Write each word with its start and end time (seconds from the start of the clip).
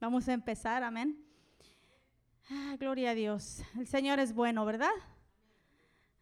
Vamos 0.00 0.28
a 0.28 0.32
empezar, 0.32 0.84
amén. 0.84 1.18
Ah, 2.50 2.76
gloria 2.78 3.10
a 3.10 3.14
Dios. 3.14 3.62
El 3.76 3.88
Señor 3.88 4.20
es 4.20 4.32
bueno, 4.32 4.64
¿verdad? 4.64 4.92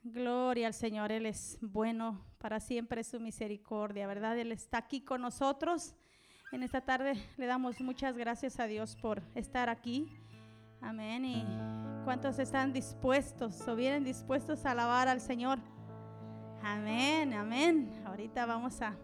Gloria 0.02 0.68
al 0.68 0.74
Señor, 0.74 1.12
Él 1.12 1.26
es 1.26 1.58
bueno, 1.60 2.24
para 2.38 2.58
siempre 2.58 3.04
su 3.04 3.20
misericordia, 3.20 4.06
¿verdad? 4.06 4.38
Él 4.38 4.50
está 4.50 4.78
aquí 4.78 5.02
con 5.02 5.20
nosotros. 5.20 5.94
En 6.52 6.62
esta 6.62 6.80
tarde 6.80 7.22
le 7.36 7.46
damos 7.46 7.80
muchas 7.80 8.16
gracias 8.16 8.58
a 8.60 8.66
Dios 8.66 8.96
por 8.96 9.22
estar 9.34 9.68
aquí. 9.68 10.08
Amén. 10.80 11.26
¿Y 11.26 11.44
cuántos 12.04 12.38
están 12.38 12.72
dispuestos 12.72 13.68
o 13.68 13.76
vienen 13.76 14.04
dispuestos 14.04 14.64
a 14.64 14.70
alabar 14.70 15.06
al 15.06 15.20
Señor? 15.20 15.58
Amén, 16.62 17.34
amén. 17.34 18.02
Ahorita 18.06 18.46
vamos 18.46 18.80
a 18.80 18.96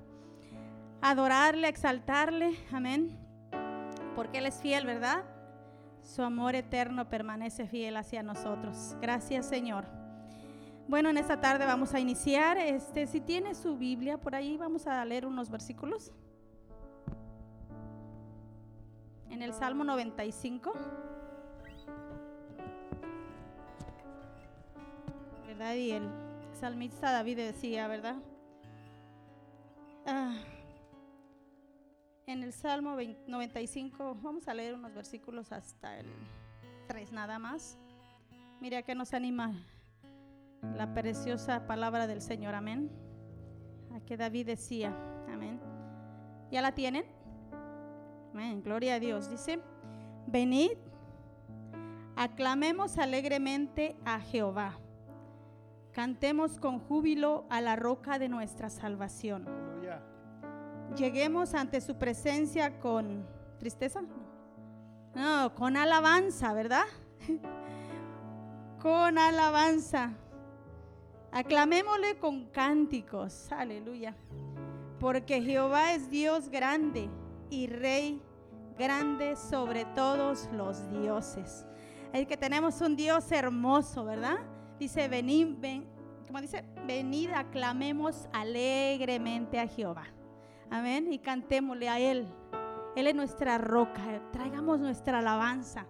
adorarle, 1.02 1.68
exaltarle. 1.68 2.56
Amén. 2.72 3.21
Porque 4.14 4.38
Él 4.38 4.46
es 4.46 4.60
fiel, 4.60 4.86
¿verdad? 4.86 5.24
Su 6.02 6.22
amor 6.22 6.54
eterno 6.54 7.08
permanece 7.08 7.66
fiel 7.66 7.96
hacia 7.96 8.22
nosotros. 8.22 8.96
Gracias, 9.00 9.46
Señor. 9.46 9.84
Bueno, 10.88 11.08
en 11.10 11.16
esta 11.16 11.40
tarde 11.40 11.64
vamos 11.64 11.94
a 11.94 12.00
iniciar. 12.00 12.58
Este, 12.58 13.06
si 13.06 13.20
tiene 13.20 13.54
su 13.54 13.76
Biblia 13.76 14.18
por 14.18 14.34
ahí, 14.34 14.56
vamos 14.56 14.86
a 14.86 15.04
leer 15.04 15.26
unos 15.26 15.48
versículos. 15.48 16.12
En 19.30 19.42
el 19.42 19.54
Salmo 19.54 19.84
95. 19.84 20.72
¿Verdad? 25.46 25.74
Y 25.74 25.92
el 25.92 26.10
salmista 26.52 27.12
David 27.12 27.36
decía, 27.36 27.88
¿verdad? 27.88 28.16
Ah, 30.04 30.34
en 32.26 32.42
el 32.42 32.52
Salmo 32.52 32.96
95, 33.26 34.16
vamos 34.22 34.48
a 34.48 34.54
leer 34.54 34.74
unos 34.74 34.94
versículos 34.94 35.52
hasta 35.52 35.98
el 35.98 36.06
3 36.88 37.12
nada 37.12 37.38
más. 37.38 37.78
Mira 38.60 38.82
que 38.82 38.94
nos 38.94 39.12
anima 39.12 39.52
la 40.76 40.94
preciosa 40.94 41.66
palabra 41.66 42.06
del 42.06 42.22
Señor, 42.22 42.54
amén. 42.54 42.90
A 43.94 44.00
que 44.00 44.16
David 44.16 44.46
decía, 44.46 44.96
amén. 45.28 45.60
¿Ya 46.50 46.62
la 46.62 46.72
tienen? 46.72 47.04
Amén, 48.32 48.62
gloria 48.62 48.94
a 48.94 49.00
Dios. 49.00 49.28
Dice, 49.28 49.60
venid, 50.26 50.72
aclamemos 52.16 52.98
alegremente 52.98 53.96
a 54.04 54.20
Jehová. 54.20 54.78
Cantemos 55.92 56.58
con 56.58 56.78
júbilo 56.78 57.44
a 57.50 57.60
la 57.60 57.76
roca 57.76 58.18
de 58.18 58.28
nuestra 58.28 58.70
salvación. 58.70 59.71
Lleguemos 60.96 61.54
ante 61.54 61.80
su 61.80 61.96
presencia 61.96 62.78
con 62.78 63.26
tristeza. 63.58 64.02
No, 65.14 65.54
con 65.54 65.76
alabanza, 65.76 66.52
¿verdad? 66.52 66.84
con 68.82 69.16
alabanza. 69.18 70.12
Aclamémosle 71.30 72.18
con 72.18 72.46
cánticos. 72.46 73.50
Aleluya. 73.52 74.14
Porque 75.00 75.40
Jehová 75.40 75.94
es 75.94 76.10
Dios 76.10 76.48
grande 76.50 77.08
y 77.50 77.66
Rey 77.66 78.22
grande 78.78 79.36
sobre 79.36 79.84
todos 79.94 80.48
los 80.52 80.90
dioses. 80.90 81.66
Es 82.12 82.26
que 82.26 82.36
tenemos 82.36 82.80
un 82.80 82.96
Dios 82.96 83.30
hermoso, 83.32 84.04
¿verdad? 84.04 84.38
Dice, 84.78 85.08
venid, 85.08 85.54
ven, 85.58 85.86
como 86.26 86.40
dice, 86.40 86.64
venid, 86.86 87.30
aclamemos 87.30 88.28
alegremente 88.32 89.58
a 89.58 89.66
Jehová. 89.66 90.04
Amén. 90.72 91.12
Y 91.12 91.18
cantémosle 91.18 91.88
a 91.90 92.00
Él. 92.00 92.26
Él 92.96 93.06
es 93.06 93.14
nuestra 93.14 93.58
roca. 93.58 94.00
Traigamos 94.32 94.80
nuestra 94.80 95.18
alabanza 95.18 95.86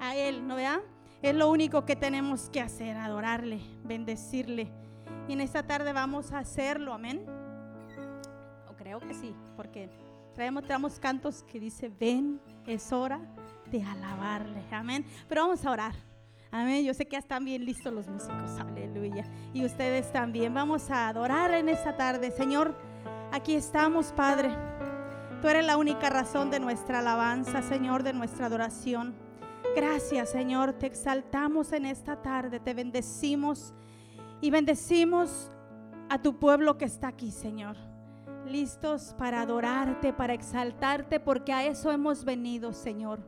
a 0.00 0.16
Él, 0.16 0.46
¿no 0.46 0.56
vean? 0.56 0.80
Es 1.22 1.34
lo 1.34 1.50
único 1.50 1.84
que 1.84 1.94
tenemos 1.94 2.50
que 2.50 2.60
hacer, 2.60 2.96
adorarle, 2.96 3.60
bendecirle. 3.84 4.70
Y 5.28 5.32
en 5.32 5.40
esta 5.40 5.62
tarde 5.62 5.92
vamos 5.92 6.32
a 6.32 6.38
hacerlo, 6.38 6.92
amén. 6.92 7.24
O 8.68 8.74
creo 8.74 8.98
que 8.98 9.14
sí, 9.14 9.34
porque 9.56 9.88
traemos, 10.34 10.64
traemos 10.64 10.98
cantos 10.98 11.44
que 11.44 11.60
dice, 11.60 11.88
ven, 11.88 12.40
es 12.66 12.92
hora 12.92 13.20
de 13.70 13.82
alabarle, 13.82 14.64
amén. 14.72 15.06
Pero 15.28 15.42
vamos 15.42 15.64
a 15.64 15.70
orar. 15.70 15.94
Amén. 16.50 16.84
Yo 16.84 16.94
sé 16.94 17.06
que 17.06 17.12
ya 17.12 17.18
están 17.18 17.44
bien 17.44 17.64
listos 17.64 17.92
los 17.92 18.06
músicos. 18.06 18.60
Aleluya. 18.60 19.24
Y 19.52 19.64
ustedes 19.64 20.12
también. 20.12 20.54
Vamos 20.54 20.88
a 20.88 21.08
adorar 21.08 21.52
en 21.52 21.68
esta 21.68 21.96
tarde. 21.96 22.30
Señor, 22.30 22.76
aquí 23.32 23.54
estamos, 23.54 24.12
Padre. 24.12 24.50
Tú 25.42 25.48
eres 25.48 25.66
la 25.66 25.76
única 25.76 26.08
razón 26.08 26.50
de 26.50 26.58
nuestra 26.58 27.00
alabanza, 27.00 27.60
Señor, 27.60 28.02
de 28.02 28.14
nuestra 28.14 28.46
adoración. 28.46 29.14
Gracias, 29.76 30.30
Señor. 30.30 30.72
Te 30.72 30.86
exaltamos 30.86 31.72
en 31.72 31.84
esta 31.84 32.22
tarde. 32.22 32.60
Te 32.60 32.72
bendecimos 32.72 33.74
y 34.40 34.50
bendecimos 34.50 35.50
a 36.08 36.22
tu 36.22 36.38
pueblo 36.38 36.78
que 36.78 36.86
está 36.86 37.08
aquí, 37.08 37.30
Señor. 37.30 37.76
Listos 38.46 39.14
para 39.18 39.42
adorarte, 39.42 40.12
para 40.12 40.32
exaltarte, 40.32 41.20
porque 41.20 41.52
a 41.52 41.66
eso 41.66 41.92
hemos 41.92 42.24
venido, 42.24 42.72
Señor. 42.72 43.20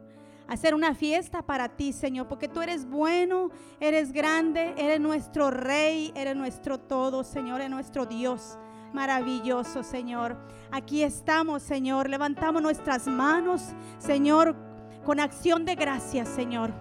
Hacer 0.48 0.74
una 0.74 0.94
fiesta 0.94 1.42
para 1.42 1.76
ti, 1.76 1.92
Señor, 1.92 2.28
porque 2.28 2.48
tú 2.48 2.62
eres 2.62 2.88
bueno, 2.88 3.50
eres 3.80 4.12
grande, 4.12 4.72
eres 4.78 5.00
nuestro 5.00 5.50
rey, 5.50 6.12
eres 6.14 6.36
nuestro 6.36 6.78
todo, 6.78 7.24
Señor, 7.24 7.60
eres 7.60 7.70
nuestro 7.70 8.06
Dios 8.06 8.56
maravilloso, 8.96 9.84
Señor. 9.84 10.36
Aquí 10.72 11.04
estamos, 11.04 11.62
Señor. 11.62 12.10
Levantamos 12.10 12.60
nuestras 12.60 13.06
manos, 13.06 13.62
Señor, 13.98 14.56
con 15.04 15.20
acción 15.20 15.64
de 15.64 15.76
gracias, 15.76 16.28
Señor. 16.28 16.72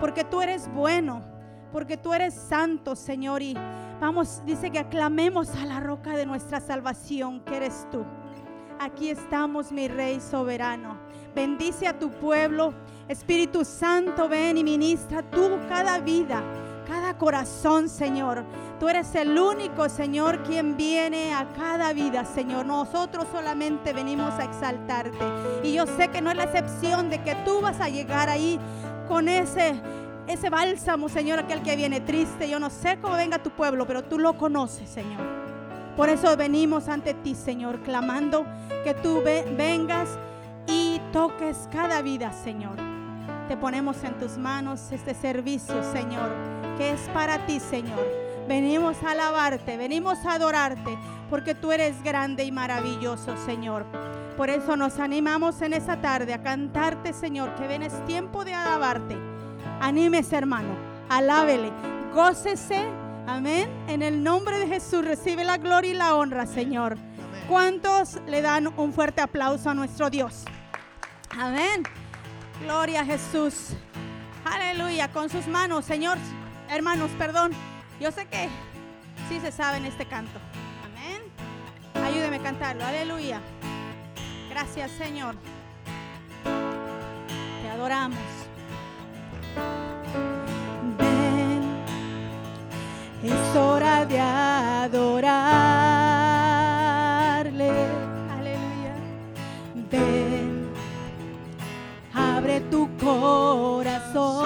Porque 0.00 0.24
tú 0.24 0.42
eres 0.42 0.68
bueno 0.72 1.22
porque 1.72 1.96
tú 1.96 2.14
eres 2.14 2.34
santo, 2.34 2.96
Señor. 2.96 3.42
Y 3.42 3.54
vamos, 4.00 4.42
dice 4.44 4.70
que 4.70 4.78
aclamemos 4.78 5.54
a 5.54 5.64
la 5.66 5.80
roca 5.80 6.16
de 6.16 6.26
nuestra 6.26 6.60
salvación, 6.60 7.40
que 7.40 7.56
eres 7.56 7.86
tú. 7.90 8.04
Aquí 8.80 9.10
estamos, 9.10 9.72
mi 9.72 9.88
Rey 9.88 10.20
soberano. 10.20 10.96
Bendice 11.34 11.86
a 11.86 11.98
tu 11.98 12.10
pueblo. 12.10 12.72
Espíritu 13.08 13.64
Santo, 13.64 14.28
ven 14.28 14.58
y 14.58 14.64
ministra 14.64 15.22
tú 15.22 15.58
cada 15.68 15.98
vida, 15.98 16.42
cada 16.88 17.16
corazón, 17.18 17.88
Señor. 17.88 18.44
Tú 18.80 18.88
eres 18.88 19.14
el 19.14 19.38
único, 19.38 19.88
Señor, 19.88 20.42
quien 20.42 20.76
viene 20.76 21.34
a 21.34 21.46
cada 21.56 21.92
vida, 21.92 22.24
Señor. 22.24 22.66
Nosotros 22.66 23.26
solamente 23.30 23.92
venimos 23.92 24.32
a 24.34 24.44
exaltarte. 24.44 25.18
Y 25.62 25.74
yo 25.74 25.86
sé 25.86 26.08
que 26.08 26.20
no 26.20 26.30
es 26.30 26.36
la 26.36 26.44
excepción 26.44 27.10
de 27.10 27.22
que 27.22 27.34
tú 27.44 27.60
vas 27.60 27.80
a 27.80 27.88
llegar 27.88 28.28
ahí 28.28 28.58
con 29.06 29.28
ese 29.28 29.80
ese 30.28 30.50
bálsamo, 30.50 31.08
Señor, 31.08 31.38
aquel 31.38 31.62
que 31.62 31.74
viene 31.74 32.00
triste. 32.00 32.48
Yo 32.48 32.60
no 32.60 32.68
sé 32.68 32.98
cómo 33.00 33.16
venga 33.16 33.42
tu 33.42 33.50
pueblo, 33.50 33.86
pero 33.86 34.04
tú 34.04 34.18
lo 34.18 34.36
conoces, 34.36 34.88
Señor. 34.88 35.20
Por 35.96 36.10
eso 36.10 36.36
venimos 36.36 36.88
ante 36.88 37.14
ti, 37.14 37.34
Señor, 37.34 37.80
clamando 37.80 38.46
que 38.84 38.94
tú 38.94 39.22
vengas 39.22 40.18
y 40.66 41.00
toques 41.12 41.68
cada 41.72 42.02
vida, 42.02 42.32
Señor. 42.32 42.97
Te 43.48 43.56
ponemos 43.56 44.02
en 44.04 44.18
tus 44.18 44.36
manos 44.36 44.92
este 44.92 45.14
servicio, 45.14 45.82
Señor, 45.92 46.30
que 46.76 46.92
es 46.92 47.00
para 47.14 47.46
ti, 47.46 47.60
Señor. 47.60 48.04
Venimos 48.48 49.02
a 49.02 49.12
alabarte, 49.12 49.76
venimos 49.76 50.24
a 50.24 50.34
adorarte, 50.34 50.96
porque 51.28 51.54
tú 51.54 51.72
eres 51.72 52.02
grande 52.02 52.44
y 52.44 52.52
maravilloso, 52.52 53.36
Señor. 53.44 53.84
Por 54.36 54.50
eso 54.50 54.76
nos 54.76 54.98
animamos 54.98 55.60
en 55.62 55.72
esta 55.72 56.00
tarde 56.00 56.32
a 56.32 56.42
cantarte, 56.42 57.12
Señor, 57.12 57.54
que 57.56 57.66
ven 57.66 57.82
es 57.82 58.04
tiempo 58.06 58.44
de 58.44 58.54
alabarte 58.54 59.16
Anímese, 59.80 60.36
hermano. 60.36 60.74
Alábele. 61.08 61.72
Gócese. 62.14 62.84
Amén. 63.26 63.68
En 63.88 64.02
el 64.02 64.22
nombre 64.22 64.58
de 64.58 64.66
Jesús 64.66 65.04
recibe 65.04 65.44
la 65.44 65.58
gloria 65.58 65.90
y 65.90 65.94
la 65.94 66.14
honra, 66.14 66.46
Señor. 66.46 66.96
¿Cuántos 67.48 68.18
le 68.26 68.42
dan 68.42 68.66
un 68.76 68.92
fuerte 68.92 69.20
aplauso 69.20 69.70
a 69.70 69.74
nuestro 69.74 70.10
Dios? 70.10 70.44
Amén. 71.30 71.82
Gloria 72.60 73.02
a 73.02 73.04
Jesús. 73.04 73.70
Aleluya. 74.44 75.08
Con 75.08 75.28
sus 75.28 75.46
manos, 75.46 75.84
Señor. 75.84 76.18
Hermanos, 76.68 77.10
perdón. 77.18 77.52
Yo 78.00 78.10
sé 78.10 78.26
que 78.26 78.48
sí 79.28 79.40
se 79.40 79.52
sabe 79.52 79.78
en 79.78 79.86
este 79.86 80.06
canto. 80.06 80.38
Amén. 80.84 81.22
Ayúdeme 82.04 82.36
a 82.36 82.42
cantarlo. 82.42 82.84
Aleluya. 82.84 83.40
Gracias, 84.50 84.90
Señor. 84.92 85.36
Te 87.62 87.68
adoramos. 87.68 88.18
Es 93.22 93.56
hora 93.56 94.06
de 94.06 94.20
adorarle. 94.20 95.47
Corazón 103.08 104.44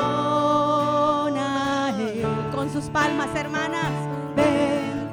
a 1.37 1.94
Él. 1.99 2.25
Con 2.55 2.70
sus 2.73 2.85
palmas, 2.85 3.29
hermanas. 3.35 3.91
Ven, 4.37 5.09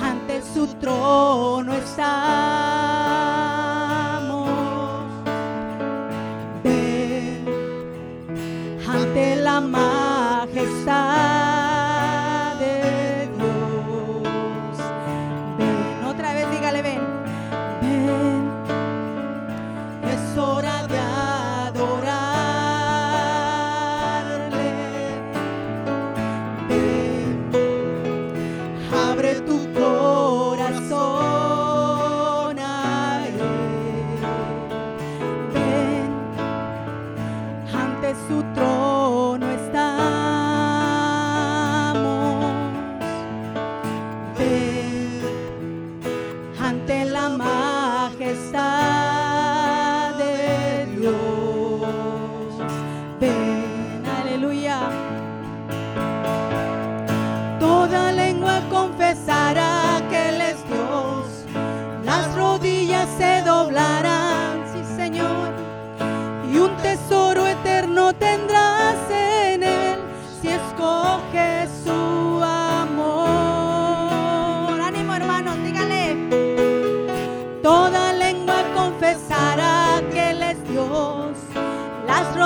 ante 0.00 0.42
su 0.42 0.66
trono 0.74 1.74
está 1.74 2.77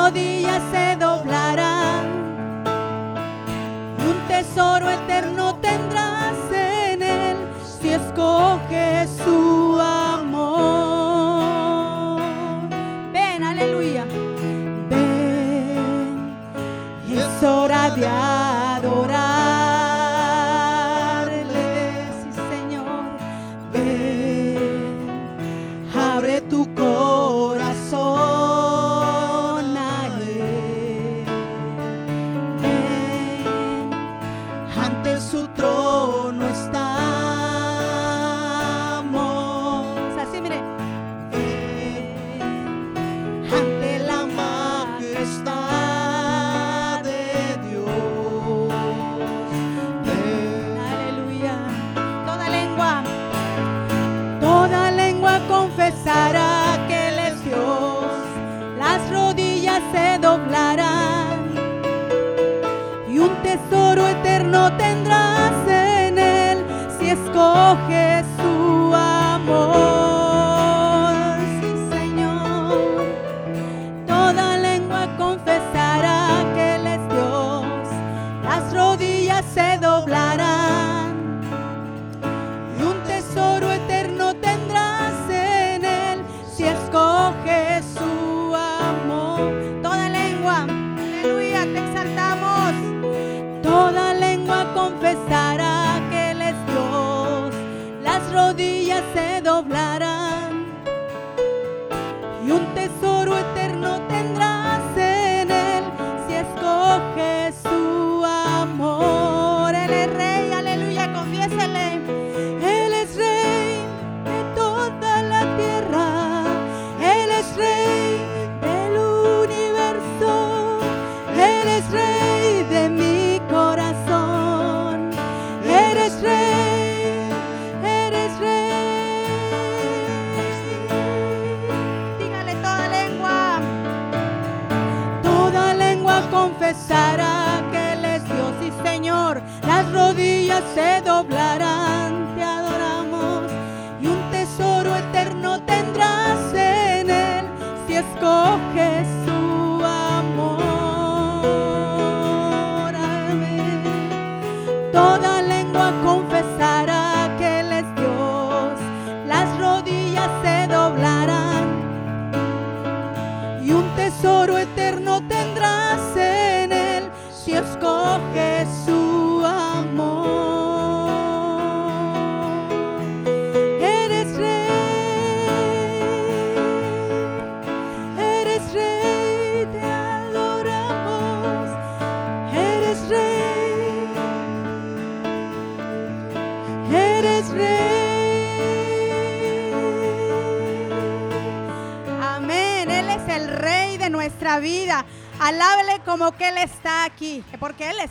rodillas 0.02 0.60
se 0.72 0.96
doblarán, 0.96 2.06
un 4.08 4.16
tesoro 4.26 4.90
eterno. 4.90 5.31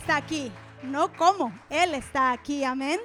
está 0.02 0.16
aquí, 0.16 0.50
no 0.82 1.12
cómo, 1.12 1.52
Él 1.70 1.94
está 1.94 2.32
aquí, 2.32 2.64
amén. 2.64 2.98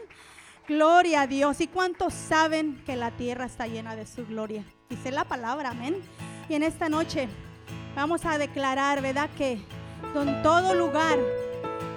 Gloria 0.67 1.21
a 1.21 1.27
Dios. 1.27 1.61
¿Y 1.61 1.67
cuántos 1.67 2.11
saben 2.11 2.81
que 2.87 2.95
la 2.95 3.11
tierra 3.11 3.45
está 3.45 3.67
llena 3.67 3.95
de 3.95 4.07
su 4.07 4.25
gloria? 4.25 4.63
Dice 4.89 5.11
la 5.11 5.23
palabra, 5.23 5.69
amén. 5.69 6.01
Y 6.49 6.55
en 6.55 6.63
esta 6.63 6.89
noche 6.89 7.29
vamos 7.95 8.25
a 8.25 8.39
declarar, 8.39 9.03
¿verdad? 9.03 9.29
Que 9.37 9.61
en 10.15 10.41
todo 10.41 10.73
lugar 10.73 11.19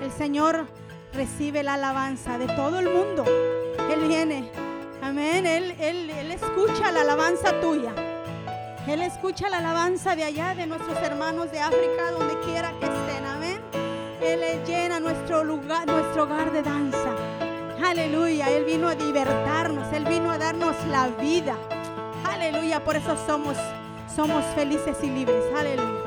el 0.02 0.12
Señor 0.12 0.68
recibe 1.14 1.62
la 1.62 1.74
alabanza 1.74 2.36
de 2.36 2.48
todo 2.48 2.78
el 2.78 2.90
mundo. 2.90 3.24
Él 3.90 4.06
viene, 4.06 4.50
amén. 5.02 5.46
Él, 5.46 5.74
él, 5.80 6.10
él 6.10 6.30
escucha 6.30 6.92
la 6.92 7.00
alabanza 7.00 7.58
tuya. 7.62 7.94
Él 8.86 9.00
escucha 9.00 9.48
la 9.48 9.58
alabanza 9.58 10.14
de 10.14 10.24
allá, 10.24 10.54
de 10.54 10.66
nuestros 10.66 10.98
hermanos 10.98 11.50
de 11.50 11.60
África, 11.60 12.10
donde 12.12 12.38
quiera 12.40 12.72
que 12.80 12.89
él 14.32 14.64
llena 14.64 15.00
nuestro 15.00 15.42
lugar, 15.42 15.88
nuestro 15.88 16.22
hogar 16.22 16.52
de 16.52 16.62
danza. 16.62 17.16
Aleluya, 17.84 18.48
Él 18.50 18.64
vino 18.64 18.88
a 18.88 18.94
libertarnos, 18.94 19.92
Él 19.92 20.04
vino 20.04 20.30
a 20.30 20.38
darnos 20.38 20.76
la 20.88 21.08
vida. 21.08 21.56
Aleluya, 22.24 22.84
por 22.84 22.94
eso 22.94 23.16
somos, 23.26 23.56
somos 24.14 24.44
felices 24.54 24.96
y 25.02 25.10
libres. 25.10 25.42
Aleluya. 25.58 26.00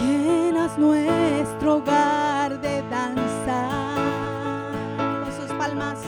Llenas 0.00 0.76
nuestro 0.78 1.76
hogar 1.76 2.60
de 2.60 2.82
danza. 2.90 3.68
Con 4.96 5.32
sus 5.32 5.56
palmas. 5.56 5.98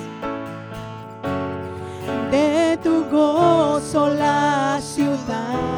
De 2.32 2.76
tu 2.82 3.04
gozo 3.04 4.08
la 4.08 4.80
ciudad. 4.82 5.73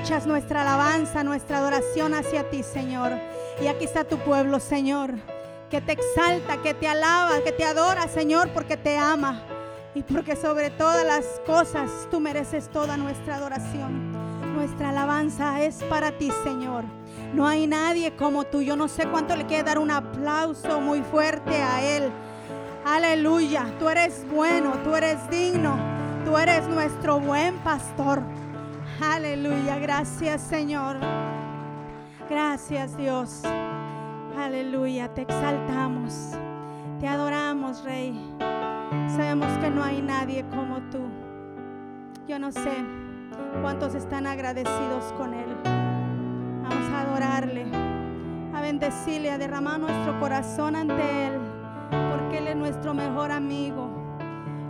Escuchas 0.00 0.26
nuestra 0.26 0.62
alabanza, 0.62 1.22
nuestra 1.22 1.58
adoración 1.58 2.14
hacia 2.14 2.48
ti, 2.48 2.62
Señor. 2.62 3.12
Y 3.62 3.66
aquí 3.66 3.84
está 3.84 4.02
tu 4.02 4.16
pueblo, 4.18 4.58
Señor, 4.58 5.12
que 5.68 5.82
te 5.82 5.92
exalta, 5.92 6.62
que 6.62 6.72
te 6.72 6.88
alaba, 6.88 7.40
que 7.44 7.52
te 7.52 7.64
adora, 7.64 8.08
Señor, 8.08 8.48
porque 8.54 8.78
te 8.78 8.96
ama. 8.96 9.42
Y 9.94 10.02
porque 10.02 10.36
sobre 10.36 10.70
todas 10.70 11.04
las 11.04 11.26
cosas 11.44 11.90
tú 12.10 12.18
mereces 12.18 12.70
toda 12.70 12.96
nuestra 12.96 13.36
adoración. 13.36 14.12
Nuestra 14.54 14.88
alabanza 14.88 15.60
es 15.62 15.82
para 15.84 16.12
ti, 16.12 16.32
Señor. 16.44 16.84
No 17.34 17.46
hay 17.46 17.66
nadie 17.66 18.16
como 18.16 18.44
tú. 18.44 18.62
Yo 18.62 18.76
no 18.76 18.88
sé 18.88 19.06
cuánto 19.06 19.36
le 19.36 19.44
quiere 19.44 19.64
dar 19.64 19.78
un 19.78 19.90
aplauso 19.90 20.80
muy 20.80 21.02
fuerte 21.02 21.56
a 21.56 21.82
Él. 21.82 22.10
Aleluya. 22.86 23.66
Tú 23.78 23.90
eres 23.90 24.24
bueno, 24.32 24.72
tú 24.82 24.94
eres 24.94 25.18
digno. 25.28 25.76
Tú 26.24 26.38
eres 26.38 26.66
nuestro 26.68 27.20
buen 27.20 27.58
pastor. 27.58 28.22
Aleluya. 29.00 29.78
Gracias, 29.78 30.42
Señor. 30.42 30.98
Gracias, 32.28 32.96
Dios. 32.98 33.42
Aleluya. 34.38 35.08
Te 35.14 35.22
exaltamos. 35.22 36.32
Te 37.00 37.08
adoramos, 37.08 37.82
Rey. 37.82 38.20
Sabemos 39.08 39.48
que 39.58 39.70
no 39.70 39.82
hay 39.82 40.02
nadie 40.02 40.44
como 40.50 40.80
tú. 40.90 41.00
Yo 42.28 42.38
no 42.38 42.52
sé 42.52 42.72
cuántos 43.62 43.94
están 43.94 44.26
agradecidos 44.26 45.12
con 45.16 45.32
Él. 45.32 45.48
Vamos 45.64 46.92
a 46.92 47.00
adorarle, 47.00 47.64
a 48.54 48.60
bendecirle, 48.60 49.30
a 49.30 49.38
derramar 49.38 49.80
nuestro 49.80 50.20
corazón 50.20 50.76
ante 50.76 51.26
Él, 51.26 51.40
porque 51.90 52.38
Él 52.38 52.48
es 52.48 52.56
nuestro 52.56 52.92
mejor 52.92 53.32
amigo, 53.32 53.88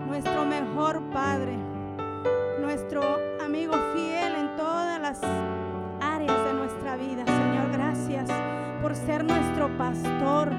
nuestro 0.07 0.45
mejor 0.45 1.03
Padre, 1.11 1.59
nuestro 2.61 3.30
amigo 3.51 3.73
fiel 3.93 4.37
en 4.37 4.57
todas 4.57 5.01
las 5.01 5.21
áreas 6.01 6.45
de 6.45 6.55
nuestra 6.55 6.95
vida. 6.95 7.25
Señor, 7.27 7.73
gracias 7.73 8.31
por 8.81 8.95
ser 8.95 9.25
nuestro 9.25 9.77
pastor, 9.77 10.53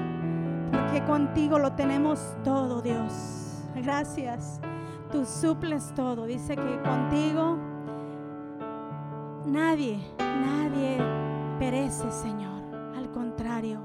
porque 0.70 1.02
contigo 1.06 1.58
lo 1.58 1.72
tenemos 1.72 2.36
todo, 2.44 2.82
Dios. 2.82 3.64
Gracias. 3.76 4.60
Tú 5.10 5.24
suples 5.24 5.90
todo. 5.94 6.26
Dice 6.26 6.54
que 6.54 6.82
contigo 6.82 7.56
nadie, 9.46 9.98
nadie 10.18 10.98
perece, 11.58 12.10
Señor. 12.10 12.62
Al 12.94 13.10
contrario, 13.10 13.80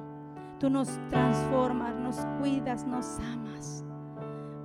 tú 0.60 0.70
nos 0.70 0.90
transformas, 1.08 1.96
nos 1.96 2.18
cuidas, 2.42 2.86
nos 2.86 3.20
amas. 3.20 3.86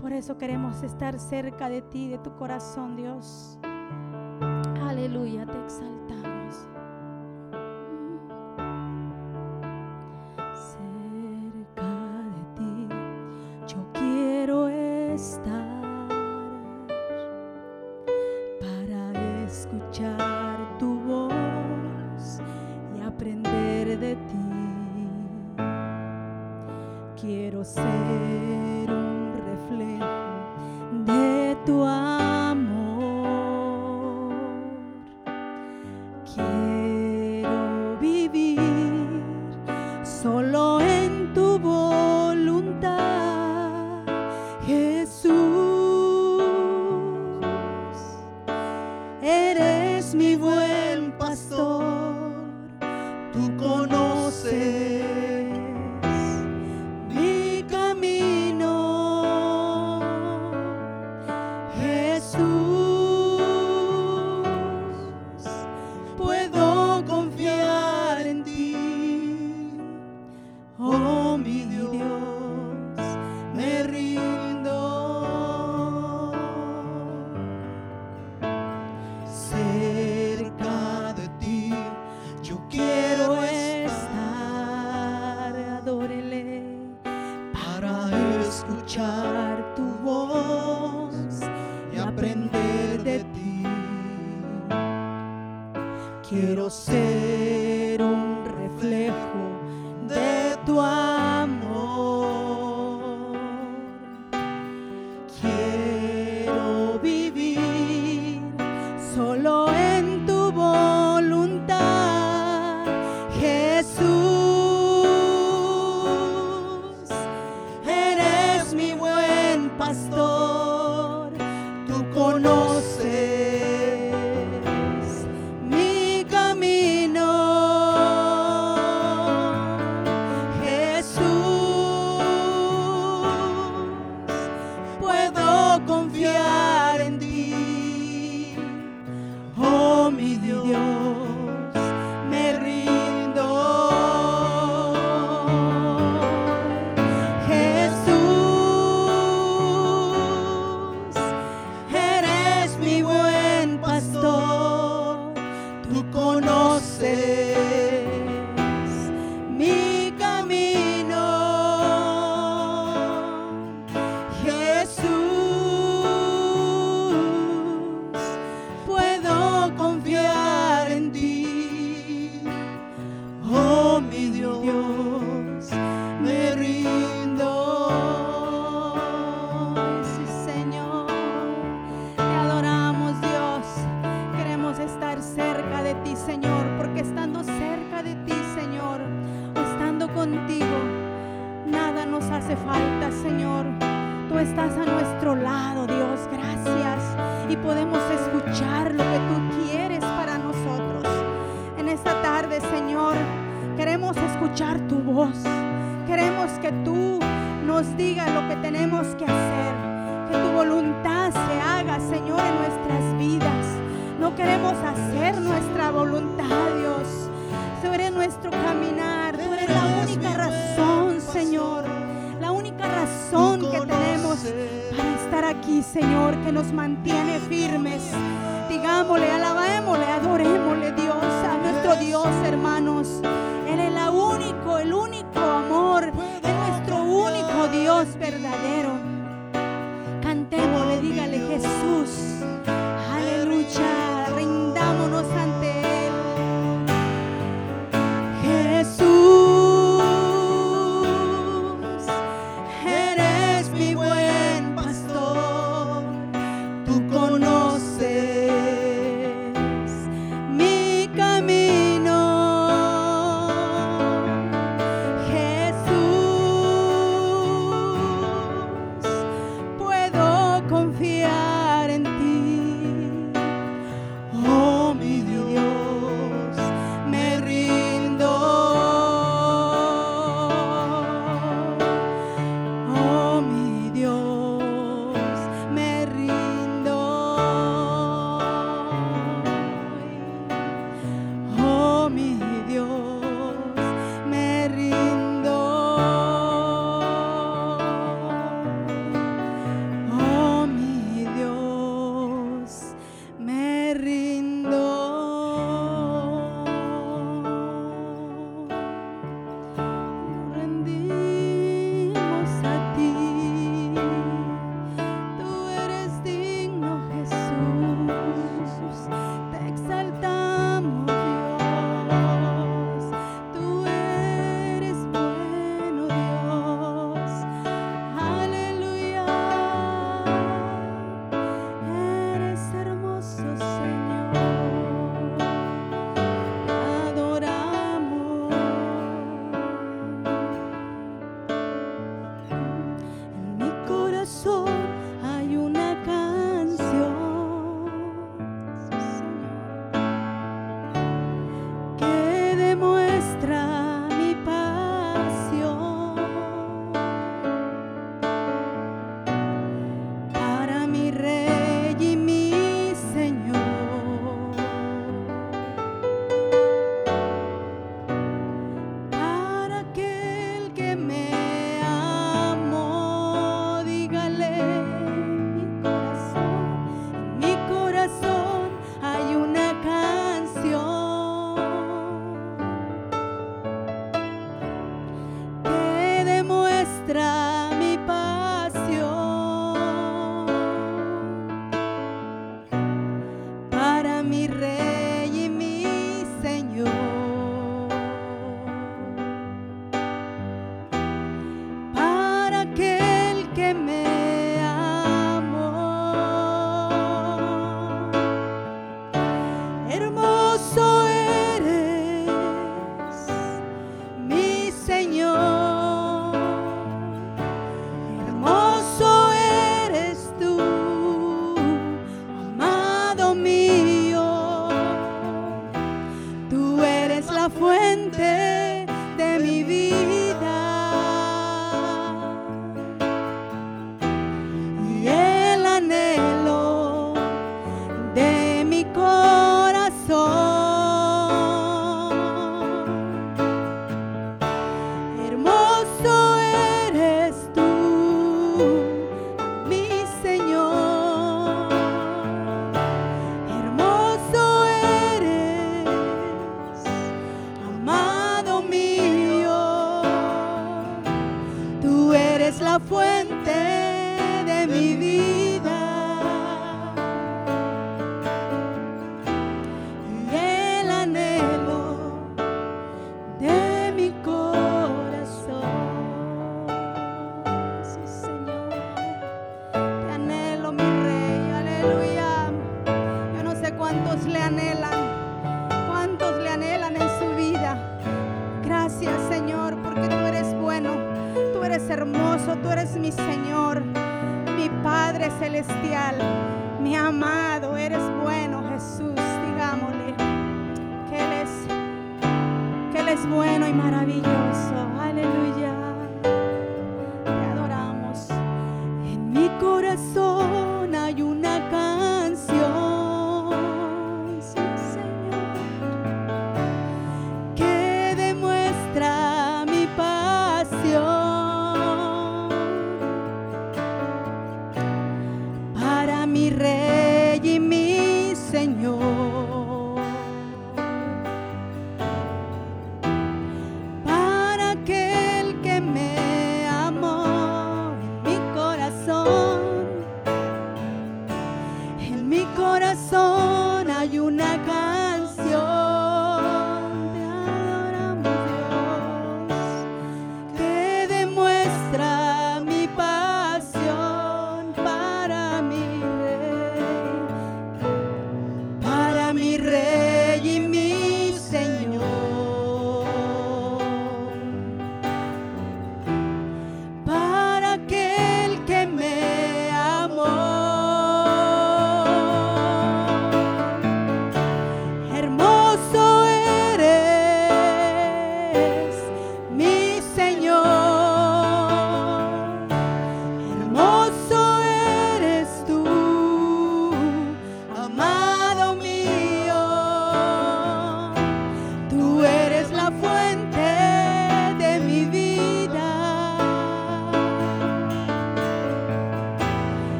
Por 0.00 0.14
eso 0.14 0.38
queremos 0.38 0.82
estar 0.82 1.18
cerca 1.18 1.68
de 1.68 1.82
ti, 1.82 2.08
de 2.08 2.16
tu 2.16 2.34
corazón, 2.36 2.96
Dios. 2.96 3.58
Aleluya, 4.40 5.44
te 5.46 5.58
exaltamos. 5.58 6.39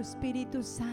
Espíritu 0.00 0.62
Santo. 0.62 0.91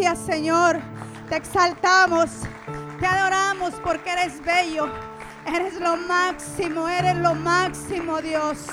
Señor. 0.00 0.80
Te 1.28 1.36
exaltamos, 1.36 2.30
te 2.98 3.06
adoramos 3.06 3.74
porque 3.84 4.10
eres 4.10 4.42
bello. 4.42 4.88
Eres 5.46 5.78
lo 5.78 5.96
máximo, 5.96 6.88
eres 6.88 7.16
lo 7.16 7.34
máximo, 7.34 8.20
Dios. 8.22 8.66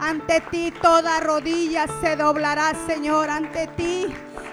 Ante 0.00 0.40
ti 0.50 0.72
toda 0.80 1.20
rodilla 1.20 1.86
se 2.00 2.16
doblará, 2.16 2.72
Señor. 2.86 3.28
Ante 3.28 3.66
ti, 3.68 4.06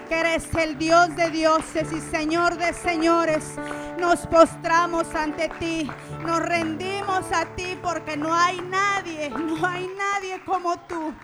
que 0.08 0.20
eres 0.20 0.54
el 0.54 0.76
Dios 0.76 1.16
de 1.16 1.30
dioses 1.30 1.90
y 1.90 2.00
Señor 2.00 2.56
de 2.58 2.74
señores, 2.74 3.54
nos 3.98 4.26
postramos 4.26 5.14
ante 5.14 5.48
ti. 5.58 5.90
Nos 6.20 6.40
rendimos 6.40 7.24
a 7.32 7.46
ti 7.56 7.78
porque 7.82 8.16
no 8.16 8.34
hay 8.34 8.60
nadie, 8.60 9.30
no 9.30 9.66
hay 9.66 9.88
nadie 9.96 10.44
como 10.44 10.78
tú. 10.80 11.14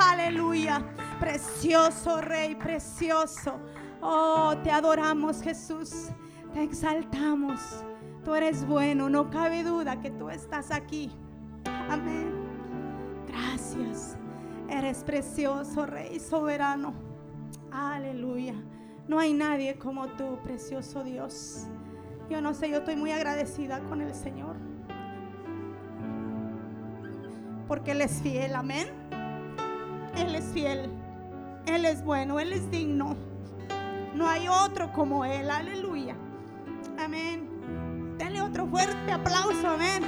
Aleluya. 0.00 0.82
Precioso 1.20 2.22
Rey, 2.22 2.54
precioso. 2.54 3.60
Oh, 4.02 4.54
te 4.62 4.70
adoramos 4.70 5.42
Jesús, 5.42 6.08
te 6.54 6.62
exaltamos. 6.62 7.84
Tú 8.24 8.34
eres 8.34 8.66
bueno, 8.66 9.08
no 9.08 9.30
cabe 9.30 9.62
duda 9.62 10.00
que 10.00 10.10
tú 10.10 10.30
estás 10.30 10.70
aquí. 10.70 11.10
Amén. 11.88 12.32
Gracias. 13.26 14.16
Eres 14.68 15.04
precioso, 15.04 15.84
Rey 15.86 16.20
soberano. 16.20 16.94
Aleluya. 17.70 18.54
No 19.08 19.18
hay 19.18 19.32
nadie 19.32 19.76
como 19.76 20.06
tú, 20.08 20.38
precioso 20.44 21.02
Dios. 21.02 21.66
Yo 22.30 22.40
no 22.40 22.54
sé, 22.54 22.70
yo 22.70 22.78
estoy 22.78 22.96
muy 22.96 23.10
agradecida 23.10 23.80
con 23.80 24.00
el 24.00 24.14
Señor. 24.14 24.56
Porque 27.66 27.92
Él 27.92 28.00
es 28.00 28.22
fiel, 28.22 28.54
amén. 28.54 28.88
Él 30.16 30.34
es 30.34 30.44
fiel. 30.46 30.90
Él 31.66 31.84
es 31.84 32.04
bueno, 32.04 32.38
Él 32.38 32.52
es 32.52 32.70
digno. 32.70 33.16
No 34.14 34.28
hay 34.28 34.48
otro 34.48 34.92
como 34.92 35.24
Él. 35.24 35.50
Aleluya. 35.50 36.16
Amén. 36.98 37.48
Denle 38.18 38.42
otro 38.42 38.66
fuerte 38.66 39.12
aplauso. 39.12 39.68
Amén. 39.68 40.02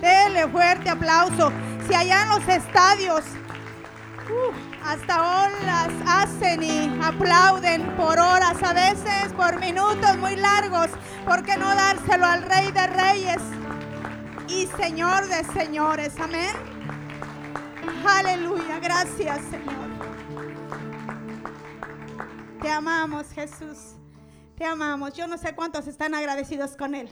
Denle 0.00 0.48
fuerte 0.48 0.90
aplauso. 0.90 1.52
Si 1.86 1.94
allá 1.94 2.22
en 2.24 2.28
los 2.30 2.48
estadios 2.48 3.22
uh, 4.28 4.84
hasta 4.84 5.46
olas 5.46 5.90
hacen 6.06 6.62
y 6.62 7.00
aplauden 7.02 7.86
por 7.96 8.18
horas, 8.18 8.62
a 8.62 8.72
veces 8.72 9.32
por 9.36 9.58
minutos 9.60 10.18
muy 10.18 10.36
largos, 10.36 10.88
¿por 11.24 11.42
qué 11.44 11.56
no 11.56 11.74
dárselo 11.74 12.26
al 12.26 12.42
Rey 12.42 12.72
de 12.72 12.86
Reyes 12.88 13.42
y 14.48 14.66
Señor 14.76 15.26
de 15.28 15.44
Señores? 15.44 16.12
Amén. 16.20 16.54
Aleluya. 18.04 18.78
Gracias, 18.80 19.40
Señor. 19.50 19.85
Te 22.66 22.72
amamos, 22.72 23.30
Jesús. 23.30 23.94
Te 24.56 24.64
amamos. 24.64 25.14
Yo 25.14 25.28
no 25.28 25.38
sé 25.38 25.54
cuántos 25.54 25.86
están 25.86 26.16
agradecidos 26.16 26.76
con 26.76 26.96
Él. 26.96 27.08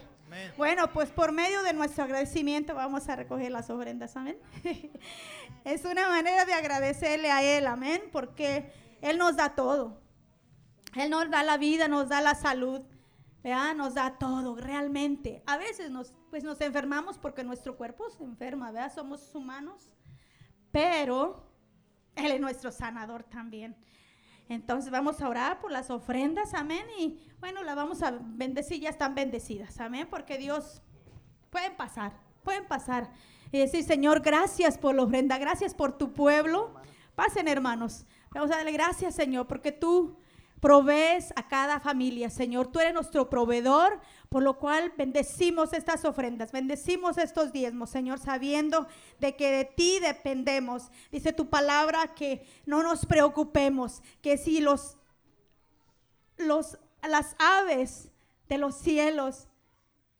Bueno, 0.57 0.91
pues 0.91 1.11
por 1.11 1.31
medio 1.31 1.63
de 1.63 1.71
nuestro 1.71 2.03
agradecimiento 2.03 2.75
vamos 2.75 3.07
a 3.07 3.15
recoger 3.15 3.53
las 3.53 3.69
ofrendas, 3.69 4.17
amén. 4.17 4.37
es 5.63 5.85
una 5.85 6.09
manera 6.09 6.43
de 6.43 6.53
agradecerle 6.53 7.31
a 7.31 7.41
Él, 7.41 7.67
amén, 7.67 8.01
porque 8.11 8.69
Él 8.99 9.17
nos 9.17 9.37
da 9.37 9.55
todo. 9.55 10.01
Él 10.93 11.09
nos 11.09 11.29
da 11.29 11.41
la 11.41 11.57
vida, 11.57 11.87
nos 11.87 12.09
da 12.09 12.19
la 12.19 12.35
salud, 12.35 12.81
¿verdad? 13.41 13.75
nos 13.75 13.93
da 13.93 14.17
todo, 14.17 14.57
realmente. 14.57 15.41
A 15.45 15.55
veces 15.55 15.89
nos, 15.89 16.11
pues 16.31 16.43
nos 16.43 16.59
enfermamos 16.59 17.17
porque 17.17 17.45
nuestro 17.45 17.77
cuerpo 17.77 18.09
se 18.09 18.25
enferma, 18.25 18.73
¿verdad? 18.73 18.93
somos 18.93 19.33
humanos, 19.33 19.89
pero 20.73 21.49
Él 22.17 22.33
es 22.33 22.41
nuestro 22.41 22.73
sanador 22.73 23.23
también. 23.23 23.77
Entonces 24.47 24.91
vamos 24.91 25.21
a 25.21 25.29
orar 25.29 25.59
por 25.59 25.71
las 25.71 25.89
ofrendas, 25.89 26.53
amén. 26.53 26.85
Y 26.99 27.19
bueno, 27.39 27.63
las 27.63 27.75
vamos 27.75 28.03
a 28.03 28.11
bendecir, 28.21 28.79
ya 28.79 28.89
están 28.89 29.15
bendecidas, 29.15 29.79
amén. 29.79 30.07
Porque 30.09 30.37
Dios 30.37 30.81
Pueden 31.55 31.77
pasar, 31.77 32.11
pueden 32.43 32.65
pasar. 32.65 33.09
Y 33.49 33.59
decir, 33.59 33.81
Señor, 33.85 34.19
gracias 34.19 34.77
por 34.77 34.93
la 34.93 35.03
ofrenda, 35.03 35.37
gracias 35.37 35.73
por 35.73 35.97
tu 35.97 36.11
pueblo. 36.11 36.73
Pasen, 37.15 37.47
hermanos. 37.47 38.05
Vamos 38.31 38.51
a 38.51 38.57
darle 38.57 38.73
gracias, 38.73 39.15
Señor, 39.15 39.47
porque 39.47 39.71
tú 39.71 40.17
provees 40.59 41.33
a 41.35 41.47
cada 41.47 41.79
familia, 41.79 42.29
Señor. 42.29 42.67
Tú 42.67 42.79
eres 42.79 42.93
nuestro 42.93 43.29
proveedor, 43.29 43.99
por 44.29 44.43
lo 44.43 44.57
cual 44.57 44.93
bendecimos 44.97 45.73
estas 45.73 46.05
ofrendas, 46.05 46.51
bendecimos 46.51 47.17
estos 47.17 47.51
diezmos, 47.51 47.89
Señor, 47.89 48.19
sabiendo 48.19 48.87
de 49.19 49.35
que 49.35 49.51
de 49.51 49.65
ti 49.65 49.99
dependemos. 49.99 50.91
Dice 51.11 51.33
tu 51.33 51.49
palabra 51.49 52.15
que 52.15 52.45
no 52.65 52.83
nos 52.83 53.05
preocupemos, 53.05 54.01
que 54.21 54.37
si 54.37 54.59
los, 54.59 54.97
los 56.37 56.77
las 57.07 57.35
aves 57.37 58.09
de 58.49 58.57
los 58.57 58.75
cielos 58.75 59.47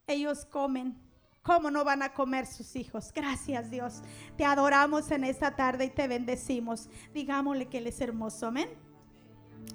ellos 0.06 0.44
comen, 0.44 0.96
¿cómo 1.42 1.70
no 1.70 1.84
van 1.84 2.02
a 2.02 2.12
comer 2.14 2.46
sus 2.46 2.76
hijos? 2.76 3.12
Gracias 3.12 3.70
Dios. 3.70 4.02
Te 4.36 4.44
adoramos 4.44 5.10
en 5.10 5.24
esta 5.24 5.56
tarde 5.56 5.86
y 5.86 5.90
te 5.90 6.06
bendecimos. 6.08 6.88
Digámosle 7.12 7.66
que 7.66 7.78
Él 7.78 7.88
es 7.88 8.00
hermoso, 8.00 8.46
amén. 8.46 8.85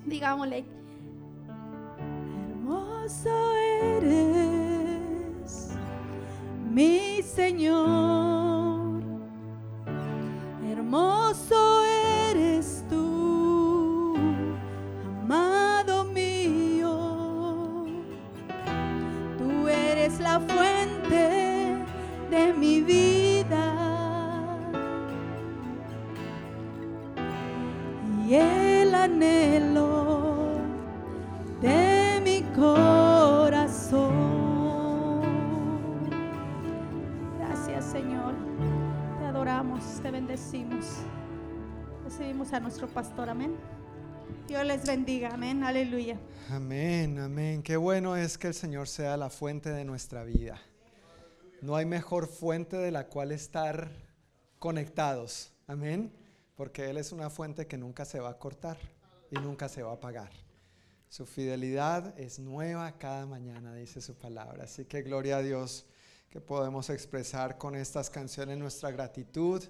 Digámosle, 0.05 0.65
hermoso 2.49 3.29
eres, 3.83 5.69
mi 6.69 7.21
Señor. 7.21 9.01
Hermoso 10.71 11.83
eres 12.29 12.83
tú, 12.89 14.15
amado 15.21 16.03
mío. 16.05 17.85
Tú 19.37 19.67
eres 19.67 20.19
la 20.19 20.39
fuente 20.39 21.77
de 22.29 22.53
mi 22.53 22.81
vida. 22.81 23.11
Anhelo 29.01 30.57
de 31.61 32.21
mi 32.23 32.43
corazón. 32.55 34.11
Gracias 37.39 37.85
Señor. 37.85 38.33
Te 39.19 39.25
adoramos, 39.25 39.83
te 40.01 40.11
bendecimos. 40.11 40.85
Recibimos 42.03 42.53
a 42.53 42.59
nuestro 42.59 42.87
pastor, 42.87 43.29
amén. 43.29 43.55
Dios 44.47 44.65
les 44.65 44.85
bendiga, 44.85 45.29
amén, 45.29 45.63
aleluya. 45.63 46.19
Amén, 46.49 47.19
amén. 47.19 47.63
Qué 47.63 47.77
bueno 47.77 48.15
es 48.15 48.37
que 48.37 48.47
el 48.47 48.53
Señor 48.53 48.87
sea 48.87 49.17
la 49.17 49.29
fuente 49.29 49.69
de 49.69 49.85
nuestra 49.85 50.23
vida. 50.23 50.59
No 51.61 51.75
hay 51.75 51.85
mejor 51.85 52.27
fuente 52.27 52.75
de 52.77 52.91
la 52.91 53.07
cual 53.07 53.31
estar 53.31 53.91
conectados. 54.59 55.53
Amén. 55.67 56.11
Porque 56.61 56.87
Él 56.87 56.97
es 56.97 57.11
una 57.11 57.31
fuente 57.31 57.65
que 57.65 57.75
nunca 57.75 58.05
se 58.05 58.19
va 58.19 58.29
a 58.29 58.37
cortar 58.37 58.77
y 59.31 59.35
nunca 59.39 59.67
se 59.67 59.81
va 59.81 59.89
a 59.89 59.95
apagar. 59.95 60.29
Su 61.09 61.25
fidelidad 61.25 62.13
es 62.19 62.37
nueva 62.37 62.99
cada 62.99 63.25
mañana, 63.25 63.73
dice 63.73 63.99
su 63.99 64.13
palabra. 64.13 64.65
Así 64.65 64.85
que 64.85 65.01
gloria 65.01 65.37
a 65.37 65.41
Dios 65.41 65.87
que 66.29 66.39
podemos 66.39 66.91
expresar 66.91 67.57
con 67.57 67.75
estas 67.75 68.11
canciones 68.11 68.59
nuestra 68.59 68.91
gratitud 68.91 69.63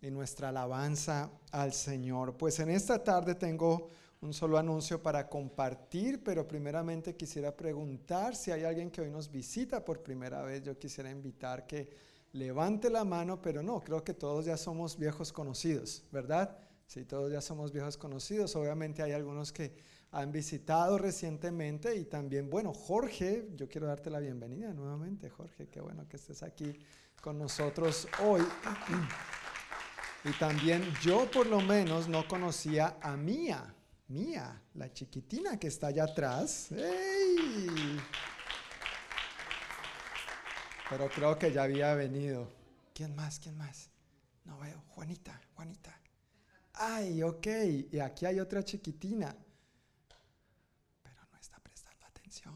y 0.00 0.12
nuestra 0.12 0.50
alabanza 0.50 1.32
al 1.50 1.72
Señor. 1.72 2.36
Pues 2.36 2.60
en 2.60 2.70
esta 2.70 3.02
tarde 3.02 3.34
tengo 3.34 3.90
un 4.20 4.32
solo 4.32 4.56
anuncio 4.56 5.02
para 5.02 5.28
compartir, 5.28 6.22
pero 6.22 6.46
primeramente 6.46 7.16
quisiera 7.16 7.56
preguntar 7.56 8.36
si 8.36 8.52
hay 8.52 8.62
alguien 8.62 8.92
que 8.92 9.00
hoy 9.00 9.10
nos 9.10 9.28
visita 9.28 9.84
por 9.84 10.00
primera 10.00 10.42
vez. 10.42 10.62
Yo 10.62 10.78
quisiera 10.78 11.10
invitar 11.10 11.66
que 11.66 11.90
levante 12.32 12.90
la 12.90 13.04
mano, 13.04 13.40
pero 13.40 13.62
no, 13.62 13.80
creo 13.80 14.04
que 14.04 14.14
todos 14.14 14.44
ya 14.44 14.56
somos 14.56 14.96
viejos 14.96 15.32
conocidos, 15.32 16.04
¿verdad? 16.12 16.56
Sí, 16.86 17.04
todos 17.04 17.30
ya 17.30 17.40
somos 17.40 17.72
viejos 17.72 17.96
conocidos. 17.96 18.56
Obviamente 18.56 19.02
hay 19.02 19.12
algunos 19.12 19.52
que 19.52 19.76
han 20.12 20.32
visitado 20.32 20.98
recientemente 20.98 21.94
y 21.94 22.04
también, 22.04 22.50
bueno, 22.50 22.72
Jorge, 22.72 23.48
yo 23.54 23.68
quiero 23.68 23.86
darte 23.86 24.10
la 24.10 24.18
bienvenida 24.18 24.72
nuevamente, 24.72 25.30
Jorge, 25.30 25.68
qué 25.68 25.80
bueno 25.80 26.08
que 26.08 26.16
estés 26.16 26.42
aquí 26.42 26.76
con 27.20 27.38
nosotros 27.38 28.08
hoy. 28.24 28.42
Y 30.22 30.32
también 30.32 30.84
yo 31.02 31.30
por 31.30 31.46
lo 31.46 31.62
menos 31.62 32.06
no 32.06 32.28
conocía 32.28 32.98
a 33.00 33.16
Mía, 33.16 33.74
Mía, 34.08 34.60
la 34.74 34.92
chiquitina 34.92 35.58
que 35.58 35.68
está 35.68 35.86
allá 35.86 36.04
atrás. 36.04 36.68
Pero 40.90 41.08
creo 41.08 41.38
que 41.38 41.52
ya 41.52 41.62
había 41.62 41.94
venido. 41.94 42.48
¿Quién 42.92 43.14
más? 43.14 43.38
¿Quién 43.38 43.56
más? 43.56 43.90
No 44.44 44.58
veo. 44.58 44.82
Juanita, 44.88 45.40
Juanita. 45.54 45.96
Ay, 46.74 47.22
ok. 47.22 47.46
Y 47.92 48.00
aquí 48.00 48.26
hay 48.26 48.40
otra 48.40 48.64
chiquitina. 48.64 49.32
Pero 51.04 51.20
no 51.30 51.38
está 51.38 51.60
prestando 51.60 52.04
atención. 52.06 52.54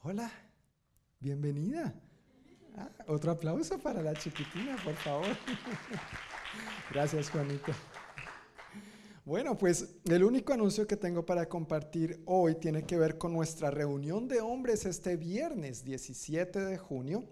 Hola, 0.00 0.32
bienvenida. 1.20 1.92
Ah, 2.78 2.88
otro 3.08 3.32
aplauso 3.32 3.78
para 3.78 4.00
la 4.00 4.14
chiquitina, 4.14 4.76
por 4.82 4.94
favor. 4.94 5.36
Gracias, 6.90 7.28
Juanita. 7.28 7.74
Bueno, 9.28 9.58
pues 9.58 9.96
el 10.06 10.24
único 10.24 10.54
anuncio 10.54 10.86
que 10.86 10.96
tengo 10.96 11.26
para 11.26 11.50
compartir 11.50 12.22
hoy 12.24 12.54
tiene 12.54 12.84
que 12.84 12.96
ver 12.96 13.18
con 13.18 13.34
nuestra 13.34 13.70
reunión 13.70 14.26
de 14.26 14.40
hombres 14.40 14.86
este 14.86 15.16
viernes 15.16 15.84
17 15.84 16.64
de 16.64 16.78
junio 16.78 17.24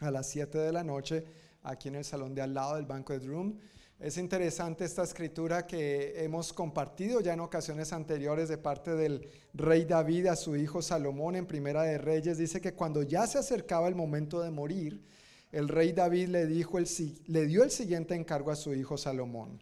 a 0.00 0.10
las 0.10 0.28
7 0.28 0.58
de 0.58 0.72
la 0.72 0.82
noche 0.82 1.24
aquí 1.62 1.86
en 1.86 1.94
el 1.94 2.04
salón 2.04 2.34
de 2.34 2.42
al 2.42 2.52
lado 2.52 2.74
del 2.74 2.86
Banquet 2.86 3.24
Room. 3.24 3.60
Es 4.00 4.18
interesante 4.18 4.84
esta 4.84 5.04
escritura 5.04 5.68
que 5.68 6.24
hemos 6.24 6.52
compartido 6.52 7.20
ya 7.20 7.34
en 7.34 7.38
ocasiones 7.38 7.92
anteriores 7.92 8.48
de 8.48 8.58
parte 8.58 8.96
del 8.96 9.28
rey 9.54 9.84
David 9.84 10.26
a 10.26 10.34
su 10.34 10.56
hijo 10.56 10.82
Salomón 10.82 11.36
en 11.36 11.46
Primera 11.46 11.84
de 11.84 11.98
Reyes. 11.98 12.38
Dice 12.38 12.60
que 12.60 12.74
cuando 12.74 13.04
ya 13.04 13.24
se 13.28 13.38
acercaba 13.38 13.86
el 13.86 13.94
momento 13.94 14.40
de 14.40 14.50
morir, 14.50 15.00
el 15.52 15.68
rey 15.68 15.92
David 15.92 16.26
le, 16.26 16.46
dijo 16.46 16.78
el, 16.78 16.88
le 17.28 17.46
dio 17.46 17.62
el 17.62 17.70
siguiente 17.70 18.16
encargo 18.16 18.50
a 18.50 18.56
su 18.56 18.74
hijo 18.74 18.98
Salomón. 18.98 19.60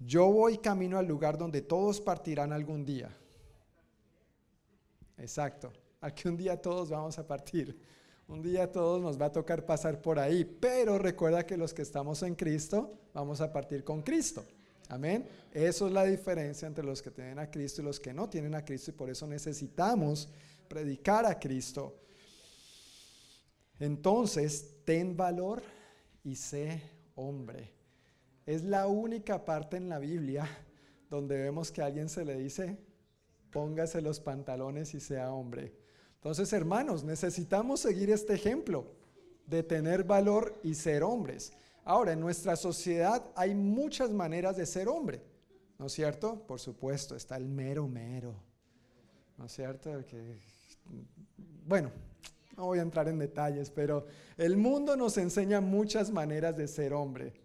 Yo 0.00 0.32
voy 0.32 0.58
camino 0.58 0.98
al 0.98 1.06
lugar 1.06 1.36
donde 1.36 1.60
todos 1.60 2.00
partirán 2.00 2.52
algún 2.52 2.84
día. 2.84 3.14
Exacto. 5.18 5.70
Aquí 6.00 6.26
un 6.26 6.36
día 6.36 6.60
todos 6.60 6.88
vamos 6.88 7.18
a 7.18 7.26
partir. 7.26 7.78
Un 8.26 8.40
día 8.40 8.72
todos 8.72 9.02
nos 9.02 9.20
va 9.20 9.26
a 9.26 9.32
tocar 9.32 9.66
pasar 9.66 10.00
por 10.00 10.18
ahí. 10.18 10.44
Pero 10.44 10.98
recuerda 10.98 11.44
que 11.44 11.58
los 11.58 11.74
que 11.74 11.82
estamos 11.82 12.22
en 12.22 12.34
Cristo 12.34 12.98
vamos 13.12 13.42
a 13.42 13.52
partir 13.52 13.84
con 13.84 14.00
Cristo. 14.02 14.42
Amén. 14.88 15.28
Eso 15.52 15.86
es 15.86 15.92
la 15.92 16.04
diferencia 16.04 16.66
entre 16.66 16.84
los 16.84 17.02
que 17.02 17.10
tienen 17.10 17.38
a 17.38 17.50
Cristo 17.50 17.82
y 17.82 17.84
los 17.84 18.00
que 18.00 18.14
no 18.14 18.28
tienen 18.30 18.54
a 18.54 18.64
Cristo. 18.64 18.92
Y 18.92 18.94
por 18.94 19.10
eso 19.10 19.26
necesitamos 19.26 20.30
predicar 20.66 21.26
a 21.26 21.38
Cristo. 21.38 22.00
Entonces, 23.78 24.76
ten 24.84 25.16
valor 25.16 25.62
y 26.24 26.34
sé 26.36 26.82
hombre. 27.14 27.79
Es 28.50 28.64
la 28.64 28.88
única 28.88 29.44
parte 29.44 29.76
en 29.76 29.88
la 29.88 30.00
Biblia 30.00 30.44
donde 31.08 31.40
vemos 31.40 31.70
que 31.70 31.82
a 31.82 31.86
alguien 31.86 32.08
se 32.08 32.24
le 32.24 32.36
dice, 32.36 32.80
póngase 33.52 34.02
los 34.02 34.18
pantalones 34.18 34.92
y 34.92 34.98
sea 34.98 35.32
hombre. 35.32 35.72
Entonces, 36.14 36.52
hermanos, 36.52 37.04
necesitamos 37.04 37.78
seguir 37.78 38.10
este 38.10 38.34
ejemplo 38.34 38.92
de 39.46 39.62
tener 39.62 40.02
valor 40.02 40.58
y 40.64 40.74
ser 40.74 41.04
hombres. 41.04 41.52
Ahora, 41.84 42.10
en 42.10 42.18
nuestra 42.18 42.56
sociedad 42.56 43.24
hay 43.36 43.54
muchas 43.54 44.10
maneras 44.10 44.56
de 44.56 44.66
ser 44.66 44.88
hombre, 44.88 45.22
¿no 45.78 45.86
es 45.86 45.92
cierto? 45.92 46.44
Por 46.48 46.58
supuesto, 46.58 47.14
está 47.14 47.36
el 47.36 47.46
mero 47.46 47.86
mero, 47.86 48.34
¿no 49.38 49.44
es 49.44 49.52
cierto? 49.52 50.04
Que, 50.06 50.40
bueno, 51.68 51.92
no 52.56 52.66
voy 52.66 52.80
a 52.80 52.82
entrar 52.82 53.06
en 53.06 53.20
detalles, 53.20 53.70
pero 53.70 54.06
el 54.36 54.56
mundo 54.56 54.96
nos 54.96 55.18
enseña 55.18 55.60
muchas 55.60 56.10
maneras 56.10 56.56
de 56.56 56.66
ser 56.66 56.94
hombre. 56.94 57.39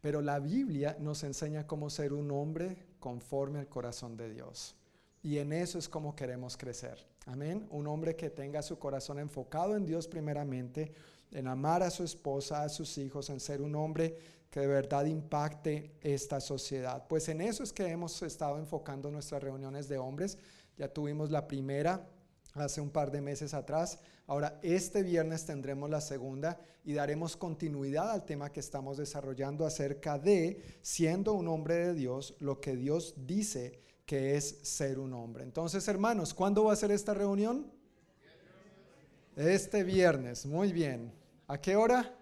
Pero 0.00 0.22
la 0.22 0.38
Biblia 0.38 0.96
nos 0.98 1.22
enseña 1.24 1.66
cómo 1.66 1.90
ser 1.90 2.12
un 2.12 2.30
hombre 2.30 2.76
conforme 2.98 3.58
al 3.58 3.68
corazón 3.68 4.16
de 4.16 4.30
Dios. 4.30 4.76
Y 5.22 5.38
en 5.38 5.52
eso 5.52 5.78
es 5.78 5.88
como 5.88 6.16
queremos 6.16 6.56
crecer. 6.56 7.06
Amén. 7.26 7.66
Un 7.70 7.86
hombre 7.86 8.16
que 8.16 8.30
tenga 8.30 8.62
su 8.62 8.78
corazón 8.78 9.18
enfocado 9.18 9.76
en 9.76 9.84
Dios 9.84 10.08
primeramente, 10.08 10.92
en 11.30 11.46
amar 11.46 11.82
a 11.82 11.90
su 11.90 12.02
esposa, 12.02 12.62
a 12.62 12.68
sus 12.68 12.96
hijos, 12.96 13.28
en 13.28 13.40
ser 13.40 13.60
un 13.60 13.74
hombre 13.74 14.16
que 14.50 14.60
de 14.60 14.66
verdad 14.66 15.04
impacte 15.04 15.92
esta 16.00 16.40
sociedad. 16.40 17.06
Pues 17.06 17.28
en 17.28 17.40
eso 17.40 17.62
es 17.62 17.72
que 17.72 17.86
hemos 17.86 18.22
estado 18.22 18.58
enfocando 18.58 19.10
nuestras 19.10 19.42
reuniones 19.42 19.88
de 19.88 19.98
hombres. 19.98 20.38
Ya 20.76 20.88
tuvimos 20.88 21.30
la 21.30 21.46
primera 21.46 22.08
hace 22.54 22.80
un 22.80 22.90
par 22.90 23.10
de 23.10 23.20
meses 23.20 23.54
atrás. 23.54 23.98
Ahora, 24.26 24.58
este 24.62 25.02
viernes 25.02 25.44
tendremos 25.44 25.90
la 25.90 26.00
segunda 26.00 26.60
y 26.84 26.92
daremos 26.92 27.36
continuidad 27.36 28.10
al 28.10 28.24
tema 28.24 28.52
que 28.52 28.60
estamos 28.60 28.96
desarrollando 28.96 29.66
acerca 29.66 30.18
de, 30.18 30.78
siendo 30.82 31.34
un 31.34 31.48
hombre 31.48 31.74
de 31.76 31.94
Dios, 31.94 32.34
lo 32.38 32.60
que 32.60 32.76
Dios 32.76 33.14
dice 33.26 33.78
que 34.06 34.36
es 34.36 34.58
ser 34.62 34.98
un 34.98 35.12
hombre. 35.12 35.44
Entonces, 35.44 35.86
hermanos, 35.88 36.34
¿cuándo 36.34 36.64
va 36.64 36.72
a 36.72 36.76
ser 36.76 36.90
esta 36.90 37.14
reunión? 37.14 37.70
Este 39.36 39.84
viernes, 39.84 40.46
muy 40.46 40.72
bien. 40.72 41.12
¿A 41.46 41.60
qué 41.60 41.76
hora? 41.76 42.16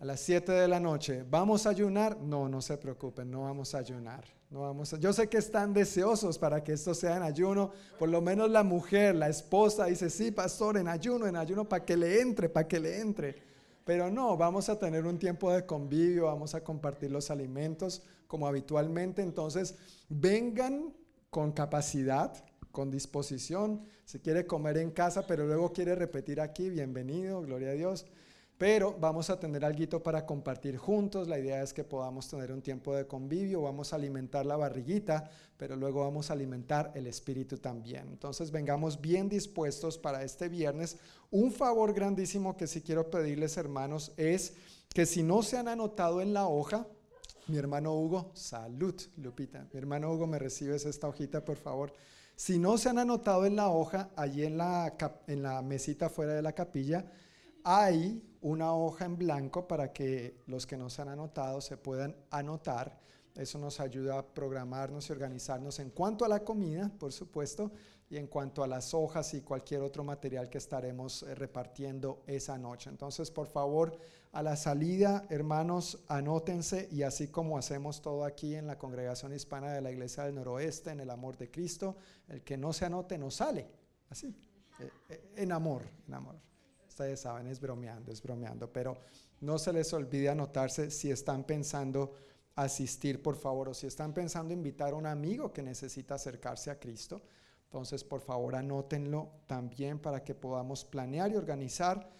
A 0.00 0.04
las 0.04 0.20
7 0.20 0.52
de 0.52 0.68
la 0.68 0.80
noche. 0.80 1.24
¿Vamos 1.28 1.66
a 1.66 1.70
ayunar? 1.70 2.18
No, 2.18 2.48
no 2.48 2.60
se 2.60 2.76
preocupen, 2.76 3.30
no 3.30 3.42
vamos 3.42 3.74
a 3.74 3.78
ayunar. 3.78 4.24
No 4.50 4.60
vamos 4.60 4.94
yo 5.00 5.12
sé 5.12 5.28
que 5.28 5.38
están 5.38 5.72
deseosos 5.72 6.38
para 6.38 6.62
que 6.62 6.72
esto 6.74 6.94
sea 6.94 7.16
en 7.16 7.22
ayuno. 7.22 7.72
Por 7.98 8.08
lo 8.08 8.20
menos 8.20 8.50
la 8.50 8.62
mujer, 8.62 9.16
la 9.16 9.28
esposa 9.28 9.86
dice, 9.86 10.10
sí, 10.10 10.30
pastor, 10.30 10.76
en 10.76 10.88
ayuno, 10.88 11.26
en 11.26 11.36
ayuno, 11.36 11.68
para 11.68 11.84
que 11.84 11.96
le 11.96 12.20
entre, 12.20 12.48
para 12.48 12.68
que 12.68 12.78
le 12.78 13.00
entre. 13.00 13.42
Pero 13.84 14.10
no, 14.10 14.36
vamos 14.36 14.68
a 14.68 14.78
tener 14.78 15.04
un 15.06 15.18
tiempo 15.18 15.52
de 15.52 15.66
convivio, 15.66 16.26
vamos 16.26 16.54
a 16.54 16.62
compartir 16.62 17.10
los 17.10 17.30
alimentos 17.30 18.02
como 18.26 18.46
habitualmente. 18.46 19.22
Entonces, 19.22 19.76
vengan 20.08 20.94
con 21.30 21.52
capacidad, 21.52 22.32
con 22.70 22.90
disposición. 22.90 23.82
Si 24.04 24.20
quiere 24.20 24.46
comer 24.46 24.78
en 24.78 24.90
casa, 24.90 25.26
pero 25.26 25.46
luego 25.46 25.72
quiere 25.72 25.94
repetir 25.94 26.40
aquí, 26.40 26.70
bienvenido, 26.70 27.42
gloria 27.42 27.70
a 27.70 27.74
Dios. 27.74 28.06
Pero 28.56 28.96
vamos 29.00 29.30
a 29.30 29.40
tener 29.40 29.64
algo 29.64 30.00
para 30.02 30.24
compartir 30.24 30.76
juntos. 30.76 31.26
La 31.26 31.38
idea 31.38 31.62
es 31.62 31.74
que 31.74 31.82
podamos 31.82 32.28
tener 32.28 32.52
un 32.52 32.62
tiempo 32.62 32.94
de 32.94 33.06
convivio. 33.06 33.62
Vamos 33.62 33.92
a 33.92 33.96
alimentar 33.96 34.46
la 34.46 34.56
barriguita, 34.56 35.28
pero 35.56 35.74
luego 35.74 36.02
vamos 36.02 36.30
a 36.30 36.34
alimentar 36.34 36.92
el 36.94 37.08
espíritu 37.08 37.58
también. 37.58 38.08
Entonces 38.08 38.52
vengamos 38.52 39.00
bien 39.00 39.28
dispuestos 39.28 39.98
para 39.98 40.22
este 40.22 40.48
viernes. 40.48 40.98
Un 41.32 41.50
favor 41.50 41.92
grandísimo 41.92 42.56
que 42.56 42.68
sí 42.68 42.80
quiero 42.80 43.10
pedirles, 43.10 43.56
hermanos, 43.56 44.12
es 44.16 44.54
que 44.88 45.04
si 45.04 45.24
no 45.24 45.42
se 45.42 45.56
han 45.56 45.66
anotado 45.66 46.20
en 46.20 46.32
la 46.32 46.46
hoja, 46.46 46.86
mi 47.48 47.58
hermano 47.58 47.92
Hugo, 47.92 48.30
salud, 48.34 48.94
Lupita. 49.16 49.66
Mi 49.72 49.78
hermano 49.78 50.12
Hugo, 50.12 50.28
me 50.28 50.38
recibes 50.38 50.86
esta 50.86 51.08
hojita, 51.08 51.44
por 51.44 51.56
favor. 51.56 51.92
Si 52.36 52.60
no 52.60 52.78
se 52.78 52.88
han 52.88 52.98
anotado 52.98 53.46
en 53.46 53.56
la 53.56 53.68
hoja, 53.68 54.10
allí 54.14 54.44
en 54.44 54.56
la, 54.58 54.96
en 55.26 55.42
la 55.42 55.60
mesita 55.60 56.08
fuera 56.08 56.34
de 56.34 56.42
la 56.42 56.52
capilla, 56.52 57.04
hay 57.64 58.22
una 58.44 58.74
hoja 58.74 59.06
en 59.06 59.16
blanco 59.16 59.66
para 59.66 59.90
que 59.90 60.42
los 60.46 60.66
que 60.66 60.76
no 60.76 60.90
se 60.90 61.00
han 61.00 61.08
anotado 61.08 61.62
se 61.62 61.78
puedan 61.78 62.14
anotar. 62.30 63.00
Eso 63.34 63.58
nos 63.58 63.80
ayuda 63.80 64.18
a 64.18 64.26
programarnos 64.26 65.08
y 65.08 65.12
organizarnos 65.12 65.78
en 65.78 65.88
cuanto 65.88 66.26
a 66.26 66.28
la 66.28 66.44
comida, 66.44 66.92
por 66.98 67.10
supuesto, 67.10 67.72
y 68.10 68.18
en 68.18 68.26
cuanto 68.26 68.62
a 68.62 68.66
las 68.66 68.92
hojas 68.92 69.32
y 69.32 69.40
cualquier 69.40 69.80
otro 69.80 70.04
material 70.04 70.50
que 70.50 70.58
estaremos 70.58 71.22
eh, 71.22 71.34
repartiendo 71.34 72.22
esa 72.26 72.58
noche. 72.58 72.90
Entonces, 72.90 73.30
por 73.30 73.46
favor, 73.46 73.96
a 74.32 74.42
la 74.42 74.56
salida, 74.56 75.24
hermanos, 75.30 76.04
anótense 76.08 76.86
y 76.92 77.02
así 77.02 77.28
como 77.28 77.56
hacemos 77.56 78.02
todo 78.02 78.26
aquí 78.26 78.56
en 78.56 78.66
la 78.66 78.76
congregación 78.76 79.32
hispana 79.32 79.72
de 79.72 79.80
la 79.80 79.90
Iglesia 79.90 80.24
del 80.24 80.34
Noroeste, 80.34 80.90
en 80.90 81.00
el 81.00 81.08
amor 81.08 81.38
de 81.38 81.50
Cristo, 81.50 81.96
el 82.28 82.42
que 82.44 82.58
no 82.58 82.74
se 82.74 82.84
anote 82.84 83.16
no 83.16 83.30
sale, 83.30 83.66
así, 84.10 84.36
eh, 84.80 84.90
eh, 85.08 85.30
en 85.36 85.50
amor, 85.50 85.82
en 86.06 86.12
amor. 86.12 86.53
Ustedes 86.94 87.22
saben, 87.22 87.48
es 87.48 87.58
bromeando, 87.58 88.12
es 88.12 88.22
bromeando, 88.22 88.72
pero 88.72 88.96
no 89.40 89.58
se 89.58 89.72
les 89.72 89.92
olvide 89.92 90.28
anotarse 90.28 90.92
si 90.92 91.10
están 91.10 91.42
pensando 91.42 92.12
asistir, 92.54 93.20
por 93.20 93.34
favor, 93.34 93.68
o 93.68 93.74
si 93.74 93.88
están 93.88 94.14
pensando 94.14 94.54
invitar 94.54 94.92
a 94.92 94.94
un 94.94 95.06
amigo 95.06 95.52
que 95.52 95.60
necesita 95.60 96.14
acercarse 96.14 96.70
a 96.70 96.78
Cristo. 96.78 97.20
Entonces, 97.64 98.04
por 98.04 98.20
favor, 98.20 98.54
anótenlo 98.54 99.40
también 99.48 99.98
para 99.98 100.22
que 100.22 100.36
podamos 100.36 100.84
planear 100.84 101.32
y 101.32 101.34
organizar 101.34 102.12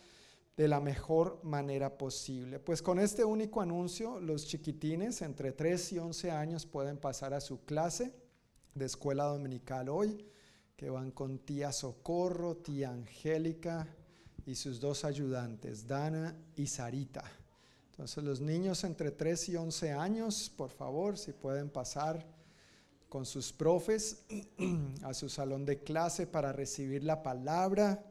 de 0.57 0.67
la 0.67 0.81
mejor 0.81 1.39
manera 1.45 1.97
posible. 1.97 2.59
Pues 2.59 2.83
con 2.83 2.99
este 2.99 3.25
único 3.25 3.61
anuncio, 3.61 4.19
los 4.19 4.45
chiquitines 4.45 5.23
entre 5.23 5.53
3 5.53 5.93
y 5.93 5.99
11 6.01 6.33
años 6.33 6.67
pueden 6.67 6.99
pasar 6.99 7.33
a 7.33 7.41
su 7.41 7.65
clase 7.65 8.13
de 8.75 8.87
escuela 8.87 9.23
dominical 9.23 9.89
hoy, 9.89 10.27
que 10.75 10.91
van 10.91 11.13
con 11.13 11.39
tía 11.39 11.71
Socorro, 11.71 12.57
tía 12.57 12.91
Angélica 12.91 13.87
y 14.47 14.55
sus 14.55 14.81
dos 14.81 15.05
ayudantes, 15.05 15.87
Dana 15.87 16.37
y 16.57 16.67
Sarita. 16.67 17.25
Entonces 17.91 18.25
los 18.25 18.41
niños 18.41 18.83
entre 18.85 19.11
3 19.11 19.51
y 19.51 19.57
11 19.57 19.93
años, 19.93 20.51
por 20.57 20.71
favor, 20.71 21.17
si 21.17 21.33
pueden 21.33 21.71
pasar 21.71 22.27
con 23.09 23.25
sus 23.25 23.53
profes 23.53 24.25
a 25.03 25.15
su 25.15 25.29
salón 25.29 25.65
de 25.65 25.79
clase 25.79 26.27
para 26.27 26.53
recibir 26.53 27.05
la 27.05 27.23
palabra 27.23 28.05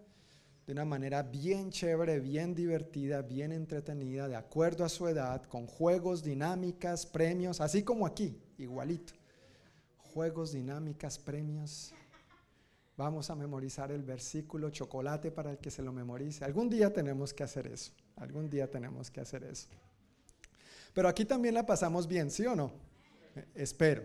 de 0.66 0.72
una 0.72 0.86
manera 0.86 1.24
bien 1.24 1.72
chévere, 1.72 2.22
bien 2.22 2.56
divertida, 2.56 3.22
bien 3.22 3.52
entretenida, 3.52 4.30
de 4.30 4.38
acuerdo 4.38 4.86
a 4.86 4.90
su 4.90 5.08
edad, 5.08 5.44
con 5.44 5.68
juegos, 5.68 6.24
dinámicas, 6.24 7.06
premios, 7.06 7.60
así 7.60 7.84
como 7.84 8.06
aquí, 8.06 8.38
igualito. 8.58 9.14
Juegos, 9.98 10.54
dinámicas, 10.54 11.20
premios. 11.20 11.94
Vamos 12.96 13.30
a 13.30 13.36
memorizar 13.36 13.92
el 13.92 14.04
versículo 14.04 14.70
chocolate 14.70 15.32
para 15.32 15.52
el 15.52 15.58
que 15.58 15.72
se 15.72 15.82
lo 15.82 15.92
memorice. 15.92 16.46
Algún 16.46 16.70
día 16.70 16.94
tenemos 16.94 17.34
que 17.34 17.44
hacer 17.44 17.68
eso. 17.68 17.92
Algún 18.16 18.50
día 18.50 18.70
tenemos 18.70 19.10
que 19.10 19.22
hacer 19.22 19.44
eso. 19.44 19.68
Pero 20.94 21.08
aquí 21.08 21.26
también 21.26 21.56
la 21.56 21.66
pasamos 21.66 22.08
bien, 22.08 22.30
¿sí 22.30 22.46
o 22.46 22.56
no? 22.56 22.72
espero, 23.56 24.04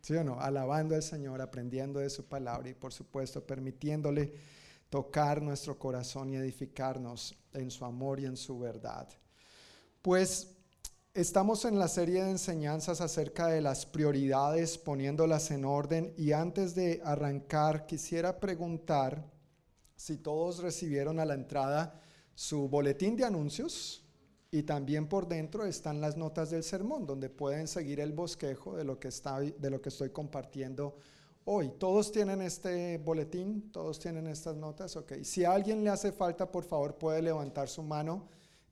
¿sí 0.00 0.14
o 0.14 0.24
no? 0.24 0.40
Alabando 0.40 0.94
al 0.94 1.02
Señor, 1.02 1.40
aprendiendo 1.40 2.00
de 2.00 2.10
su 2.10 2.26
palabra 2.26 2.68
y 2.68 2.74
por 2.74 2.92
supuesto 2.92 3.46
permitiéndole 3.46 4.34
tocar 4.90 5.42
nuestro 5.42 5.78
corazón 5.78 6.30
y 6.30 6.36
edificarnos 6.36 7.34
en 7.52 7.70
su 7.70 7.84
amor 7.84 8.20
y 8.20 8.26
en 8.26 8.36
su 8.36 8.58
verdad. 8.58 9.08
Pues 10.02 10.57
estamos 11.14 11.64
en 11.64 11.78
la 11.78 11.88
serie 11.88 12.22
de 12.22 12.30
enseñanzas 12.30 13.00
acerca 13.00 13.48
de 13.48 13.60
las 13.60 13.86
prioridades, 13.86 14.78
poniéndolas 14.78 15.50
en 15.50 15.64
orden 15.64 16.12
y 16.16 16.32
antes 16.32 16.74
de 16.74 17.00
arrancar 17.04 17.86
quisiera 17.86 18.38
preguntar 18.38 19.24
si 19.96 20.16
todos 20.16 20.58
recibieron 20.58 21.18
a 21.18 21.24
la 21.24 21.34
entrada 21.34 22.00
su 22.34 22.68
boletín 22.68 23.16
de 23.16 23.24
anuncios 23.24 24.04
y 24.50 24.62
también 24.62 25.08
por 25.08 25.26
dentro 25.26 25.64
están 25.66 26.00
las 26.00 26.16
notas 26.16 26.50
del 26.50 26.62
sermón 26.62 27.06
donde 27.06 27.28
pueden 27.28 27.66
seguir 27.66 28.00
el 28.00 28.12
bosquejo 28.12 28.76
de 28.76 28.84
lo 28.84 28.98
que, 28.98 29.08
está, 29.08 29.40
de 29.40 29.70
lo 29.70 29.82
que 29.82 29.88
estoy 29.88 30.10
compartiendo 30.10 30.96
hoy. 31.44 31.70
¿Todos 31.78 32.12
tienen 32.12 32.42
este 32.42 32.98
boletín? 32.98 33.72
¿Todos 33.72 33.98
tienen 33.98 34.26
estas 34.26 34.56
notas? 34.56 34.96
Ok. 34.96 35.14
Si 35.22 35.44
a 35.44 35.52
alguien 35.52 35.82
le 35.82 35.90
hace 35.90 36.12
falta, 36.12 36.50
por 36.50 36.64
favor, 36.64 36.96
puede 36.96 37.22
levantar 37.22 37.68
su 37.68 37.82
mano. 37.82 38.28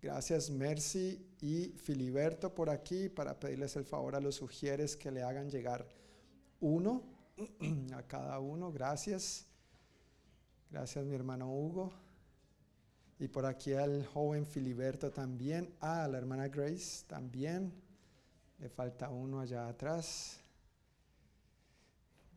Gracias, 0.07 0.51
Mercy 0.51 1.21
y 1.41 1.75
Filiberto 1.79 2.55
por 2.55 2.71
aquí 2.71 3.09
para 3.09 3.41
pedirles 3.41 3.75
el 3.75 3.85
favor 3.85 4.15
a 4.15 4.21
los 4.21 4.37
sugieres 4.37 4.97
que 4.97 5.11
le 5.11 5.25
hagan 5.25 5.51
llegar 5.51 5.85
uno 6.61 7.03
a 7.93 8.05
cada 8.05 8.39
uno. 8.39 8.71
Gracias. 8.71 9.47
Gracias, 10.71 11.05
mi 11.05 11.17
hermano 11.17 11.53
Hugo. 11.53 11.93
Y 13.19 13.27
por 13.27 13.47
aquí 13.47 13.73
al 13.73 14.07
joven 14.07 14.47
Filiberto 14.47 15.11
también. 15.11 15.75
Ah, 15.81 16.07
la 16.07 16.19
hermana 16.19 16.47
Grace 16.47 17.05
también. 17.09 17.73
Le 18.61 18.69
falta 18.69 19.11
uno 19.11 19.41
allá 19.41 19.67
atrás. 19.67 20.39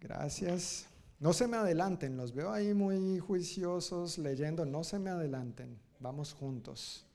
Gracias. 0.02 0.88
No 1.20 1.34
se 1.34 1.48
me 1.48 1.58
adelanten, 1.58 2.18
los 2.18 2.34
veo 2.34 2.52
ahí 2.52 2.74
muy 2.74 3.20
juiciosos 3.20 4.18
leyendo, 4.18 4.66
no 4.66 4.84
se 4.84 4.98
me 4.98 5.12
adelanten, 5.12 5.78
vamos 6.00 6.34
juntos. 6.34 7.06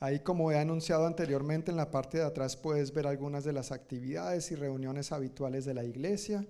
Ahí 0.00 0.20
como 0.20 0.50
he 0.50 0.58
anunciado 0.58 1.06
anteriormente 1.06 1.70
en 1.70 1.76
la 1.76 1.90
parte 1.90 2.16
de 2.18 2.24
atrás 2.24 2.56
puedes 2.56 2.94
ver 2.94 3.06
algunas 3.06 3.44
de 3.44 3.52
las 3.52 3.70
actividades 3.70 4.50
y 4.50 4.54
reuniones 4.54 5.12
habituales 5.12 5.66
de 5.66 5.74
la 5.74 5.84
iglesia. 5.84 6.46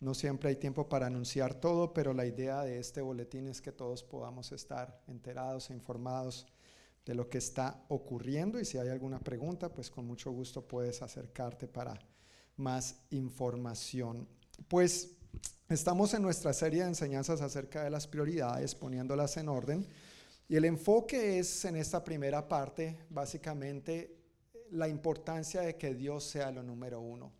No 0.00 0.12
siempre 0.14 0.48
hay 0.48 0.56
tiempo 0.56 0.88
para 0.88 1.06
anunciar 1.06 1.54
todo, 1.54 1.92
pero 1.92 2.12
la 2.14 2.26
idea 2.26 2.62
de 2.62 2.80
este 2.80 3.00
boletín 3.00 3.46
es 3.46 3.60
que 3.60 3.70
todos 3.70 4.02
podamos 4.02 4.50
estar 4.50 5.02
enterados 5.06 5.70
e 5.70 5.74
informados 5.74 6.48
de 7.04 7.14
lo 7.14 7.28
que 7.28 7.38
está 7.38 7.84
ocurriendo 7.88 8.58
y 8.58 8.64
si 8.64 8.78
hay 8.78 8.88
alguna 8.88 9.20
pregunta, 9.20 9.72
pues 9.72 9.90
con 9.90 10.06
mucho 10.06 10.32
gusto 10.32 10.66
puedes 10.66 11.00
acercarte 11.02 11.68
para 11.68 11.98
más 12.56 12.96
información. 13.10 14.26
Pues 14.68 15.12
estamos 15.68 16.12
en 16.14 16.22
nuestra 16.22 16.52
serie 16.52 16.82
de 16.82 16.88
enseñanzas 16.88 17.40
acerca 17.40 17.84
de 17.84 17.90
las 17.90 18.06
prioridades, 18.06 18.74
poniéndolas 18.74 19.36
en 19.36 19.48
orden. 19.48 19.86
Y 20.50 20.56
el 20.56 20.64
enfoque 20.64 21.38
es 21.38 21.64
en 21.64 21.76
esta 21.76 22.02
primera 22.02 22.48
parte, 22.48 22.98
básicamente, 23.08 24.16
la 24.72 24.88
importancia 24.88 25.60
de 25.60 25.76
que 25.76 25.94
Dios 25.94 26.24
sea 26.24 26.50
lo 26.50 26.64
número 26.64 27.00
uno. 27.00 27.30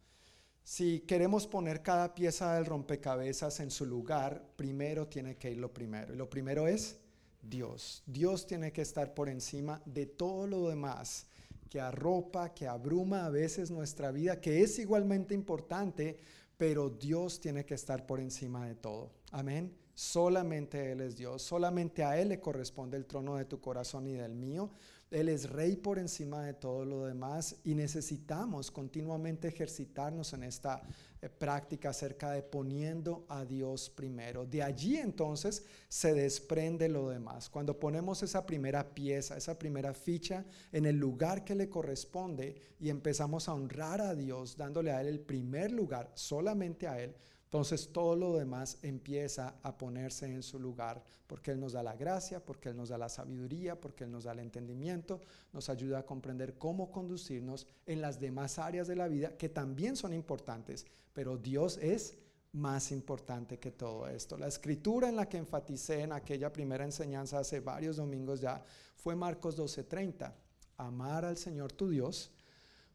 Si 0.62 1.00
queremos 1.00 1.48
poner 1.48 1.82
cada 1.82 2.14
pieza 2.14 2.54
del 2.54 2.66
rompecabezas 2.66 3.58
en 3.58 3.72
su 3.72 3.84
lugar, 3.84 4.52
primero 4.54 5.08
tiene 5.08 5.36
que 5.36 5.50
ir 5.50 5.58
lo 5.58 5.74
primero. 5.74 6.14
Y 6.14 6.16
lo 6.16 6.30
primero 6.30 6.68
es 6.68 7.00
Dios. 7.42 8.04
Dios 8.06 8.46
tiene 8.46 8.72
que 8.72 8.82
estar 8.82 9.12
por 9.12 9.28
encima 9.28 9.82
de 9.86 10.06
todo 10.06 10.46
lo 10.46 10.68
demás 10.68 11.26
que 11.68 11.80
arropa, 11.80 12.54
que 12.54 12.68
abruma 12.68 13.26
a 13.26 13.30
veces 13.30 13.72
nuestra 13.72 14.12
vida, 14.12 14.40
que 14.40 14.62
es 14.62 14.78
igualmente 14.78 15.34
importante, 15.34 16.16
pero 16.56 16.88
Dios 16.88 17.40
tiene 17.40 17.64
que 17.64 17.74
estar 17.74 18.06
por 18.06 18.20
encima 18.20 18.68
de 18.68 18.76
todo. 18.76 19.10
Amén. 19.32 19.79
Solamente 19.94 20.92
Él 20.92 21.00
es 21.00 21.16
Dios, 21.16 21.42
solamente 21.42 22.04
a 22.04 22.18
Él 22.18 22.28
le 22.28 22.40
corresponde 22.40 22.96
el 22.96 23.06
trono 23.06 23.36
de 23.36 23.44
tu 23.44 23.60
corazón 23.60 24.06
y 24.06 24.12
del 24.12 24.34
mío. 24.34 24.70
Él 25.10 25.28
es 25.28 25.50
rey 25.50 25.74
por 25.74 25.98
encima 25.98 26.44
de 26.44 26.54
todo 26.54 26.84
lo 26.84 27.04
demás 27.04 27.56
y 27.64 27.74
necesitamos 27.74 28.70
continuamente 28.70 29.48
ejercitarnos 29.48 30.32
en 30.34 30.44
esta 30.44 30.82
eh, 31.20 31.28
práctica 31.28 31.90
acerca 31.90 32.30
de 32.30 32.42
poniendo 32.44 33.26
a 33.28 33.44
Dios 33.44 33.90
primero. 33.90 34.46
De 34.46 34.62
allí 34.62 34.98
entonces 34.98 35.64
se 35.88 36.14
desprende 36.14 36.88
lo 36.88 37.08
demás. 37.08 37.50
Cuando 37.50 37.76
ponemos 37.76 38.22
esa 38.22 38.46
primera 38.46 38.94
pieza, 38.94 39.36
esa 39.36 39.58
primera 39.58 39.94
ficha 39.94 40.44
en 40.70 40.86
el 40.86 40.96
lugar 40.96 41.44
que 41.44 41.56
le 41.56 41.68
corresponde 41.68 42.54
y 42.78 42.88
empezamos 42.88 43.48
a 43.48 43.54
honrar 43.54 44.00
a 44.00 44.14
Dios 44.14 44.56
dándole 44.56 44.92
a 44.92 45.00
Él 45.00 45.08
el 45.08 45.20
primer 45.20 45.72
lugar, 45.72 46.12
solamente 46.14 46.86
a 46.86 47.02
Él, 47.02 47.16
entonces 47.50 47.88
todo 47.92 48.14
lo 48.14 48.36
demás 48.36 48.78
empieza 48.82 49.56
a 49.64 49.76
ponerse 49.76 50.26
en 50.26 50.44
su 50.44 50.60
lugar, 50.60 51.02
porque 51.26 51.50
Él 51.50 51.58
nos 51.58 51.72
da 51.72 51.82
la 51.82 51.96
gracia, 51.96 52.38
porque 52.38 52.68
Él 52.68 52.76
nos 52.76 52.90
da 52.90 52.96
la 52.96 53.08
sabiduría, 53.08 53.80
porque 53.80 54.04
Él 54.04 54.12
nos 54.12 54.22
da 54.22 54.30
el 54.30 54.38
entendimiento, 54.38 55.20
nos 55.52 55.68
ayuda 55.68 55.98
a 55.98 56.06
comprender 56.06 56.58
cómo 56.58 56.92
conducirnos 56.92 57.66
en 57.86 58.00
las 58.00 58.20
demás 58.20 58.60
áreas 58.60 58.86
de 58.86 58.94
la 58.94 59.08
vida 59.08 59.36
que 59.36 59.48
también 59.48 59.96
son 59.96 60.14
importantes, 60.14 60.86
pero 61.12 61.36
Dios 61.36 61.76
es 61.82 62.18
más 62.52 62.92
importante 62.92 63.58
que 63.58 63.72
todo 63.72 64.06
esto. 64.06 64.38
La 64.38 64.46
escritura 64.46 65.08
en 65.08 65.16
la 65.16 65.28
que 65.28 65.38
enfaticé 65.38 66.02
en 66.02 66.12
aquella 66.12 66.52
primera 66.52 66.84
enseñanza 66.84 67.40
hace 67.40 67.58
varios 67.58 67.96
domingos 67.96 68.40
ya 68.40 68.62
fue 68.94 69.16
Marcos 69.16 69.56
12:30. 69.56 70.32
Amar 70.76 71.24
al 71.24 71.36
Señor 71.36 71.72
tu 71.72 71.88
Dios 71.88 72.30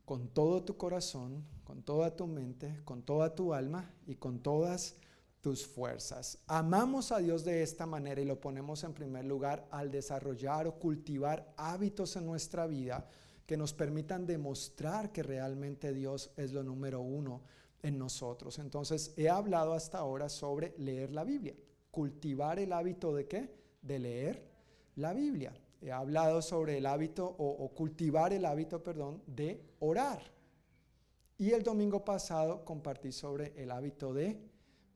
con 0.05 0.27
todo 0.29 0.63
tu 0.63 0.77
corazón, 0.77 1.43
con 1.63 1.81
toda 1.81 2.15
tu 2.15 2.27
mente, 2.27 2.79
con 2.85 3.01
toda 3.01 3.33
tu 3.33 3.53
alma 3.53 3.91
y 4.05 4.15
con 4.15 4.39
todas 4.39 4.95
tus 5.41 5.65
fuerzas. 5.65 6.39
Amamos 6.47 7.11
a 7.11 7.17
Dios 7.17 7.43
de 7.43 7.63
esta 7.63 7.85
manera 7.85 8.21
y 8.21 8.25
lo 8.25 8.39
ponemos 8.39 8.83
en 8.83 8.93
primer 8.93 9.25
lugar 9.25 9.67
al 9.71 9.91
desarrollar 9.91 10.67
o 10.67 10.75
cultivar 10.75 11.53
hábitos 11.57 12.15
en 12.15 12.25
nuestra 12.25 12.67
vida 12.67 13.07
que 13.45 13.57
nos 13.57 13.73
permitan 13.73 14.25
demostrar 14.25 15.11
que 15.11 15.23
realmente 15.23 15.93
Dios 15.93 16.31
es 16.37 16.51
lo 16.51 16.63
número 16.63 17.01
uno 17.01 17.41
en 17.83 17.97
nosotros. 17.97 18.57
Entonces, 18.57 19.13
he 19.17 19.29
hablado 19.29 19.73
hasta 19.73 19.99
ahora 19.99 20.29
sobre 20.29 20.73
leer 20.77 21.11
la 21.11 21.23
Biblia. 21.23 21.55
Cultivar 21.91 22.57
el 22.57 22.73
hábito 22.73 23.13
de 23.13 23.27
qué? 23.27 23.55
De 23.81 23.99
leer 23.99 24.51
la 24.95 25.13
Biblia 25.13 25.53
he 25.85 25.91
hablado 25.91 26.41
sobre 26.41 26.79
el 26.79 26.87
hábito 26.87 27.35
o, 27.37 27.69
cultivar 27.69 28.33
el 28.33 28.45
hábito, 28.45 28.81
perdón, 28.81 29.21
de 29.27 29.61
orar. 29.79 30.19
Y 31.37 31.51
el 31.51 31.61
domingo 31.61 32.03
pasado 32.03 32.65
compartí 32.65 33.11
sobre 33.11 33.53
el 33.61 33.69
hábito 33.69 34.11
de 34.11 34.41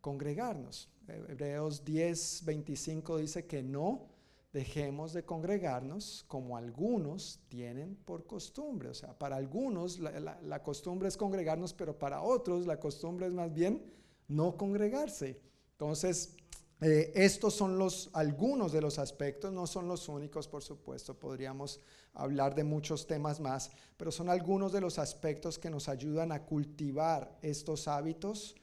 congregarnos. 0.01 0.89
Hebreos 1.07 1.85
10, 1.85 2.43
25 2.43 3.17
dice 3.17 3.45
que 3.45 3.61
no 3.61 4.07
dejemos 4.51 5.13
de 5.13 5.23
congregarnos 5.23 6.25
como 6.27 6.57
algunos 6.57 7.39
tienen 7.49 7.95
por 7.95 8.25
costumbre. 8.25 8.89
O 8.89 8.93
sea, 8.95 9.17
para 9.17 9.35
algunos 9.35 9.99
la, 9.99 10.39
la 10.41 10.63
costumbre 10.63 11.07
es 11.07 11.17
congregarnos, 11.17 11.73
pero 11.73 11.99
para 11.99 12.23
otros 12.23 12.65
la 12.65 12.79
costumbre 12.79 13.27
es 13.27 13.33
más 13.33 13.53
bien 13.53 13.83
no 14.27 14.57
congregarse. 14.57 15.39
Entonces, 15.73 16.35
eh, 16.81 17.11
estos 17.13 17.55
son 17.55 17.77
los, 17.77 18.09
algunos 18.13 18.71
de 18.71 18.81
los 18.81 18.99
aspectos, 18.99 19.51
no 19.51 19.67
son 19.67 19.87
los 19.87 20.07
únicos, 20.07 20.47
por 20.47 20.63
supuesto, 20.63 21.13
podríamos 21.13 21.81
hablar 22.13 22.55
de 22.55 22.63
muchos 22.63 23.05
temas 23.05 23.39
más, 23.41 23.71
pero 23.97 24.11
son 24.11 24.29
algunos 24.29 24.71
de 24.71 24.79
los 24.79 24.97
aspectos 24.97 25.59
que 25.59 25.69
nos 25.69 25.89
ayudan 25.89 26.31
a 26.31 26.45
cultivar 26.45 27.37
estos 27.41 27.87
hábitos 27.87 28.55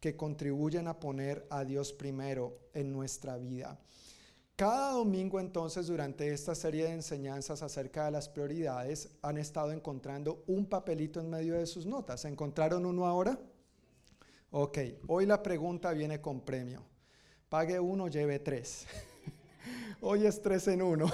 que 0.00 0.16
contribuyen 0.16 0.88
a 0.88 0.98
poner 0.98 1.46
a 1.50 1.64
Dios 1.64 1.92
primero 1.92 2.58
en 2.72 2.92
nuestra 2.92 3.36
vida. 3.36 3.78
Cada 4.56 4.92
domingo 4.92 5.38
entonces 5.38 5.86
durante 5.86 6.32
esta 6.32 6.54
serie 6.54 6.86
de 6.86 6.92
enseñanzas 6.92 7.62
acerca 7.62 8.06
de 8.06 8.10
las 8.10 8.28
prioridades 8.28 9.10
han 9.22 9.38
estado 9.38 9.72
encontrando 9.72 10.42
un 10.48 10.66
papelito 10.66 11.20
en 11.20 11.30
medio 11.30 11.54
de 11.54 11.66
sus 11.66 11.86
notas. 11.86 12.24
¿Encontraron 12.24 12.84
uno 12.86 13.06
ahora? 13.06 13.38
Ok, 14.50 14.78
hoy 15.06 15.26
la 15.26 15.42
pregunta 15.42 15.92
viene 15.92 16.20
con 16.20 16.40
premio. 16.40 16.82
Pague 17.48 17.80
uno, 17.80 18.08
lleve 18.08 18.38
tres. 18.38 18.84
Hoy 20.02 20.26
es 20.26 20.42
tres 20.42 20.68
en 20.68 20.82
uno. 20.82 21.10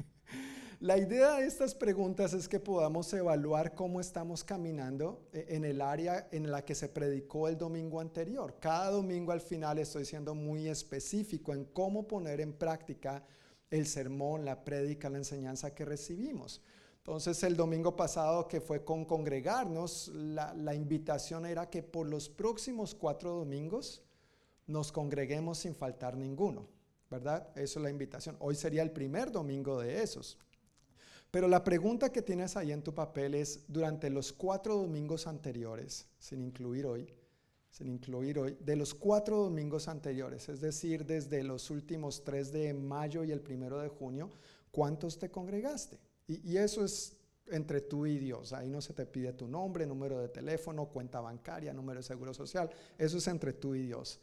La 0.80 0.96
idea 0.96 1.34
de 1.34 1.46
estas 1.46 1.74
preguntas 1.74 2.32
es 2.32 2.48
que 2.48 2.58
podamos 2.58 3.12
evaluar 3.12 3.74
cómo 3.74 4.00
estamos 4.00 4.42
caminando 4.42 5.28
eh, 5.34 5.44
en 5.50 5.66
el 5.66 5.82
área 5.82 6.26
en 6.32 6.50
la 6.50 6.64
que 6.64 6.74
se 6.74 6.88
predicó 6.88 7.48
el 7.48 7.58
domingo 7.58 8.00
anterior. 8.00 8.56
Cada 8.60 8.90
domingo 8.92 9.30
al 9.30 9.42
final 9.42 9.78
estoy 9.78 10.06
siendo 10.06 10.34
muy 10.34 10.68
específico 10.68 11.52
en 11.52 11.66
cómo 11.66 12.08
poner 12.08 12.40
en 12.40 12.54
práctica 12.54 13.22
el 13.70 13.86
sermón, 13.86 14.46
la 14.46 14.64
prédica, 14.64 15.10
la 15.10 15.18
enseñanza 15.18 15.74
que 15.74 15.84
recibimos. 15.84 16.62
Entonces 16.96 17.42
el 17.42 17.56
domingo 17.56 17.94
pasado 17.94 18.48
que 18.48 18.62
fue 18.62 18.86
con 18.86 19.04
congregarnos, 19.04 20.08
la, 20.14 20.54
la 20.54 20.74
invitación 20.74 21.44
era 21.44 21.68
que 21.68 21.82
por 21.82 22.08
los 22.08 22.30
próximos 22.30 22.94
cuatro 22.94 23.34
domingos 23.34 24.02
nos 24.72 24.90
congreguemos 24.90 25.58
sin 25.58 25.74
faltar 25.74 26.16
ninguno, 26.16 26.66
¿verdad? 27.10 27.48
Eso 27.54 27.78
es 27.78 27.82
la 27.82 27.90
invitación. 27.90 28.36
Hoy 28.40 28.54
sería 28.54 28.82
el 28.82 28.90
primer 28.90 29.30
domingo 29.30 29.78
de 29.80 30.02
esos. 30.02 30.38
Pero 31.30 31.48
la 31.48 31.62
pregunta 31.64 32.10
que 32.10 32.22
tienes 32.22 32.56
ahí 32.56 32.72
en 32.72 32.82
tu 32.82 32.94
papel 32.94 33.34
es, 33.34 33.64
durante 33.68 34.10
los 34.10 34.32
cuatro 34.32 34.76
domingos 34.76 35.26
anteriores, 35.26 36.06
sin 36.18 36.42
incluir 36.42 36.86
hoy, 36.86 37.06
sin 37.70 37.88
incluir 37.88 38.38
hoy, 38.38 38.56
de 38.60 38.76
los 38.76 38.92
cuatro 38.92 39.38
domingos 39.38 39.88
anteriores, 39.88 40.48
es 40.50 40.60
decir, 40.60 41.06
desde 41.06 41.42
los 41.42 41.70
últimos 41.70 42.22
tres 42.22 42.52
de 42.52 42.74
mayo 42.74 43.24
y 43.24 43.30
el 43.30 43.40
primero 43.40 43.78
de 43.78 43.88
junio, 43.88 44.28
¿cuántos 44.70 45.18
te 45.18 45.30
congregaste? 45.30 45.98
Y, 46.26 46.52
y 46.52 46.58
eso 46.58 46.84
es 46.84 47.16
entre 47.46 47.80
tú 47.80 48.06
y 48.06 48.18
Dios. 48.18 48.52
Ahí 48.52 48.68
no 48.68 48.80
se 48.80 48.92
te 48.92 49.06
pide 49.06 49.32
tu 49.32 49.48
nombre, 49.48 49.86
número 49.86 50.18
de 50.18 50.28
teléfono, 50.28 50.86
cuenta 50.86 51.20
bancaria, 51.20 51.72
número 51.72 52.00
de 52.00 52.04
seguro 52.04 52.34
social. 52.34 52.70
Eso 52.98 53.18
es 53.18 53.26
entre 53.26 53.52
tú 53.52 53.74
y 53.74 53.82
Dios. 53.82 54.20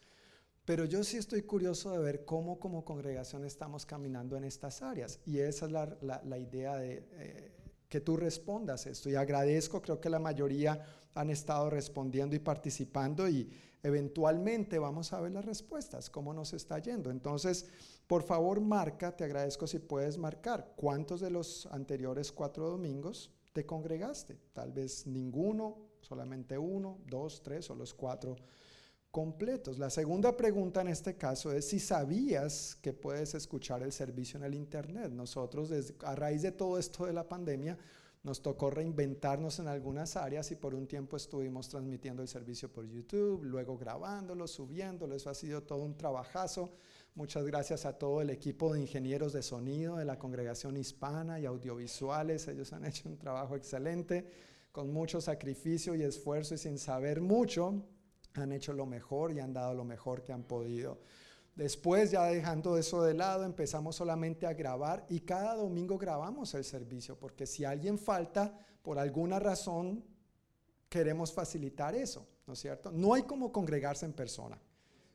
Pero 0.69 0.85
yo 0.85 1.03
sí 1.03 1.17
estoy 1.17 1.41
curioso 1.41 1.89
de 1.89 1.97
ver 1.97 2.25
cómo 2.25 2.59
como 2.59 2.85
congregación 2.85 3.43
estamos 3.43 3.87
caminando 3.87 4.37
en 4.37 4.43
estas 4.43 4.83
áreas. 4.83 5.19
Y 5.25 5.39
esa 5.39 5.65
es 5.65 5.71
la, 5.71 6.37
idea 6.37 6.75
de 6.75 7.03
eh, 7.13 7.51
que 7.89 8.01
tú 8.01 8.15
respondas 8.15 8.85
esto. 8.85 9.09
Y 9.09 9.15
agradezco, 9.15 9.81
creo 9.81 9.99
que 9.99 10.11
la 10.11 10.19
mayoría 10.19 10.85
han 11.15 11.31
estado 11.31 11.71
respondiendo 11.71 12.35
y 12.35 12.39
participando 12.39 13.27
y 13.27 13.49
eventualmente 13.81 14.77
vamos 14.77 15.11
a 15.11 15.19
ver 15.21 15.31
las 15.31 15.43
respuestas, 15.43 16.07
cómo 16.07 16.35
nos 16.35 16.53
está 16.53 16.77
yendo. 16.77 17.09
Entonces, 17.09 17.65
por 18.05 18.21
favor, 18.21 18.61
marca, 18.61 19.17
te 19.17 19.23
agradezco 19.23 19.65
si 19.65 19.79
puedes 19.79 20.19
marcar 20.19 20.73
cuántos 20.75 21.19
de 21.19 21.31
los 21.31 21.65
anteriores 21.71 22.31
cuatro 22.31 22.69
domingos 22.69 23.31
te 23.53 23.65
congregaste. 23.65 24.37
Tal 24.53 24.71
vez 24.71 25.07
ninguno, 25.07 25.89
solamente 25.99 26.59
uno, 26.59 26.99
dos, 27.07 27.41
tres 27.41 27.71
o 27.71 27.75
los 27.75 27.91
cuatro 27.95 28.35
completos. 29.11 29.79
La 29.79 29.89
segunda 29.89 30.37
pregunta 30.37 30.81
en 30.81 30.89
este 30.89 31.15
caso 31.15 31.51
es 31.51 31.67
si 31.67 31.79
sabías 31.79 32.77
que 32.81 32.93
puedes 32.93 33.33
escuchar 33.33 33.81
el 33.81 33.91
servicio 33.91 34.37
en 34.37 34.45
el 34.45 34.53
Internet. 34.53 35.11
Nosotros, 35.11 35.71
a 36.03 36.15
raíz 36.15 36.43
de 36.43 36.51
todo 36.51 36.77
esto 36.77 37.05
de 37.05 37.13
la 37.13 37.27
pandemia, 37.27 37.77
nos 38.21 38.41
tocó 38.41 38.69
reinventarnos 38.69 39.59
en 39.59 39.67
algunas 39.67 40.17
áreas 40.17 40.51
y 40.51 40.55
por 40.55 40.75
un 40.75 40.87
tiempo 40.87 41.15
estuvimos 41.15 41.69
transmitiendo 41.69 42.21
el 42.21 42.27
servicio 42.27 42.71
por 42.71 42.85
YouTube, 42.85 43.43
luego 43.43 43.77
grabándolo, 43.77 44.45
subiéndolo. 44.45 45.15
Eso 45.15 45.29
ha 45.29 45.33
sido 45.33 45.63
todo 45.63 45.83
un 45.83 45.95
trabajazo. 45.95 46.73
Muchas 47.15 47.45
gracias 47.45 47.85
a 47.85 47.97
todo 47.97 48.21
el 48.21 48.29
equipo 48.29 48.73
de 48.73 48.81
ingenieros 48.81 49.31
de 49.33 49.41
sonido 49.41 49.95
de 49.95 50.05
la 50.05 50.19
congregación 50.19 50.75
hispana 50.75 51.39
y 51.39 51.45
audiovisuales. 51.45 52.47
Ellos 52.47 52.73
han 52.73 52.85
hecho 52.85 53.07
un 53.07 53.17
trabajo 53.17 53.55
excelente, 53.55 54.29
con 54.71 54.91
mucho 54.91 55.21
sacrificio 55.21 55.95
y 55.95 56.03
esfuerzo 56.03 56.55
y 56.55 56.57
sin 56.57 56.77
saber 56.77 57.21
mucho 57.21 57.83
han 58.33 58.51
hecho 58.51 58.73
lo 58.73 58.85
mejor 58.85 59.31
y 59.31 59.39
han 59.39 59.53
dado 59.53 59.73
lo 59.73 59.83
mejor 59.83 60.23
que 60.23 60.31
han 60.31 60.43
podido. 60.43 60.99
Después, 61.55 62.11
ya 62.11 62.23
dejando 62.25 62.77
eso 62.77 63.03
de 63.03 63.13
lado, 63.13 63.43
empezamos 63.43 63.97
solamente 63.97 64.47
a 64.47 64.53
grabar 64.53 65.05
y 65.09 65.21
cada 65.21 65.55
domingo 65.55 65.97
grabamos 65.97 66.53
el 66.53 66.63
servicio, 66.63 67.17
porque 67.19 67.45
si 67.45 67.65
alguien 67.65 67.97
falta, 67.97 68.57
por 68.81 68.97
alguna 68.97 69.39
razón, 69.39 70.03
queremos 70.87 71.33
facilitar 71.33 71.95
eso, 71.95 72.25
¿no 72.47 72.53
es 72.53 72.59
cierto? 72.59 72.91
No 72.91 73.13
hay 73.13 73.23
como 73.23 73.51
congregarse 73.51 74.05
en 74.05 74.13
persona, 74.13 74.57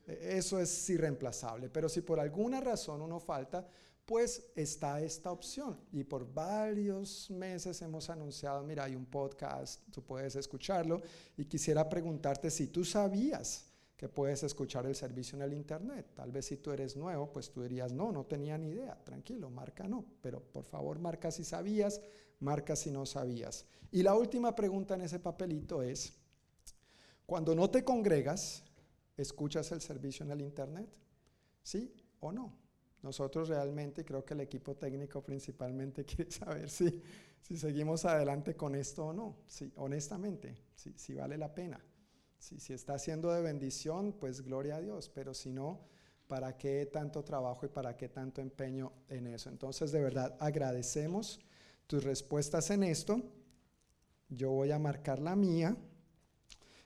e, 0.05 0.37
eso 0.37 0.59
es 0.59 0.89
irreemplazable, 0.89 1.69
pero 1.69 1.89
si 1.89 2.01
por 2.01 2.19
alguna 2.19 2.61
razón 2.61 3.01
uno 3.01 3.19
falta, 3.19 3.67
pues 4.05 4.51
está 4.55 5.01
esta 5.01 5.31
opción. 5.31 5.79
Y 5.91 6.03
por 6.03 6.31
varios 6.31 7.29
meses 7.31 7.81
hemos 7.81 8.09
anunciado, 8.09 8.63
mira, 8.63 8.83
hay 8.83 8.95
un 8.95 9.05
podcast, 9.05 9.81
tú 9.91 10.03
puedes 10.03 10.35
escucharlo. 10.35 11.01
Y 11.37 11.45
quisiera 11.45 11.89
preguntarte 11.89 12.51
si 12.51 12.67
tú 12.67 12.85
sabías 12.85 13.65
que 13.97 14.09
puedes 14.09 14.43
escuchar 14.43 14.85
el 14.85 14.95
servicio 14.95 15.37
en 15.37 15.43
el 15.43 15.53
Internet. 15.53 16.07
Tal 16.15 16.31
vez 16.31 16.45
si 16.45 16.57
tú 16.57 16.71
eres 16.71 16.95
nuevo, 16.95 17.31
pues 17.31 17.49
tú 17.49 17.63
dirías, 17.63 17.93
no, 17.93 18.11
no 18.11 18.25
tenía 18.25 18.57
ni 18.57 18.69
idea. 18.69 18.95
Tranquilo, 19.03 19.49
marca 19.49 19.87
no. 19.87 20.05
Pero 20.21 20.41
por 20.41 20.65
favor, 20.65 20.99
marca 20.99 21.31
si 21.31 21.43
sabías, 21.43 22.01
marca 22.39 22.75
si 22.75 22.91
no 22.91 23.05
sabías. 23.05 23.65
Y 23.91 24.03
la 24.03 24.13
última 24.13 24.53
pregunta 24.53 24.95
en 24.95 25.01
ese 25.01 25.19
papelito 25.19 25.81
es, 25.81 26.13
cuando 27.25 27.55
no 27.55 27.69
te 27.69 27.83
congregas, 27.83 28.63
¿escuchas 29.17 29.71
el 29.71 29.81
servicio 29.81 30.25
en 30.25 30.31
el 30.31 30.41
Internet? 30.41 30.89
¿Sí 31.63 31.91
o 32.19 32.31
no? 32.31 32.64
Nosotros 33.05 33.49
realmente, 33.49 34.03
creo 34.03 34.25
que 34.25 34.33
el 34.33 34.41
equipo 34.41 34.75
técnico 34.75 35.21
principalmente 35.21 36.03
quiere 36.11 36.31
saber 36.31 36.71
si, 36.71 37.03
si 37.39 37.55
seguimos 37.55 38.03
adelante 38.03 38.55
con 38.55 38.73
esto 38.73 39.05
o 39.05 39.13
no, 39.13 39.37
si, 39.45 39.71
honestamente, 39.75 40.55
si, 40.73 41.13
vale 41.13 41.37
la 41.37 41.53
pena, 41.53 41.79
Si, 42.39 42.59
si 42.59 42.73
está 42.73 42.97
siendo 42.97 43.31
de 43.31 43.43
bendición, 43.43 44.13
pues 44.19 44.41
gloria 44.41 44.77
a 44.77 44.81
Dios, 44.81 45.07
pero 45.09 45.35
si 45.35 45.51
no, 45.51 45.81
¿para 46.27 46.57
qué 46.57 46.87
tanto 46.87 47.23
trabajo 47.23 47.67
y 47.67 47.69
para 47.69 47.95
qué 47.95 48.09
tanto 48.09 48.41
empeño 48.41 48.91
en 49.07 49.27
eso? 49.27 49.49
Entonces, 49.49 49.91
de 49.91 50.01
verdad, 50.01 50.35
agradecemos 50.39 51.39
tus 51.85 52.03
respuestas 52.03 52.71
en 52.71 52.81
esto. 52.81 53.21
Yo 54.29 54.49
voy 54.49 54.71
a 54.71 54.79
marcar 54.79 55.19
la 55.19 55.35
mía 55.35 55.77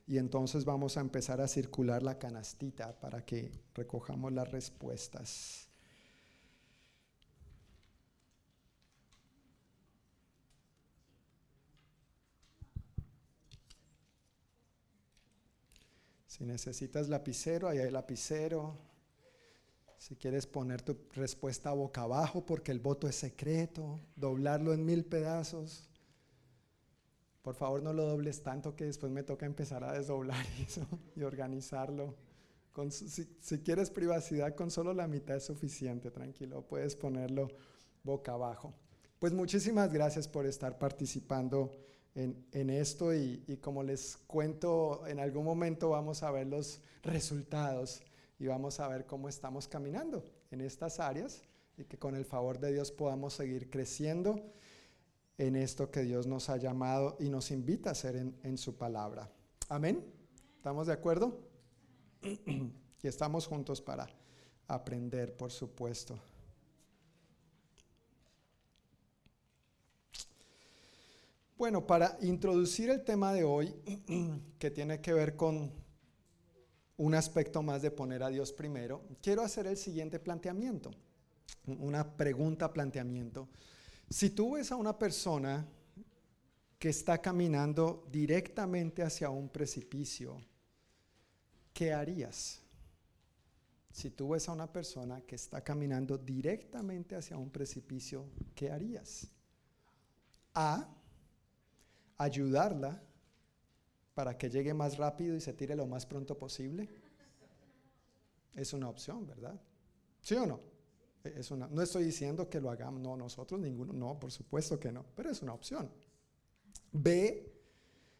y 0.05 0.17
entonces 0.17 0.65
vamos 0.65 0.97
a 0.97 0.99
empezar 0.99 1.39
a 1.39 1.47
circular 1.47 2.03
la 2.03 2.19
canastita 2.19 2.99
para 2.99 3.23
que 3.23 3.53
recojamos 3.73 4.33
las 4.33 4.51
respuestas. 4.51 5.68
Si 16.39 16.45
necesitas 16.45 17.09
lapicero, 17.09 17.67
ahí 17.67 17.79
hay 17.79 17.91
lapicero. 17.91 18.77
Si 19.97 20.15
quieres 20.15 20.47
poner 20.47 20.81
tu 20.81 20.97
respuesta 21.11 21.73
boca 21.73 22.03
abajo 22.03 22.45
porque 22.45 22.71
el 22.71 22.79
voto 22.79 23.09
es 23.09 23.15
secreto, 23.15 23.99
doblarlo 24.15 24.73
en 24.73 24.85
mil 24.85 25.03
pedazos. 25.03 25.89
Por 27.41 27.55
favor 27.55 27.83
no 27.83 27.91
lo 27.91 28.05
dobles 28.05 28.41
tanto 28.41 28.73
que 28.73 28.85
después 28.85 29.11
me 29.11 29.23
toca 29.23 29.45
empezar 29.45 29.83
a 29.83 29.91
desdoblar 29.91 30.45
eso 30.65 30.87
y 31.13 31.23
organizarlo. 31.23 32.15
si, 32.89 33.09
si, 33.41 33.59
quieres 33.59 33.89
privacidad, 33.89 34.55
con 34.55 34.71
solo 34.71 34.93
la 34.93 35.09
mitad 35.09 35.35
es 35.35 35.43
suficiente, 35.43 36.09
tranquilo, 36.09 36.65
puedes 36.65 36.95
ponerlo 36.95 37.49
boca 38.01 38.31
abajo. 38.31 38.73
Pues 39.19 39.33
muchísimas 39.33 39.91
gracias 39.91 40.29
por 40.29 40.45
estar 40.45 40.79
participando 40.79 41.69
en, 42.15 42.69
esto 42.69 43.13
y, 43.13 43.57
como 43.61 43.83
les 43.83 44.17
cuento, 44.27 45.05
en 45.07 45.19
algún 45.19 45.45
momento 45.45 45.89
vamos 45.89 46.23
a 46.23 46.31
ver 46.31 46.47
los 46.47 46.81
resultados 47.03 48.01
y 48.39 48.47
vamos 48.47 48.79
a 48.79 48.87
ver 48.87 49.05
cómo 49.05 49.29
estamos 49.29 49.67
caminando 49.67 50.23
en 50.51 50.61
estas 50.61 50.99
áreas 50.99 51.43
y 51.77 51.85
que 51.85 51.97
con 51.97 52.15
el 52.15 52.25
favor 52.25 52.59
de 52.59 52.73
Dios 52.73 52.91
podamos 52.91 53.33
seguir 53.33 53.69
creciendo 53.69 54.35
en 55.37 55.55
esto 55.55 55.89
que 55.91 56.01
Dios 56.01 56.27
nos 56.27 56.49
ha 56.49 56.57
llamado 56.57 57.15
y 57.19 57.29
nos 57.29 57.51
invita 57.51 57.89
a 57.89 57.91
hacer 57.93 58.15
en, 58.15 58.57
su 58.57 58.75
palabra. 58.75 59.31
Amén. 59.69 60.03
¿Estamos 60.57 60.87
de 60.87 60.93
acuerdo? 60.93 61.39
y 62.21 63.07
estamos 63.07 63.47
juntos 63.47 63.81
para 63.81 64.09
aprender, 64.67 65.37
por 65.37 65.51
supuesto. 65.51 66.19
Bueno, 71.59 71.85
para 71.85 72.17
introducir 72.21 72.89
el 72.89 73.03
tema 73.03 73.33
de 73.33 73.43
hoy, 73.43 73.75
que 74.59 74.71
tiene 74.71 75.01
que 75.01 75.11
ver 75.11 75.35
con 75.35 75.69
un 76.95 77.13
aspecto 77.13 77.61
más 77.61 77.81
de 77.81 77.91
poner 77.91 78.23
a 78.23 78.29
Dios 78.29 78.53
primero, 78.53 79.03
quiero 79.21 79.41
hacer 79.41 79.67
el 79.67 79.75
siguiente 79.75 80.21
planteamiento, 80.21 80.89
una 81.65 82.15
pregunta 82.15 82.71
planteamiento. 82.71 83.49
Si 84.09 84.29
tú 84.29 84.53
ves 84.53 84.71
a 84.71 84.77
una 84.77 84.97
persona 84.97 85.67
que 86.79 86.87
está 86.87 87.21
caminando 87.21 88.07
directamente 88.09 89.03
hacia 89.03 89.29
un 89.29 89.49
precipicio, 89.49 90.41
¿qué 91.73 91.91
harías? 91.91 92.61
Si 93.91 94.11
tú 94.11 94.29
ves 94.29 94.47
a 94.47 94.53
una 94.53 94.71
persona 94.71 95.19
que 95.27 95.35
está 95.35 95.61
caminando 95.61 96.17
directamente 96.17 97.17
hacia 97.17 97.35
un 97.35 97.49
precipicio, 97.49 98.27
¿qué 98.55 98.71
harías? 98.71 99.27
A 100.53 100.95
ayudarla 102.19 103.01
para 104.13 104.37
que 104.37 104.49
llegue 104.49 104.73
más 104.73 104.97
rápido 104.97 105.35
y 105.35 105.41
se 105.41 105.53
tire 105.53 105.75
lo 105.75 105.87
más 105.87 106.05
pronto 106.05 106.37
posible? 106.37 106.87
Es 108.53 108.73
una 108.73 108.89
opción, 108.89 109.25
¿verdad? 109.25 109.59
¿Sí 110.21 110.35
o 110.35 110.45
no? 110.45 110.59
Es 111.23 111.49
una, 111.51 111.67
no 111.67 111.81
estoy 111.81 112.03
diciendo 112.03 112.49
que 112.49 112.61
lo 112.61 112.69
hagamos, 112.69 113.01
no, 113.01 113.15
nosotros 113.17 113.59
ninguno, 113.59 113.93
no, 113.93 114.19
por 114.19 114.31
supuesto 114.31 114.79
que 114.79 114.91
no, 114.91 115.05
pero 115.15 115.31
es 115.31 115.41
una 115.41 115.53
opción. 115.53 115.89
B, 116.91 117.51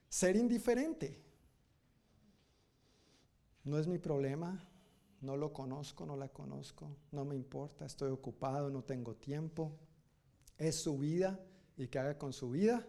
ser 0.08 0.36
indiferente. 0.36 1.22
No 3.66 3.78
es 3.78 3.88
mi 3.88 4.00
problema, 4.00 4.66
no 5.22 5.36
lo 5.36 5.52
conozco, 5.52 6.06
no 6.06 6.16
la 6.16 6.30
conozco, 6.30 6.96
no 7.12 7.26
me 7.26 7.36
importa, 7.36 7.86
estoy 7.86 8.12
ocupado, 8.12 8.70
no 8.70 8.84
tengo 8.84 9.16
tiempo. 9.16 9.78
Es 10.58 10.76
su 10.76 10.98
vida 10.98 11.40
y 11.78 11.88
que 11.88 12.00
haga 12.00 12.18
con 12.18 12.34
su 12.34 12.50
vida 12.50 12.86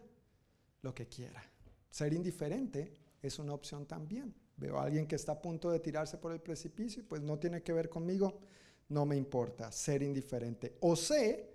lo 0.82 0.94
que 0.94 1.08
quiera. 1.08 1.42
Ser 1.90 2.12
indiferente 2.12 2.94
es 3.22 3.38
una 3.38 3.54
opción 3.54 3.86
también. 3.86 4.34
Veo 4.56 4.78
a 4.78 4.84
alguien 4.84 5.06
que 5.06 5.16
está 5.16 5.32
a 5.32 5.42
punto 5.42 5.70
de 5.70 5.80
tirarse 5.80 6.18
por 6.18 6.32
el 6.32 6.40
precipicio, 6.40 7.04
pues 7.08 7.22
no 7.22 7.38
tiene 7.38 7.62
que 7.62 7.72
ver 7.72 7.88
conmigo, 7.88 8.40
no 8.88 9.06
me 9.06 9.16
importa, 9.16 9.72
ser 9.72 10.02
indiferente. 10.02 10.76
O 10.80 10.96
sé, 10.96 11.54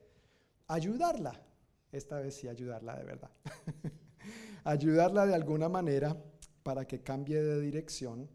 ayudarla. 0.67 1.39
Esta 1.91 2.19
vez 2.19 2.36
sí 2.36 2.47
ayudarla 2.47 2.97
de 2.97 3.03
verdad. 3.03 3.32
ayudarla 4.63 5.26
de 5.26 5.36
alguna 5.36 5.69
manera 5.69 6.17
para 6.63 6.88
que 6.88 7.03
cambie 7.03 7.41
de 7.41 7.61
dirección 7.61 8.30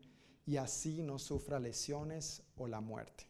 y 0.47 0.57
así 0.57 1.03
no 1.03 1.18
sufra 1.18 1.59
lesiones 1.59 2.43
o 2.57 2.66
la 2.66 2.80
muerte. 2.80 3.30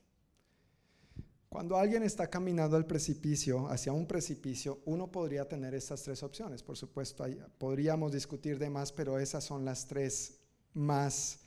Cuando 1.51 1.77
alguien 1.77 2.05
está 2.05 2.31
caminando 2.31 2.77
al 2.77 2.87
precipicio, 2.87 3.69
hacia 3.69 3.93
un 3.93 4.07
precipicio, 4.07 4.83
uno 4.85 5.11
podría 5.11 5.49
tener 5.49 5.75
estas 5.75 6.01
tres 6.05 6.23
opciones. 6.23 6.63
Por 6.63 6.77
supuesto, 6.77 7.25
podríamos 7.59 8.13
discutir 8.13 8.57
de 8.57 8.71
más, 8.71 8.93
pero 8.93 9.19
esas 9.19 9.43
son 9.43 9.65
las 9.65 9.85
tres 9.85 10.39
más, 10.75 11.41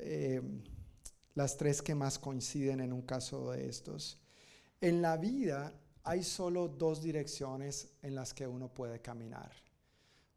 eh, 0.00 0.42
las 1.36 1.56
tres 1.56 1.82
que 1.82 1.94
más 1.94 2.18
coinciden 2.18 2.80
en 2.80 2.92
un 2.92 3.02
caso 3.02 3.52
de 3.52 3.68
estos. 3.68 4.20
En 4.80 5.00
la 5.00 5.16
vida 5.18 5.72
hay 6.02 6.24
solo 6.24 6.66
dos 6.66 7.00
direcciones 7.00 7.94
en 8.02 8.16
las 8.16 8.34
que 8.34 8.48
uno 8.48 8.74
puede 8.74 9.00
caminar. 9.00 9.52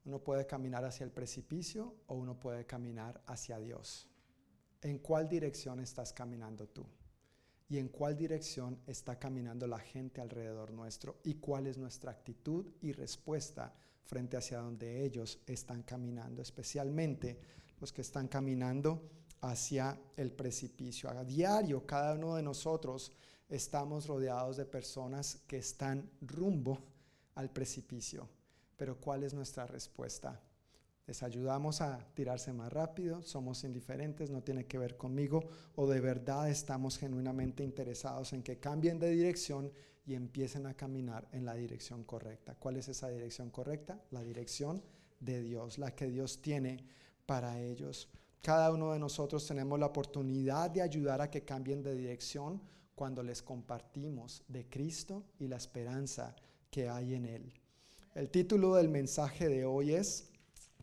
Uno 0.05 0.23
puede 0.23 0.45
caminar 0.45 0.85
hacia 0.85 1.05
el 1.05 1.11
precipicio 1.11 1.95
o 2.05 2.13
uno 2.13 2.39
puede 2.39 2.67
caminar 2.67 3.19
hacia 3.25 3.57
Dios. 3.57 4.07
¿En 4.83 4.99
cuál 4.99 5.27
dirección 5.27 5.79
estás 5.79 6.13
caminando 6.13 6.67
tú? 6.67 6.85
Y 7.69 7.77
en 7.77 7.89
cuál 7.89 8.17
dirección 8.17 8.79
está 8.87 9.19
caminando 9.19 9.67
la 9.67 9.79
gente 9.79 10.21
alrededor 10.21 10.71
nuestro 10.71 11.17
y 11.23 11.35
cuál 11.35 11.67
es 11.67 11.77
nuestra 11.77 12.11
actitud 12.11 12.65
y 12.81 12.93
respuesta 12.93 13.73
frente 14.05 14.37
hacia 14.37 14.59
donde 14.59 15.03
ellos 15.03 15.39
están 15.45 15.83
caminando, 15.83 16.41
especialmente 16.41 17.39
los 17.79 17.91
que 17.91 18.01
están 18.01 18.27
caminando 18.27 19.09
hacia 19.41 19.99
el 20.15 20.31
precipicio. 20.31 21.09
A 21.09 21.23
diario, 21.23 21.85
cada 21.85 22.15
uno 22.15 22.35
de 22.35 22.43
nosotros 22.43 23.11
estamos 23.49 24.07
rodeados 24.07 24.57
de 24.57 24.65
personas 24.65 25.41
que 25.47 25.57
están 25.57 26.09
rumbo 26.21 26.79
al 27.35 27.49
precipicio, 27.51 28.27
pero 28.77 28.99
¿cuál 28.99 29.23
es 29.23 29.33
nuestra 29.33 29.67
respuesta? 29.67 30.41
Les 31.07 31.23
ayudamos 31.23 31.79
a 31.79 32.05
tirarse 32.13 32.51
más 32.51 32.71
rápido, 32.71 33.21
somos 33.21 33.63
indiferentes, 33.63 34.29
no 34.29 34.43
tiene 34.43 34.65
que 34.65 34.77
ver 34.77 34.97
conmigo, 34.97 35.41
o 35.75 35.87
de 35.87 36.01
verdad 36.01 36.49
estamos 36.49 36.97
genuinamente 36.97 37.63
interesados 37.63 38.33
en 38.33 38.43
que 38.43 38.59
cambien 38.59 38.99
de 38.99 39.11
dirección 39.11 39.71
y 40.05 40.15
empiecen 40.15 40.65
a 40.67 40.73
caminar 40.73 41.25
en 41.31 41.45
la 41.45 41.53
dirección 41.53 42.03
correcta. 42.03 42.55
¿Cuál 42.55 42.75
es 42.75 42.89
esa 42.89 43.07
dirección 43.07 43.49
correcta? 43.51 44.01
La 44.11 44.21
dirección 44.21 44.83
de 45.21 45.41
Dios, 45.41 45.77
la 45.77 45.95
que 45.95 46.07
Dios 46.07 46.41
tiene 46.41 46.83
para 47.25 47.61
ellos. 47.61 48.09
Cada 48.41 48.71
uno 48.71 48.91
de 48.91 48.99
nosotros 48.99 49.47
tenemos 49.47 49.79
la 49.79 49.87
oportunidad 49.87 50.69
de 50.69 50.81
ayudar 50.81 51.21
a 51.21 51.31
que 51.31 51.43
cambien 51.43 51.81
de 51.83 51.95
dirección 51.95 52.61
cuando 52.95 53.23
les 53.23 53.41
compartimos 53.41 54.43
de 54.49 54.65
Cristo 54.67 55.23
y 55.39 55.47
la 55.47 55.55
esperanza 55.55 56.35
que 56.69 56.89
hay 56.89 57.13
en 57.13 57.25
Él. 57.25 57.53
El 58.13 58.29
título 58.29 58.75
del 58.75 58.89
mensaje 58.89 59.47
de 59.47 59.63
hoy 59.65 59.93
es 59.93 60.31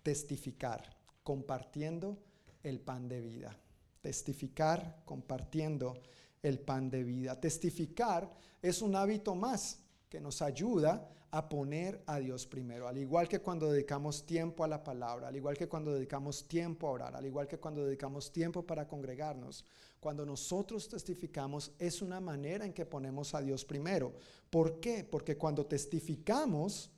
testificar, 0.04 0.88
compartiendo 1.24 2.18
el 2.62 2.78
pan 2.78 3.08
de 3.08 3.20
vida. 3.20 3.58
Testificar, 4.00 5.02
compartiendo 5.04 6.00
el 6.42 6.60
pan 6.60 6.90
de 6.90 7.02
vida. 7.02 7.40
Testificar 7.40 8.30
es 8.62 8.82
un 8.82 8.94
hábito 8.94 9.34
más 9.34 9.80
que 10.08 10.20
nos 10.20 10.42
ayuda 10.42 11.10
a 11.30 11.48
poner 11.48 12.00
a 12.06 12.20
Dios 12.20 12.46
primero, 12.46 12.86
al 12.86 12.96
igual 12.96 13.26
que 13.26 13.40
cuando 13.40 13.72
dedicamos 13.72 14.24
tiempo 14.24 14.62
a 14.62 14.68
la 14.68 14.84
palabra, 14.84 15.26
al 15.26 15.34
igual 15.34 15.56
que 15.56 15.66
cuando 15.66 15.92
dedicamos 15.92 16.46
tiempo 16.46 16.86
a 16.86 16.92
orar, 16.92 17.16
al 17.16 17.26
igual 17.26 17.48
que 17.48 17.58
cuando 17.58 17.84
dedicamos 17.84 18.30
tiempo 18.30 18.64
para 18.64 18.86
congregarnos. 18.86 19.64
Cuando 19.98 20.24
nosotros 20.24 20.88
testificamos 20.88 21.72
es 21.76 22.02
una 22.02 22.20
manera 22.20 22.64
en 22.64 22.72
que 22.72 22.86
ponemos 22.86 23.34
a 23.34 23.40
Dios 23.40 23.64
primero. 23.64 24.12
¿Por 24.48 24.78
qué? 24.78 25.02
Porque 25.02 25.36
cuando 25.36 25.66
testificamos, 25.66 26.92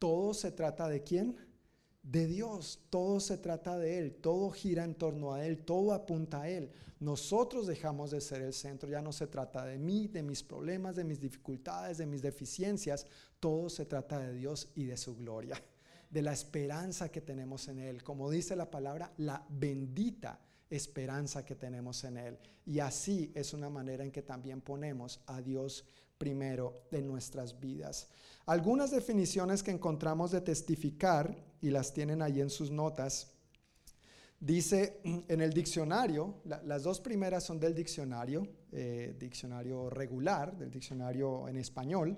todo 0.00 0.34
se 0.34 0.50
trata 0.50 0.88
de 0.88 1.04
quién? 1.04 1.36
De 2.06 2.26
Dios. 2.26 2.80
Todo 2.88 3.20
se 3.20 3.36
trata 3.36 3.76
de 3.78 3.98
Él, 3.98 4.14
todo 4.14 4.50
gira 4.50 4.84
en 4.84 4.94
torno 4.94 5.34
a 5.34 5.44
Él, 5.44 5.58
todo 5.58 5.92
apunta 5.92 6.42
a 6.42 6.48
Él. 6.48 6.70
Nosotros 7.00 7.66
dejamos 7.66 8.10
de 8.10 8.20
ser 8.20 8.42
el 8.42 8.54
centro, 8.54 8.88
ya 8.88 9.02
no 9.02 9.12
se 9.12 9.26
trata 9.26 9.64
de 9.66 9.78
mí, 9.78 10.08
de 10.08 10.22
mis 10.22 10.42
problemas, 10.42 10.96
de 10.96 11.04
mis 11.04 11.20
dificultades, 11.20 11.98
de 11.98 12.06
mis 12.06 12.22
deficiencias, 12.22 13.06
todo 13.38 13.68
se 13.68 13.84
trata 13.84 14.18
de 14.18 14.32
Dios 14.32 14.70
y 14.74 14.84
de 14.84 14.96
su 14.96 15.16
gloria, 15.16 15.62
de 16.08 16.22
la 16.22 16.32
esperanza 16.32 17.10
que 17.10 17.20
tenemos 17.20 17.68
en 17.68 17.80
Él. 17.80 18.02
Como 18.02 18.30
dice 18.30 18.56
la 18.56 18.70
palabra, 18.70 19.12
la 19.18 19.44
bendita 19.50 20.40
esperanza 20.70 21.44
que 21.44 21.54
tenemos 21.54 22.02
en 22.04 22.16
Él. 22.16 22.38
Y 22.64 22.78
así 22.78 23.30
es 23.34 23.52
una 23.52 23.68
manera 23.68 24.04
en 24.04 24.10
que 24.10 24.22
también 24.22 24.60
ponemos 24.60 25.20
a 25.26 25.42
Dios 25.42 25.84
primero 26.18 26.86
en 26.90 27.06
nuestras 27.06 27.58
vidas. 27.58 28.08
Algunas 28.46 28.90
definiciones 28.90 29.62
que 29.62 29.70
encontramos 29.70 30.30
de 30.30 30.40
testificar, 30.40 31.36
y 31.60 31.70
las 31.70 31.92
tienen 31.92 32.22
ahí 32.22 32.40
en 32.40 32.50
sus 32.50 32.70
notas, 32.70 33.32
dice 34.38 35.00
en 35.04 35.40
el 35.40 35.52
diccionario, 35.52 36.36
las 36.44 36.82
dos 36.82 37.00
primeras 37.00 37.44
son 37.44 37.58
del 37.58 37.74
diccionario, 37.74 38.46
eh, 38.72 39.16
diccionario 39.18 39.90
regular, 39.90 40.56
del 40.56 40.70
diccionario 40.70 41.48
en 41.48 41.56
español, 41.56 42.16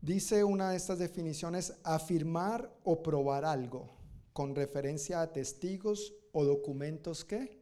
dice 0.00 0.42
una 0.44 0.70
de 0.70 0.76
estas 0.76 0.98
definiciones, 0.98 1.74
afirmar 1.82 2.72
o 2.84 3.02
probar 3.02 3.44
algo 3.44 3.90
con 4.32 4.54
referencia 4.54 5.20
a 5.20 5.32
testigos 5.32 6.14
o 6.32 6.44
documentos 6.44 7.24
que 7.24 7.61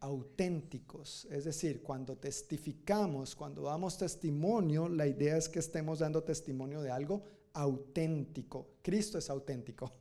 auténticos. 0.00 1.26
Es 1.30 1.44
decir, 1.44 1.82
cuando 1.82 2.16
testificamos, 2.16 3.36
cuando 3.36 3.62
damos 3.62 3.98
testimonio, 3.98 4.88
la 4.88 5.06
idea 5.06 5.36
es 5.36 5.48
que 5.48 5.58
estemos 5.58 5.98
dando 5.98 6.22
testimonio 6.22 6.80
de 6.82 6.90
algo 6.90 7.22
auténtico. 7.52 8.68
Cristo 8.82 9.18
es 9.18 9.28
auténtico. 9.28 9.92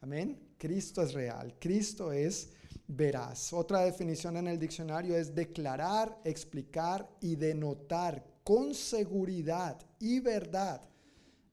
Amén. 0.00 0.54
Cristo 0.58 1.02
es 1.02 1.12
real. 1.12 1.54
Cristo 1.58 2.12
es 2.12 2.50
veraz. 2.86 3.52
Otra 3.52 3.80
definición 3.80 4.36
en 4.36 4.48
el 4.48 4.58
diccionario 4.58 5.16
es 5.16 5.34
declarar, 5.34 6.18
explicar 6.24 7.08
y 7.20 7.36
denotar 7.36 8.24
con 8.42 8.74
seguridad 8.74 9.78
y 9.98 10.20
verdad 10.20 10.88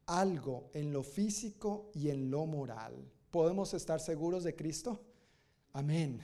algo 0.06 0.70
en 0.74 0.94
lo 0.94 1.04
físico 1.04 1.90
y 1.94 2.10
en 2.10 2.30
lo 2.30 2.46
moral. 2.46 3.12
¿Podemos 3.32 3.74
estar 3.74 4.00
seguros 4.00 4.44
de 4.44 4.56
Cristo? 4.56 5.02
Amén. 5.72 6.22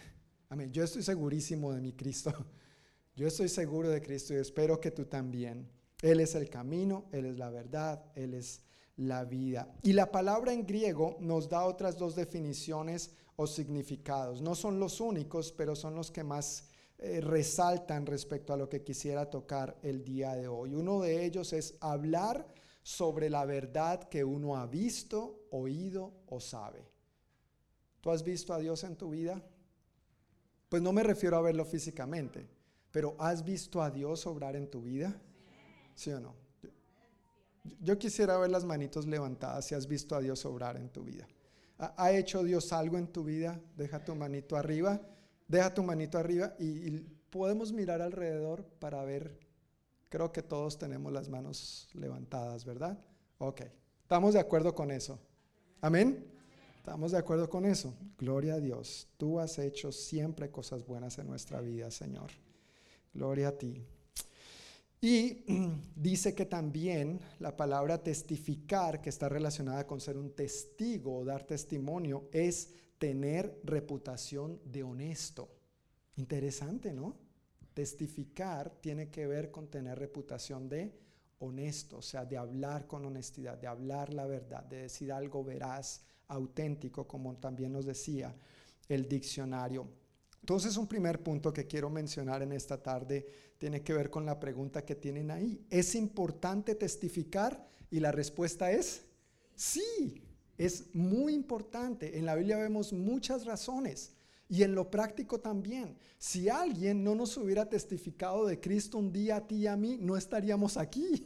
Amén. 0.52 0.74
Yo 0.74 0.84
estoy 0.84 1.04
segurísimo 1.04 1.72
de 1.72 1.80
mi 1.80 1.94
Cristo. 1.94 2.34
Yo 3.16 3.28
estoy 3.28 3.50
seguro 3.50 3.88
de 3.90 4.02
Cristo 4.02 4.34
y 4.34 4.38
espero 4.38 4.82
que 4.82 4.90
tú 4.90 5.06
también. 5.06 5.70
Él 6.02 6.20
es 6.20 6.34
el 6.34 6.50
camino, 6.50 7.06
Él 7.12 7.28
es 7.28 7.38
la 7.38 7.52
verdad, 7.52 8.04
Él 8.16 8.34
es 8.34 8.62
la 8.96 9.26
vida. 9.26 9.72
Y 9.84 9.94
la 9.94 10.12
palabra 10.12 10.52
en 10.52 10.66
griego 10.66 11.18
nos 11.20 11.50
da 11.50 11.66
otras 11.66 12.00
dos 12.00 12.16
definiciones 12.16 13.12
o 13.36 13.46
significados. 13.46 14.42
No 14.42 14.56
son 14.56 14.80
los 14.80 15.00
únicos, 15.00 15.52
pero 15.52 15.76
son 15.76 15.94
los 15.94 16.10
que 16.10 16.24
más 16.24 16.64
eh, 16.98 17.22
resaltan 17.22 18.08
respecto 18.08 18.52
a 18.52 18.58
lo 18.58 18.70
que 18.70 18.84
quisiera 18.84 19.30
tocar 19.30 19.78
el 19.84 20.04
día 20.04 20.34
de 20.34 20.48
hoy. 20.48 20.74
Uno 20.74 21.02
de 21.02 21.26
ellos 21.26 21.54
es 21.54 21.76
hablar 21.80 22.48
sobre 22.82 23.30
la 23.30 23.46
verdad 23.46 24.10
que 24.10 24.24
uno 24.24 24.58
ha 24.58 24.66
visto, 24.66 25.46
oído 25.52 26.12
o 26.26 26.40
sabe. 26.40 26.90
¿Tú 28.02 28.10
has 28.10 28.24
visto 28.24 28.52
a 28.52 28.58
Dios 28.58 28.84
en 28.84 28.96
tu 28.96 29.12
vida? 29.12 29.44
Pues 30.70 30.84
no 30.84 30.94
me 30.94 31.04
refiero 31.04 31.36
a 31.36 31.42
verlo 31.42 31.66
físicamente, 31.66 32.48
pero 32.92 33.16
¿has 33.20 33.44
visto 33.44 33.82
a 33.82 33.90
Dios 33.90 34.26
obrar 34.28 34.56
en 34.56 34.70
tu 34.70 34.82
vida? 34.84 35.20
¿Sí 35.96 36.12
o 36.12 36.20
no? 36.20 36.36
Yo 37.82 37.98
quisiera 37.98 38.38
ver 38.38 38.52
las 38.52 38.64
manitos 38.64 39.06
levantadas 39.06 39.66
si 39.66 39.76
has 39.76 39.88
visto 39.88 40.16
a 40.16 40.22
Dios 40.22 40.46
obrar 40.46 40.78
en 40.78 40.90
tu 40.90 41.04
vida. 41.04 41.28
¿Ha 41.78 42.12
hecho 42.12 42.44
Dios 42.44 42.72
algo 42.74 42.98
en 42.98 43.08
tu 43.08 43.24
vida? 43.24 43.60
Deja 43.76 44.04
tu 44.04 44.14
manito 44.14 44.58
arriba, 44.58 45.02
deja 45.48 45.74
tu 45.74 45.82
manito 45.82 46.18
arriba 46.18 46.54
y, 46.60 47.18
podemos 47.30 47.72
mirar 47.72 48.02
alrededor 48.02 48.66
para 48.80 49.04
ver. 49.04 49.40
Creo 50.10 50.32
que 50.32 50.42
todos 50.42 50.80
tenemos 50.80 51.14
las 51.14 51.30
manos 51.30 51.88
levantadas, 51.94 52.66
¿verdad? 52.66 52.98
Ok, 53.38 53.62
estamos 54.02 54.34
de 54.34 54.40
acuerdo 54.40 54.74
con 54.74 54.90
eso. 54.90 55.20
Amén. 55.80 56.39
Estamos 56.80 57.12
de 57.12 57.18
acuerdo 57.18 57.50
con 57.50 57.66
eso. 57.66 57.94
Gloria 58.18 58.54
a 58.54 58.60
Dios. 58.60 59.10
Tú 59.18 59.38
has 59.38 59.60
hecho 59.60 59.92
siempre 59.92 60.50
cosas 60.50 60.88
buenas 60.88 61.18
en 61.20 61.28
nuestra 61.28 61.60
vida, 61.60 61.92
Señor. 61.92 62.32
Gloria 63.14 63.50
a 63.50 63.58
ti. 63.58 63.84
Y 65.02 65.44
dice 65.96 66.34
que 66.34 66.46
también 66.46 67.20
la 67.40 67.56
palabra 67.58 68.02
testificar, 68.02 69.02
que 69.02 69.10
está 69.10 69.28
relacionada 69.28 69.86
con 69.86 70.00
ser 70.00 70.18
un 70.18 70.32
testigo 70.32 71.18
o 71.18 71.26
dar 71.26 71.44
testimonio, 71.44 72.30
es 72.32 72.70
tener 72.98 73.60
reputación 73.66 74.62
de 74.64 74.82
honesto. 74.82 75.50
Interesante, 76.16 76.94
¿no? 76.94 77.18
Testificar 77.74 78.70
tiene 78.80 79.12
que 79.12 79.28
ver 79.28 79.52
con 79.52 79.68
tener 79.68 80.00
reputación 80.00 80.70
de 80.70 80.98
honesto, 81.40 81.98
o 81.98 82.02
sea, 82.02 82.26
de 82.26 82.38
hablar 82.38 82.88
con 82.88 83.06
honestidad, 83.06 83.58
de 83.58 83.68
hablar 83.68 84.14
la 84.14 84.26
verdad, 84.26 84.64
de 84.64 84.84
decir 84.84 85.12
algo 85.12 85.44
veraz, 85.44 86.02
auténtico, 86.28 87.08
como 87.08 87.36
también 87.38 87.72
nos 87.72 87.86
decía 87.86 88.36
el 88.88 89.08
diccionario. 89.08 89.88
Entonces, 90.42 90.78
un 90.78 90.88
primer 90.88 91.22
punto 91.22 91.52
que 91.52 91.68
quiero 91.68 91.90
mencionar 91.90 92.42
en 92.42 92.54
esta 92.54 92.82
tarde 92.82 93.28
tiene 93.58 93.82
que 93.82 93.94
ver 93.94 94.10
con 94.10 94.26
la 94.26 94.40
pregunta 94.40 94.86
que 94.86 94.96
tienen 94.96 95.32
ahí. 95.32 95.66
¿Es 95.70 95.96
importante 95.96 96.76
testificar? 96.76 97.68
Y 97.92 98.00
la 98.00 98.12
respuesta 98.12 98.72
es 98.72 99.06
sí, 99.56 100.24
es 100.58 100.94
muy 100.94 101.34
importante. 101.34 102.18
En 102.18 102.26
la 102.26 102.36
Biblia 102.36 102.58
vemos 102.58 102.94
muchas 102.94 103.46
razones 103.46 104.14
y 104.50 104.64
en 104.64 104.76
lo 104.76 104.92
práctico 104.92 105.40
también. 105.40 105.98
Si 106.18 106.50
alguien 106.50 107.04
no 107.04 107.16
nos 107.16 107.38
hubiera 107.38 107.70
testificado 107.70 108.46
de 108.46 108.60
Cristo 108.60 108.98
un 108.98 109.14
día 109.14 109.38
a 109.38 109.48
ti 109.48 109.56
y 109.56 109.68
a 109.68 109.78
mí, 109.78 109.98
no 109.98 110.18
estaríamos 110.18 110.76
aquí. 110.76 111.26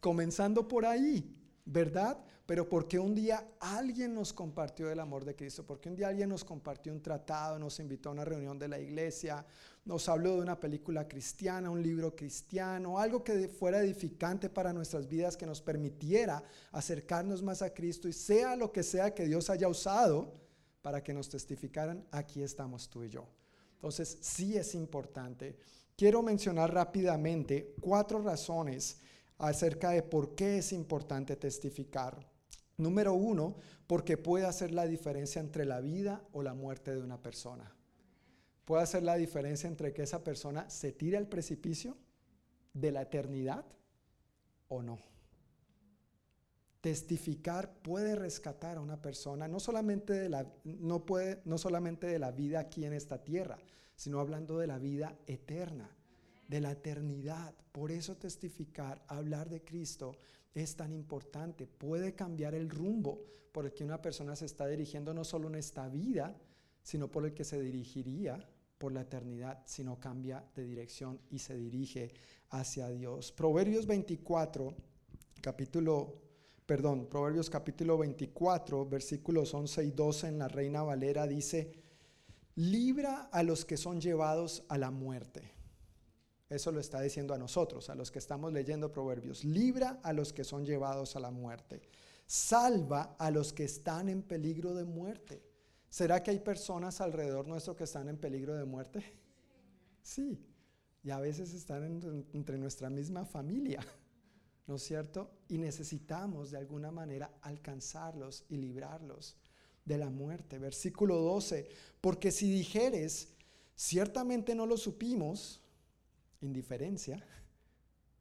Comenzando 0.00 0.68
por 0.68 0.84
ahí, 0.84 1.34
¿verdad? 1.64 2.22
pero 2.50 2.68
porque 2.68 2.98
un 2.98 3.14
día 3.14 3.46
alguien 3.60 4.12
nos 4.12 4.32
compartió 4.32 4.90
el 4.90 4.98
amor 4.98 5.24
de 5.24 5.36
Cristo, 5.36 5.64
porque 5.64 5.88
un 5.88 5.94
día 5.94 6.08
alguien 6.08 6.30
nos 6.30 6.42
compartió 6.42 6.92
un 6.92 7.00
tratado, 7.00 7.60
nos 7.60 7.78
invitó 7.78 8.08
a 8.08 8.12
una 8.12 8.24
reunión 8.24 8.58
de 8.58 8.66
la 8.66 8.80
iglesia, 8.80 9.46
nos 9.84 10.08
habló 10.08 10.34
de 10.34 10.42
una 10.42 10.58
película 10.58 11.06
cristiana, 11.06 11.70
un 11.70 11.80
libro 11.80 12.16
cristiano, 12.16 12.98
algo 12.98 13.22
que 13.22 13.46
fuera 13.46 13.78
edificante 13.78 14.50
para 14.50 14.72
nuestras 14.72 15.06
vidas, 15.06 15.36
que 15.36 15.46
nos 15.46 15.62
permitiera 15.62 16.42
acercarnos 16.72 17.40
más 17.40 17.62
a 17.62 17.72
Cristo 17.72 18.08
y 18.08 18.12
sea 18.12 18.56
lo 18.56 18.72
que 18.72 18.82
sea 18.82 19.14
que 19.14 19.26
Dios 19.26 19.48
haya 19.48 19.68
usado 19.68 20.34
para 20.82 21.02
que 21.02 21.14
nos 21.14 21.28
testificaran, 21.28 22.06
aquí 22.10 22.42
estamos 22.42 22.88
tú 22.88 23.04
y 23.04 23.08
yo. 23.08 23.28
Entonces, 23.74 24.18
sí 24.20 24.56
es 24.56 24.74
importante. 24.74 25.58
Quiero 25.96 26.22
mencionar 26.22 26.72
rápidamente 26.72 27.74
cuatro 27.80 28.22
razones 28.22 28.98
acerca 29.38 29.90
de 29.90 30.02
por 30.02 30.34
qué 30.34 30.58
es 30.58 30.72
importante 30.72 31.36
testificar. 31.36 32.26
Número 32.76 33.14
uno, 33.14 33.56
porque 33.86 34.16
puede 34.16 34.46
hacer 34.46 34.70
la 34.72 34.86
diferencia 34.86 35.40
entre 35.40 35.64
la 35.64 35.80
vida 35.80 36.22
o 36.32 36.42
la 36.42 36.54
muerte 36.54 36.94
de 36.94 37.02
una 37.02 37.20
persona. 37.20 37.74
Puede 38.64 38.82
hacer 38.82 39.02
la 39.02 39.16
diferencia 39.16 39.68
entre 39.68 39.92
que 39.92 40.02
esa 40.02 40.22
persona 40.22 40.68
se 40.70 40.92
tire 40.92 41.16
al 41.16 41.26
precipicio 41.26 41.96
de 42.72 42.92
la 42.92 43.02
eternidad 43.02 43.64
o 44.68 44.82
no. 44.82 44.98
Testificar 46.80 47.82
puede 47.82 48.14
rescatar 48.14 48.78
a 48.78 48.80
una 48.80 49.00
persona, 49.02 49.46
no 49.48 49.60
solamente 49.60 50.14
de 50.14 50.28
la, 50.28 50.50
no 50.64 51.04
puede, 51.04 51.42
no 51.44 51.58
solamente 51.58 52.06
de 52.06 52.18
la 52.18 52.30
vida 52.30 52.60
aquí 52.60 52.84
en 52.84 52.94
esta 52.94 53.22
tierra, 53.22 53.58
sino 53.94 54.18
hablando 54.18 54.58
de 54.58 54.66
la 54.66 54.78
vida 54.78 55.18
eterna, 55.26 55.94
de 56.48 56.60
la 56.60 56.72
eternidad. 56.72 57.54
Por 57.72 57.90
eso 57.90 58.16
testificar, 58.16 59.04
hablar 59.08 59.50
de 59.50 59.62
Cristo, 59.62 60.16
es 60.54 60.74
tan 60.74 60.92
importante. 60.92 61.66
Puede 61.66 62.14
cambiar 62.14 62.54
el 62.54 62.70
rumbo 62.70 63.24
por 63.52 63.66
el 63.66 63.74
que 63.74 63.84
una 63.84 64.00
persona 64.00 64.34
se 64.34 64.46
está 64.46 64.66
dirigiendo 64.66 65.12
no 65.12 65.24
solo 65.24 65.48
en 65.48 65.56
esta 65.56 65.86
vida, 65.88 66.34
sino 66.82 67.10
por 67.10 67.26
el 67.26 67.34
que 67.34 67.44
se 67.44 67.60
dirigiría 67.60 68.38
por 68.78 68.92
la 68.92 69.02
eternidad, 69.02 69.62
sino 69.66 70.00
cambia 70.00 70.42
de 70.54 70.64
dirección 70.64 71.20
y 71.28 71.38
se 71.38 71.54
dirige 71.54 72.14
hacia 72.48 72.88
Dios. 72.88 73.32
Proverbios 73.32 73.86
24, 73.86 74.74
capítulo, 75.42 76.29
perdón, 76.70 77.06
Proverbios 77.06 77.50
capítulo 77.50 77.98
24, 77.98 78.86
versículos 78.86 79.52
11 79.52 79.84
y 79.84 79.90
12 79.90 80.28
en 80.28 80.38
la 80.38 80.46
Reina 80.46 80.82
Valera 80.82 81.26
dice, 81.26 81.72
libra 82.54 83.28
a 83.32 83.42
los 83.42 83.64
que 83.64 83.76
son 83.76 84.00
llevados 84.00 84.62
a 84.68 84.78
la 84.78 84.92
muerte 84.92 85.60
eso 86.50 86.72
lo 86.72 86.80
está 86.80 87.00
diciendo 87.00 87.32
a 87.32 87.38
nosotros, 87.38 87.88
a 87.90 87.94
los 87.94 88.10
que 88.10 88.18
estamos 88.18 88.52
leyendo 88.52 88.90
Proverbios. 88.90 89.44
Libra 89.44 90.00
a 90.02 90.12
los 90.12 90.32
que 90.32 90.42
son 90.42 90.66
llevados 90.66 91.14
a 91.14 91.20
la 91.20 91.30
muerte. 91.30 91.80
Salva 92.26 93.14
a 93.20 93.30
los 93.30 93.52
que 93.52 93.62
están 93.62 94.08
en 94.08 94.22
peligro 94.22 94.74
de 94.74 94.84
muerte. 94.84 95.44
¿Será 95.88 96.24
que 96.24 96.32
hay 96.32 96.40
personas 96.40 97.00
alrededor 97.00 97.46
nuestro 97.46 97.76
que 97.76 97.84
están 97.84 98.08
en 98.08 98.16
peligro 98.16 98.56
de 98.56 98.64
muerte? 98.64 99.04
Sí. 100.02 100.44
Y 101.04 101.10
a 101.10 101.20
veces 101.20 101.54
están 101.54 101.84
entre 102.32 102.58
nuestra 102.58 102.90
misma 102.90 103.24
familia, 103.24 103.80
¿no 104.66 104.76
es 104.76 104.82
cierto? 104.82 105.30
Y 105.48 105.58
necesitamos 105.58 106.50
de 106.50 106.58
alguna 106.58 106.90
manera 106.90 107.30
alcanzarlos 107.42 108.44
y 108.48 108.56
librarlos 108.56 109.36
de 109.84 109.98
la 109.98 110.10
muerte. 110.10 110.58
Versículo 110.58 111.16
12. 111.16 111.68
Porque 112.00 112.30
si 112.30 112.50
dijeres, 112.50 113.28
ciertamente 113.74 114.54
no 114.54 114.66
lo 114.66 114.76
supimos, 114.76 115.60
indiferencia, 116.40 117.24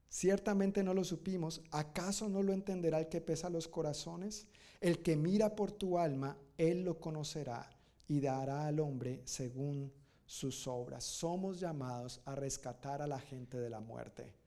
ciertamente 0.10 0.84
no 0.84 0.94
lo 0.94 1.04
supimos, 1.04 1.62
¿acaso 1.72 2.28
no 2.28 2.42
lo 2.44 2.54
entenderá 2.54 3.00
el 3.00 3.10
que 3.10 3.22
pesa 3.22 3.50
los 3.50 3.68
corazones? 3.68 4.48
El 4.82 5.02
que 5.02 5.16
mira 5.16 5.56
por 5.56 5.72
tu 5.72 5.98
alma, 5.98 6.38
él 6.58 6.84
lo 6.84 7.00
conocerá 7.00 7.70
y 8.08 8.20
dará 8.20 8.66
al 8.66 8.80
hombre 8.80 9.22
según 9.26 9.94
sus 10.26 10.68
obras. 10.68 11.04
Somos 11.04 11.60
llamados 11.60 12.22
a 12.26 12.36
rescatar 12.36 13.02
a 13.02 13.08
la 13.08 13.20
gente 13.20 13.60
de 13.60 13.70
la 13.70 13.80
muerte. 13.80 14.39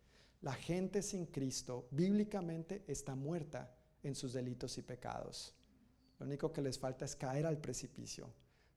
La 0.43 0.53
gente 0.53 1.03
sin 1.03 1.27
Cristo 1.27 1.89
bíblicamente 1.91 2.85
está 2.87 3.15
muerta 3.15 3.73
en 4.03 4.15
sus 4.15 4.33
delitos 4.33 4.77
y 4.79 4.83
pecados. 4.83 5.55
Lo 6.19 6.27
único 6.27 6.53
que 6.53 6.63
les 6.63 6.79
falta 6.79 7.05
es 7.05 7.17
caer 7.17 7.47
al 7.47 7.59
precipicio. 7.59 8.29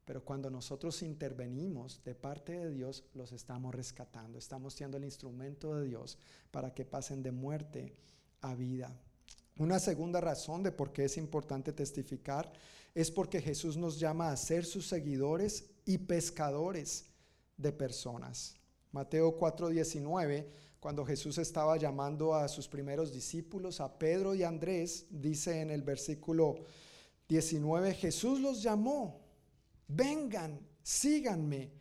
Pero 0.05 0.23
cuando 0.23 0.51
nosotros 0.51 1.01
intervenimos 1.01 2.03
de 2.03 2.13
parte 2.13 2.53
de 2.53 2.69
Dios, 2.69 3.03
los 3.15 3.31
estamos 3.31 3.73
rescatando. 3.73 4.37
Estamos 4.37 4.75
siendo 4.75 4.97
el 4.97 5.03
instrumento 5.03 5.75
de 5.75 5.87
Dios 5.87 6.19
para 6.51 6.73
que 6.73 6.85
pasen 6.85 7.23
de 7.23 7.31
muerte 7.31 7.95
a 8.41 8.53
vida. 8.53 8.95
Una 9.57 9.79
segunda 9.79 10.21
razón 10.21 10.61
de 10.61 10.71
por 10.71 10.93
qué 10.93 11.05
es 11.05 11.17
importante 11.17 11.73
testificar 11.73 12.51
es 12.93 13.09
porque 13.09 13.41
Jesús 13.41 13.75
nos 13.77 13.99
llama 13.99 14.29
a 14.29 14.37
ser 14.37 14.65
sus 14.65 14.87
seguidores 14.87 15.71
y 15.85 15.97
pescadores 15.97 17.05
de 17.57 17.71
personas. 17.71 18.55
Mateo 18.91 19.37
4:19, 19.37 20.47
cuando 20.85 21.03
Jesús 21.03 21.39
estaba 21.39 21.77
llamando 21.77 22.35
a 22.35 22.47
sus 22.47 22.67
primeros 22.67 23.11
discípulos, 23.11 23.81
a 23.81 23.97
Pedro 23.97 24.35
y 24.35 24.43
Andrés, 24.43 25.07
dice 25.09 25.61
en 25.61 25.71
el 25.71 25.81
versículo 25.81 26.57
19, 27.27 27.95
Jesús 27.95 28.39
los 28.39 28.61
llamó, 28.61 29.19
vengan, 29.87 30.59
síganme, 30.83 31.71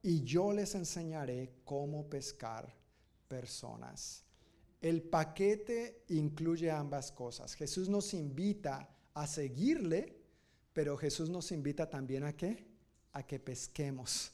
y 0.00 0.22
yo 0.22 0.50
les 0.54 0.74
enseñaré 0.74 1.56
cómo 1.62 2.08
pescar 2.08 2.74
personas. 3.28 4.24
El 4.80 5.02
paquete 5.02 6.02
incluye 6.08 6.70
ambas 6.70 7.12
cosas. 7.12 7.52
Jesús 7.52 7.90
nos 7.90 8.14
invita 8.14 8.88
a 9.12 9.26
seguirle, 9.26 10.16
pero 10.72 10.96
Jesús 10.96 11.28
nos 11.28 11.52
invita 11.52 11.90
también 11.90 12.24
a 12.24 12.34
qué? 12.34 12.66
A 13.12 13.26
que 13.26 13.38
pesquemos 13.38 14.32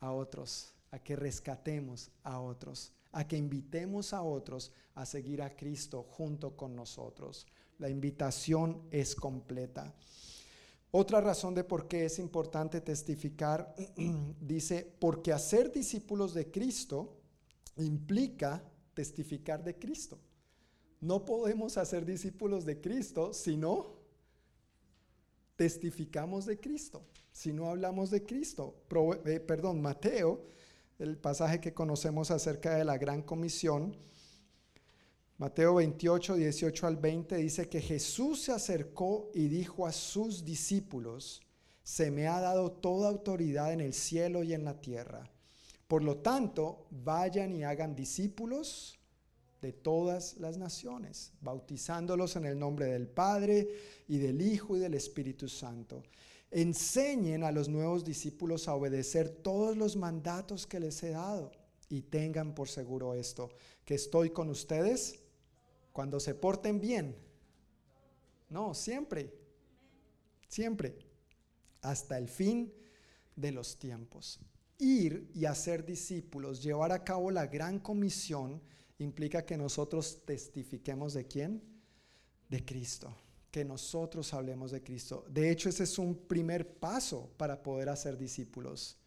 a 0.00 0.12
otros, 0.12 0.74
a 0.90 0.98
que 0.98 1.16
rescatemos 1.16 2.10
a 2.22 2.38
otros, 2.38 2.92
a 3.12 3.26
que 3.26 3.36
invitemos 3.36 4.12
a 4.12 4.22
otros 4.22 4.72
a 4.94 5.06
seguir 5.06 5.42
a 5.42 5.54
Cristo 5.54 6.02
junto 6.02 6.56
con 6.56 6.74
nosotros. 6.74 7.46
La 7.78 7.88
invitación 7.88 8.82
es 8.90 9.14
completa. 9.14 9.94
Otra 10.90 11.20
razón 11.20 11.54
de 11.54 11.64
por 11.64 11.88
qué 11.88 12.06
es 12.06 12.18
importante 12.18 12.80
testificar, 12.80 13.74
dice, 14.40 14.94
porque 14.98 15.32
hacer 15.32 15.72
discípulos 15.72 16.32
de 16.32 16.50
Cristo 16.50 17.16
implica 17.76 18.64
testificar 18.94 19.62
de 19.62 19.78
Cristo. 19.78 20.18
No 21.00 21.24
podemos 21.24 21.76
hacer 21.76 22.06
discípulos 22.06 22.64
de 22.64 22.80
Cristo 22.80 23.34
si 23.34 23.56
no 23.56 23.96
testificamos 25.56 26.46
de 26.46 26.58
Cristo, 26.58 27.04
si 27.32 27.52
no 27.52 27.68
hablamos 27.68 28.10
de 28.10 28.24
Cristo. 28.24 28.82
Eh, 29.26 29.40
perdón, 29.40 29.82
Mateo, 29.82 30.46
el 30.98 31.16
pasaje 31.18 31.60
que 31.60 31.74
conocemos 31.74 32.30
acerca 32.30 32.76
de 32.76 32.84
la 32.84 32.98
gran 32.98 33.22
comisión, 33.22 33.96
Mateo 35.38 35.74
28, 35.74 36.36
18 36.36 36.86
al 36.86 36.96
20 36.96 37.36
dice 37.36 37.68
que 37.68 37.82
Jesús 37.82 38.40
se 38.42 38.52
acercó 38.52 39.30
y 39.34 39.48
dijo 39.48 39.86
a 39.86 39.92
sus 39.92 40.46
discípulos, 40.46 41.42
se 41.82 42.10
me 42.10 42.26
ha 42.26 42.40
dado 42.40 42.72
toda 42.72 43.10
autoridad 43.10 43.72
en 43.72 43.80
el 43.80 43.92
cielo 43.92 44.42
y 44.42 44.54
en 44.54 44.64
la 44.64 44.80
tierra. 44.80 45.30
Por 45.86 46.02
lo 46.02 46.16
tanto, 46.16 46.86
vayan 46.90 47.54
y 47.54 47.64
hagan 47.64 47.94
discípulos 47.94 48.98
de 49.60 49.72
todas 49.72 50.38
las 50.38 50.56
naciones, 50.56 51.32
bautizándolos 51.42 52.36
en 52.36 52.46
el 52.46 52.58
nombre 52.58 52.86
del 52.86 53.06
Padre 53.06 53.68
y 54.08 54.16
del 54.18 54.40
Hijo 54.40 54.76
y 54.76 54.80
del 54.80 54.94
Espíritu 54.94 55.48
Santo. 55.48 56.02
Enseñen 56.56 57.44
a 57.44 57.52
los 57.52 57.68
nuevos 57.68 58.02
discípulos 58.02 58.66
a 58.66 58.74
obedecer 58.74 59.28
todos 59.28 59.76
los 59.76 59.94
mandatos 59.94 60.66
que 60.66 60.80
les 60.80 61.02
he 61.02 61.10
dado 61.10 61.52
y 61.90 62.00
tengan 62.00 62.54
por 62.54 62.70
seguro 62.70 63.12
esto, 63.12 63.50
que 63.84 63.94
estoy 63.94 64.30
con 64.30 64.48
ustedes 64.48 65.20
cuando 65.92 66.18
se 66.18 66.34
porten 66.34 66.80
bien. 66.80 67.14
No, 68.48 68.72
siempre, 68.72 69.34
siempre, 70.48 70.96
hasta 71.82 72.16
el 72.16 72.26
fin 72.26 72.72
de 73.36 73.52
los 73.52 73.78
tiempos. 73.78 74.40
Ir 74.78 75.30
y 75.34 75.44
hacer 75.44 75.84
discípulos, 75.84 76.62
llevar 76.62 76.90
a 76.90 77.04
cabo 77.04 77.30
la 77.30 77.48
gran 77.48 77.80
comisión, 77.80 78.62
implica 78.98 79.44
que 79.44 79.58
nosotros 79.58 80.22
testifiquemos 80.24 81.12
de 81.12 81.26
quién? 81.26 81.62
De 82.48 82.64
Cristo, 82.64 83.14
que 83.56 83.64
nosotros 83.64 84.34
hablemos 84.34 84.70
de 84.70 84.82
Cristo. 84.82 85.24
De 85.30 85.50
hecho, 85.50 85.70
ese 85.70 85.84
es 85.84 85.98
un 85.98 86.14
primer 86.14 86.78
paso 86.78 87.30
para 87.38 87.62
poder 87.62 87.88
hacer 87.88 88.18
discípulos. 88.18 88.98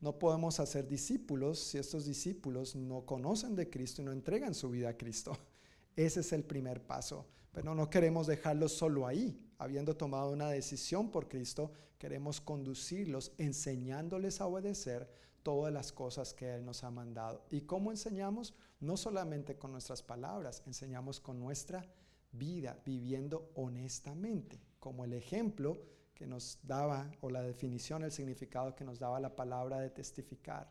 No 0.00 0.18
podemos 0.18 0.60
hacer 0.60 0.88
discípulos 0.88 1.58
si 1.58 1.76
estos 1.76 2.06
discípulos 2.06 2.74
no 2.74 3.04
conocen 3.04 3.54
de 3.54 3.68
Cristo 3.68 4.00
y 4.00 4.06
no 4.06 4.12
entregan 4.12 4.54
su 4.54 4.70
vida 4.70 4.88
a 4.88 4.96
Cristo. 4.96 5.36
Ese 5.94 6.20
es 6.20 6.32
el 6.32 6.42
primer 6.42 6.80
paso. 6.80 7.26
Pero 7.52 7.74
no 7.74 7.90
queremos 7.90 8.26
dejarlos 8.26 8.72
solo 8.72 9.06
ahí. 9.06 9.38
Habiendo 9.58 9.94
tomado 9.94 10.32
una 10.32 10.48
decisión 10.48 11.10
por 11.10 11.28
Cristo, 11.28 11.70
queremos 11.98 12.40
conducirlos 12.40 13.32
enseñándoles 13.36 14.40
a 14.40 14.46
obedecer 14.46 15.06
todas 15.42 15.70
las 15.70 15.92
cosas 15.92 16.32
que 16.32 16.54
Él 16.54 16.64
nos 16.64 16.82
ha 16.82 16.90
mandado. 16.90 17.44
¿Y 17.50 17.60
cómo 17.60 17.90
enseñamos? 17.90 18.54
No 18.80 18.96
solamente 18.96 19.58
con 19.58 19.70
nuestras 19.70 20.02
palabras, 20.02 20.62
enseñamos 20.66 21.20
con 21.20 21.38
nuestra 21.38 21.84
vida, 22.32 22.80
viviendo 22.84 23.50
honestamente, 23.54 24.60
como 24.78 25.04
el 25.04 25.12
ejemplo 25.12 25.78
que 26.14 26.26
nos 26.26 26.58
daba, 26.62 27.10
o 27.20 27.30
la 27.30 27.42
definición, 27.42 28.02
el 28.02 28.12
significado 28.12 28.74
que 28.74 28.84
nos 28.84 28.98
daba 28.98 29.20
la 29.20 29.36
palabra 29.36 29.78
de 29.80 29.90
testificar, 29.90 30.70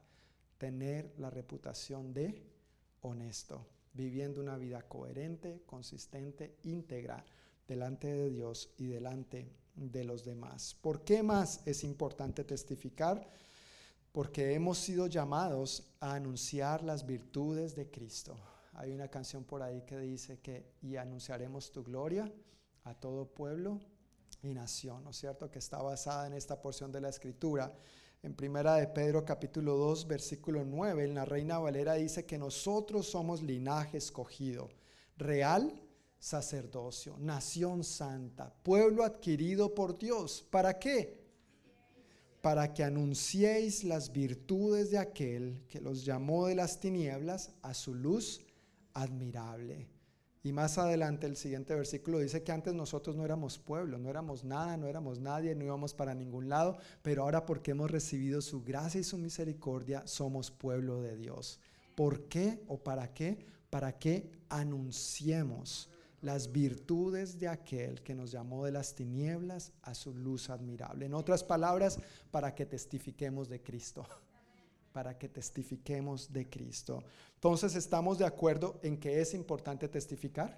tener 0.57 1.13
la 1.17 1.29
reputación 1.29 2.13
de 2.13 2.43
honesto, 3.01 3.65
viviendo 3.93 4.41
una 4.41 4.57
vida 4.57 4.81
coherente, 4.83 5.63
consistente, 5.65 6.57
íntegra 6.63 7.25
delante 7.67 8.07
de 8.07 8.29
Dios 8.29 8.73
y 8.77 8.87
delante 8.87 9.49
de 9.75 10.03
los 10.03 10.25
demás. 10.25 10.75
¿Por 10.81 11.03
qué 11.03 11.23
más 11.23 11.61
es 11.65 11.83
importante 11.83 12.43
testificar? 12.43 13.29
porque 14.17 14.55
hemos 14.55 14.79
sido 14.79 15.05
llamados 15.05 15.83
a 15.99 16.15
anunciar 16.15 16.83
las 16.83 17.05
virtudes 17.05 17.75
de 17.75 17.91
Cristo. 17.91 18.35
Hay 18.77 18.91
una 18.91 19.07
canción 19.07 19.43
por 19.43 19.63
ahí 19.63 19.81
que 19.81 19.97
dice 19.97 20.39
que 20.39 20.73
y 20.83 20.97
anunciaremos 20.97 21.71
tu 21.71 21.83
gloria 21.83 22.31
a 22.83 22.93
todo 22.93 23.25
pueblo 23.25 23.79
y 24.43 24.53
nación, 24.53 25.03
¿no 25.03 25.09
es 25.09 25.17
cierto? 25.17 25.49
Que 25.49 25.57
está 25.57 25.81
basada 25.81 26.27
en 26.27 26.33
esta 26.33 26.61
porción 26.61 26.91
de 26.91 27.01
la 27.01 27.09
escritura. 27.09 27.73
En 28.21 28.35
primera 28.35 28.75
de 28.75 28.85
Pedro 28.87 29.25
capítulo 29.25 29.77
2 29.77 30.05
versículo 30.05 30.63
9, 30.63 31.05
en 31.05 31.15
la 31.15 31.25
Reina 31.25 31.57
Valera 31.57 31.95
dice 31.95 32.27
que 32.27 32.37
nosotros 32.37 33.07
somos 33.07 33.41
linaje 33.41 33.97
escogido, 33.97 34.69
real 35.17 35.81
sacerdocio, 36.19 37.17
nación 37.17 37.83
santa, 37.83 38.53
pueblo 38.61 39.03
adquirido 39.03 39.73
por 39.73 39.97
Dios. 39.97 40.45
¿Para 40.51 40.77
qué? 40.77 41.25
para 42.41 42.73
que 42.73 42.83
anunciéis 42.83 43.83
las 43.83 44.13
virtudes 44.13 44.91
de 44.91 44.99
aquel 44.99 45.65
que 45.67 45.81
los 45.81 46.05
llamó 46.05 46.45
de 46.45 46.55
las 46.55 46.79
tinieblas 46.79 47.51
a 47.61 47.73
su 47.73 47.93
luz 47.93 48.39
admirable. 48.97 49.87
Y 50.43 50.53
más 50.53 50.77
adelante 50.77 51.27
el 51.27 51.35
siguiente 51.35 51.75
versículo 51.75 52.19
dice 52.19 52.41
que 52.41 52.51
antes 52.51 52.73
nosotros 52.73 53.15
no 53.15 53.25
éramos 53.25 53.59
pueblo, 53.59 53.97
no 53.97 54.09
éramos 54.09 54.43
nada, 54.43 54.77
no 54.77 54.87
éramos 54.87 55.19
nadie, 55.19 55.55
no 55.55 55.65
íbamos 55.65 55.93
para 55.93 56.15
ningún 56.15 56.47
lado, 56.47 56.77
pero 57.01 57.23
ahora 57.23 57.45
porque 57.45 57.71
hemos 57.71 57.91
recibido 57.91 58.41
su 58.41 58.63
gracia 58.63 59.01
y 59.01 59.03
su 59.03 59.17
misericordia, 59.17 60.07
somos 60.07 60.49
pueblo 60.49 61.01
de 61.01 61.17
Dios. 61.17 61.59
¿Por 61.95 62.29
qué 62.29 62.63
o 62.67 62.77
para 62.77 63.13
qué? 63.13 63.45
Para 63.69 63.99
que 63.99 64.31
anunciemos 64.49 65.89
las 66.21 66.51
virtudes 66.51 67.39
de 67.39 67.47
aquel 67.47 68.01
que 68.01 68.15
nos 68.15 68.31
llamó 68.31 68.65
de 68.65 68.71
las 68.71 68.95
tinieblas 68.95 69.73
a 69.81 69.93
su 69.93 70.13
luz 70.15 70.49
admirable. 70.49 71.05
En 71.05 71.13
otras 71.13 71.43
palabras, 71.43 71.99
para 72.31 72.55
que 72.55 72.65
testifiquemos 72.65 73.49
de 73.49 73.61
Cristo. 73.61 74.07
Para 74.97 75.15
que 75.15 75.29
testifiquemos 75.29 76.33
de 76.33 76.49
Cristo. 76.49 77.03
Entonces, 77.35 77.75
¿estamos 77.75 78.17
de 78.17 78.25
acuerdo 78.25 78.79
en 78.81 78.97
que 78.97 79.21
es 79.21 79.35
importante 79.35 79.87
testificar? 79.87 80.57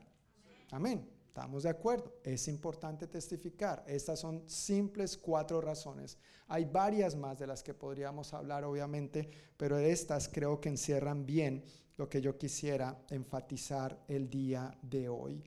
Amén. 0.71 1.05
Estamos 1.27 1.63
de 1.63 1.69
acuerdo. 1.69 2.13
Es 2.23 2.47
importante 2.47 3.07
testificar. 3.07 3.83
Estas 3.85 4.17
son 4.17 4.49
simples 4.49 5.17
cuatro 5.17 5.59
razones. 5.59 6.17
Hay 6.47 6.63
varias 6.63 7.17
más 7.17 7.37
de 7.37 7.47
las 7.47 7.61
que 7.61 7.73
podríamos 7.73 8.33
hablar, 8.33 8.63
obviamente, 8.63 9.29
pero 9.57 9.77
estas 9.77 10.29
creo 10.29 10.61
que 10.61 10.69
encierran 10.69 11.25
bien 11.25 11.61
lo 11.97 12.07
que 12.07 12.21
yo 12.21 12.37
quisiera 12.37 12.97
enfatizar 13.09 14.05
el 14.07 14.29
día 14.29 14.73
de 14.81 15.09
hoy. 15.09 15.43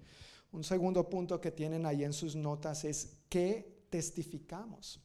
Un 0.53 0.65
segundo 0.65 1.09
punto 1.09 1.41
que 1.41 1.51
tienen 1.51 1.87
ahí 1.87 2.05
en 2.05 2.13
sus 2.13 2.37
notas 2.37 2.85
es 2.85 3.23
qué 3.31 3.87
testificamos. 3.89 5.01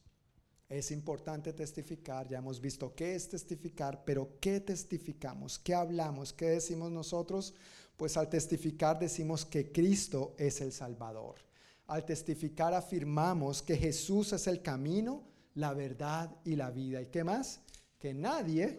Es 0.68 0.90
importante 0.90 1.52
testificar, 1.52 2.28
ya 2.28 2.38
hemos 2.38 2.60
visto 2.60 2.94
qué 2.94 3.14
es 3.14 3.28
testificar, 3.28 4.04
pero 4.04 4.38
¿qué 4.40 4.60
testificamos? 4.60 5.58
¿Qué 5.58 5.74
hablamos? 5.74 6.32
¿Qué 6.32 6.50
decimos 6.50 6.90
nosotros? 6.90 7.54
Pues 7.96 8.16
al 8.16 8.28
testificar 8.28 8.98
decimos 8.98 9.44
que 9.44 9.72
Cristo 9.72 10.34
es 10.38 10.60
el 10.60 10.72
Salvador. 10.72 11.36
Al 11.86 12.04
testificar 12.04 12.74
afirmamos 12.74 13.62
que 13.62 13.76
Jesús 13.76 14.32
es 14.34 14.46
el 14.46 14.60
camino, 14.60 15.22
la 15.54 15.72
verdad 15.72 16.36
y 16.44 16.54
la 16.54 16.70
vida. 16.70 17.00
¿Y 17.00 17.06
qué 17.06 17.24
más? 17.24 17.60
que 17.98 18.14
nadie 18.14 18.78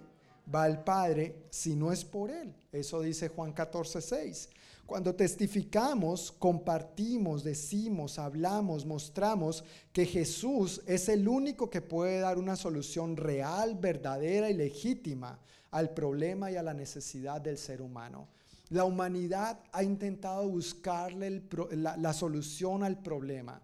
va 0.54 0.64
al 0.64 0.84
Padre 0.84 1.46
si 1.50 1.76
no 1.76 1.92
es 1.92 2.06
por 2.06 2.32
Él. 2.32 2.54
Eso 2.72 3.02
dice 3.02 3.30
Juan 3.30 3.54
14, 3.54 4.02
6. 4.02 4.50
Cuando 4.90 5.14
testificamos, 5.14 6.32
compartimos, 6.32 7.44
decimos, 7.44 8.18
hablamos, 8.18 8.88
mostramos 8.88 9.64
que 9.94 10.04
Jesús 10.04 10.82
es 10.88 11.10
el 11.10 11.28
único 11.28 11.70
que 11.70 11.84
puede 11.84 12.22
dar 12.22 12.40
una 12.40 12.56
solución 12.56 13.16
real, 13.16 13.76
verdadera 13.76 14.50
y 14.50 14.56
legítima 14.56 15.40
al 15.70 15.94
problema 15.94 16.50
y 16.50 16.56
a 16.56 16.64
la 16.64 16.74
necesidad 16.74 17.40
del 17.40 17.60
ser 17.60 17.84
humano. 17.84 18.30
La 18.70 18.84
humanidad 18.84 19.60
ha 19.72 19.84
intentado 19.84 20.50
buscarle 20.50 21.44
la 21.76 22.14
solución 22.14 22.84
al 22.84 23.00
problema, 23.00 23.62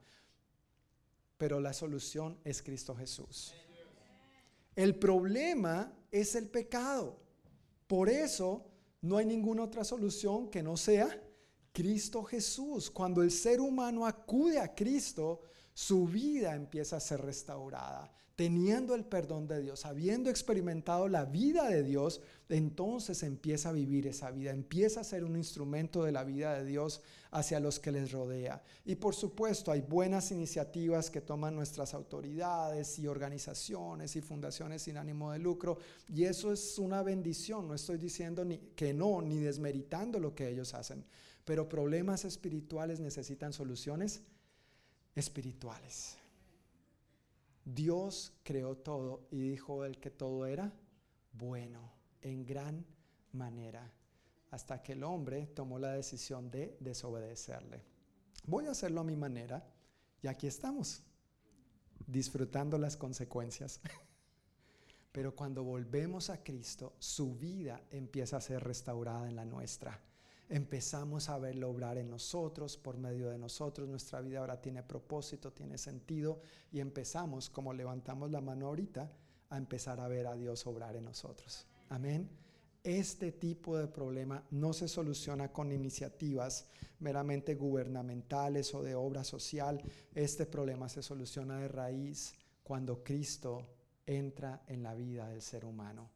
pero 1.39 1.59
la 1.59 1.73
solución 1.73 2.38
es 2.43 2.61
Cristo 2.61 2.95
Jesús. 2.95 3.51
El 4.76 4.93
problema 4.93 5.91
es 6.11 6.36
el 6.36 6.47
pecado. 6.49 7.17
Por 7.88 8.09
eso 8.09 8.74
no 9.06 9.18
hay 9.18 9.26
ninguna 9.26 9.64
otra 9.64 9.84
solución 9.84 10.49
que 10.49 10.64
no 10.64 10.76
sea 10.76 11.22
Cristo 11.72 12.24
Jesús. 12.24 12.89
Cuando 12.89 13.22
el 13.22 13.30
ser 13.30 13.62
humano 13.62 14.08
acude 14.08 14.60
a 14.60 14.74
Cristo, 14.74 15.41
su 15.76 16.08
vida 16.08 16.56
empieza 16.56 16.97
a 16.97 16.99
ser 16.99 17.22
restaurada 17.22 18.12
teniendo 18.36 18.95
el 18.95 19.05
perdón 19.05 19.47
de 19.47 19.61
Dios, 19.61 19.86
habiendo 19.86 20.29
experimentado 20.29 21.07
la 21.07 21.23
vida 21.23 21.69
de 21.69 21.83
Dios, 21.83 22.21
entonces 22.49 23.23
empieza 23.23 23.69
a 23.69 23.71
vivir 23.73 24.07
esa 24.07 24.29
vida, 24.29 24.51
empieza 24.51 24.99
a 24.99 25.05
ser 25.05 25.23
un 25.23 25.38
instrumento 25.38 26.03
de 26.03 26.11
la 26.11 26.25
vida 26.25 26.53
de 26.53 26.65
Dios 26.65 27.01
hacia 27.31 27.61
los 27.61 27.79
que 27.79 27.93
les 27.93 28.11
rodea. 28.11 28.61
Y 28.83 28.95
por 28.95 29.15
supuesto 29.15 29.71
hay 29.71 29.81
buenas 29.81 30.31
iniciativas 30.31 31.09
que 31.09 31.21
toman 31.21 31.55
nuestras 31.55 31.93
autoridades 31.93 32.99
y 32.99 33.07
organizaciones 33.07 34.15
y 34.17 34.21
fundaciones 34.21 34.81
sin 34.81 34.97
ánimo 34.97 35.31
de 35.31 35.39
lucro, 35.39 35.77
y 36.13 36.25
eso 36.25 36.51
es 36.51 36.77
una 36.77 37.03
bendición, 37.03 37.69
no 37.69 37.73
estoy 37.73 37.97
diciendo 37.97 38.45
que 38.75 38.93
no, 38.93 39.21
ni 39.21 39.39
desmeritando 39.39 40.19
lo 40.19 40.36
que 40.36 40.49
ellos 40.49 40.73
hacen, 40.73 41.05
pero 41.45 41.69
problemas 41.69 42.25
espirituales 42.25 42.99
necesitan 42.99 43.53
soluciones 43.53 44.23
espirituales. 45.15 46.17
Dios 47.66 48.32
creó 48.43 48.78
todo 48.78 49.28
y 49.32 49.39
dijo 49.41 49.86
él 49.86 49.99
que 49.99 50.11
todo 50.11 50.45
era 50.45 50.72
bueno 51.34 51.91
en 52.22 52.45
gran 52.45 52.86
manera, 53.32 53.91
hasta 54.51 54.82
que 54.82 54.93
el 54.93 55.03
hombre 55.03 55.47
tomó 55.47 55.80
la 55.80 55.91
decisión 55.93 56.49
de 56.51 56.78
desobedecerle. 56.80 57.84
Voy 58.45 58.68
a 58.68 58.72
hacerlo 58.72 59.01
a 59.01 59.03
mi 59.03 59.16
manera 59.16 59.68
y 60.22 60.28
aquí 60.28 60.45
estamos, 60.45 61.03
disfrutando 62.05 62.78
las 62.78 62.95
consecuencias. 62.95 63.82
Pero 65.11 65.36
cuando 65.36 65.63
volvemos 65.63 66.30
a 66.30 66.43
Cristo, 66.43 66.93
su 66.99 67.36
vida 67.36 67.82
empieza 67.89 68.38
a 68.38 68.41
ser 68.41 68.63
restaurada 68.63 69.28
en 69.28 69.36
la 69.36 69.45
nuestra 69.45 69.99
empezamos 70.49 71.29
a 71.29 71.37
verlo 71.37 71.69
obrar 71.69 71.97
en 71.97 72.09
nosotros, 72.09 72.77
por 72.77 72.97
medio 72.97 73.29
de 73.29 73.37
nosotros, 73.37 73.87
nuestra 73.87 74.21
vida 74.21 74.39
ahora 74.39 74.61
tiene 74.61 74.83
propósito, 74.83 75.51
tiene 75.51 75.77
sentido 75.77 76.39
y 76.71 76.79
empezamos, 76.79 77.49
como 77.49 77.73
levantamos 77.73 78.31
la 78.31 78.41
mano 78.41 78.67
ahorita, 78.67 79.11
a 79.49 79.57
empezar 79.57 79.99
a 79.99 80.07
ver 80.07 80.27
a 80.27 80.35
Dios 80.35 80.65
obrar 80.67 80.95
en 80.95 81.05
nosotros. 81.05 81.65
Amén. 81.89 82.29
Este 82.83 83.31
tipo 83.31 83.77
de 83.77 83.87
problema 83.87 84.43
no 84.51 84.71
se 84.71 84.87
soluciona 84.87 85.51
con 85.51 85.71
iniciativas 85.71 86.67
meramente 86.99 87.55
gubernamentales 87.55 88.73
o 88.75 88.83
de 88.83 88.93
obra 88.93 89.23
social. 89.23 89.81
Este 90.13 90.45
problema 90.45 90.87
se 90.87 91.01
soluciona 91.01 91.59
de 91.59 91.67
raíz 91.67 92.35
cuando 92.63 93.03
Cristo 93.03 93.67
entra 94.05 94.63
en 94.67 94.83
la 94.83 94.93
vida 94.93 95.27
del 95.29 95.41
ser 95.41 95.65
humano. 95.65 96.11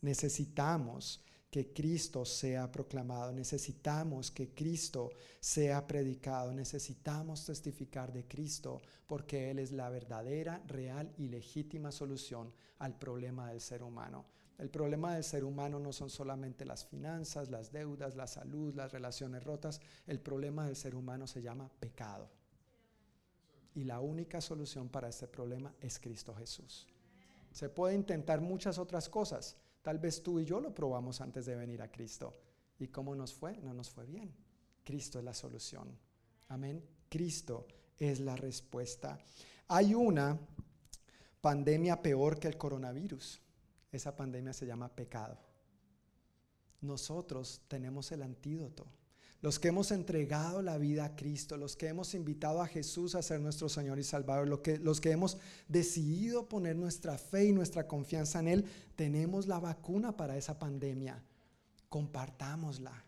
Necesitamos 0.00 1.22
que 1.54 1.72
Cristo 1.72 2.24
sea 2.24 2.68
proclamado, 2.72 3.32
necesitamos 3.32 4.32
que 4.32 4.48
Cristo 4.48 5.12
sea 5.38 5.86
predicado, 5.86 6.52
necesitamos 6.52 7.46
testificar 7.46 8.12
de 8.12 8.26
Cristo 8.26 8.82
porque 9.06 9.52
Él 9.52 9.60
es 9.60 9.70
la 9.70 9.88
verdadera, 9.88 10.60
real 10.66 11.14
y 11.16 11.28
legítima 11.28 11.92
solución 11.92 12.52
al 12.80 12.98
problema 12.98 13.50
del 13.50 13.60
ser 13.60 13.84
humano. 13.84 14.24
El 14.58 14.68
problema 14.68 15.14
del 15.14 15.22
ser 15.22 15.44
humano 15.44 15.78
no 15.78 15.92
son 15.92 16.10
solamente 16.10 16.64
las 16.64 16.86
finanzas, 16.86 17.48
las 17.48 17.70
deudas, 17.70 18.16
la 18.16 18.26
salud, 18.26 18.74
las 18.74 18.90
relaciones 18.90 19.44
rotas. 19.44 19.80
El 20.08 20.18
problema 20.18 20.66
del 20.66 20.74
ser 20.74 20.96
humano 20.96 21.28
se 21.28 21.40
llama 21.40 21.70
pecado. 21.78 22.28
Y 23.76 23.84
la 23.84 24.00
única 24.00 24.40
solución 24.40 24.88
para 24.88 25.08
este 25.08 25.28
problema 25.28 25.72
es 25.80 26.00
Cristo 26.00 26.34
Jesús. 26.34 26.88
Se 27.52 27.68
puede 27.68 27.94
intentar 27.94 28.40
muchas 28.40 28.76
otras 28.76 29.08
cosas, 29.08 29.56
Tal 29.84 29.98
vez 29.98 30.22
tú 30.22 30.40
y 30.40 30.46
yo 30.46 30.60
lo 30.60 30.74
probamos 30.74 31.20
antes 31.20 31.44
de 31.44 31.56
venir 31.56 31.82
a 31.82 31.92
Cristo. 31.92 32.34
¿Y 32.78 32.88
cómo 32.88 33.14
nos 33.14 33.34
fue? 33.34 33.58
No 33.58 33.74
nos 33.74 33.90
fue 33.90 34.06
bien. 34.06 34.34
Cristo 34.82 35.18
es 35.18 35.24
la 35.26 35.34
solución. 35.34 35.94
Amén. 36.48 36.82
Cristo 37.10 37.66
es 37.98 38.18
la 38.20 38.34
respuesta. 38.34 39.18
Hay 39.68 39.94
una 39.94 40.38
pandemia 41.42 42.00
peor 42.00 42.38
que 42.38 42.48
el 42.48 42.56
coronavirus. 42.56 43.42
Esa 43.92 44.16
pandemia 44.16 44.54
se 44.54 44.64
llama 44.64 44.88
pecado. 44.88 45.36
Nosotros 46.80 47.60
tenemos 47.68 48.10
el 48.10 48.22
antídoto 48.22 48.86
los 49.44 49.58
que 49.58 49.68
hemos 49.68 49.90
entregado 49.90 50.62
la 50.62 50.78
vida 50.78 51.04
a 51.04 51.16
Cristo, 51.16 51.58
los 51.58 51.76
que 51.76 51.88
hemos 51.88 52.14
invitado 52.14 52.62
a 52.62 52.66
Jesús 52.66 53.14
a 53.14 53.20
ser 53.20 53.42
nuestro 53.42 53.68
Señor 53.68 53.98
y 53.98 54.02
Salvador, 54.02 54.48
los 54.48 54.60
que, 54.60 54.78
los 54.78 55.02
que 55.02 55.10
hemos 55.10 55.36
decidido 55.68 56.48
poner 56.48 56.76
nuestra 56.76 57.18
fe 57.18 57.44
y 57.44 57.52
nuestra 57.52 57.86
confianza 57.86 58.40
en 58.40 58.48
Él, 58.48 58.64
tenemos 58.96 59.46
la 59.46 59.60
vacuna 59.60 60.16
para 60.16 60.38
esa 60.38 60.58
pandemia. 60.58 61.22
Compartámosla. 61.90 63.04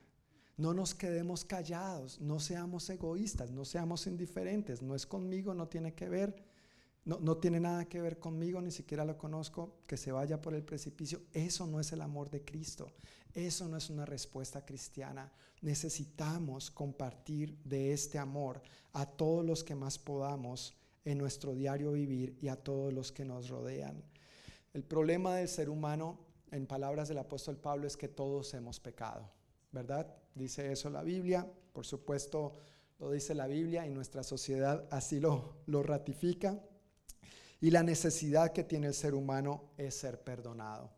No 0.59 0.75
nos 0.75 0.95
quedemos 0.95 1.43
callados, 1.43 2.21
no 2.21 2.39
seamos 2.39 2.91
egoístas, 2.91 3.51
no 3.51 3.65
seamos 3.65 4.07
indiferentes. 4.07 4.83
No 4.83 4.95
es 4.95 5.07
conmigo, 5.07 5.55
no 5.55 5.69
tiene 5.69 5.95
que 5.95 6.11
ver, 6.11 6.37
no, 7.07 7.19
no 7.21 7.39
tiene 7.39 7.61
nada 7.61 7.87
que 7.87 8.01
ver 8.01 8.19
conmigo, 8.19 8.61
ni 8.61 8.71
siquiera 8.71 9.05
lo 9.05 9.17
conozco, 9.17 9.79
que 9.87 9.97
se 9.97 10.13
vaya 10.13 10.41
por 10.41 10.55
el 10.55 10.65
precipicio. 10.65 11.23
Eso 11.33 11.67
no 11.67 11.81
es 11.81 11.93
el 11.93 12.03
amor 12.03 12.29
de 12.31 12.45
Cristo. 12.45 12.89
Eso 13.33 13.69
no 13.69 13.77
es 13.77 13.91
una 13.91 14.05
respuesta 14.05 14.65
cristiana. 14.65 15.33
Necesitamos 15.63 16.71
compartir 16.71 17.57
de 17.65 17.93
este 17.93 18.19
amor 18.19 18.61
a 18.93 19.07
todos 19.07 19.45
los 19.45 19.63
que 19.63 19.75
más 19.75 19.99
podamos 19.99 20.75
en 21.05 21.19
nuestro 21.19 21.55
diario 21.55 21.93
vivir 21.93 22.37
y 22.41 22.49
a 22.49 22.57
todos 22.57 22.93
los 22.93 23.13
que 23.13 23.25
nos 23.25 23.49
rodean. 23.49 24.03
El 24.75 24.83
problema 24.83 25.37
del 25.37 25.49
ser 25.49 25.71
humano, 25.71 26.19
en 26.51 26.67
palabras 26.67 27.09
del 27.09 27.19
apóstol 27.19 27.57
Pablo, 27.57 27.87
es 27.87 27.97
que 27.97 28.09
todos 28.09 28.53
hemos 28.55 28.81
pecado, 28.81 29.31
¿verdad? 29.71 30.13
Dice 30.35 30.73
eso 30.73 30.91
la 30.91 31.03
Biblia, 31.03 31.47
por 31.73 31.87
supuesto 31.87 32.53
lo 32.99 33.11
dice 33.11 33.35
la 33.35 33.47
Biblia 33.47 33.87
y 33.87 33.91
nuestra 33.91 34.23
sociedad 34.23 34.87
así 34.91 35.21
lo, 35.21 35.57
lo 35.67 35.83
ratifica. 35.83 36.59
Y 37.61 37.71
la 37.71 37.83
necesidad 37.83 38.53
que 38.53 38.65
tiene 38.65 38.89
el 38.89 38.95
ser 38.95 39.15
humano 39.15 39.71
es 39.77 39.95
ser 39.95 40.23
perdonado. 40.23 40.91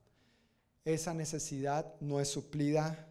Esa 0.85 1.15
necesidad 1.15 1.95
no 2.01 2.21
es 2.21 2.29
suplida 2.29 3.07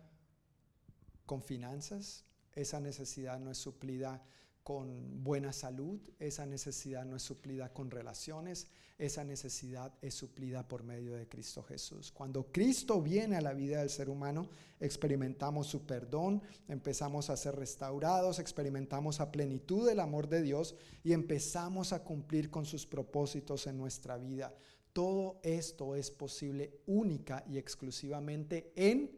con 1.26 1.42
finanzas, 1.42 2.26
esa 2.54 2.80
necesidad 2.80 3.40
no 3.40 3.52
es 3.52 3.58
suplida 3.58 4.22
con 4.68 5.24
buena 5.24 5.54
salud, 5.54 5.98
esa 6.20 6.46
necesidad 6.46 7.06
no 7.06 7.16
es 7.16 7.24
suplida 7.24 7.72
con 7.72 7.90
relaciones, 7.90 8.68
esa 8.98 9.24
necesidad 9.24 9.94
es 10.02 10.14
suplida 10.14 10.68
por 10.68 10.84
medio 10.84 11.16
de 11.16 11.26
Cristo 11.26 11.64
Jesús. 11.64 12.12
Cuando 12.12 12.52
Cristo 12.52 13.02
viene 13.02 13.38
a 13.38 13.42
la 13.42 13.54
vida 13.54 13.80
del 13.80 13.90
ser 13.90 14.10
humano, 14.10 14.50
experimentamos 14.82 15.68
su 15.68 15.86
perdón, 15.86 16.42
empezamos 16.68 17.30
a 17.30 17.38
ser 17.38 17.56
restaurados, 17.56 18.40
experimentamos 18.40 19.22
a 19.22 19.32
plenitud 19.32 19.88
del 19.88 20.02
amor 20.02 20.28
de 20.28 20.42
Dios 20.42 20.76
y 21.02 21.14
empezamos 21.14 21.94
a 21.94 22.04
cumplir 22.04 22.52
con 22.52 22.66
sus 22.66 22.86
propósitos 22.86 23.68
en 23.68 23.78
nuestra 23.78 24.18
vida. 24.18 24.54
Todo 24.92 25.40
esto 25.44 25.96
es 25.96 26.12
posible 26.12 26.82
única 26.88 27.42
y 27.48 27.58
exclusivamente 27.58 28.74
en 28.76 29.18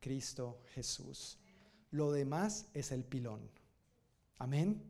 Cristo 0.00 0.58
Jesús. 0.74 1.38
Lo 1.92 2.10
demás 2.10 2.66
es 2.74 2.90
el 2.90 3.04
pilón. 3.04 3.57
Amén. 4.38 4.82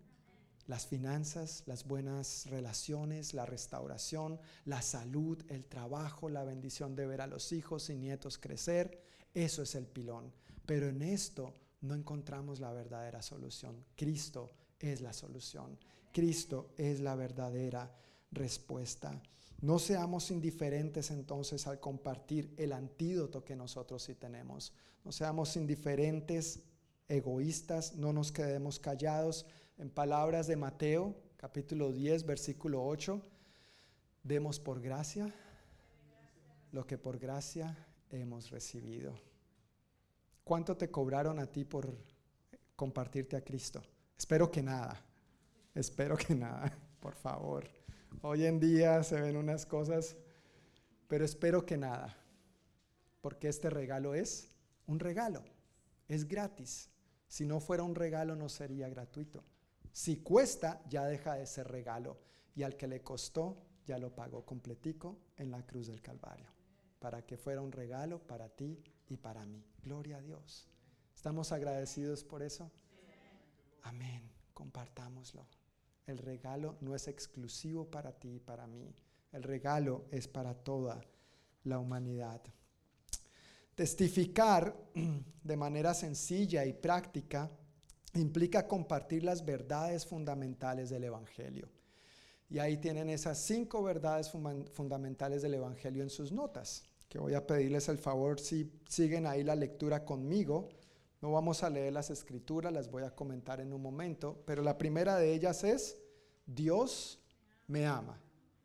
Las 0.66 0.86
finanzas, 0.86 1.62
las 1.66 1.86
buenas 1.86 2.44
relaciones, 2.50 3.32
la 3.32 3.46
restauración, 3.46 4.38
la 4.66 4.82
salud, 4.82 5.42
el 5.48 5.64
trabajo, 5.64 6.28
la 6.28 6.44
bendición 6.44 6.94
de 6.94 7.06
ver 7.06 7.22
a 7.22 7.26
los 7.26 7.52
hijos 7.52 7.88
y 7.88 7.96
nietos 7.96 8.36
crecer, 8.36 9.02
eso 9.32 9.62
es 9.62 9.74
el 9.74 9.86
pilón. 9.86 10.30
Pero 10.66 10.88
en 10.88 11.00
esto 11.00 11.54
no 11.80 11.94
encontramos 11.94 12.60
la 12.60 12.72
verdadera 12.72 13.22
solución. 13.22 13.82
Cristo 13.96 14.50
es 14.78 15.00
la 15.00 15.14
solución. 15.14 15.78
Cristo 16.12 16.74
es 16.76 17.00
la 17.00 17.14
verdadera 17.14 17.90
respuesta. 18.30 19.20
No 19.60 19.78
seamos 19.78 20.30
indiferentes 20.30 21.10
entonces 21.10 21.66
al 21.66 21.80
compartir 21.80 22.54
el 22.58 22.72
antídoto 22.72 23.44
que 23.44 23.56
nosotros 23.56 24.02
sí 24.02 24.14
tenemos. 24.14 24.72
No 25.04 25.12
seamos 25.12 25.56
indiferentes, 25.56 26.60
egoístas, 27.08 27.96
no 27.96 28.12
nos 28.12 28.30
quedemos 28.30 28.78
callados. 28.78 29.46
En 29.78 29.90
palabras 29.90 30.46
de 30.46 30.56
Mateo, 30.56 31.14
capítulo 31.36 31.92
10, 31.92 32.26
versículo 32.26 32.84
8, 32.84 33.20
demos 34.22 34.60
por 34.60 34.80
gracia 34.80 35.32
lo 36.72 36.86
que 36.86 36.98
por 36.98 37.18
gracia 37.18 37.76
hemos 38.10 38.50
recibido. 38.50 39.18
¿Cuánto 40.44 40.76
te 40.76 40.90
cobraron 40.90 41.38
a 41.38 41.46
ti 41.46 41.64
por 41.64 41.96
compartirte 42.76 43.36
a 43.36 43.44
Cristo? 43.44 43.82
Espero 44.16 44.50
que 44.50 44.62
nada. 44.62 45.00
Espero 45.74 46.16
que 46.16 46.34
nada, 46.34 46.76
por 47.00 47.14
favor. 47.14 47.68
Hoy 48.22 48.44
en 48.46 48.58
día 48.58 49.02
se 49.02 49.20
ven 49.20 49.36
unas 49.36 49.64
cosas, 49.64 50.16
pero 51.06 51.24
espero 51.24 51.64
que 51.64 51.76
nada. 51.76 52.16
Porque 53.20 53.48
este 53.48 53.70
regalo 53.70 54.14
es 54.14 54.50
un 54.86 54.98
regalo. 54.98 55.44
Es 56.08 56.26
gratis. 56.26 56.88
Si 57.28 57.44
no 57.44 57.60
fuera 57.60 57.82
un 57.82 57.94
regalo 57.94 58.34
no 58.34 58.48
sería 58.48 58.88
gratuito. 58.88 59.44
Si 59.92 60.16
cuesta, 60.16 60.82
ya 60.88 61.04
deja 61.04 61.34
de 61.34 61.46
ser 61.46 61.68
regalo. 61.68 62.18
Y 62.54 62.62
al 62.62 62.76
que 62.76 62.88
le 62.88 63.02
costó, 63.02 63.62
ya 63.86 63.98
lo 63.98 64.14
pagó 64.14 64.44
completico 64.44 65.18
en 65.36 65.50
la 65.50 65.64
cruz 65.64 65.86
del 65.86 66.00
Calvario. 66.00 66.48
Para 66.98 67.24
que 67.24 67.36
fuera 67.36 67.60
un 67.60 67.70
regalo 67.70 68.18
para 68.26 68.48
ti 68.48 68.82
y 69.08 69.16
para 69.16 69.44
mí. 69.44 69.64
Gloria 69.82 70.16
a 70.16 70.22
Dios. 70.22 70.68
¿Estamos 71.14 71.52
agradecidos 71.52 72.24
por 72.24 72.42
eso? 72.42 72.70
Amén. 73.82 74.30
Compartámoslo. 74.54 75.46
El 76.06 76.18
regalo 76.18 76.76
no 76.80 76.94
es 76.94 77.06
exclusivo 77.06 77.90
para 77.90 78.12
ti 78.12 78.36
y 78.36 78.40
para 78.40 78.66
mí. 78.66 78.94
El 79.30 79.42
regalo 79.42 80.06
es 80.10 80.26
para 80.26 80.54
toda 80.54 81.04
la 81.64 81.78
humanidad. 81.78 82.40
Testificar 83.78 84.74
de 85.44 85.56
manera 85.56 85.94
sencilla 85.94 86.66
y 86.66 86.72
práctica 86.72 87.48
implica 88.14 88.66
compartir 88.66 89.22
las 89.22 89.44
verdades 89.44 90.04
fundamentales 90.04 90.90
del 90.90 91.04
Evangelio. 91.04 91.68
Y 92.50 92.58
ahí 92.58 92.78
tienen 92.78 93.08
esas 93.08 93.38
cinco 93.38 93.84
verdades 93.84 94.32
fundamentales 94.32 95.42
del 95.42 95.54
Evangelio 95.54 96.02
en 96.02 96.10
sus 96.10 96.32
notas, 96.32 96.82
que 97.08 97.20
voy 97.20 97.34
a 97.34 97.46
pedirles 97.46 97.88
el 97.88 97.98
favor 97.98 98.40
si 98.40 98.68
siguen 98.88 99.28
ahí 99.28 99.44
la 99.44 99.54
lectura 99.54 100.04
conmigo. 100.04 100.70
No 101.20 101.30
vamos 101.30 101.62
a 101.62 101.70
leer 101.70 101.92
las 101.92 102.10
escrituras, 102.10 102.72
las 102.72 102.90
voy 102.90 103.04
a 103.04 103.14
comentar 103.14 103.60
en 103.60 103.72
un 103.72 103.80
momento, 103.80 104.42
pero 104.44 104.60
la 104.60 104.76
primera 104.76 105.14
de 105.18 105.32
ellas 105.32 105.62
es, 105.62 105.96
Dios 106.44 107.20
me 107.68 107.86
ama. 107.86 108.20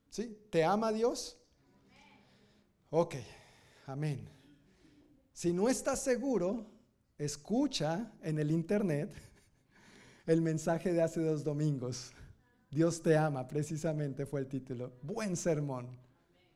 ¿Sí? 0.10 0.40
¿Te 0.50 0.64
ama 0.64 0.92
Dios? 0.92 1.38
Ok, 2.90 3.14
amén. 3.86 4.33
Si 5.34 5.52
no 5.52 5.68
estás 5.68 6.00
seguro, 6.00 6.68
escucha 7.18 8.12
en 8.22 8.38
el 8.38 8.52
internet 8.52 9.12
el 10.28 10.42
mensaje 10.42 10.94
de 10.94 11.02
hace 11.02 11.22
dos 11.22 11.44
domingos. 11.44 12.12
Dios 12.70 13.02
te 13.02 13.18
ama, 13.18 13.48
precisamente 13.48 14.28
fue 14.28 14.42
el 14.42 14.48
título. 14.48 14.94
Buen 15.02 15.36
sermón, 15.36 15.98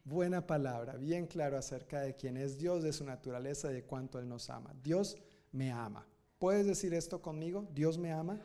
buena 0.03 0.45
palabra, 0.45 0.95
bien 0.95 1.25
claro 1.25 1.57
acerca 1.57 2.01
de 2.01 2.15
quién 2.15 2.37
es 2.37 2.59
Dios, 2.59 2.83
de 2.83 2.93
su 2.93 3.03
naturaleza 3.03 3.69
de 3.69 3.83
cuánto 3.83 4.19
Él 4.19 4.29
nos 4.29 4.47
ama. 4.51 4.73
Dios 4.83 5.17
me 5.51 5.71
ama. 5.71 6.07
¿Puedes 6.37 6.67
decir 6.67 6.93
esto 6.93 7.19
conmigo? 7.19 7.67
¿Dios 7.73 7.97
me 7.97 8.11
ama? 8.11 8.39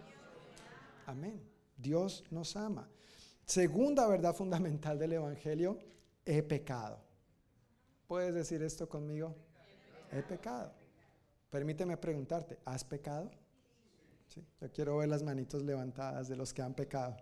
Amén. 1.07 1.43
Dios 1.77 2.25
nos 2.31 2.57
ama. 2.57 2.89
Segunda 3.45 4.07
verdad 4.07 4.35
fundamental 4.35 4.99
del 4.99 5.13
Evangelio, 5.13 5.79
he 6.25 6.43
pecado. 6.43 7.01
¿Puedes 8.07 8.35
decir 8.35 8.63
esto 8.63 8.89
conmigo? 8.89 9.37
He 10.13 10.23
pecado. 10.23 10.71
Permíteme 11.51 11.97
preguntarte, 11.97 12.59
¿has 12.65 12.85
pecado? 12.85 13.31
Sí, 14.29 14.45
yo 14.61 14.71
quiero 14.71 14.99
ver 14.99 15.09
las 15.09 15.23
manitos 15.23 15.63
levantadas 15.63 16.29
de 16.29 16.37
los 16.37 16.53
que 16.53 16.63
han 16.63 16.75
pecado, 16.75 17.17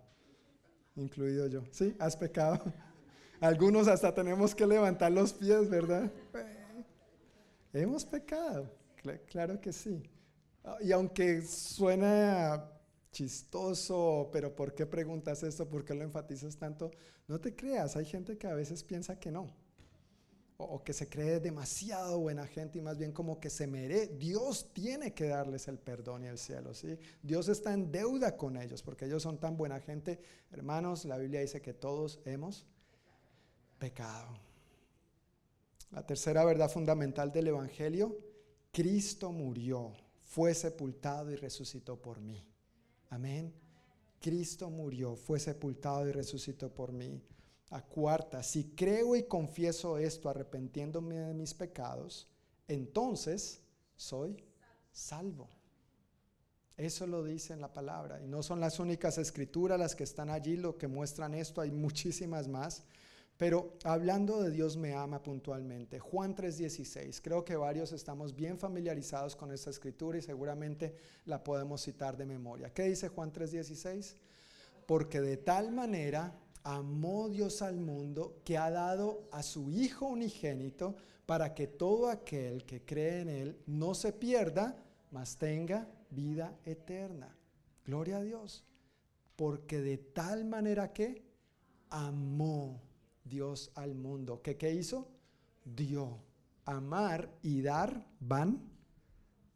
incluido 0.97 1.47
yo. 1.47 1.63
¿Sí? 1.71 1.97
¿Has 1.99 2.17
pecado? 2.17 2.61
Algunos 3.41 3.89
hasta 3.89 4.13
tenemos 4.15 4.55
que 4.55 4.67
levantar 4.67 5.11
los 5.13 5.33
pies, 5.33 5.69
¿verdad? 5.69 6.11
Hemos 7.73 8.05
pecado, 8.05 8.71
claro 9.27 9.61
que 9.61 9.73
sí. 9.73 10.03
Y 10.81 10.93
aunque 10.93 11.43
suena 11.43 12.71
chistoso, 13.13 14.29
pero 14.33 14.55
¿por 14.55 14.75
qué 14.75 14.85
preguntas 14.85 15.43
esto? 15.43 15.69
¿Por 15.69 15.85
qué 15.85 15.95
lo 15.95 16.03
enfatizas 16.03 16.57
tanto? 16.57 16.91
No 17.27 17.41
te 17.41 17.55
creas, 17.55 17.97
hay 17.97 18.05
gente 18.05 18.37
que 18.37 18.47
a 18.47 18.55
veces 18.55 18.85
piensa 18.85 19.19
que 19.19 19.31
no 19.31 19.49
o, 20.63 20.83
que 20.83 20.93
se 20.93 21.09
cree 21.09 21.41
demasiado 21.41 22.19
buena 22.19 22.47
gente 22.47 22.79
y 22.79 22.83
más 22.83 22.99
bien 22.99 23.13
como 23.13 23.41
que 23.41 23.51
se 23.51 23.67
merece. 23.67 24.15
Dios 24.17 24.71
tiene 24.73 25.15
que 25.15 25.29
darles 25.29 25.69
el 25.69 25.79
perdón 25.79 26.25
y 26.25 26.27
el 26.29 26.39
cielo, 26.39 26.75
¿sí? 26.75 26.99
Dios 27.23 27.49
está 27.49 27.73
en 27.73 27.91
deuda 27.91 28.37
con 28.37 28.57
ellos 28.57 28.83
porque 28.83 29.07
ellos 29.07 29.23
son 29.23 29.39
tan 29.39 29.57
buena 29.57 29.81
gente. 29.81 30.21
Hermanos, 30.53 31.05
la 31.05 31.19
Biblia 31.19 31.41
dice 31.41 31.61
que 31.61 31.73
todos 31.73 32.21
hemos 32.25 32.67
pecado. 33.79 34.39
La 35.91 36.07
tercera 36.07 36.45
verdad 36.45 36.71
fundamental 36.71 37.33
del 37.33 37.49
Evangelio, 37.49 38.17
Cristo 38.73 39.33
murió, 39.33 39.93
fue 40.23 40.55
sepultado 40.55 41.31
y 41.33 41.37
resucitó 41.37 42.01
por 42.01 42.21
mí. 42.21 42.47
Amén. 43.09 43.53
Cristo 44.21 44.71
murió, 44.71 45.17
fue 45.17 45.41
sepultado 45.41 46.07
y 46.09 46.13
resucitó 46.13 46.73
por 46.73 46.93
mí. 46.93 47.21
A 47.71 47.83
cuarta, 47.83 48.43
si 48.43 48.65
creo 48.75 49.15
y 49.15 49.25
confieso 49.25 49.97
esto 49.97 50.29
arrepentiéndome 50.29 51.17
de 51.17 51.35
mis 51.35 51.55
pecados, 51.55 52.29
entonces 52.67 53.63
soy 53.97 54.45
salvo. 54.91 55.49
Eso 56.77 57.07
lo 57.07 57.23
dice 57.23 57.53
en 57.53 57.61
la 57.61 57.73
palabra. 57.73 58.23
Y 58.23 58.27
no 58.27 58.43
son 58.43 58.59
las 58.59 58.81
únicas 58.81 59.19
escrituras 59.19 59.79
las 59.79 59.95
que 59.95 60.05
están 60.05 60.31
allí 60.31 60.57
lo 60.57 60.79
que 60.79 60.89
muestran 60.89 61.35
esto, 61.35 61.61
hay 61.61 61.71
muchísimas 61.71 62.49
más. 62.49 62.85
Pero 63.37 63.75
hablando 63.85 64.43
de 64.43 64.51
Dios 64.51 64.77
me 64.77 64.95
ama 64.95 65.23
puntualmente, 65.23 65.99
Juan 65.99 66.35
3:16, 66.35 67.21
creo 67.23 67.45
que 67.45 67.57
varios 67.57 67.93
estamos 67.93 68.35
bien 68.35 68.59
familiarizados 68.59 69.37
con 69.37 69.53
esta 69.53 69.71
escritura 69.71 70.19
y 70.19 70.23
seguramente 70.23 70.95
la 71.25 71.43
podemos 71.43 71.83
citar 71.83 72.17
de 72.17 72.27
memoria. 72.27 72.73
¿Qué 72.73 72.83
dice 72.85 73.09
Juan 73.09 73.33
3:16? 73.33 74.17
Porque 74.87 75.21
de 75.21 75.37
tal 75.37 75.73
manera 75.73 76.35
amó 76.63 77.29
Dios 77.29 77.63
al 77.63 77.79
mundo 77.79 78.41
que 78.45 78.59
ha 78.59 78.71
dado 78.71 79.29
a 79.33 79.43
su 79.43 79.71
Hijo 79.71 80.07
unigénito 80.07 80.97
para 81.27 81.55
que 81.55 81.67
todo 81.67 82.09
aquel 82.09 82.65
que 82.65 82.85
cree 82.85 83.21
en 83.23 83.29
Él 83.29 83.59
no 83.67 83.95
se 83.95 84.13
pierda, 84.13 84.77
mas 85.11 85.37
tenga 85.37 85.89
vida 86.11 86.59
eterna. 86.65 87.37
Gloria 87.85 88.19
a 88.19 88.23
Dios. 88.23 88.65
Porque 89.37 89.81
de 89.81 89.97
tal 89.97 90.45
manera 90.45 90.93
que 90.93 91.23
amó 91.89 92.81
Dios 93.25 93.71
al 93.75 93.95
mundo. 93.95 94.43
¿Qué, 94.43 94.57
qué 94.57 94.73
hizo? 94.73 95.09
Dio. 95.65 96.19
Amar 96.65 97.31
y 97.43 97.63
dar 97.63 98.07
van 98.21 98.61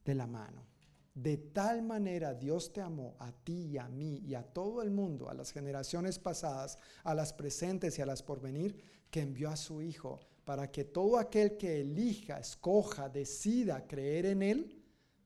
de 0.05 0.15
la 0.15 0.27
mano. 0.27 0.74
De 1.15 1.37
tal 1.37 1.83
manera 1.83 2.35
Dios 2.35 2.73
te 2.73 2.81
amó 2.81 3.15
a 3.21 3.31
ti 3.31 3.67
y 3.67 3.79
a 3.79 3.89
mí 3.89 4.19
y 4.27 4.35
a 4.35 4.43
todo 4.43 4.83
el 4.83 4.91
mundo, 4.91 5.31
a 5.31 5.35
las 5.35 5.53
generaciones 5.53 6.19
pasadas, 6.19 6.79
a 7.05 7.15
las 7.15 7.33
presentes 7.33 7.99
y 7.99 8.03
a 8.03 8.07
las 8.07 8.23
por 8.23 8.41
venir, 8.41 8.77
que 9.11 9.21
envió 9.21 9.51
a 9.51 9.57
su 9.57 9.81
Hijo 9.81 10.21
para 10.45 10.71
que 10.71 10.85
todo 10.85 11.19
aquel 11.19 11.57
que 11.57 11.81
elija, 11.81 12.39
escoja, 12.39 13.09
decida 13.09 13.87
creer 13.87 14.27
en 14.27 14.43
Él, 14.43 14.83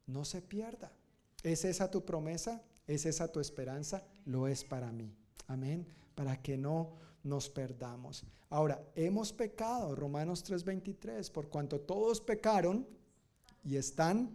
no 0.07 0.25
se 0.25 0.43
pierda. 0.43 0.93
¿Es 1.43 1.65
esa 1.65 1.91
tu 1.91 2.05
promesa? 2.05 2.63
¿Es 2.87 3.05
esa 3.05 3.29
tu 3.29 3.41
esperanza? 3.41 4.05
Lo 4.25 4.47
es 4.47 4.65
para 4.65 4.93
mí. 4.93 5.15
Amén. 5.47 5.87
Para 6.15 6.41
que 6.41 6.57
no 6.57 6.97
nos 7.23 7.49
perdamos. 7.49 8.25
Ahora, 8.51 8.83
hemos 8.95 9.33
pecado, 9.33 9.95
Romanos 9.95 10.43
3:23, 10.45 11.31
por 11.31 11.49
cuanto 11.49 11.81
todos 11.81 12.21
pecaron 12.21 12.87
y 13.65 13.77
están 13.77 14.31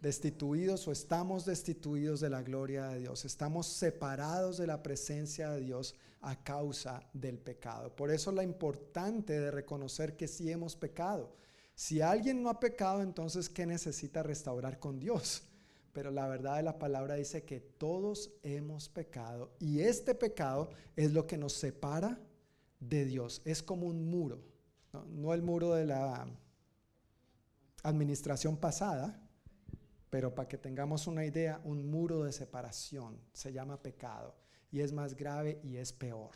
destituidos 0.00 0.88
o 0.88 0.92
estamos 0.92 1.44
destituidos 1.44 2.20
de 2.20 2.30
la 2.30 2.42
gloria 2.42 2.88
de 2.88 3.00
Dios. 3.00 3.24
Estamos 3.24 3.66
separados 3.66 4.56
de 4.56 4.66
la 4.66 4.82
presencia 4.82 5.50
de 5.50 5.60
Dios 5.60 5.94
a 6.22 6.42
causa 6.42 7.02
del 7.12 7.38
pecado. 7.38 7.94
Por 7.94 8.10
eso 8.10 8.32
la 8.32 8.42
importante 8.42 9.38
de 9.38 9.50
reconocer 9.50 10.16
que 10.16 10.28
sí 10.28 10.50
hemos 10.50 10.76
pecado. 10.76 11.34
Si 11.74 12.00
alguien 12.00 12.42
no 12.42 12.50
ha 12.50 12.60
pecado, 12.60 13.02
entonces 13.02 13.48
¿qué 13.48 13.66
necesita 13.66 14.22
restaurar 14.22 14.78
con 14.78 14.98
Dios? 14.98 15.44
Pero 15.92 16.10
la 16.10 16.28
verdad 16.28 16.56
de 16.56 16.62
la 16.62 16.78
palabra 16.78 17.16
dice 17.16 17.44
que 17.44 17.60
todos 17.60 18.30
hemos 18.42 18.88
pecado 18.88 19.52
y 19.58 19.80
este 19.80 20.14
pecado 20.14 20.70
es 20.96 21.12
lo 21.12 21.26
que 21.26 21.36
nos 21.36 21.54
separa 21.54 22.18
de 22.78 23.04
Dios. 23.04 23.42
Es 23.44 23.62
como 23.62 23.86
un 23.86 24.08
muro, 24.08 24.40
no, 24.92 25.04
no 25.06 25.34
el 25.34 25.42
muro 25.42 25.74
de 25.74 25.86
la 25.86 26.26
administración 27.82 28.56
pasada, 28.56 29.20
pero 30.10 30.34
para 30.34 30.48
que 30.48 30.58
tengamos 30.58 31.06
una 31.06 31.24
idea, 31.24 31.60
un 31.64 31.88
muro 31.88 32.24
de 32.24 32.32
separación 32.32 33.18
se 33.32 33.52
llama 33.52 33.80
pecado 33.80 34.34
y 34.72 34.80
es 34.80 34.92
más 34.92 35.14
grave 35.14 35.60
y 35.62 35.76
es 35.76 35.92
peor. 35.92 36.32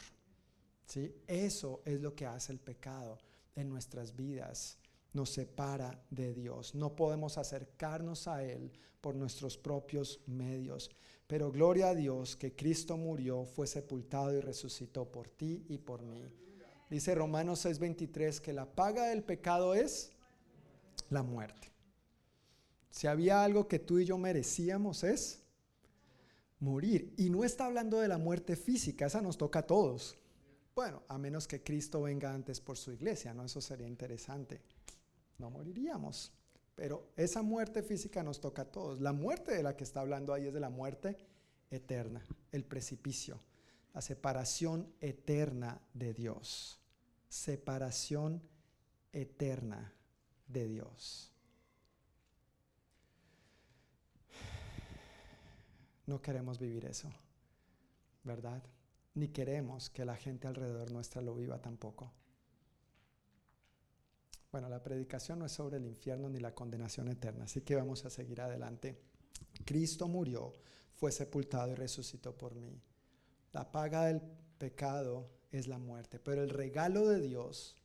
¿sí? 0.86 1.14
Eso 1.26 1.82
es 1.84 2.00
lo 2.00 2.14
que 2.14 2.26
hace 2.26 2.52
el 2.52 2.60
pecado 2.60 3.18
en 3.56 3.68
nuestras 3.68 4.14
vidas. 4.14 4.78
Nos 5.12 5.30
separa 5.30 6.04
de 6.10 6.34
Dios. 6.34 6.74
No 6.74 6.96
podemos 6.96 7.36
acercarnos 7.38 8.26
a 8.26 8.42
Él 8.42 8.72
por 9.00 9.14
nuestros 9.14 9.58
propios 9.58 10.20
medios. 10.26 10.90
Pero 11.26 11.50
gloria 11.50 11.90
a 11.90 11.94
Dios 11.94 12.36
que 12.36 12.54
Cristo 12.54 12.96
murió, 12.96 13.44
fue 13.44 13.66
sepultado 13.66 14.32
y 14.32 14.40
resucitó 14.40 15.10
por 15.10 15.28
ti 15.28 15.64
y 15.68 15.78
por 15.78 16.02
mí. 16.02 16.24
Dice 16.90 17.14
Romanos 17.14 17.64
6:23 17.64 18.40
que 18.40 18.52
la 18.52 18.66
paga 18.66 19.06
del 19.08 19.22
pecado 19.22 19.74
es 19.74 20.12
la 21.10 21.22
muerte. 21.22 21.73
Si 22.94 23.08
había 23.08 23.42
algo 23.42 23.66
que 23.66 23.80
tú 23.80 23.98
y 23.98 24.04
yo 24.04 24.16
merecíamos 24.18 25.02
es 25.02 25.42
morir. 26.60 27.12
Y 27.16 27.28
no 27.28 27.42
está 27.42 27.66
hablando 27.66 27.98
de 27.98 28.06
la 28.06 28.18
muerte 28.18 28.54
física, 28.54 29.06
esa 29.06 29.20
nos 29.20 29.36
toca 29.36 29.58
a 29.58 29.66
todos. 29.66 30.16
Bueno, 30.76 31.02
a 31.08 31.18
menos 31.18 31.48
que 31.48 31.60
Cristo 31.60 32.02
venga 32.02 32.32
antes 32.32 32.60
por 32.60 32.78
su 32.78 32.92
iglesia, 32.92 33.34
¿no? 33.34 33.44
Eso 33.44 33.60
sería 33.60 33.88
interesante. 33.88 34.62
No 35.38 35.50
moriríamos. 35.50 36.30
Pero 36.76 37.10
esa 37.16 37.42
muerte 37.42 37.82
física 37.82 38.22
nos 38.22 38.40
toca 38.40 38.62
a 38.62 38.70
todos. 38.70 39.00
La 39.00 39.12
muerte 39.12 39.56
de 39.56 39.64
la 39.64 39.76
que 39.76 39.82
está 39.82 40.00
hablando 40.00 40.32
ahí 40.32 40.46
es 40.46 40.54
de 40.54 40.60
la 40.60 40.70
muerte 40.70 41.18
eterna, 41.72 42.24
el 42.52 42.64
precipicio, 42.64 43.40
la 43.92 44.02
separación 44.02 44.94
eterna 45.00 45.80
de 45.94 46.14
Dios. 46.14 46.80
Separación 47.28 48.40
eterna 49.12 49.92
de 50.46 50.68
Dios. 50.68 51.33
No 56.06 56.20
queremos 56.20 56.58
vivir 56.58 56.84
eso, 56.84 57.10
¿verdad? 58.22 58.62
Ni 59.14 59.28
queremos 59.28 59.90
que 59.90 60.04
la 60.04 60.16
gente 60.16 60.46
alrededor 60.46 60.90
nuestra 60.90 61.22
lo 61.22 61.34
viva 61.34 61.60
tampoco. 61.60 62.12
Bueno, 64.52 64.68
la 64.68 64.82
predicación 64.82 65.40
no 65.40 65.46
es 65.46 65.52
sobre 65.52 65.78
el 65.78 65.86
infierno 65.86 66.28
ni 66.28 66.38
la 66.38 66.54
condenación 66.54 67.08
eterna, 67.08 67.44
así 67.44 67.62
que 67.62 67.74
vamos 67.74 68.04
a 68.04 68.10
seguir 68.10 68.40
adelante. 68.40 69.00
Cristo 69.64 70.06
murió, 70.06 70.52
fue 70.94 71.10
sepultado 71.10 71.72
y 71.72 71.74
resucitó 71.74 72.36
por 72.36 72.54
mí. 72.54 72.80
La 73.52 73.72
paga 73.72 74.06
del 74.06 74.20
pecado 74.58 75.28
es 75.50 75.66
la 75.66 75.78
muerte, 75.78 76.20
pero 76.20 76.42
el 76.42 76.50
regalo 76.50 77.08
de 77.08 77.20
Dios 77.20 77.76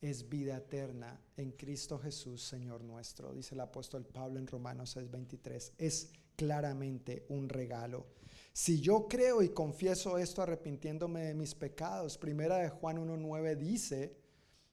es 0.00 0.28
vida 0.28 0.56
eterna 0.56 1.20
en 1.36 1.52
Cristo 1.52 1.98
Jesús, 1.98 2.42
Señor 2.42 2.82
nuestro, 2.82 3.32
dice 3.32 3.54
el 3.54 3.60
apóstol 3.60 4.04
Pablo 4.04 4.38
en 4.38 4.46
Romanos 4.46 4.96
6:23. 4.96 5.72
Es 5.78 6.12
claramente 6.42 7.24
un 7.28 7.48
regalo. 7.48 8.04
Si 8.52 8.80
yo 8.80 9.06
creo 9.06 9.42
y 9.42 9.50
confieso 9.50 10.18
esto 10.18 10.42
arrepintiéndome 10.42 11.26
de 11.26 11.34
mis 11.34 11.54
pecados, 11.54 12.18
primera 12.18 12.56
de 12.56 12.68
Juan 12.68 12.96
1.9 12.96 13.56
dice 13.56 14.16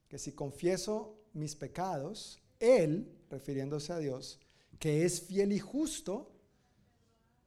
que 0.07 0.17
si 0.17 0.31
confieso 0.31 1.21
mis 1.33 1.55
pecados, 1.55 2.41
Él, 2.59 3.15
refiriéndose 3.29 3.93
a 3.93 3.99
Dios, 3.99 4.39
que 4.79 5.05
es 5.05 5.21
fiel 5.21 5.53
y 5.53 5.59
justo, 5.59 6.31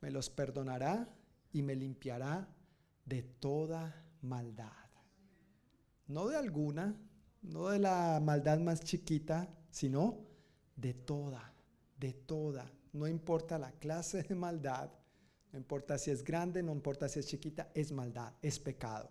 me 0.00 0.12
los 0.12 0.30
perdonará 0.30 1.12
y 1.52 1.62
me 1.62 1.74
limpiará 1.74 2.48
de 3.04 3.22
toda 3.24 4.06
maldad. 4.20 4.70
No 6.06 6.28
de 6.28 6.36
alguna, 6.36 6.96
no 7.42 7.70
de 7.70 7.80
la 7.80 8.20
maldad 8.22 8.60
más 8.60 8.84
chiquita, 8.84 9.52
sino 9.68 10.20
de 10.76 10.94
toda, 10.94 11.52
de 11.98 12.12
toda 12.12 12.70
no 12.92 13.06
importa 13.06 13.58
la 13.58 13.72
clase 13.72 14.22
de 14.22 14.34
maldad, 14.34 14.90
no 15.52 15.58
importa 15.58 15.98
si 15.98 16.10
es 16.10 16.24
grande, 16.24 16.62
no 16.62 16.72
importa 16.72 17.08
si 17.08 17.20
es 17.20 17.26
chiquita, 17.26 17.70
es 17.74 17.92
maldad, 17.92 18.32
es 18.42 18.58
pecado. 18.58 19.10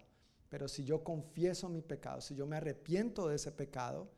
Pero 0.50 0.68
si 0.68 0.84
yo 0.84 1.04
confieso 1.04 1.70
mi 1.70 1.82
pecado, 1.82 2.20
si 2.20 2.36
yo 2.36 2.46
me 2.46 2.58
arrepiento 2.58 3.28
de 3.28 3.36
ese 3.36 3.52
pecado, 3.52 4.12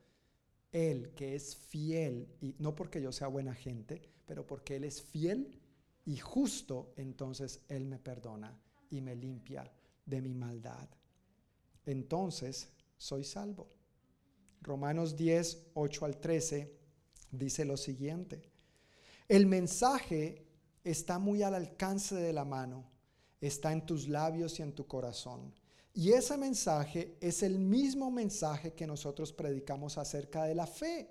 Él 0.72 1.12
que 1.14 1.34
es 1.34 1.54
fiel, 1.54 2.28
y 2.40 2.54
no 2.58 2.74
porque 2.74 3.00
yo 3.00 3.12
sea 3.12 3.28
buena 3.28 3.54
gente, 3.54 4.02
pero 4.26 4.46
porque 4.46 4.76
Él 4.76 4.84
es 4.84 5.02
fiel 5.02 5.60
y 6.04 6.16
justo, 6.16 6.92
entonces 6.96 7.60
Él 7.68 7.84
me 7.86 7.98
perdona 7.98 8.58
y 8.90 9.00
me 9.00 9.14
limpia 9.14 9.70
de 10.04 10.20
mi 10.20 10.34
maldad. 10.34 10.88
Entonces 11.86 12.70
soy 12.96 13.24
salvo. 13.24 13.68
Romanos 14.62 15.16
10, 15.16 15.72
8 15.74 16.04
al 16.04 16.18
13 16.18 16.74
dice 17.30 17.64
lo 17.64 17.76
siguiente. 17.76 18.53
El 19.28 19.46
mensaje 19.46 20.46
está 20.82 21.18
muy 21.18 21.42
al 21.42 21.54
alcance 21.54 22.14
de 22.14 22.32
la 22.32 22.44
mano, 22.44 22.84
está 23.40 23.72
en 23.72 23.86
tus 23.86 24.08
labios 24.08 24.58
y 24.58 24.62
en 24.62 24.74
tu 24.74 24.86
corazón. 24.86 25.54
Y 25.94 26.12
ese 26.12 26.36
mensaje 26.36 27.16
es 27.20 27.42
el 27.42 27.58
mismo 27.58 28.10
mensaje 28.10 28.74
que 28.74 28.86
nosotros 28.86 29.32
predicamos 29.32 29.96
acerca 29.96 30.44
de 30.44 30.54
la 30.54 30.66
fe. 30.66 31.08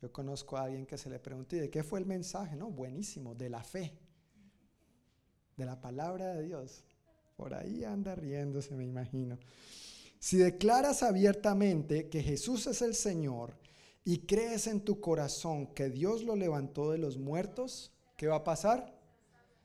Yo 0.00 0.12
conozco 0.12 0.56
a 0.56 0.64
alguien 0.64 0.86
que 0.86 0.98
se 0.98 1.10
le 1.10 1.18
preguntó, 1.18 1.56
¿y 1.56 1.60
de 1.60 1.70
qué 1.70 1.82
fue 1.82 1.98
el 1.98 2.06
mensaje? 2.06 2.56
No, 2.56 2.70
buenísimo, 2.70 3.34
de 3.34 3.50
la 3.50 3.62
fe, 3.62 3.98
de 5.56 5.64
la 5.64 5.80
palabra 5.80 6.34
de 6.34 6.42
Dios. 6.42 6.84
Por 7.36 7.54
ahí 7.54 7.84
anda 7.84 8.14
riéndose, 8.14 8.74
me 8.74 8.84
imagino. 8.84 9.38
Si 10.18 10.36
declaras 10.36 11.02
abiertamente 11.02 12.08
que 12.08 12.22
Jesús 12.22 12.66
es 12.66 12.82
el 12.82 12.94
Señor 12.94 13.59
y 14.04 14.26
crees 14.26 14.66
en 14.66 14.80
tu 14.80 15.00
corazón 15.00 15.68
que 15.74 15.90
Dios 15.90 16.24
lo 16.24 16.36
levantó 16.36 16.90
de 16.90 16.98
los 16.98 17.18
muertos, 17.18 17.92
¿qué 18.16 18.26
va 18.26 18.36
a 18.36 18.44
pasar? 18.44 18.98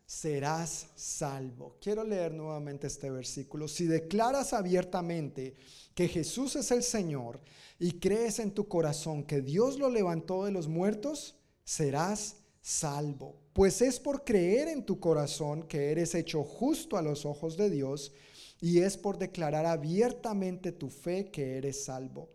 Serás 0.06 0.88
salvo. 0.96 1.78
Quiero 1.82 2.04
leer 2.04 2.34
nuevamente 2.34 2.88
este 2.88 3.10
versículo. 3.10 3.68
Si 3.68 3.86
declaras 3.86 4.54
abiertamente 4.54 5.56
que 5.96 6.08
Jesús 6.08 6.56
es 6.56 6.70
el 6.72 6.84
Señor 6.84 7.42
y 7.80 7.94
crees 8.00 8.40
en 8.40 8.52
tu 8.52 8.68
corazón 8.68 9.24
que 9.24 9.42
Dios 9.42 9.80
lo 9.80 9.90
levantó 9.90 10.46
de 10.46 10.52
los 10.52 10.68
muertos, 10.68 11.36
serás 11.64 12.38
salvo. 12.62 13.42
Pues 13.54 13.82
es 13.82 14.00
por 14.00 14.24
creer 14.24 14.68
en 14.68 14.86
tu 14.86 15.00
corazón 15.00 15.64
que 15.64 15.92
eres 15.92 16.14
hecho 16.14 16.44
justo 16.44 16.98
a 16.98 17.02
los 17.02 17.26
ojos 17.26 17.58
de 17.58 17.70
Dios 17.70 18.12
y 18.60 18.80
es 18.80 18.98
por 18.98 19.18
declarar 19.18 19.66
abiertamente 19.66 20.72
tu 20.72 20.90
fe 20.90 21.32
que 21.32 21.58
eres 21.58 21.86
salvo. 21.86 22.30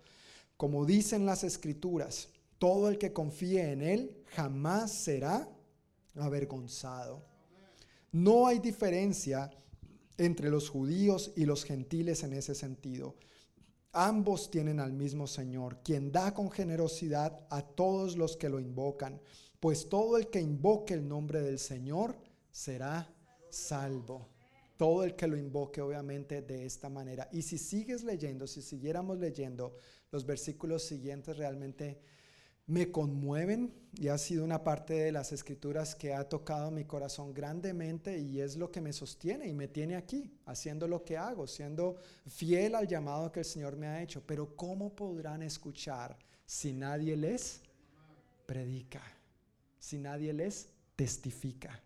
Como 0.61 0.85
dicen 0.85 1.25
las 1.25 1.43
escrituras, 1.43 2.29
todo 2.59 2.91
el 2.91 2.99
que 2.99 3.15
confíe 3.15 3.73
en 3.73 3.81
Él 3.81 4.23
jamás 4.27 4.93
será 4.93 5.49
avergonzado. 6.17 7.25
No 8.13 8.47
hay 8.47 8.59
diferencia 8.59 9.51
entre 10.19 10.51
los 10.51 10.69
judíos 10.69 11.33
y 11.35 11.47
los 11.47 11.65
gentiles 11.65 12.25
en 12.25 12.35
ese 12.35 12.55
sentido. 12.55 13.17
Ambos 13.93 14.51
tienen 14.51 14.81
al 14.81 14.93
mismo 14.93 15.27
Señor, 15.27 15.79
quien 15.83 16.13
da 16.13 16.35
con 16.35 16.51
generosidad 16.51 17.47
a 17.49 17.63
todos 17.63 18.19
los 18.19 18.37
que 18.37 18.51
lo 18.51 18.61
invocan, 18.61 19.19
pues 19.61 19.89
todo 19.89 20.19
el 20.19 20.29
que 20.29 20.43
invoque 20.43 20.93
el 20.93 21.09
nombre 21.09 21.41
del 21.41 21.59
Señor 21.59 22.19
será 22.51 23.11
salvo. 23.49 24.29
Todo 24.77 25.05
el 25.05 25.17
que 25.17 25.27
lo 25.27 25.39
invoque, 25.39 25.81
obviamente, 25.81 26.43
de 26.43 26.67
esta 26.67 26.91
manera. 26.91 27.31
Y 27.33 27.43
si 27.43 27.57
sigues 27.57 28.05
leyendo, 28.05 28.47
si 28.47 28.61
siguiéramos 28.61 29.19
leyendo, 29.19 29.75
los 30.11 30.27
versículos 30.27 30.83
siguientes 30.83 31.37
realmente 31.37 32.01
me 32.67 32.91
conmueven 32.91 33.75
y 33.95 34.09
ha 34.09 34.19
sido 34.19 34.45
una 34.45 34.63
parte 34.63 34.95
de 34.95 35.13
las 35.13 35.33
escrituras 35.33 35.95
que 35.95 36.15
ha 36.15 36.29
tocado 36.29 36.71
mi 36.71 36.85
corazón 36.85 37.35
grandemente 37.35 38.19
y 38.19 38.41
es 38.41 38.57
lo 38.57 38.71
que 38.71 38.81
me 38.81 38.93
sostiene 38.93 39.49
y 39.49 39.55
me 39.55 39.67
tiene 39.67 39.97
aquí, 39.97 40.33
haciendo 40.47 40.87
lo 40.87 41.05
que 41.05 41.17
hago, 41.17 41.47
siendo 41.47 41.97
fiel 42.29 42.77
al 42.77 42.87
llamado 42.87 43.33
que 43.33 43.41
el 43.41 43.47
Señor 43.47 43.77
me 43.77 43.89
ha 43.89 44.03
hecho. 44.03 44.23
Pero 44.25 44.55
¿cómo 44.55 44.95
podrán 44.95 45.43
escuchar 45.43 46.17
si 46.47 46.73
nadie 46.73 47.17
les 47.17 47.61
predica? 48.47 49.03
Si 49.81 49.99
nadie 49.99 50.33
les 50.33 50.69
testifica. 50.95 51.83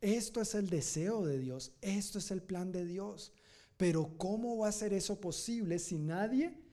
Esto 0.00 0.40
es 0.40 0.54
el 0.54 0.70
deseo 0.70 1.26
de 1.26 1.38
Dios, 1.38 1.72
esto 1.80 2.18
es 2.18 2.30
el 2.30 2.42
plan 2.42 2.70
de 2.70 2.84
Dios. 2.84 3.32
Pero 3.76 4.16
¿cómo 4.16 4.58
va 4.58 4.68
a 4.68 4.72
ser 4.72 4.92
eso 4.92 5.20
posible 5.20 5.80
si 5.80 5.98
nadie 5.98 6.67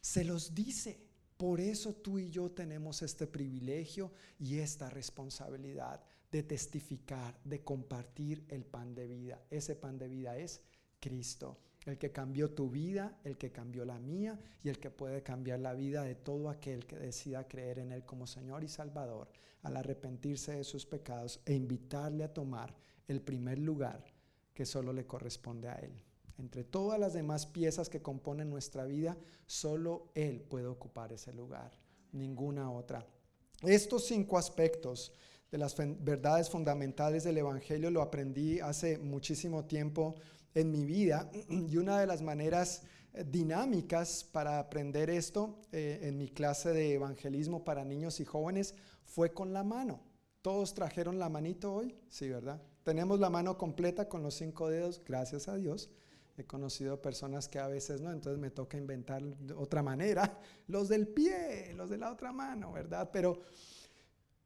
se 0.00 0.24
los 0.24 0.54
dice. 0.54 1.00
Por 1.36 1.60
eso 1.60 1.94
tú 1.94 2.18
y 2.18 2.30
yo 2.30 2.50
tenemos 2.50 3.02
este 3.02 3.26
privilegio 3.26 4.12
y 4.40 4.58
esta 4.58 4.90
responsabilidad 4.90 6.02
de 6.32 6.42
testificar, 6.42 7.38
de 7.44 7.62
compartir 7.62 8.44
el 8.48 8.64
pan 8.64 8.94
de 8.94 9.06
vida. 9.06 9.42
Ese 9.50 9.76
pan 9.76 9.98
de 9.98 10.08
vida 10.08 10.36
es 10.36 10.60
Cristo, 11.00 11.58
el 11.86 11.96
que 11.96 12.10
cambió 12.10 12.50
tu 12.50 12.68
vida, 12.68 13.20
el 13.24 13.38
que 13.38 13.52
cambió 13.52 13.84
la 13.84 13.98
mía 13.98 14.38
y 14.62 14.68
el 14.68 14.78
que 14.78 14.90
puede 14.90 15.22
cambiar 15.22 15.60
la 15.60 15.74
vida 15.74 16.02
de 16.02 16.16
todo 16.16 16.50
aquel 16.50 16.86
que 16.86 16.96
decida 16.96 17.46
creer 17.46 17.78
en 17.78 17.92
Él 17.92 18.04
como 18.04 18.26
Señor 18.26 18.64
y 18.64 18.68
Salvador 18.68 19.30
al 19.62 19.76
arrepentirse 19.76 20.52
de 20.52 20.64
sus 20.64 20.86
pecados 20.86 21.40
e 21.46 21.54
invitarle 21.54 22.24
a 22.24 22.32
tomar 22.32 22.74
el 23.06 23.20
primer 23.20 23.58
lugar 23.58 24.04
que 24.52 24.66
solo 24.66 24.92
le 24.92 25.06
corresponde 25.06 25.68
a 25.68 25.74
Él. 25.76 25.92
Entre 26.38 26.62
todas 26.62 27.00
las 27.00 27.14
demás 27.14 27.46
piezas 27.46 27.88
que 27.88 28.00
componen 28.00 28.48
nuestra 28.48 28.84
vida, 28.84 29.16
solo 29.46 30.12
Él 30.14 30.40
puede 30.40 30.66
ocupar 30.66 31.12
ese 31.12 31.32
lugar, 31.32 31.72
ninguna 32.12 32.70
otra. 32.70 33.04
Estos 33.62 34.06
cinco 34.06 34.38
aspectos 34.38 35.12
de 35.50 35.58
las 35.58 35.74
verdades 35.76 36.48
fundamentales 36.48 37.24
del 37.24 37.38
Evangelio 37.38 37.90
lo 37.90 38.02
aprendí 38.02 38.60
hace 38.60 38.98
muchísimo 38.98 39.64
tiempo 39.64 40.14
en 40.54 40.70
mi 40.70 40.84
vida 40.84 41.28
y 41.48 41.76
una 41.76 41.98
de 41.98 42.06
las 42.06 42.22
maneras 42.22 42.82
eh, 43.14 43.24
dinámicas 43.28 44.22
para 44.22 44.60
aprender 44.60 45.10
esto 45.10 45.58
eh, 45.72 46.00
en 46.02 46.18
mi 46.18 46.28
clase 46.28 46.72
de 46.72 46.94
evangelismo 46.94 47.64
para 47.64 47.84
niños 47.84 48.20
y 48.20 48.24
jóvenes 48.24 48.74
fue 49.04 49.32
con 49.32 49.52
la 49.52 49.64
mano. 49.64 50.00
¿Todos 50.40 50.72
trajeron 50.72 51.18
la 51.18 51.28
manito 51.28 51.74
hoy? 51.74 51.96
Sí, 52.08 52.28
¿verdad? 52.28 52.62
Tenemos 52.84 53.18
la 53.18 53.28
mano 53.28 53.58
completa 53.58 54.08
con 54.08 54.22
los 54.22 54.34
cinco 54.34 54.68
dedos, 54.68 55.02
gracias 55.04 55.48
a 55.48 55.56
Dios 55.56 55.90
He 56.38 56.44
conocido 56.44 57.02
personas 57.02 57.48
que 57.48 57.58
a 57.58 57.66
veces 57.66 58.00
no, 58.00 58.12
entonces 58.12 58.38
me 58.38 58.50
toca 58.50 58.76
inventar 58.76 59.20
de 59.24 59.54
otra 59.54 59.82
manera. 59.82 60.38
Los 60.68 60.88
del 60.88 61.08
pie, 61.08 61.74
los 61.74 61.90
de 61.90 61.98
la 61.98 62.12
otra 62.12 62.30
mano, 62.30 62.70
¿verdad? 62.70 63.10
Pero 63.12 63.40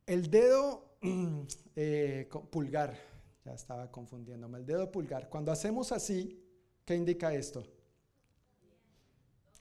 el 0.06 0.30
dedo 0.30 0.96
eh, 1.76 2.30
pulgar, 2.50 2.96
ya 3.44 3.52
estaba 3.52 3.90
confundiéndome, 3.90 4.60
el 4.60 4.64
dedo 4.64 4.90
pulgar, 4.90 5.28
cuando 5.28 5.52
hacemos 5.52 5.92
así, 5.92 6.42
¿qué 6.86 6.96
indica 6.96 7.34
esto? 7.34 7.62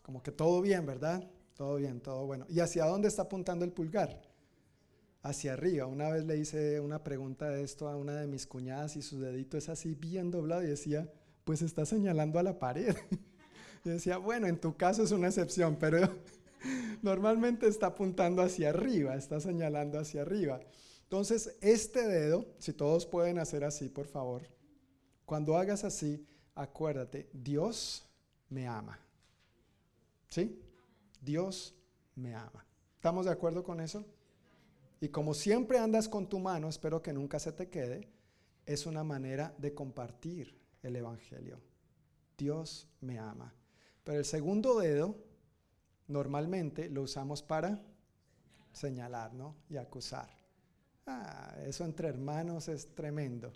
Como 0.01 0.23
que 0.23 0.31
todo 0.31 0.61
bien, 0.61 0.85
¿verdad? 0.85 1.29
Todo 1.53 1.75
bien, 1.75 1.99
todo 1.99 2.25
bueno. 2.25 2.45
¿Y 2.47 2.61
hacia 2.61 2.85
dónde 2.85 3.09
está 3.09 3.23
apuntando 3.23 3.65
el 3.65 3.73
pulgar? 3.73 4.21
Hacia 5.21 5.51
arriba. 5.51 5.85
Una 5.85 6.09
vez 6.09 6.23
le 6.23 6.37
hice 6.37 6.79
una 6.79 7.03
pregunta 7.03 7.49
de 7.49 7.61
esto 7.61 7.89
a 7.89 7.97
una 7.97 8.21
de 8.21 8.27
mis 8.27 8.47
cuñadas 8.47 8.95
y 8.95 9.01
su 9.01 9.19
dedito 9.19 9.57
es 9.57 9.67
así 9.67 9.95
bien 9.95 10.31
doblado 10.31 10.63
y 10.63 10.67
decía, 10.67 11.11
pues 11.43 11.61
está 11.61 11.85
señalando 11.85 12.39
a 12.39 12.43
la 12.43 12.59
pared. 12.59 12.95
y 13.83 13.89
decía, 13.89 14.17
bueno, 14.17 14.47
en 14.47 14.59
tu 14.59 14.75
caso 14.75 15.03
es 15.03 15.11
una 15.11 15.27
excepción, 15.27 15.77
pero 15.79 15.99
normalmente 17.01 17.67
está 17.67 17.87
apuntando 17.87 18.41
hacia 18.41 18.69
arriba, 18.69 19.15
está 19.15 19.39
señalando 19.39 19.99
hacia 19.99 20.21
arriba. 20.21 20.59
Entonces, 21.03 21.57
este 21.61 22.07
dedo, 22.07 22.45
si 22.57 22.73
todos 22.73 23.05
pueden 23.05 23.39
hacer 23.39 23.63
así, 23.63 23.89
por 23.89 24.07
favor, 24.07 24.43
cuando 25.25 25.57
hagas 25.57 25.83
así, 25.83 26.25
acuérdate, 26.55 27.29
Dios 27.33 28.05
me 28.49 28.67
ama. 28.67 28.99
¿Sí? 30.29 30.61
Dios 31.19 31.75
me 32.15 32.33
ama. 32.33 32.65
¿Estamos 32.95 33.25
de 33.25 33.31
acuerdo 33.31 33.63
con 33.63 33.81
eso? 33.81 34.05
Y 35.01 35.09
como 35.09 35.33
siempre 35.33 35.79
andas 35.79 36.07
con 36.07 36.29
tu 36.29 36.39
mano, 36.39 36.69
espero 36.69 37.01
que 37.01 37.11
nunca 37.11 37.39
se 37.39 37.51
te 37.51 37.69
quede, 37.69 38.07
es 38.65 38.85
una 38.85 39.03
manera 39.03 39.53
de 39.57 39.73
compartir 39.73 40.60
el 40.83 40.95
Evangelio. 40.95 41.59
Dios 42.37 42.87
me 43.01 43.19
ama. 43.19 43.53
Pero 44.03 44.19
el 44.19 44.25
segundo 44.25 44.79
dedo 44.79 45.15
normalmente 46.07 46.89
lo 46.89 47.03
usamos 47.03 47.43
para 47.43 47.81
señalar 48.71 49.33
¿no? 49.33 49.55
y 49.69 49.77
acusar. 49.77 50.29
Ah, 51.05 51.55
eso 51.65 51.83
entre 51.85 52.07
hermanos 52.07 52.67
es 52.67 52.93
tremendo. 52.95 53.51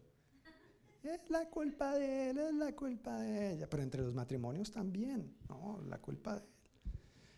Es 1.03 1.30
la 1.30 1.47
culpa 1.49 1.93
de 1.93 2.31
él, 2.31 2.38
es 2.39 2.53
la 2.56 2.76
culpa 2.76 3.19
de 3.19 3.53
ella. 3.53 3.69
Pero 3.69 3.84
entre 3.84 4.02
los 4.02 4.15
matrimonios 4.15 4.72
también, 4.72 5.35
¿no? 5.47 5.80
La 5.88 5.99
culpa 5.99 6.35
de 6.35 6.39
él. 6.39 6.45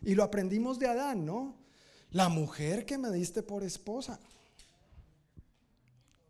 Y 0.03 0.15
lo 0.15 0.23
aprendimos 0.23 0.80
de 0.80 0.88
Adán, 0.88 1.26
¿no? 1.26 1.57
La 2.11 2.30
mujer 2.30 2.85
que 2.85 2.97
me 2.97 3.11
diste 3.11 3.43
por 3.43 3.64
esposa, 3.64 4.19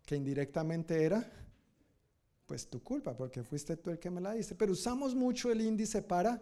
que 0.05 0.15
indirectamente 0.15 1.03
era 1.03 1.31
pues 2.47 2.69
tu 2.69 2.81
culpa, 2.81 3.15
porque 3.15 3.43
fuiste 3.43 3.75
tú 3.75 3.91
el 3.91 3.99
que 3.99 4.09
me 4.09 4.21
la 4.21 4.31
diste. 4.31 4.55
Pero 4.55 4.71
usamos 4.71 5.13
mucho 5.13 5.51
el 5.51 5.61
índice 5.61 6.01
para 6.01 6.41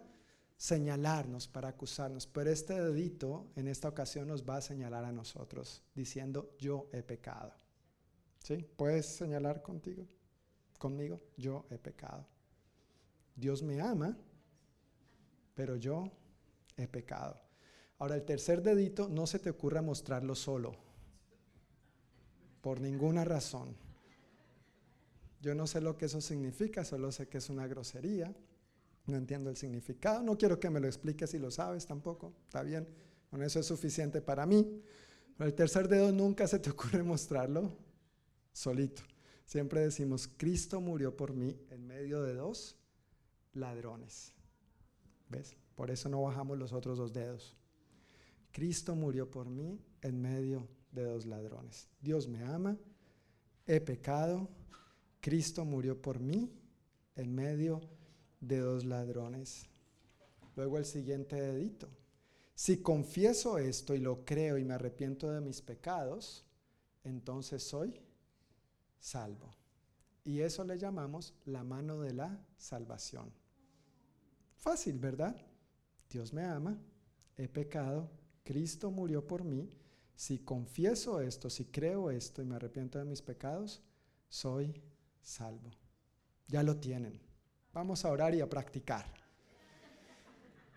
señalarnos, 0.55 1.47
para 1.47 1.69
acusarnos. 1.69 2.27
Pero 2.27 2.51
este 2.51 2.79
dedito 2.79 3.47
en 3.55 3.67
esta 3.67 3.89
ocasión 3.89 4.27
nos 4.27 4.47
va 4.47 4.57
a 4.57 4.61
señalar 4.61 5.03
a 5.03 5.11
nosotros, 5.11 5.83
diciendo, 5.95 6.55
yo 6.59 6.87
he 6.93 7.01
pecado. 7.01 7.53
¿Sí? 8.43 8.63
¿Puedes 8.77 9.07
señalar 9.07 9.63
contigo? 9.63 10.05
Conmigo, 10.77 11.19
yo 11.35 11.65
he 11.71 11.79
pecado. 11.79 12.27
Dios 13.35 13.63
me 13.63 13.81
ama, 13.81 14.15
pero 15.55 15.75
yo 15.75 16.11
he 16.77 16.87
pecado. 16.87 17.41
Ahora, 17.97 18.15
el 18.15 18.25
tercer 18.25 18.61
dedito 18.61 19.09
no 19.09 19.25
se 19.25 19.39
te 19.39 19.49
ocurra 19.49 19.81
mostrarlo 19.81 20.35
solo, 20.35 20.75
por 22.61 22.79
ninguna 22.79 23.25
razón. 23.25 23.75
Yo 25.45 25.53
no 25.53 25.67
sé 25.67 25.79
lo 25.79 25.95
que 25.95 26.05
eso 26.05 26.21
significa, 26.21 26.83
solo 26.83 27.11
sé 27.11 27.27
que 27.27 27.37
es 27.37 27.51
una 27.51 27.67
grosería. 27.67 28.35
No 29.05 29.15
entiendo 29.15 29.51
el 29.51 29.55
significado. 29.55 30.23
No 30.23 30.39
quiero 30.39 30.59
que 30.59 30.71
me 30.71 30.79
lo 30.79 30.87
expliques 30.87 31.29
si 31.29 31.37
lo 31.37 31.51
sabes 31.51 31.85
tampoco. 31.85 32.33
Está 32.45 32.63
bien. 32.63 32.87
Con 33.29 33.43
eso 33.43 33.59
es 33.59 33.67
suficiente 33.67 34.23
para 34.23 34.47
mí. 34.47 34.81
Pero 35.37 35.47
el 35.47 35.53
tercer 35.53 35.87
dedo 35.87 36.11
nunca 36.11 36.47
se 36.47 36.57
te 36.57 36.71
ocurre 36.71 37.03
mostrarlo 37.03 37.77
solito. 38.53 39.03
Siempre 39.45 39.81
decimos, 39.81 40.27
Cristo 40.35 40.81
murió 40.81 41.15
por 41.15 41.35
mí 41.35 41.55
en 41.69 41.85
medio 41.85 42.23
de 42.23 42.33
dos 42.33 42.75
ladrones. 43.53 44.33
¿Ves? 45.29 45.55
Por 45.75 45.91
eso 45.91 46.09
no 46.09 46.23
bajamos 46.23 46.57
los 46.57 46.73
otros 46.73 46.97
dos 46.97 47.13
dedos. 47.13 47.55
Cristo 48.51 48.95
murió 48.95 49.29
por 49.29 49.47
mí 49.47 49.79
en 50.01 50.19
medio 50.19 50.67
de 50.91 51.03
dos 51.03 51.27
ladrones. 51.27 51.87
Dios 52.01 52.27
me 52.27 52.41
ama, 52.41 52.79
he 53.67 53.79
pecado, 53.79 54.49
Cristo 55.25 55.65
murió 55.65 55.99
por 55.99 56.19
mí 56.19 56.51
en 57.15 57.33
medio 57.33 57.81
de 58.39 58.59
dos 58.59 58.85
ladrones. 58.85 59.65
Luego 60.55 60.77
el 60.77 60.85
siguiente 60.85 61.35
dedito. 61.35 61.89
Si 62.53 62.83
confieso 62.83 63.57
esto 63.57 63.95
y 63.95 63.99
lo 64.01 64.23
creo 64.23 64.59
y 64.59 64.63
me 64.63 64.75
arrepiento 64.75 65.31
de 65.31 65.41
mis 65.41 65.63
pecados, 65.63 66.45
entonces 67.03 67.63
soy 67.63 67.99
salvo. 68.99 69.49
Y 70.23 70.41
eso 70.41 70.63
le 70.63 70.77
llamamos 70.77 71.33
la 71.45 71.63
mano 71.63 72.01
de 72.01 72.13
la 72.13 72.45
salvación. 72.55 73.33
Fácil, 74.57 74.99
¿verdad? 74.99 75.35
Dios 76.07 76.33
me 76.33 76.43
ama, 76.43 76.79
he 77.35 77.47
pecado, 77.47 78.11
Cristo 78.43 78.91
murió 78.91 79.25
por 79.25 79.43
mí. 79.43 79.71
Si 80.15 80.37
confieso 80.37 81.19
esto, 81.19 81.49
si 81.49 81.65
creo 81.65 82.11
esto 82.11 82.43
y 82.43 82.45
me 82.45 82.57
arrepiento 82.57 82.99
de 82.99 83.05
mis 83.05 83.23
pecados, 83.23 83.81
soy 84.29 84.83
salvo. 85.25 85.71
Ya 86.47 86.63
lo 86.63 86.77
tienen. 86.77 87.19
Vamos 87.73 88.05
a 88.05 88.11
orar 88.11 88.33
y 88.35 88.41
a 88.41 88.49
practicar. 88.49 89.05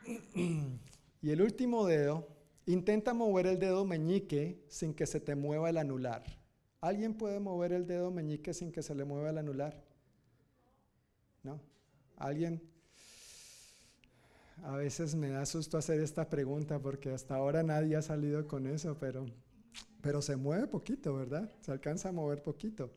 Y 1.20 1.30
el 1.30 1.42
último 1.42 1.84
dedo, 1.84 2.28
intenta 2.64 3.12
mover 3.12 3.48
el 3.48 3.58
dedo 3.58 3.84
meñique 3.84 4.64
sin 4.68 4.94
que 4.94 5.04
se 5.04 5.18
te 5.18 5.34
mueva 5.34 5.68
el 5.68 5.76
anular. 5.76 6.22
¿Alguien 6.80 7.14
puede 7.14 7.40
mover 7.40 7.72
el 7.72 7.88
dedo 7.88 8.12
meñique 8.12 8.54
sin 8.54 8.70
que 8.70 8.84
se 8.84 8.94
le 8.94 9.04
mueva 9.04 9.30
el 9.30 9.38
anular? 9.38 9.82
¿No? 11.42 11.60
¿Alguien? 12.16 12.62
A 14.62 14.76
veces 14.76 15.16
me 15.16 15.30
da 15.30 15.44
susto 15.44 15.76
hacer 15.76 16.00
esta 16.00 16.30
pregunta 16.30 16.78
porque 16.78 17.10
hasta 17.10 17.34
ahora 17.34 17.64
nadie 17.64 17.96
ha 17.96 18.02
salido 18.02 18.46
con 18.46 18.68
eso, 18.68 18.96
pero, 18.96 19.26
pero 20.00 20.22
se 20.22 20.36
mueve 20.36 20.68
poquito, 20.68 21.14
¿verdad? 21.14 21.52
Se 21.62 21.72
alcanza 21.72 22.10
a 22.10 22.12
mover 22.12 22.44
poquito. 22.44 22.92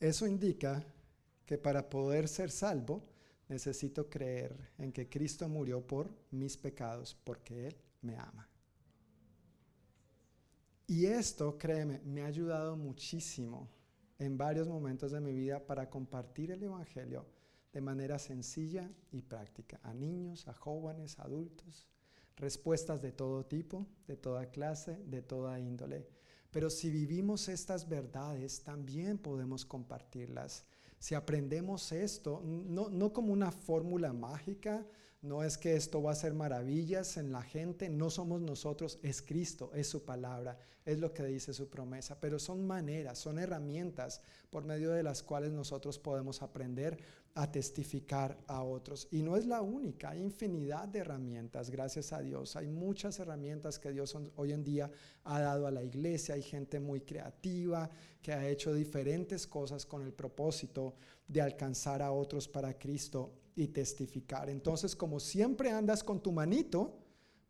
Eso 0.00 0.26
indica 0.26 0.84
que 1.44 1.58
para 1.58 1.88
poder 1.88 2.28
ser 2.28 2.50
salvo 2.50 3.02
necesito 3.48 4.08
creer 4.08 4.54
en 4.78 4.92
que 4.92 5.08
Cristo 5.08 5.48
murió 5.48 5.86
por 5.86 6.10
mis 6.30 6.56
pecados 6.56 7.16
porque 7.24 7.68
Él 7.68 7.76
me 8.02 8.16
ama. 8.16 8.48
Y 10.86 11.06
esto, 11.06 11.58
créeme, 11.58 12.00
me 12.04 12.22
ha 12.22 12.26
ayudado 12.26 12.76
muchísimo 12.76 13.68
en 14.18 14.38
varios 14.38 14.68
momentos 14.68 15.12
de 15.12 15.20
mi 15.20 15.34
vida 15.34 15.64
para 15.64 15.88
compartir 15.90 16.50
el 16.50 16.62
Evangelio 16.62 17.26
de 17.72 17.80
manera 17.80 18.18
sencilla 18.18 18.90
y 19.12 19.22
práctica 19.22 19.80
a 19.82 19.92
niños, 19.92 20.48
a 20.48 20.54
jóvenes, 20.54 21.18
a 21.18 21.24
adultos, 21.24 21.86
respuestas 22.36 23.02
de 23.02 23.12
todo 23.12 23.44
tipo, 23.44 23.86
de 24.06 24.16
toda 24.16 24.50
clase, 24.50 24.96
de 25.04 25.22
toda 25.22 25.60
índole. 25.60 26.08
Pero 26.50 26.70
si 26.70 26.90
vivimos 26.90 27.48
estas 27.48 27.88
verdades, 27.88 28.62
también 28.62 29.18
podemos 29.18 29.64
compartirlas. 29.64 30.64
Si 30.98 31.14
aprendemos 31.14 31.92
esto, 31.92 32.42
no, 32.44 32.88
no 32.88 33.12
como 33.12 33.32
una 33.32 33.52
fórmula 33.52 34.12
mágica, 34.12 34.86
no 35.20 35.42
es 35.42 35.58
que 35.58 35.74
esto 35.74 36.02
va 36.02 36.10
a 36.10 36.12
hacer 36.12 36.32
maravillas 36.32 37.16
en 37.16 37.32
la 37.32 37.42
gente, 37.42 37.88
no 37.88 38.08
somos 38.08 38.40
nosotros, 38.40 38.98
es 39.02 39.20
Cristo, 39.20 39.72
es 39.74 39.88
su 39.88 40.04
palabra, 40.04 40.58
es 40.84 40.98
lo 41.00 41.12
que 41.12 41.24
dice 41.24 41.52
su 41.52 41.68
promesa, 41.68 42.20
pero 42.20 42.38
son 42.38 42.66
maneras, 42.66 43.18
son 43.18 43.38
herramientas 43.38 44.22
por 44.48 44.64
medio 44.64 44.92
de 44.92 45.02
las 45.02 45.22
cuales 45.22 45.52
nosotros 45.52 45.98
podemos 45.98 46.40
aprender 46.40 46.98
a 47.34 47.50
testificar 47.50 48.38
a 48.46 48.62
otros. 48.62 49.08
Y 49.10 49.22
no 49.22 49.36
es 49.36 49.44
la 49.44 49.60
única, 49.60 50.10
hay 50.10 50.22
infinidad 50.22 50.88
de 50.88 51.00
herramientas, 51.00 51.68
gracias 51.68 52.12
a 52.12 52.20
Dios. 52.20 52.56
Hay 52.56 52.68
muchas 52.68 53.18
herramientas 53.18 53.78
que 53.78 53.92
Dios 53.92 54.16
hoy 54.36 54.52
en 54.52 54.64
día 54.64 54.90
ha 55.24 55.40
dado 55.40 55.66
a 55.66 55.72
la 55.72 55.82
iglesia, 55.82 56.36
hay 56.36 56.42
gente 56.42 56.78
muy 56.78 57.00
creativa 57.00 57.90
que 58.22 58.32
ha 58.32 58.48
hecho 58.48 58.72
diferentes 58.72 59.46
cosas 59.48 59.84
con 59.84 60.02
el 60.02 60.12
propósito 60.12 60.94
de 61.26 61.40
alcanzar 61.40 62.02
a 62.02 62.12
otros 62.12 62.48
para 62.48 62.78
Cristo 62.78 63.32
y 63.58 63.66
testificar. 63.66 64.48
Entonces, 64.48 64.94
como 64.94 65.18
siempre 65.18 65.72
andas 65.72 66.04
con 66.04 66.22
tu 66.22 66.30
manito, 66.30 66.96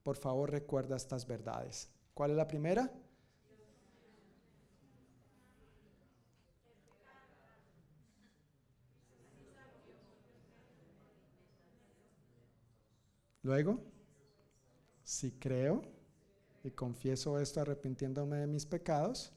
por 0.03 0.17
favor 0.17 0.51
recuerda 0.51 0.97
estas 0.97 1.27
verdades. 1.27 1.91
¿Cuál 2.15 2.31
es 2.31 2.37
la 2.39 2.49
primera? 2.49 2.91
Luego, 13.43 13.79
si 15.05 15.33
creo 15.33 15.83
y 16.65 16.71
confieso 16.71 17.39
esto 17.39 17.61
arrepintiéndome 17.61 18.39
de 18.39 18.47
mis 18.47 18.65
pecados, 18.65 19.31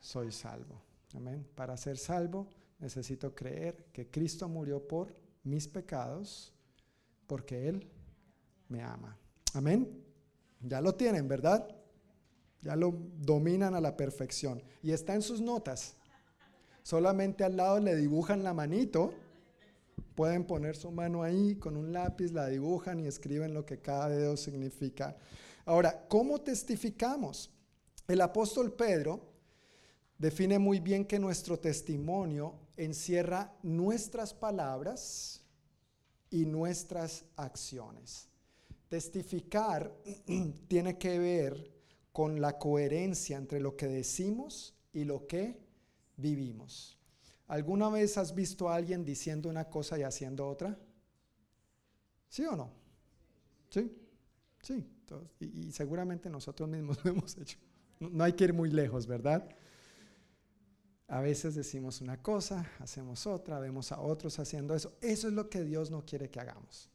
soy 0.00 0.32
salvo. 0.32 0.82
Amén. 1.14 1.46
Para 1.54 1.76
ser 1.76 1.96
salvo 1.96 2.48
necesito 2.80 3.32
creer 3.36 3.84
que 3.92 4.10
Cristo 4.10 4.48
murió 4.48 4.84
por 4.84 5.23
mis 5.44 5.68
pecados 5.68 6.52
porque 7.26 7.68
Él 7.68 7.88
me 8.68 8.82
ama. 8.82 9.16
Amén. 9.52 10.02
Ya 10.60 10.80
lo 10.80 10.94
tienen, 10.94 11.28
¿verdad? 11.28 11.68
Ya 12.62 12.74
lo 12.74 12.94
dominan 13.18 13.74
a 13.74 13.80
la 13.80 13.96
perfección. 13.96 14.62
Y 14.82 14.92
está 14.92 15.14
en 15.14 15.22
sus 15.22 15.40
notas. 15.40 15.96
Solamente 16.82 17.44
al 17.44 17.56
lado 17.56 17.78
le 17.78 17.94
dibujan 17.96 18.42
la 18.42 18.54
manito. 18.54 19.14
Pueden 20.14 20.44
poner 20.44 20.76
su 20.76 20.90
mano 20.90 21.22
ahí 21.22 21.56
con 21.56 21.76
un 21.76 21.92
lápiz, 21.92 22.32
la 22.32 22.48
dibujan 22.48 23.00
y 23.00 23.06
escriben 23.06 23.52
lo 23.52 23.66
que 23.66 23.80
cada 23.80 24.08
dedo 24.08 24.36
significa. 24.36 25.16
Ahora, 25.66 26.06
¿cómo 26.08 26.40
testificamos? 26.40 27.50
El 28.06 28.20
apóstol 28.20 28.72
Pedro 28.72 29.32
define 30.18 30.58
muy 30.58 30.80
bien 30.80 31.04
que 31.04 31.18
nuestro 31.18 31.58
testimonio 31.58 32.54
encierra 32.76 33.56
nuestras 33.62 34.34
palabras 34.34 35.42
y 36.30 36.46
nuestras 36.46 37.24
acciones. 37.36 38.28
Testificar 38.88 39.94
tiene 40.68 40.98
que 40.98 41.18
ver 41.18 41.72
con 42.12 42.40
la 42.40 42.58
coherencia 42.58 43.36
entre 43.36 43.60
lo 43.60 43.76
que 43.76 43.86
decimos 43.86 44.74
y 44.92 45.04
lo 45.04 45.26
que 45.26 45.58
vivimos. 46.16 46.98
¿Alguna 47.48 47.88
vez 47.88 48.16
has 48.16 48.34
visto 48.34 48.68
a 48.68 48.76
alguien 48.76 49.04
diciendo 49.04 49.48
una 49.48 49.68
cosa 49.68 49.98
y 49.98 50.02
haciendo 50.02 50.46
otra? 50.48 50.78
¿Sí 52.28 52.44
o 52.46 52.56
no? 52.56 52.70
Sí, 53.68 53.92
sí. 54.62 54.84
Y, 55.40 55.70
seguramente 55.72 56.30
nosotros 56.30 56.68
mismos 56.68 56.98
lo 57.04 57.10
hemos 57.10 57.36
hecho. 57.36 57.58
No 58.00 58.24
hay 58.24 58.32
que 58.32 58.44
ir 58.44 58.52
muy 58.52 58.70
lejos, 58.70 59.06
¿verdad? 59.06 59.48
A 61.08 61.20
veces 61.20 61.54
decimos 61.54 62.00
una 62.00 62.22
cosa, 62.22 62.70
hacemos 62.78 63.26
otra, 63.26 63.58
vemos 63.58 63.92
a 63.92 64.00
otros 64.00 64.38
haciendo 64.38 64.74
eso. 64.74 64.96
Eso 65.00 65.28
es 65.28 65.34
lo 65.34 65.50
que 65.50 65.62
Dios 65.62 65.90
no 65.90 66.04
quiere 66.04 66.30
que 66.30 66.40
hagamos. 66.40 66.90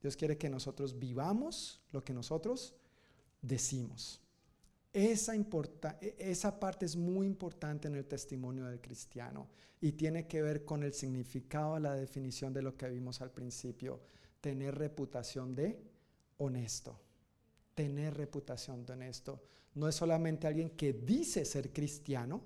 Dios 0.00 0.16
quiere 0.16 0.36
que 0.36 0.50
nosotros 0.50 0.98
vivamos 0.98 1.80
lo 1.90 2.04
que 2.04 2.12
nosotros 2.12 2.74
decimos. 3.40 4.20
Esa, 4.92 5.34
importa, 5.34 5.98
e, 6.00 6.16
esa 6.18 6.58
parte 6.60 6.86
es 6.86 6.96
muy 6.96 7.26
importante 7.26 7.88
en 7.88 7.94
el 7.94 8.06
testimonio 8.06 8.66
del 8.66 8.80
cristiano 8.80 9.48
y 9.80 9.92
tiene 9.92 10.26
que 10.26 10.42
ver 10.42 10.64
con 10.64 10.82
el 10.82 10.92
significado, 10.92 11.78
la 11.78 11.94
definición 11.94 12.52
de 12.52 12.62
lo 12.62 12.76
que 12.76 12.88
vimos 12.88 13.20
al 13.20 13.30
principio. 13.30 14.00
Tener 14.40 14.74
reputación 14.74 15.54
de 15.54 15.80
honesto. 16.38 17.00
Tener 17.74 18.14
reputación 18.14 18.84
de 18.84 18.92
honesto. 18.92 19.42
No 19.74 19.88
es 19.88 19.94
solamente 19.94 20.46
alguien 20.46 20.70
que 20.70 20.92
dice 20.92 21.44
ser 21.44 21.72
cristiano, 21.72 22.42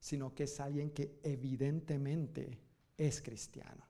sino 0.00 0.34
que 0.34 0.44
es 0.44 0.60
alguien 0.60 0.90
que 0.90 1.18
evidentemente 1.22 2.58
es 2.96 3.20
cristiano. 3.20 3.86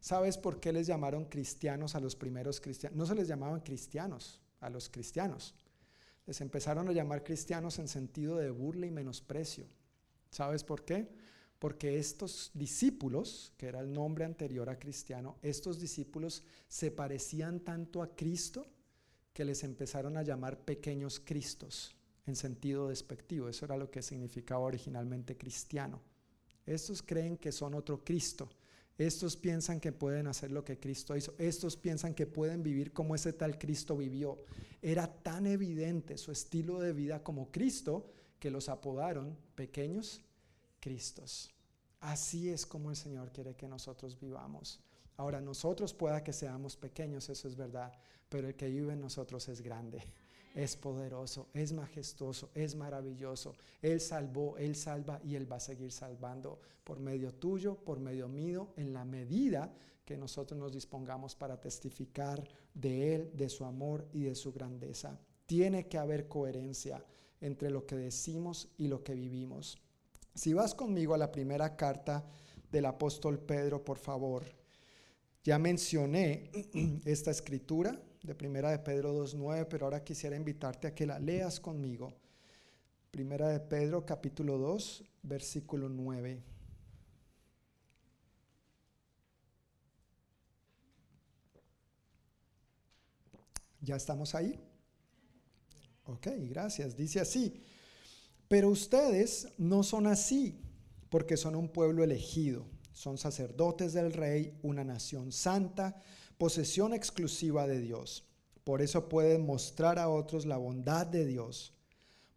¿Sabes 0.00 0.38
por 0.38 0.60
qué 0.60 0.72
les 0.72 0.86
llamaron 0.86 1.26
cristianos 1.26 1.94
a 1.94 2.00
los 2.00 2.16
primeros 2.16 2.60
cristianos? 2.60 2.96
No 2.96 3.06
se 3.06 3.14
les 3.14 3.28
llamaban 3.28 3.60
cristianos 3.60 4.40
a 4.60 4.70
los 4.70 4.88
cristianos 4.88 5.54
les 6.30 6.40
empezaron 6.40 6.88
a 6.88 6.92
llamar 6.92 7.24
cristianos 7.24 7.80
en 7.80 7.88
sentido 7.88 8.36
de 8.36 8.50
burla 8.50 8.86
y 8.86 8.92
menosprecio. 8.92 9.66
¿Sabes 10.30 10.62
por 10.62 10.84
qué? 10.84 11.08
Porque 11.58 11.98
estos 11.98 12.52
discípulos, 12.54 13.52
que 13.56 13.66
era 13.66 13.80
el 13.80 13.92
nombre 13.92 14.24
anterior 14.24 14.70
a 14.70 14.78
cristiano, 14.78 15.38
estos 15.42 15.80
discípulos 15.80 16.44
se 16.68 16.92
parecían 16.92 17.58
tanto 17.58 18.00
a 18.00 18.14
Cristo 18.14 18.64
que 19.32 19.44
les 19.44 19.64
empezaron 19.64 20.16
a 20.16 20.22
llamar 20.22 20.60
pequeños 20.60 21.18
Cristos 21.18 21.96
en 22.30 22.36
sentido 22.36 22.88
despectivo. 22.88 23.48
Eso 23.48 23.66
era 23.66 23.76
lo 23.76 23.90
que 23.90 24.02
significaba 24.02 24.64
originalmente 24.64 25.36
cristiano. 25.36 26.00
Estos 26.64 27.02
creen 27.02 27.36
que 27.36 27.52
son 27.52 27.74
otro 27.74 28.02
Cristo. 28.02 28.48
Estos 28.96 29.36
piensan 29.36 29.80
que 29.80 29.92
pueden 29.92 30.26
hacer 30.26 30.50
lo 30.50 30.64
que 30.64 30.78
Cristo 30.78 31.16
hizo. 31.16 31.34
Estos 31.38 31.76
piensan 31.76 32.14
que 32.14 32.26
pueden 32.26 32.62
vivir 32.62 32.92
como 32.92 33.14
ese 33.14 33.32
tal 33.32 33.58
Cristo 33.58 33.96
vivió. 33.96 34.44
Era 34.80 35.06
tan 35.06 35.46
evidente 35.46 36.16
su 36.16 36.32
estilo 36.32 36.78
de 36.80 36.92
vida 36.92 37.22
como 37.22 37.50
Cristo 37.50 38.10
que 38.38 38.50
los 38.50 38.68
apodaron 38.68 39.36
pequeños 39.54 40.22
Cristos. 40.80 41.50
Así 42.00 42.50
es 42.50 42.64
como 42.64 42.90
el 42.90 42.96
Señor 42.96 43.32
quiere 43.32 43.54
que 43.54 43.68
nosotros 43.68 44.18
vivamos. 44.18 44.80
Ahora, 45.16 45.40
nosotros 45.40 45.92
pueda 45.92 46.24
que 46.24 46.32
seamos 46.32 46.76
pequeños, 46.76 47.28
eso 47.28 47.46
es 47.46 47.54
verdad, 47.54 47.92
pero 48.30 48.48
el 48.48 48.54
que 48.54 48.70
vive 48.70 48.94
en 48.94 49.00
nosotros 49.00 49.46
es 49.48 49.60
grande 49.60 50.02
es 50.54 50.76
poderoso, 50.76 51.48
es 51.54 51.72
majestuoso, 51.72 52.50
es 52.54 52.74
maravilloso. 52.74 53.54
Él 53.80 54.00
salvó, 54.00 54.56
Él 54.58 54.74
salva 54.74 55.20
y 55.24 55.34
Él 55.34 55.50
va 55.50 55.56
a 55.56 55.60
seguir 55.60 55.92
salvando 55.92 56.60
por 56.84 56.98
medio 56.98 57.32
tuyo, 57.32 57.76
por 57.76 58.00
medio 58.00 58.28
mío, 58.28 58.72
en 58.76 58.92
la 58.92 59.04
medida 59.04 59.72
que 60.04 60.16
nosotros 60.16 60.58
nos 60.58 60.72
dispongamos 60.72 61.36
para 61.36 61.60
testificar 61.60 62.42
de 62.74 63.14
Él, 63.14 63.30
de 63.34 63.48
su 63.48 63.64
amor 63.64 64.08
y 64.12 64.22
de 64.22 64.34
su 64.34 64.52
grandeza. 64.52 65.18
Tiene 65.46 65.86
que 65.86 65.98
haber 65.98 66.26
coherencia 66.26 67.04
entre 67.40 67.70
lo 67.70 67.86
que 67.86 67.96
decimos 67.96 68.68
y 68.76 68.88
lo 68.88 69.02
que 69.02 69.14
vivimos. 69.14 69.78
Si 70.34 70.52
vas 70.52 70.74
conmigo 70.74 71.14
a 71.14 71.18
la 71.18 71.32
primera 71.32 71.76
carta 71.76 72.24
del 72.70 72.86
apóstol 72.86 73.38
Pedro, 73.38 73.84
por 73.84 73.98
favor. 73.98 74.44
Ya 75.42 75.58
mencioné 75.58 76.50
esta 77.04 77.30
escritura, 77.30 78.00
de 78.22 78.34
Primera 78.34 78.70
de 78.70 78.78
Pedro 78.78 79.14
2.9, 79.14 79.66
pero 79.68 79.86
ahora 79.86 80.04
quisiera 80.04 80.36
invitarte 80.36 80.88
a 80.88 80.94
que 80.94 81.06
la 81.06 81.18
leas 81.18 81.58
conmigo. 81.58 82.12
Primera 83.10 83.48
de 83.48 83.60
Pedro 83.60 84.04
capítulo 84.04 84.58
2, 84.58 85.04
versículo 85.22 85.88
9. 85.88 86.42
¿Ya 93.80 93.96
estamos 93.96 94.34
ahí? 94.34 94.60
Ok, 96.04 96.28
gracias. 96.48 96.96
Dice 96.96 97.20
así, 97.20 97.62
pero 98.48 98.68
ustedes 98.68 99.48
no 99.56 99.82
son 99.82 100.06
así, 100.06 100.60
porque 101.08 101.36
son 101.38 101.54
un 101.54 101.68
pueblo 101.68 102.04
elegido, 102.04 102.66
son 102.92 103.16
sacerdotes 103.16 103.94
del 103.94 104.12
rey, 104.12 104.58
una 104.62 104.84
nación 104.84 105.32
santa 105.32 106.02
posesión 106.40 106.94
exclusiva 106.94 107.66
de 107.66 107.82
Dios. 107.82 108.24
Por 108.64 108.80
eso 108.80 109.10
pueden 109.10 109.44
mostrar 109.44 109.98
a 109.98 110.08
otros 110.08 110.46
la 110.46 110.56
bondad 110.56 111.06
de 111.06 111.26
Dios, 111.26 111.74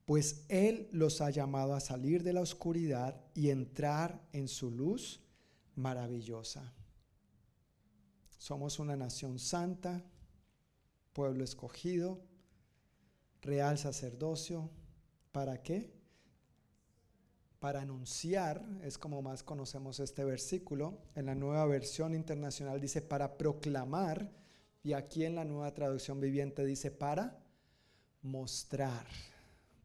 pues 0.03 0.43
Él 0.49 0.89
los 0.91 1.21
ha 1.21 1.29
llamado 1.29 1.73
a 1.73 1.79
salir 1.79 2.21
de 2.21 2.33
la 2.33 2.41
oscuridad 2.41 3.21
y 3.33 3.49
entrar 3.49 4.21
en 4.33 4.49
su 4.49 4.71
luz 4.71 5.21
maravillosa. 5.75 6.73
Somos 8.37 8.77
una 8.77 8.97
nación 8.97 9.39
santa, 9.39 10.03
pueblo 11.13 11.45
escogido, 11.45 12.19
real 13.41 13.77
sacerdocio. 13.77 14.69
¿Para 15.31 15.63
qué? 15.63 15.93
Para 17.63 17.79
anunciar, 17.79 18.61
es 18.83 18.97
como 18.97 19.21
más 19.21 19.41
conocemos 19.41 20.01
este 20.01 20.25
versículo, 20.25 20.97
en 21.15 21.27
la 21.27 21.33
nueva 21.33 21.65
versión 21.65 22.13
internacional 22.13 22.81
dice 22.81 23.01
para 23.01 23.37
proclamar, 23.37 24.29
y 24.83 24.91
aquí 24.91 25.23
en 25.23 25.35
la 25.35 25.45
nueva 25.45 25.73
traducción 25.73 26.19
viviente 26.19 26.65
dice 26.65 26.91
para 26.91 27.41
mostrar, 28.21 29.05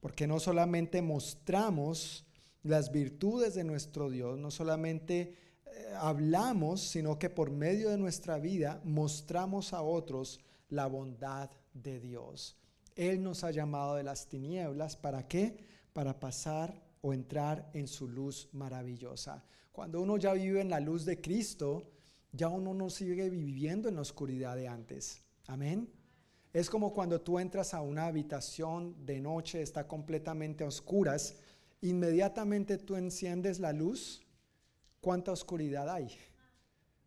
porque 0.00 0.26
no 0.26 0.40
solamente 0.40 1.02
mostramos 1.02 2.26
las 2.64 2.90
virtudes 2.90 3.54
de 3.54 3.62
nuestro 3.62 4.10
Dios, 4.10 4.36
no 4.40 4.50
solamente 4.50 5.36
eh, 5.66 5.94
hablamos, 5.98 6.80
sino 6.80 7.16
que 7.16 7.30
por 7.30 7.52
medio 7.52 7.90
de 7.90 7.96
nuestra 7.96 8.40
vida 8.40 8.80
mostramos 8.82 9.72
a 9.72 9.82
otros 9.82 10.40
la 10.68 10.88
bondad 10.88 11.48
de 11.74 12.00
Dios. 12.00 12.56
Él 12.96 13.22
nos 13.22 13.44
ha 13.44 13.52
llamado 13.52 13.94
de 13.94 14.02
las 14.02 14.26
tinieblas, 14.26 14.96
¿para 14.96 15.28
qué? 15.28 15.64
Para 15.92 16.18
pasar 16.18 16.87
o 17.00 17.12
entrar 17.12 17.70
en 17.74 17.86
su 17.86 18.08
luz 18.08 18.48
maravillosa. 18.52 19.44
Cuando 19.72 20.00
uno 20.00 20.16
ya 20.16 20.32
vive 20.32 20.60
en 20.60 20.70
la 20.70 20.80
luz 20.80 21.04
de 21.04 21.20
Cristo, 21.20 21.90
ya 22.32 22.48
uno 22.48 22.74
no 22.74 22.90
sigue 22.90 23.30
viviendo 23.30 23.88
en 23.88 23.96
la 23.96 24.02
oscuridad 24.02 24.56
de 24.56 24.68
antes. 24.68 25.22
Amén. 25.46 25.88
Es 26.52 26.68
como 26.70 26.92
cuando 26.92 27.20
tú 27.20 27.38
entras 27.38 27.74
a 27.74 27.80
una 27.80 28.06
habitación 28.06 29.04
de 29.04 29.20
noche, 29.20 29.62
está 29.62 29.86
completamente 29.86 30.64
a 30.64 30.68
oscuras, 30.68 31.36
inmediatamente 31.80 32.78
tú 32.78 32.96
enciendes 32.96 33.60
la 33.60 33.72
luz. 33.72 34.22
¿Cuánta 35.00 35.30
oscuridad 35.30 35.88
hay? 35.88 36.08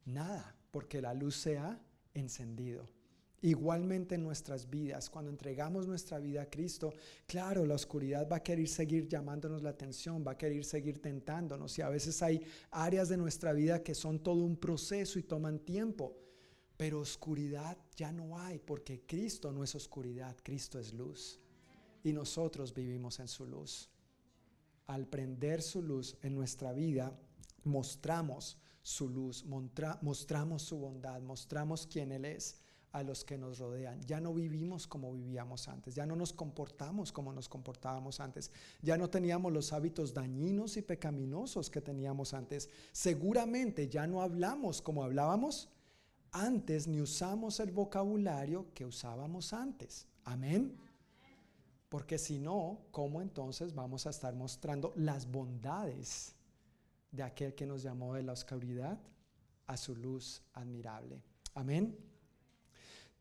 Nada, 0.05 0.55
porque 0.71 1.01
la 1.01 1.13
luz 1.13 1.35
se 1.35 1.57
ha 1.57 1.79
encendido. 2.13 2.85
Igualmente 3.43 4.13
en 4.13 4.23
nuestras 4.23 4.69
vidas, 4.69 5.09
cuando 5.09 5.31
entregamos 5.31 5.87
nuestra 5.87 6.19
vida 6.19 6.43
a 6.43 6.49
Cristo, 6.49 6.93
claro, 7.25 7.65
la 7.65 7.73
oscuridad 7.73 8.29
va 8.31 8.35
a 8.35 8.43
querer 8.43 8.67
seguir 8.67 9.07
llamándonos 9.07 9.63
la 9.63 9.71
atención, 9.71 10.23
va 10.25 10.33
a 10.33 10.37
querer 10.37 10.63
seguir 10.63 11.01
tentándonos. 11.01 11.75
Y 11.79 11.81
a 11.81 11.89
veces 11.89 12.21
hay 12.21 12.45
áreas 12.69 13.09
de 13.09 13.17
nuestra 13.17 13.51
vida 13.53 13.81
que 13.81 13.95
son 13.95 14.19
todo 14.19 14.43
un 14.43 14.57
proceso 14.57 15.17
y 15.17 15.23
toman 15.23 15.57
tiempo, 15.57 16.15
pero 16.77 16.99
oscuridad 16.99 17.79
ya 17.95 18.11
no 18.11 18.37
hay 18.37 18.59
porque 18.59 19.07
Cristo 19.07 19.51
no 19.51 19.63
es 19.63 19.73
oscuridad, 19.73 20.37
Cristo 20.43 20.77
es 20.77 20.93
luz. 20.93 21.39
Y 22.03 22.13
nosotros 22.13 22.71
vivimos 22.71 23.19
en 23.19 23.27
su 23.27 23.47
luz. 23.47 23.89
Al 24.85 25.07
prender 25.07 25.63
su 25.63 25.81
luz 25.81 26.15
en 26.21 26.35
nuestra 26.35 26.73
vida, 26.73 27.19
mostramos 27.63 28.59
su 28.83 29.09
luz, 29.09 29.43
mostramos 30.01 30.61
su 30.61 30.77
bondad, 30.77 31.21
mostramos 31.23 31.87
quién 31.87 32.11
Él 32.11 32.25
es 32.25 32.60
a 32.91 33.03
los 33.03 33.23
que 33.23 33.37
nos 33.37 33.59
rodean. 33.59 34.01
Ya 34.01 34.19
no 34.19 34.33
vivimos 34.33 34.87
como 34.87 35.13
vivíamos 35.13 35.67
antes, 35.67 35.95
ya 35.95 36.05
no 36.05 36.15
nos 36.15 36.33
comportamos 36.33 37.11
como 37.11 37.31
nos 37.31 37.47
comportábamos 37.47 38.19
antes, 38.19 38.51
ya 38.81 38.97
no 38.97 39.09
teníamos 39.09 39.51
los 39.53 39.71
hábitos 39.73 40.13
dañinos 40.13 40.77
y 40.77 40.81
pecaminosos 40.81 41.69
que 41.69 41.81
teníamos 41.81 42.33
antes. 42.33 42.69
Seguramente 42.91 43.87
ya 43.87 44.07
no 44.07 44.21
hablamos 44.21 44.81
como 44.81 45.03
hablábamos 45.03 45.69
antes, 46.31 46.87
ni 46.87 47.01
usamos 47.01 47.59
el 47.59 47.71
vocabulario 47.71 48.67
que 48.73 48.85
usábamos 48.85 49.53
antes. 49.53 50.07
Amén. 50.23 50.77
Porque 51.89 52.17
si 52.17 52.39
no, 52.39 52.79
¿cómo 52.91 53.21
entonces 53.21 53.73
vamos 53.75 54.07
a 54.07 54.11
estar 54.11 54.33
mostrando 54.33 54.93
las 54.95 55.29
bondades 55.29 56.35
de 57.11 57.23
aquel 57.23 57.53
que 57.53 57.65
nos 57.65 57.83
llamó 57.83 58.13
de 58.13 58.23
la 58.23 58.31
oscuridad 58.31 58.97
a 59.67 59.75
su 59.75 59.95
luz 59.95 60.41
admirable? 60.53 61.21
Amén. 61.53 62.10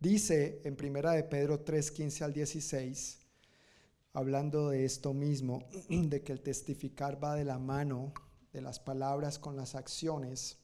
Dice 0.00 0.62
en 0.64 0.74
Primera 0.76 1.12
de 1.12 1.22
Pedro 1.22 1.60
3, 1.60 1.90
15 1.90 2.24
al 2.24 2.32
16, 2.32 3.18
hablando 4.14 4.70
de 4.70 4.84
esto 4.84 5.14
mismo, 5.14 5.62
de 5.88 6.22
que 6.22 6.32
el 6.32 6.40
testificar 6.40 7.22
va 7.22 7.36
de 7.36 7.44
la 7.44 7.58
mano 7.58 8.12
de 8.52 8.62
las 8.62 8.80
palabras 8.80 9.38
con 9.38 9.56
las 9.56 9.74
acciones. 9.74 10.56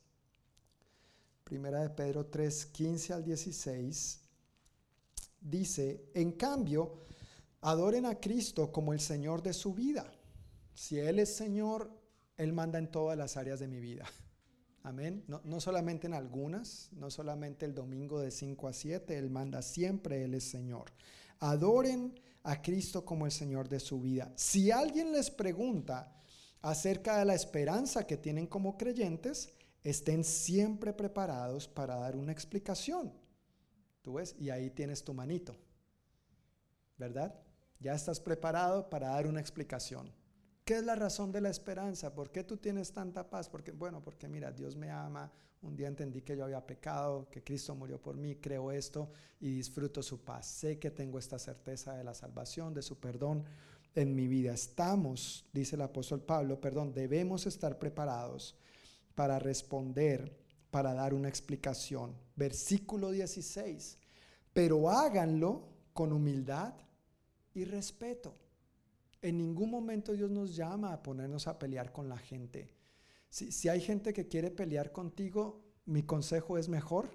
Primera 1.45 1.83
de 1.83 1.91
Pedro 1.91 2.27
3, 2.27 2.67
15 2.67 3.13
al 3.13 3.25
16, 3.25 4.21
dice, 5.41 6.11
en 6.15 6.33
cambio, 6.33 7.07
Adoren 7.67 8.07
a 8.07 8.21
Cristo 8.21 8.71
como 8.71 8.93
el 8.93 9.01
Señor 9.01 9.43
de 9.43 9.53
su 9.53 9.75
vida. 9.75 10.09
Si 10.73 11.01
Él 11.01 11.19
es 11.19 11.35
Señor, 11.35 11.91
Él 12.37 12.53
manda 12.53 12.79
en 12.79 12.91
todas 12.91 13.19
las 13.19 13.37
áreas 13.37 13.59
de 13.59 13.67
mi 13.67 13.81
vida. 13.81 14.07
Amén. 14.87 15.25
No, 15.27 15.61
solamente 15.61 16.07
en 16.07 16.15
algunas, 16.15 16.91
no 16.93 17.11
solamente 17.11 17.67
el 17.67 17.75
domingo 17.75 18.21
de 18.21 18.31
5 18.31 18.69
a 18.69 18.73
7, 18.73 19.19
Él 19.19 19.31
manda 19.31 19.61
siempre, 19.61 20.23
Él 20.23 20.35
es 20.35 20.45
Señor. 20.45 20.93
Adoren 21.41 22.15
a 22.45 22.63
Cristo 22.63 23.05
como 23.05 23.27
el 23.27 23.33
Señor 23.33 23.69
de 23.69 23.81
su 23.81 24.01
vida. 24.01 24.33
Si 24.37 24.71
alguien 24.71 25.11
les 25.11 25.29
pregunta 25.29 26.17
acerca 26.63 27.19
de 27.19 27.25
la 27.25 27.35
esperanza 27.35 28.07
que 28.07 28.17
tienen 28.17 28.47
como 28.47 28.79
creyentes, 28.79 29.49
estén 29.83 30.23
siempre 30.23 30.93
preparados 30.93 31.67
para 31.67 31.97
dar 31.97 32.15
una 32.15 32.31
explicación. 32.31 33.13
¿Tú 34.03 34.13
ves? 34.15 34.37
Y 34.39 34.51
ahí 34.51 34.71
tienes 34.71 35.03
tu 35.03 35.13
manito. 35.13 35.57
¿Verdad? 36.97 37.35
Ya 37.81 37.93
estás 37.93 38.21
preparado 38.21 38.89
para 38.89 39.09
dar 39.09 39.27
una 39.27 39.41
explicación. 39.41 40.13
¿Qué 40.67 40.75
es 40.75 40.85
la 40.85 40.97
razón 40.97 41.31
de 41.31 41.41
la 41.41 41.49
esperanza? 41.49 42.13
¿Por 42.13 42.33
qué 42.33 42.43
tú 42.43 42.57
tienes 42.57 42.91
tanta 42.91 43.31
paz? 43.31 43.49
Porque, 43.49 43.71
bueno, 43.71 44.03
porque 44.03 44.27
mira, 44.27 44.51
Dios 44.51 44.75
me 44.75 44.91
ama. 44.91 45.31
Un 45.63 45.77
día 45.77 45.87
entendí 45.87 46.23
que 46.23 46.37
yo 46.37 46.43
había 46.43 46.67
pecado, 46.67 47.29
que 47.31 47.45
Cristo 47.45 47.77
murió 47.77 48.03
por 48.03 48.17
mí, 48.17 48.35
creo 48.35 48.73
esto 48.73 49.09
y 49.39 49.59
disfruto 49.59 50.03
su 50.03 50.25
paz. 50.25 50.45
Sé 50.45 50.81
que 50.81 50.91
tengo 50.91 51.21
esta 51.21 51.39
certeza 51.39 51.95
de 51.95 52.03
la 52.03 52.15
salvación, 52.15 52.75
de 52.75 52.83
su 52.83 52.99
perdón 52.99 53.45
en 53.95 54.17
mi 54.17 54.27
vida. 54.27 54.55
Estamos, 54.55 55.49
dice 55.53 55.77
el 55.77 55.83
apóstol 55.83 56.23
Pablo, 56.23 56.61
perdón, 56.61 56.93
debemos 56.93 57.47
estar 57.47 57.79
preparados 57.79 58.57
para 59.15 59.39
responder, 59.39 60.37
para 60.73 60.95
dar 60.95 61.15
una 61.15 61.29
explicación. 61.29 62.13
Versículo 62.35 63.13
16. 63.13 63.99
Pero 64.53 64.91
háganlo 64.91 65.69
con 65.93 66.13
humildad 66.13 66.75
y 67.55 67.67
respeto. 67.67 68.35
En 69.23 69.39
ningún 69.39 69.71
momento 69.71 70.13
Dios 70.13 70.31
nos 70.31 70.55
llama 70.55 70.93
a 70.93 71.03
ponernos 71.03 71.47
a 71.47 71.59
pelear 71.59 71.93
con 71.93 72.09
la 72.09 72.19
gente. 72.19 72.71
Si, 73.29 73.69
hay 73.69 73.81
gente 73.81 74.13
que 74.13 74.29
quiere 74.29 74.51
pelear 74.51 74.93
contigo, 74.93 75.63
mi 75.85 76.03
consejo 76.03 76.59
es 76.59 76.69
mejor, 76.69 77.11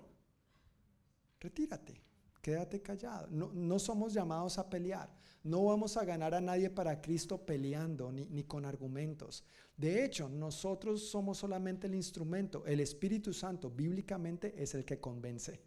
retírate, 1.39 2.01
quédate 2.41 2.81
callado. 2.81 3.27
No, 3.31 3.51
no, 3.53 3.79
somos 3.79 4.13
llamados 4.13 4.57
a 4.57 4.69
pelear. 4.69 5.09
No 5.43 5.63
vamos 5.65 5.97
a 5.97 6.05
ganar 6.05 6.35
a 6.35 6.41
nadie 6.41 6.69
para 6.69 7.01
Cristo 7.01 7.43
peleando 7.43 8.11
ni, 8.11 8.25
ni 8.27 8.43
con 8.43 8.65
argumentos. 8.65 9.43
De 9.75 10.05
hecho, 10.05 10.29
nosotros 10.29 11.09
somos 11.09 11.39
solamente 11.39 11.87
el 11.87 11.95
instrumento. 11.95 12.63
El 12.67 12.81
Espíritu 12.81 13.33
Santo 13.33 13.71
bíblicamente 13.71 14.53
es 14.61 14.75
el 14.75 14.85
que 14.85 14.99
convence. 14.99 15.61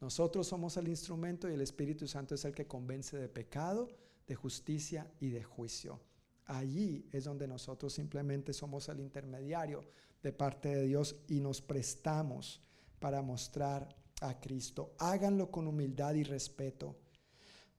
Nosotros 0.00 0.48
somos 0.48 0.76
el 0.76 0.88
instrumento 0.88 1.48
y 1.48 1.54
el 1.54 1.60
Espíritu 1.60 2.08
Santo 2.08 2.34
es 2.34 2.44
el 2.44 2.52
que 2.52 2.66
convence 2.66 3.16
de 3.16 3.28
pecado, 3.28 3.88
de 4.26 4.34
justicia 4.34 5.10
y 5.20 5.30
de 5.30 5.42
juicio. 5.42 6.00
Allí 6.46 7.08
es 7.12 7.24
donde 7.24 7.46
nosotros 7.46 7.92
simplemente 7.92 8.52
somos 8.52 8.88
el 8.88 9.00
intermediario 9.00 9.84
de 10.22 10.32
parte 10.32 10.68
de 10.68 10.86
Dios 10.86 11.16
y 11.28 11.40
nos 11.40 11.60
prestamos 11.60 12.60
para 12.98 13.22
mostrar 13.22 13.96
a 14.20 14.38
Cristo. 14.40 14.94
Háganlo 14.98 15.50
con 15.50 15.66
humildad 15.66 16.14
y 16.14 16.24
respeto. 16.24 16.96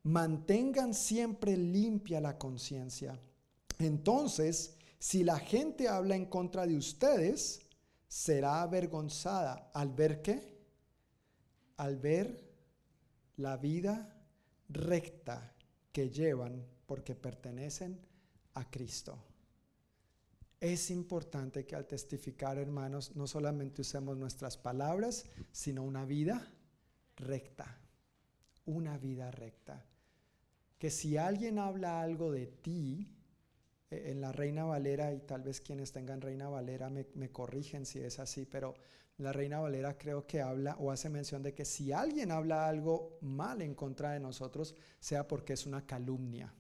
Mantengan 0.03 0.93
siempre 0.93 1.55
limpia 1.55 2.19
la 2.19 2.37
conciencia. 2.37 3.19
Entonces, 3.79 4.75
si 4.99 5.23
la 5.23 5.39
gente 5.39 5.87
habla 5.87 6.15
en 6.15 6.25
contra 6.25 6.67
de 6.67 6.75
ustedes, 6.75 7.61
será 8.07 8.61
avergonzada 8.61 9.71
al 9.73 9.93
ver 9.93 10.21
qué? 10.21 10.57
Al 11.77 11.97
ver 11.97 12.43
la 13.37 13.57
vida 13.57 14.15
recta 14.69 15.52
que 15.93 16.09
llevan 16.09 16.65
porque 16.85 17.15
pertenecen 17.15 17.97
a 18.55 18.69
Cristo. 18.69 19.17
Es 20.59 20.89
importante 20.91 21.65
que 21.65 21.75
al 21.75 21.85
testificar, 21.85 22.57
hermanos, 22.57 23.15
no 23.15 23.27
solamente 23.27 23.81
usemos 23.81 24.17
nuestras 24.17 24.57
palabras, 24.57 25.25
sino 25.51 25.83
una 25.83 26.05
vida 26.05 26.47
recta. 27.15 27.77
Una 28.65 28.97
vida 28.97 29.29
recta. 29.29 29.85
Que 30.79 30.89
si 30.89 31.17
alguien 31.17 31.59
habla 31.59 32.01
algo 32.01 32.31
de 32.31 32.47
ti, 32.47 33.09
eh, 33.91 34.11
en 34.11 34.21
la 34.21 34.31
Reina 34.31 34.63
Valera, 34.63 35.13
y 35.13 35.19
tal 35.19 35.43
vez 35.43 35.61
quienes 35.61 35.91
tengan 35.91 36.21
Reina 36.21 36.49
Valera 36.49 36.89
me, 36.89 37.05
me 37.13 37.29
corrigen 37.29 37.85
si 37.85 37.99
es 37.99 38.19
así, 38.19 38.45
pero 38.45 38.75
la 39.17 39.31
Reina 39.31 39.59
Valera 39.59 39.97
creo 39.97 40.25
que 40.25 40.41
habla 40.41 40.75
o 40.79 40.91
hace 40.91 41.09
mención 41.09 41.43
de 41.43 41.53
que 41.53 41.65
si 41.65 41.91
alguien 41.91 42.31
habla 42.31 42.67
algo 42.67 43.17
mal 43.21 43.61
en 43.61 43.75
contra 43.75 44.11
de 44.11 44.19
nosotros, 44.19 44.75
sea 44.99 45.27
porque 45.27 45.53
es 45.53 45.65
una 45.65 45.85
calumnia. 45.85 46.53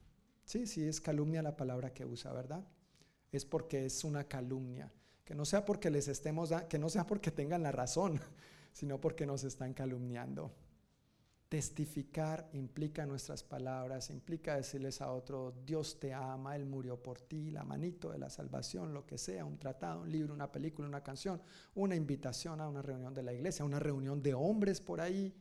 Sí, 0.45 0.67
sí, 0.67 0.87
es 0.87 1.01
calumnia 1.01 1.41
la 1.41 1.55
palabra 1.55 1.93
que 1.93 2.05
usa, 2.05 2.31
¿verdad? 2.31 2.65
Es 3.31 3.45
porque 3.45 3.85
es 3.85 4.03
una 4.03 4.25
calumnia. 4.25 4.91
Que 5.23 5.35
no 5.35 5.45
sea 5.45 5.65
porque 5.65 5.89
les 5.89 6.07
estemos, 6.07 6.51
que 6.69 6.77
no 6.77 6.89
sea 6.89 7.07
porque 7.07 7.31
tengan 7.31 7.63
la 7.63 7.71
razón, 7.71 8.19
sino 8.73 8.99
porque 8.99 9.25
nos 9.25 9.43
están 9.43 9.73
calumniando. 9.73 10.53
Testificar 11.53 12.49
implica 12.53 13.05
nuestras 13.05 13.43
palabras, 13.43 14.09
implica 14.09 14.55
decirles 14.55 15.01
a 15.01 15.11
otro, 15.11 15.53
Dios 15.63 15.99
te 15.99 16.11
ama, 16.11 16.55
Él 16.55 16.65
murió 16.65 16.97
por 16.97 17.21
ti, 17.21 17.51
la 17.51 17.63
manito 17.63 18.09
de 18.09 18.17
la 18.17 18.31
salvación, 18.31 18.91
lo 18.91 19.05
que 19.05 19.19
sea, 19.19 19.45
un 19.45 19.59
tratado, 19.59 20.01
un 20.01 20.11
libro, 20.11 20.33
una 20.33 20.51
película, 20.51 20.87
una 20.87 21.03
canción, 21.03 21.39
una 21.75 21.95
invitación 21.95 22.59
a 22.59 22.67
una 22.67 22.81
reunión 22.81 23.13
de 23.13 23.21
la 23.21 23.33
iglesia, 23.33 23.63
una 23.63 23.77
reunión 23.77 24.23
de 24.23 24.33
hombres 24.33 24.81
por 24.81 24.99
ahí. 24.99 25.31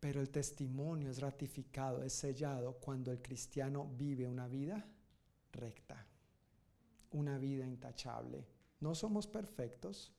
Pero 0.00 0.20
el 0.20 0.30
testimonio 0.30 1.08
es 1.08 1.20
ratificado, 1.20 2.02
es 2.02 2.12
sellado 2.12 2.80
cuando 2.80 3.12
el 3.12 3.22
cristiano 3.22 3.88
vive 3.96 4.26
una 4.26 4.48
vida 4.48 4.88
recta, 5.52 6.04
una 7.12 7.38
vida 7.38 7.64
intachable. 7.64 8.44
No 8.80 8.96
somos 8.96 9.28
perfectos, 9.28 10.12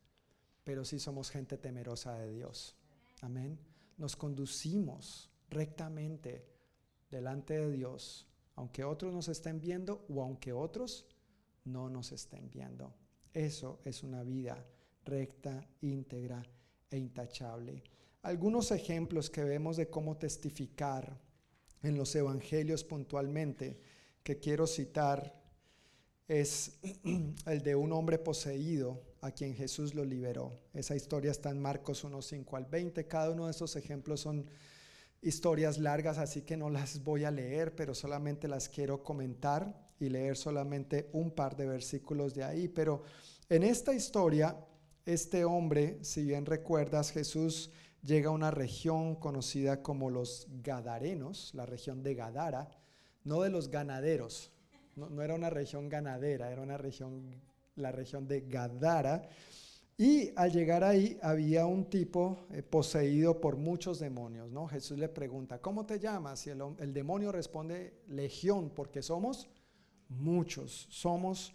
pero 0.63 0.85
sí 0.85 0.97
somos 0.97 1.29
gente 1.29 1.57
temerosa 1.57 2.17
de 2.17 2.31
Dios. 2.31 2.77
Amén 3.19 3.70
nos 4.01 4.15
conducimos 4.15 5.29
rectamente 5.47 6.43
delante 7.11 7.53
de 7.53 7.71
Dios, 7.71 8.27
aunque 8.55 8.83
otros 8.83 9.13
nos 9.13 9.27
estén 9.27 9.59
viendo 9.59 10.05
o 10.09 10.23
aunque 10.23 10.51
otros 10.51 11.05
no 11.65 11.87
nos 11.87 12.11
estén 12.11 12.49
viendo. 12.49 12.95
Eso 13.31 13.79
es 13.85 14.01
una 14.01 14.23
vida 14.23 14.65
recta, 15.05 15.63
íntegra 15.81 16.41
e 16.89 16.97
intachable. 16.97 17.83
Algunos 18.23 18.71
ejemplos 18.71 19.29
que 19.29 19.43
vemos 19.43 19.77
de 19.77 19.87
cómo 19.87 20.17
testificar 20.17 21.21
en 21.83 21.95
los 21.95 22.15
evangelios 22.15 22.83
puntualmente 22.83 23.79
que 24.23 24.39
quiero 24.39 24.65
citar 24.65 25.39
es 26.27 26.79
el 27.45 27.61
de 27.61 27.75
un 27.75 27.93
hombre 27.93 28.17
poseído 28.17 29.10
a 29.21 29.31
quien 29.31 29.55
Jesús 29.55 29.93
lo 29.93 30.03
liberó. 30.03 30.51
Esa 30.73 30.95
historia 30.95 31.31
está 31.31 31.51
en 31.51 31.61
Marcos 31.61 32.03
1, 32.03 32.21
5 32.21 32.57
al 32.57 32.65
20. 32.65 33.07
Cada 33.07 33.29
uno 33.29 33.45
de 33.45 33.51
esos 33.51 33.75
ejemplos 33.75 34.21
son 34.21 34.45
historias 35.21 35.77
largas, 35.77 36.17
así 36.17 36.41
que 36.41 36.57
no 36.57 36.69
las 36.69 37.03
voy 37.03 37.23
a 37.23 37.31
leer, 37.31 37.75
pero 37.75 37.93
solamente 37.93 38.47
las 38.47 38.67
quiero 38.67 39.03
comentar 39.03 39.91
y 39.99 40.09
leer 40.09 40.35
solamente 40.35 41.09
un 41.13 41.31
par 41.31 41.55
de 41.55 41.67
versículos 41.67 42.33
de 42.33 42.43
ahí. 42.43 42.67
Pero 42.67 43.03
en 43.47 43.63
esta 43.63 43.93
historia, 43.93 44.57
este 45.05 45.45
hombre, 45.45 45.99
si 46.01 46.23
bien 46.23 46.45
recuerdas, 46.45 47.11
Jesús 47.11 47.69
llega 48.01 48.29
a 48.29 48.33
una 48.33 48.49
región 48.49 49.15
conocida 49.15 49.83
como 49.83 50.09
los 50.09 50.47
Gadarenos, 50.63 51.53
la 51.53 51.67
región 51.67 52.01
de 52.01 52.15
Gadara, 52.15 52.69
no 53.23 53.41
de 53.41 53.51
los 53.51 53.69
ganaderos, 53.69 54.51
no, 54.95 55.21
era 55.21 55.35
una 55.35 55.49
región 55.49 55.89
ganadera, 55.89 56.51
era 56.51 56.61
una 56.61 56.77
región 56.77 57.39
la 57.81 57.91
región 57.91 58.27
de 58.27 58.41
Gadara. 58.41 59.27
Y 59.97 60.31
al 60.35 60.51
llegar 60.51 60.83
ahí 60.83 61.19
había 61.21 61.65
un 61.65 61.89
tipo 61.89 62.47
eh, 62.51 62.63
poseído 62.63 63.39
por 63.39 63.57
muchos 63.57 63.99
demonios, 63.99 64.51
¿no? 64.51 64.67
Jesús 64.67 64.97
le 64.97 65.09
pregunta, 65.09 65.59
¿cómo 65.59 65.85
te 65.85 65.99
llamas? 65.99 66.47
Y 66.47 66.51
el, 66.51 66.61
el 66.79 66.93
demonio 66.93 67.31
responde, 67.31 68.01
legión, 68.07 68.71
porque 68.73 69.01
somos 69.01 69.47
muchos, 70.07 70.87
somos 70.89 71.53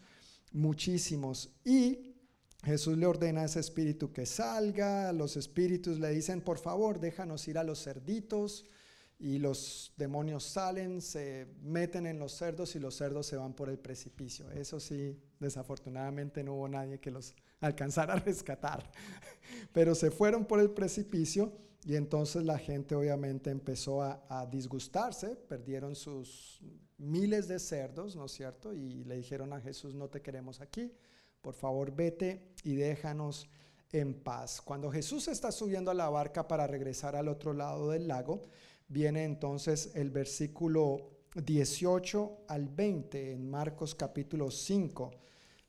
muchísimos. 0.52 1.50
Y 1.64 2.14
Jesús 2.62 2.96
le 2.98 3.06
ordena 3.06 3.42
a 3.42 3.46
ese 3.46 3.60
espíritu 3.60 4.12
que 4.12 4.26
salga, 4.26 5.12
los 5.12 5.36
espíritus 5.36 5.98
le 5.98 6.10
dicen, 6.10 6.40
por 6.40 6.58
favor, 6.58 7.00
déjanos 7.00 7.48
ir 7.48 7.58
a 7.58 7.64
los 7.64 7.82
cerditos, 7.82 8.66
y 9.18 9.38
los 9.38 9.92
demonios 9.96 10.44
salen, 10.44 11.00
se 11.00 11.46
meten 11.62 12.06
en 12.06 12.18
los 12.18 12.32
cerdos 12.32 12.76
y 12.76 12.78
los 12.78 12.96
cerdos 12.96 13.26
se 13.26 13.36
van 13.36 13.54
por 13.54 13.70
el 13.70 13.78
precipicio. 13.78 14.50
Eso 14.50 14.78
sí, 14.78 15.18
desafortunadamente 15.40 16.42
no 16.42 16.54
hubo 16.54 16.68
nadie 16.68 16.98
que 16.98 17.10
los 17.10 17.34
alcanzara 17.60 18.14
a 18.14 18.18
rescatar, 18.18 18.90
pero 19.72 19.94
se 19.94 20.10
fueron 20.10 20.44
por 20.44 20.60
el 20.60 20.70
precipicio 20.70 21.52
y 21.86 21.94
entonces 21.94 22.44
la 22.44 22.58
gente 22.58 22.96
obviamente 22.96 23.50
empezó 23.50 24.02
a, 24.02 24.46
disgustarse, 24.50 25.36
perdieron 25.36 25.94
sus 25.94 26.60
miles 26.98 27.46
de 27.46 27.60
cerdos, 27.60 28.16
¿no 28.16 28.24
es 28.24 28.32
cierto? 28.32 28.74
Y 28.74 29.04
le 29.04 29.16
dijeron 29.16 29.52
a 29.52 29.60
Jesús, 29.60 29.94
no 29.94 30.08
te 30.08 30.20
queremos 30.20 30.60
aquí, 30.60 30.92
por 31.40 31.54
favor 31.54 31.94
vete 31.94 32.54
y 32.64 32.74
déjanos 32.74 33.48
en 33.92 34.14
paz. 34.14 34.60
Cuando 34.60 34.90
Jesús 34.90 35.28
está 35.28 35.52
subiendo 35.52 35.92
a 35.92 35.94
la 35.94 36.08
barca 36.08 36.48
para 36.48 36.66
regresar 36.66 37.14
al 37.14 37.28
otro 37.28 37.52
lado 37.52 37.90
del 37.90 38.08
lago, 38.08 38.42
viene 38.88 39.22
entonces 39.22 39.92
el 39.94 40.10
versículo 40.10 41.15
18 41.44 42.44
al 42.48 42.68
20 42.68 43.32
en 43.32 43.50
Marcos 43.50 43.94
capítulo 43.94 44.50
5, 44.50 45.10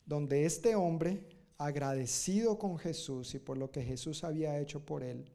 donde 0.06 0.46
este 0.46 0.76
hombre, 0.76 1.28
agradecido 1.58 2.58
con 2.58 2.78
Jesús 2.78 3.36
y 3.36 3.40
por 3.40 3.58
lo 3.58 3.70
que 3.70 3.84
Jesús 3.84 4.24
había 4.24 4.60
hecho 4.60 4.86
por 4.86 5.04
él, 5.04 5.30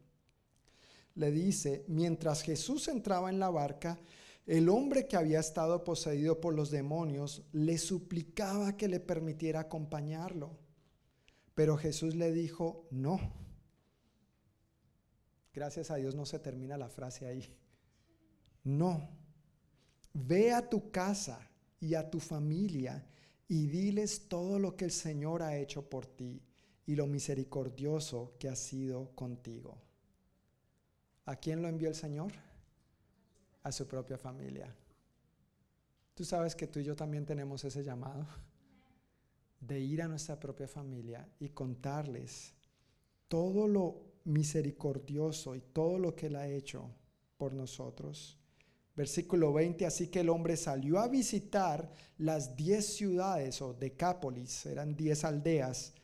le 1.17 1.31
dice, 1.31 1.85
mientras 1.89 2.43
Jesús 2.43 2.89
entraba 2.89 3.29
en 3.29 3.39
la 3.39 3.51
barca, 3.51 3.99
el 4.47 4.71
hombre 4.71 5.07
que 5.07 5.17
había 5.17 5.41
estado 5.41 5.85
poseído 5.85 6.41
por 6.41 6.55
los 6.55 6.71
demonios 6.71 7.43
le 7.53 7.77
suplicaba 7.77 8.77
que 8.77 8.89
le 8.89 9.01
permitiera 9.01 9.61
acompañarlo. 9.61 10.57
Pero 11.55 11.77
Jesús 11.77 12.15
le 12.15 12.33
dijo, 12.33 12.87
no. 12.91 13.21
Gracias 15.53 15.91
a 15.91 15.97
Dios 15.97 16.15
no 16.15 16.25
se 16.25 16.39
termina 16.39 16.79
la 16.79 16.89
frase 16.89 17.27
ahí. 17.27 17.55
No. 18.65 19.22
Ve 20.15 20.53
a 20.53 20.69
tu 20.69 20.91
casa 20.91 21.49
y 21.81 21.95
a 21.95 22.09
tu 22.09 22.21
familia 22.21 23.05
y 23.49 23.67
diles 23.67 24.29
todo 24.29 24.59
lo 24.59 24.77
que 24.77 24.85
el 24.85 24.91
Señor 24.91 25.43
ha 25.43 25.57
hecho 25.57 25.89
por 25.89 26.07
ti 26.07 26.41
y 26.87 26.95
lo 26.95 27.07
misericordioso 27.07 28.35
que 28.39 28.49
ha 28.49 28.57
sido 28.57 29.15
contigo. 29.15 29.79
¿A 31.27 31.37
quién 31.37 31.63
lo 31.63 31.69
envió 31.69 31.89
el 31.89 31.95
Señor? 31.95 32.33
A 33.63 33.73
su 33.73 33.87
propia 33.87 34.19
familia. 34.19 34.75
Tú 36.15 36.25
sabes 36.25 36.55
que 36.55 36.67
tú 36.67 36.81
y 36.81 36.85
yo 36.85 36.97
también 36.97 37.25
tenemos 37.25 37.65
ese 37.65 37.83
llamado 37.83 38.27
de 39.61 39.81
ir 39.81 40.03
a 40.03 40.09
nuestra 40.09 40.39
propia 40.39 40.67
familia 40.67 41.29
y 41.39 41.51
contarles 41.51 42.53
todo 43.29 43.69
lo 43.69 44.13
misericordioso 44.25 45.55
y 45.55 45.61
todo 45.61 45.99
lo 45.99 46.15
que 46.15 46.27
Él 46.27 46.37
ha 46.37 46.49
hecho 46.49 46.91
por 47.37 47.55
nosotros. 47.55 48.42
Versículo 48.95 49.53
20, 49.53 49.87
así 49.87 50.09
que 50.09 50.21
el 50.21 50.29
hombre 50.29 50.57
salió 50.57 50.99
a 50.99 51.09
visitar 51.09 51.91
las 52.19 52.57
diez 52.57 52.95
ciudades 52.95 53.63
o 53.63 53.73
decápolis, 53.73 54.67
eran 54.67 54.95
diez 54.95 55.25
aldeas 55.25 55.95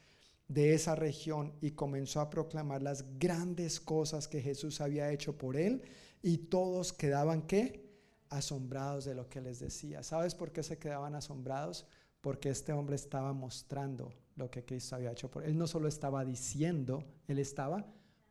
de 0.49 0.73
esa 0.73 0.95
región 0.95 1.53
y 1.61 1.73
comenzó 1.73 2.21
a 2.21 2.31
proclamar 2.31 2.83
las 2.83 3.19
grandes 3.19 3.79
cosas 3.79 4.27
que 4.27 4.41
Jesús 4.41 4.81
había 4.81 5.13
hecho 5.13 5.37
por 5.37 5.57
él 5.57 5.83
y 6.23 6.39
todos 6.39 6.95
quedaban 6.95 7.43
qué? 7.43 7.87
Asombrados 8.31 9.05
de 9.05 9.15
lo 9.15 9.29
que 9.29 9.43
les 9.43 9.61
decía. 9.61 10.03
¿Sabes 10.03 10.35
por 10.35 10.51
qué 10.51 10.63
se 10.63 10.79
quedaban 10.79 11.15
asombrados? 11.15 11.87
Porque 12.23 12.49
este 12.49 12.73
hombre 12.73 12.97
estaba 12.97 13.35
mostrando 13.35 14.13
lo 14.37 14.51
que 14.51 14.65
Cristo 14.65 14.97
había 14.97 15.13
hecho 15.13 15.31
por 15.31 15.45
él. 15.45 15.51
Él 15.51 15.59
no 15.59 15.67
solo 15.67 15.89
estaba 15.89 16.25
diciendo, 16.25 17.05
él 17.27 17.39
estaba 17.39 17.87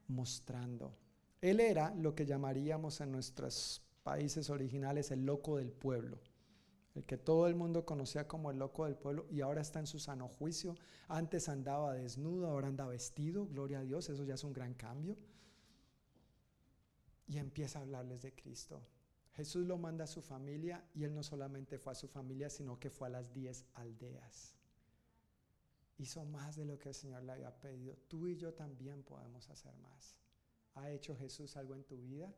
mostrando. 0.07 0.97
Él 1.41 1.59
era 1.59 1.93
lo 1.93 2.15
que 2.15 2.25
llamaríamos 2.25 2.99
en 3.01 3.11
nuestras 3.11 3.86
países 4.07 4.49
originales 4.49 5.11
el 5.11 5.25
loco 5.25 5.57
del 5.57 5.69
pueblo, 5.69 6.17
el 6.95 7.05
que 7.05 7.17
todo 7.17 7.45
el 7.45 7.55
mundo 7.55 7.85
conocía 7.85 8.25
como 8.25 8.51
el 8.51 8.57
loco 8.57 8.85
del 8.85 8.95
pueblo 8.95 9.25
y 9.29 9.41
ahora 9.41 9.59
está 9.59 9.81
en 9.81 9.85
su 9.85 9.99
sano 9.99 10.29
juicio. 10.29 10.77
Antes 11.09 11.49
andaba 11.49 11.93
desnudo, 11.93 12.47
ahora 12.47 12.69
anda 12.69 12.85
vestido, 12.85 13.45
gloria 13.47 13.79
a 13.79 13.83
Dios, 13.83 14.07
eso 14.07 14.23
ya 14.23 14.35
es 14.35 14.45
un 14.45 14.53
gran 14.53 14.75
cambio. 14.75 15.17
Y 17.27 17.37
empieza 17.37 17.79
a 17.79 17.81
hablarles 17.81 18.21
de 18.21 18.33
Cristo. 18.33 18.81
Jesús 19.33 19.67
lo 19.67 19.77
manda 19.77 20.05
a 20.05 20.07
su 20.07 20.21
familia 20.21 20.81
y 20.95 21.03
él 21.03 21.13
no 21.13 21.21
solamente 21.21 21.77
fue 21.77 21.91
a 21.91 21.95
su 21.95 22.07
familia, 22.07 22.49
sino 22.49 22.79
que 22.79 22.89
fue 22.89 23.09
a 23.09 23.11
las 23.11 23.33
diez 23.33 23.65
aldeas. 23.73 24.55
Hizo 25.97 26.23
más 26.23 26.55
de 26.55 26.63
lo 26.63 26.79
que 26.79 26.87
el 26.87 26.95
Señor 26.95 27.23
le 27.23 27.33
había 27.33 27.59
pedido. 27.59 27.97
Tú 28.07 28.29
y 28.29 28.37
yo 28.37 28.53
también 28.53 29.03
podemos 29.03 29.49
hacer 29.49 29.75
más. 29.79 30.15
¿Ha 30.75 30.91
hecho 30.91 31.13
Jesús 31.17 31.57
algo 31.57 31.75
en 31.75 31.83
tu 31.83 31.97
vida? 31.97 32.33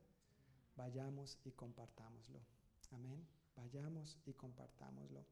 Vayamos 0.80 1.38
y 1.44 1.52
compartámoslo. 1.52 2.40
Amén. 2.92 3.28
Vayamos 3.58 4.18
y 4.26 4.34
compartámoslo. 4.34 5.26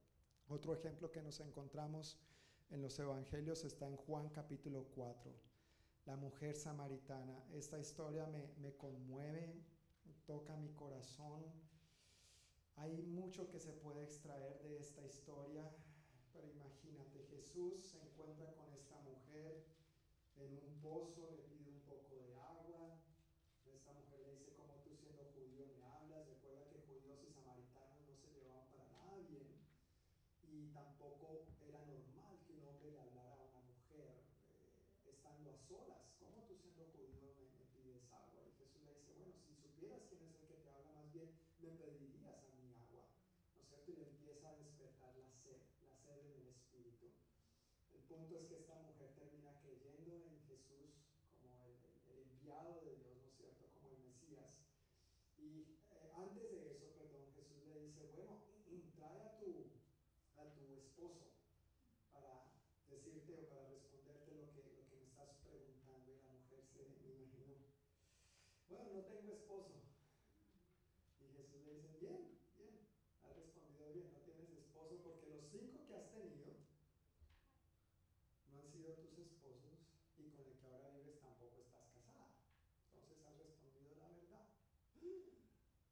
Otro 0.49 0.73
ejemplo 0.73 1.09
que 1.09 1.21
nos 1.21 1.39
encontramos 1.39 2.19
en 2.69 2.81
los 2.81 2.99
evangelios 2.99 3.63
está 3.63 3.87
en 3.87 3.95
Juan 3.95 4.27
capítulo 4.29 4.87
4. 4.93 5.31
La 6.05 6.17
mujer 6.17 6.55
samaritana. 6.57 7.45
Esta 7.53 7.79
historia 7.79 8.27
me, 8.27 8.43
me 8.57 8.75
conmueve, 8.75 9.55
toca 10.25 10.57
mi 10.57 10.69
corazón. 10.73 11.45
Hay 12.75 13.01
mucho 13.03 13.49
que 13.49 13.59
se 13.59 13.71
puede 13.71 14.03
extraer 14.03 14.61
de 14.63 14.77
esta 14.77 15.03
historia, 15.05 15.71
pero 16.33 16.47
imagínate, 16.49 17.23
Jesús 17.31 17.85
se 17.85 17.97
encuentra 18.01 18.53
con 18.55 18.71
esta 18.73 18.99
mujer 18.99 19.65
en 20.35 20.53
un 20.53 20.79
pozo, 20.81 21.31
le 21.31 21.43
pide 21.43 21.71
un 21.71 21.81
poco 21.81 22.21
de 22.21 22.35
agua. 22.35 22.99
Esta 23.65 23.91
mujer 23.93 24.19
le 24.21 24.31
dice, 24.31 24.53
como 24.53 24.75
tú 24.83 24.95
siendo 24.95 25.25
judío 25.33 25.65
me 25.75 25.83
hablas? 25.83 26.27
Recuerda 26.27 26.69
que 26.69 26.79
judíos 26.81 27.19
y 27.23 27.31
samaritanos 27.31 28.05
no 28.07 28.15
se 28.15 28.29
llevaban 28.31 28.67
para 28.69 28.87
nada 28.89 29.17
bien 29.27 29.49
y 30.43 30.69
tampoco 30.73 31.45
era 31.67 31.81
normal 31.85 32.37
que 32.45 32.53
un 32.53 32.63
hombre 32.63 32.91
le 32.91 32.99
hablara 32.99 33.35
a 33.35 33.43
una 33.43 33.61
mujer 33.61 34.21
eh, 34.53 35.09
estando 35.09 35.51
a 35.51 35.56
solas. 35.67 35.99
¿Cómo 36.19 36.47
tú 36.47 36.55
siendo 36.55 36.87
judío 36.95 37.19
me, 37.19 37.35
me, 37.51 37.65
pides 37.75 38.07
agua? 38.11 38.41
Y 38.47 38.51
Jesús 38.55 38.81
le 38.87 38.95
dice, 38.95 39.13
bueno, 39.19 39.35
si 39.43 39.53
supieras 39.55 40.01
quién 40.09 40.23
es 40.23 40.35
el 40.39 40.47
que 40.47 40.57
te 40.63 40.69
habla, 40.71 40.91
más 40.95 41.11
bien 41.11 41.35
me 41.59 41.71
pedirías 41.75 42.39
a 42.39 42.55
mí 42.55 42.73
agua. 42.73 43.11
¿No 43.53 43.61
es 43.61 43.67
cierto? 43.67 43.91
Y 43.91 43.95
le 43.99 44.07
empieza 44.07 44.49
a 44.49 44.55
despertar 44.55 45.15
la 45.19 45.31
sed, 45.43 45.59
la 45.83 45.95
sed 45.99 46.19
en 46.23 46.31
el 46.39 46.47
espíritu. 46.55 47.11
El 47.93 48.01
punto 48.07 48.39
es 48.39 48.47
que 48.47 48.57
esta 48.63 48.75
mujer 48.79 49.11
termina 49.19 49.59
creyendo 49.59 50.15
en 50.23 50.39
Jesús 50.47 50.95
como 51.43 51.75
el 52.07 52.19
enviado 52.23 52.81
de 52.81 52.95
Dios, 52.95 53.15
¿no 53.19 53.27
es 53.27 53.35
cierto? 53.35 53.67
Como 53.75 53.91
el 53.91 53.99
Mesías. 53.99 54.55
Y 55.37 55.79
eh, 55.91 56.11
antes 56.15 56.49
de 56.49 56.71
eso, 56.71 56.91
perdón, 56.95 57.27
Jesús 57.35 57.67
le 57.67 57.91
dice, 57.91 58.07
bueno, 58.15 58.41
trae 58.97 59.21
a 59.21 59.37
tu, 59.37 59.69
a 60.37 60.43
tu 60.57 60.73
esposo 60.73 61.29
para 62.11 62.49
decirte 62.89 63.37
o 63.37 63.49
para 63.49 63.69
responderte 63.69 64.33
lo 64.33 64.49
que, 64.53 64.61
lo 64.73 64.83
que 64.89 64.95
me 64.97 65.05
estás 65.05 65.29
preguntando. 65.45 66.11
Y 66.11 66.25
la 66.25 66.33
mujer 66.33 66.65
se 66.73 66.81
me 66.81 67.13
imaginó, 67.13 67.61
bueno, 68.69 68.85
no 68.97 69.03
tengo 69.05 69.29
esposo. 69.29 69.77
Y 71.21 71.29
Jesús 71.37 71.61
le 71.69 71.73
dice, 71.77 71.97
bien, 72.01 72.33
bien, 72.57 72.81
has 73.21 73.37
respondido 73.37 73.93
bien, 73.93 74.09
no 74.09 74.25
tienes 74.25 74.49
esposo 74.57 74.97
porque 75.05 75.29
los 75.29 75.45
cinco 75.53 75.85
que 75.85 75.93
has 75.93 76.09
tenido 76.09 76.57
no 78.49 78.57
han 78.57 78.65
sido 78.73 78.97
tus 78.97 79.13
esposos 79.21 79.85
y 80.17 80.33
con 80.33 80.49
el 80.49 80.57
que 80.57 80.65
ahora 80.65 80.97
vives 80.97 81.21
tampoco 81.21 81.61
estás 81.61 81.85
casada. 81.93 82.41
Entonces 82.89 83.21
has 83.21 83.37
respondido 83.37 83.93
la 84.01 84.09
verdad. 84.09 84.49
Y 84.97 85.29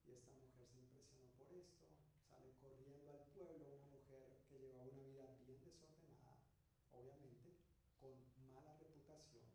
esta 0.10 0.34
mujer 0.42 0.66
se 0.66 0.82
impresionó 0.82 1.30
por 1.38 1.54
esto, 1.54 1.86
sale 2.26 2.58
corriendo 2.58 3.06
al 3.14 3.22
pueblo, 3.38 3.70
una 3.70 3.86
mujer 3.86 4.34
que 4.50 4.58
llevaba 4.58 4.90
una 4.90 5.06
vida 5.06 5.30
bien 5.46 5.62
desordenada, 5.62 6.42
obviamente, 6.90 7.54
con 8.02 8.18
mala 8.50 8.74
reputación, 8.82 9.46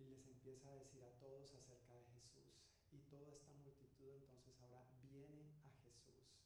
y 0.00 0.09
les 0.20 0.28
empieza 0.28 0.70
a 0.70 0.74
decir 0.74 1.02
a 1.02 1.18
todos 1.18 1.54
acerca 1.54 1.94
de 1.94 2.04
Jesús. 2.04 2.60
Y 2.92 2.98
toda 3.08 3.32
esta 3.32 3.54
multitud 3.54 4.14
entonces 4.16 4.60
ahora 4.60 4.84
viene 5.02 5.48
a 5.64 5.70
Jesús. 5.84 6.36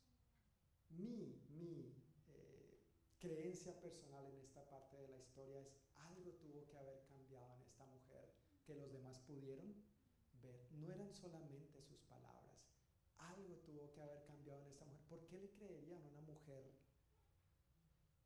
Mi, 0.90 1.42
mi 1.48 1.94
eh, 2.28 2.78
creencia 3.18 3.80
personal 3.80 4.24
en 4.26 4.38
esta 4.40 4.68
parte 4.68 4.96
de 4.96 5.08
la 5.08 5.18
historia 5.18 5.60
es 5.60 5.74
algo 5.96 6.32
tuvo 6.34 6.66
que 6.68 6.78
haber 6.78 7.02
cambiado 7.02 7.52
en 7.54 7.62
esta 7.62 7.84
mujer 7.86 8.32
que 8.64 8.76
los 8.76 8.92
demás 8.92 9.18
pudieron 9.20 9.74
ver. 10.40 10.70
No 10.72 10.92
eran 10.92 11.12
solamente 11.12 11.82
sus 11.82 12.00
palabras, 12.02 12.70
algo 13.18 13.56
tuvo 13.66 13.90
que 13.92 14.02
haber 14.02 14.22
cambiado 14.24 14.62
en 14.62 14.68
esta 14.68 14.84
mujer. 14.84 15.04
¿Por 15.08 15.26
qué 15.26 15.38
le 15.38 15.50
creerían 15.50 16.02
a 16.02 16.08
una 16.08 16.22
mujer 16.22 16.70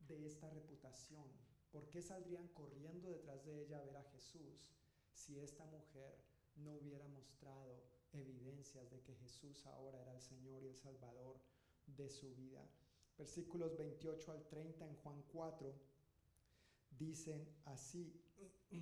de 0.01 0.27
esta 0.27 0.51
reputación? 0.51 1.25
¿Por 1.71 1.89
qué 1.89 2.03
saldrían 2.03 2.49
corriendo 2.49 3.09
detrás 3.09 3.45
de 3.45 3.63
ella 3.63 3.79
a 3.79 3.85
ver 3.85 3.97
a 3.97 4.05
Jesús 4.05 4.69
si 5.29 5.39
esta 5.41 5.67
mujer 5.67 6.17
no 6.57 6.77
hubiera 6.77 7.07
mostrado 7.09 7.85
evidencias 8.15 8.91
de 8.91 9.03
que 9.03 9.15
Jesús 9.17 9.67
ahora 9.67 10.01
era 10.01 10.15
el 10.15 10.23
Señor 10.23 10.65
y 10.65 10.69
el 10.69 10.77
Salvador 10.77 11.39
de 11.87 12.09
su 12.09 12.35
vida? 12.35 12.67
Versículos 13.19 13.77
28 13.77 14.33
al 14.33 14.49
30 14.49 14.87
en 14.87 14.95
Juan 14.97 15.23
4 15.31 15.75
dicen 16.99 17.47
así. 17.67 18.19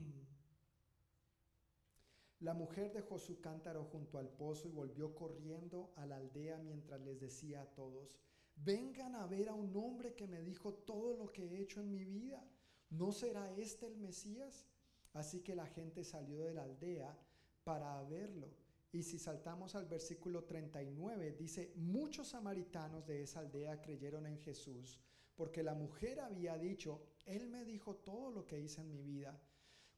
La 2.40 2.54
mujer 2.54 2.92
dejó 2.92 3.18
su 3.18 3.40
cántaro 3.40 3.82
junto 3.86 4.18
al 4.18 4.28
pozo 4.28 4.68
y 4.68 4.70
volvió 4.70 5.16
corriendo 5.16 5.92
a 5.96 6.06
la 6.06 6.18
aldea 6.18 6.58
mientras 6.58 7.00
les 7.00 7.18
decía 7.18 7.62
a 7.62 7.74
todos, 7.74 8.14
vengan 8.54 9.16
a 9.16 9.26
ver 9.26 9.48
a 9.48 9.54
un 9.54 9.74
hombre 9.74 10.14
que 10.14 10.28
me 10.28 10.42
dijo 10.42 10.74
todo 10.74 11.16
lo 11.16 11.32
que 11.32 11.44
he 11.44 11.60
hecho 11.60 11.80
en 11.80 11.90
mi 11.90 12.04
vida. 12.04 12.46
¿No 12.90 13.10
será 13.10 13.50
este 13.56 13.86
el 13.86 13.96
Mesías? 13.96 14.68
Así 15.16 15.40
que 15.40 15.54
la 15.54 15.66
gente 15.66 16.04
salió 16.04 16.44
de 16.44 16.52
la 16.52 16.64
aldea 16.64 17.18
para 17.64 18.02
verlo. 18.02 18.50
Y 18.92 19.02
si 19.02 19.18
saltamos 19.18 19.74
al 19.74 19.86
versículo 19.86 20.44
39, 20.44 21.32
dice, 21.32 21.72
muchos 21.74 22.28
samaritanos 22.28 23.06
de 23.06 23.22
esa 23.22 23.40
aldea 23.40 23.80
creyeron 23.80 24.26
en 24.26 24.38
Jesús, 24.38 25.00
porque 25.34 25.62
la 25.62 25.74
mujer 25.74 26.20
había 26.20 26.58
dicho, 26.58 27.02
Él 27.24 27.48
me 27.48 27.64
dijo 27.64 27.96
todo 27.96 28.30
lo 28.30 28.46
que 28.46 28.60
hice 28.60 28.82
en 28.82 28.90
mi 28.90 29.02
vida. 29.02 29.40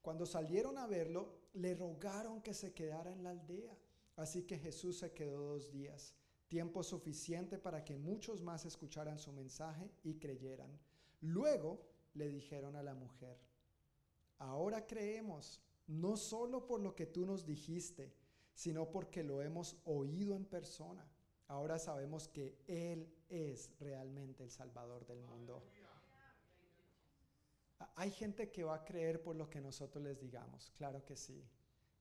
Cuando 0.01 0.25
salieron 0.25 0.79
a 0.79 0.87
verlo, 0.87 1.35
le 1.55 1.75
rogaron 1.75 2.41
que 2.41 2.55
se 2.55 2.73
quedara 2.73 3.13
en 3.13 3.25
la 3.25 3.31
aldea. 3.31 3.77
Así 4.15 4.45
que 4.45 4.59
Jesús 4.59 4.99
se 4.99 5.13
quedó 5.13 5.41
dos 5.41 5.73
días, 5.73 6.15
tiempo 6.47 6.85
suficiente 6.85 7.59
para 7.59 7.85
que 7.85 7.97
muchos 7.97 8.41
más 8.41 8.65
escucharan 8.65 9.19
su 9.19 9.33
mensaje 9.33 9.91
y 10.05 10.15
creyeran. 10.15 10.79
Luego 11.21 11.83
le 12.15 12.29
dijeron 12.29 12.77
a 12.77 12.83
la 12.83 12.95
mujer, 12.95 13.48
ahora 14.39 14.87
creemos, 14.87 15.61
no 15.87 16.17
solo 16.17 16.67
por 16.67 16.81
lo 16.81 16.95
que 16.95 17.07
tú 17.07 17.25
nos 17.27 17.47
dijiste, 17.47 18.13
sino 18.55 18.91
porque 18.91 19.23
lo 19.23 19.43
hemos 19.43 19.77
oído 19.85 20.35
en 20.35 20.45
persona. 20.45 21.07
Ahora 21.47 21.79
sabemos 21.79 22.29
que 22.29 22.59
Él 22.67 23.09
es 23.29 23.71
realmente 23.79 24.43
el 24.43 24.51
Salvador 24.51 25.07
del 25.07 25.21
mundo. 25.23 25.63
Hay 27.95 28.11
gente 28.11 28.51
que 28.51 28.65
va 28.65 28.75
a 28.75 28.85
creer 28.85 29.23
por 29.23 29.37
lo 29.37 29.49
que 29.49 29.61
nosotros 29.61 30.03
les 30.03 30.21
digamos, 30.21 30.71
claro 30.77 31.05
que 31.05 31.17
sí. 31.17 31.49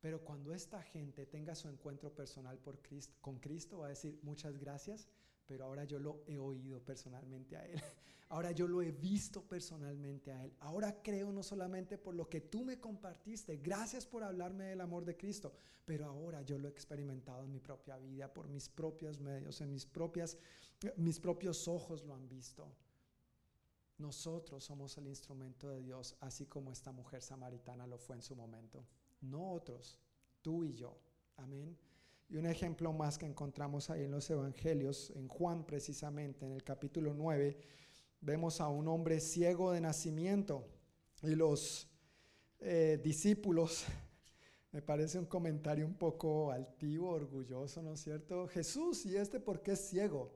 Pero 0.01 0.23
cuando 0.23 0.53
esta 0.53 0.81
gente 0.81 1.25
tenga 1.25 1.55
su 1.55 1.69
encuentro 1.69 2.13
personal 2.13 2.57
por 2.59 2.81
Cristo, 2.81 3.15
con 3.21 3.39
Cristo, 3.39 3.79
va 3.79 3.87
a 3.87 3.89
decir 3.89 4.19
muchas 4.21 4.57
gracias, 4.57 5.07
pero 5.47 5.65
ahora 5.65 5.85
yo 5.85 5.97
lo 5.97 6.23
he 6.27 6.37
oído 6.37 6.79
personalmente 6.83 7.55
a 7.57 7.65
Él. 7.65 7.81
Ahora 8.29 8.51
yo 8.51 8.67
lo 8.67 8.81
he 8.81 8.91
visto 8.91 9.41
personalmente 9.41 10.33
a 10.33 10.43
Él. 10.43 10.53
Ahora 10.59 11.01
creo 11.01 11.31
no 11.31 11.43
solamente 11.43 11.97
por 11.97 12.13
lo 12.13 12.27
que 12.27 12.41
tú 12.41 12.65
me 12.65 12.77
compartiste, 12.77 13.55
gracias 13.55 14.05
por 14.05 14.21
hablarme 14.21 14.65
del 14.65 14.81
amor 14.81 15.05
de 15.05 15.15
Cristo, 15.15 15.53
pero 15.85 16.07
ahora 16.07 16.41
yo 16.41 16.57
lo 16.57 16.67
he 16.67 16.71
experimentado 16.71 17.45
en 17.45 17.51
mi 17.53 17.61
propia 17.61 17.97
vida, 17.97 18.33
por 18.33 18.49
mis 18.49 18.67
propios 18.67 19.21
medios, 19.21 19.61
en 19.61 19.71
mis, 19.71 19.85
propias, 19.85 20.37
mis 20.97 21.21
propios 21.21 21.69
ojos 21.69 22.03
lo 22.03 22.13
han 22.13 22.27
visto. 22.27 22.69
Nosotros 23.97 24.61
somos 24.61 24.97
el 24.97 25.07
instrumento 25.07 25.69
de 25.69 25.81
Dios, 25.81 26.17
así 26.19 26.45
como 26.47 26.73
esta 26.73 26.91
mujer 26.91 27.21
samaritana 27.21 27.87
lo 27.87 27.97
fue 27.97 28.17
en 28.17 28.21
su 28.21 28.35
momento. 28.35 28.85
No 29.21 29.53
otros, 29.53 29.97
tú 30.41 30.65
y 30.65 30.73
yo. 30.73 30.99
Amén. 31.37 31.77
Y 32.29 32.37
un 32.37 32.45
ejemplo 32.45 32.91
más 32.91 33.17
que 33.17 33.25
encontramos 33.25 33.89
ahí 33.89 34.03
en 34.03 34.11
los 34.11 34.29
evangelios, 34.29 35.11
en 35.15 35.27
Juan 35.27 35.65
precisamente, 35.65 36.45
en 36.45 36.51
el 36.51 36.63
capítulo 36.63 37.13
9, 37.13 37.57
vemos 38.21 38.59
a 38.59 38.67
un 38.67 38.87
hombre 38.87 39.19
ciego 39.19 39.71
de 39.71 39.81
nacimiento 39.81 40.67
y 41.23 41.35
los 41.35 41.87
eh, 42.59 42.99
discípulos, 43.01 43.85
me 44.71 44.81
parece 44.81 45.17
un 45.17 45.25
comentario 45.25 45.85
un 45.85 45.95
poco 45.95 46.51
altivo, 46.51 47.11
orgulloso, 47.11 47.81
¿no 47.81 47.93
es 47.93 48.01
cierto? 48.01 48.47
Jesús, 48.47 49.05
¿y 49.05 49.15
este 49.15 49.39
por 49.39 49.61
qué 49.61 49.71
es 49.71 49.89
ciego? 49.89 50.33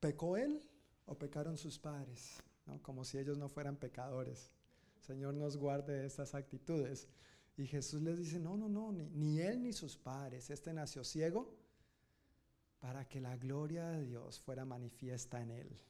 ¿Pecó 0.00 0.36
él? 0.36 0.62
o 1.06 1.14
pecaron 1.18 1.56
sus 1.56 1.78
padres, 1.78 2.42
como 2.82 3.04
si 3.04 3.18
ellos 3.18 3.38
no 3.38 3.48
fueran 3.48 3.76
pecadores. 3.76 4.50
Señor 5.00 5.34
nos 5.34 5.56
guarde 5.56 5.94
de 5.94 6.06
estas 6.06 6.34
actitudes. 6.34 7.08
Y 7.56 7.66
Jesús 7.66 8.02
les 8.02 8.18
dice, 8.18 8.38
no, 8.38 8.56
no, 8.56 8.68
no, 8.68 8.92
ni, 8.92 9.08
ni 9.10 9.40
él 9.40 9.62
ni 9.62 9.72
sus 9.72 9.96
padres. 9.96 10.50
Este 10.50 10.72
nació 10.72 11.04
ciego 11.04 11.54
para 12.80 13.08
que 13.08 13.20
la 13.20 13.36
gloria 13.36 13.88
de 13.90 14.04
Dios 14.04 14.40
fuera 14.40 14.64
manifiesta 14.64 15.40
en 15.40 15.50
él. 15.50 15.80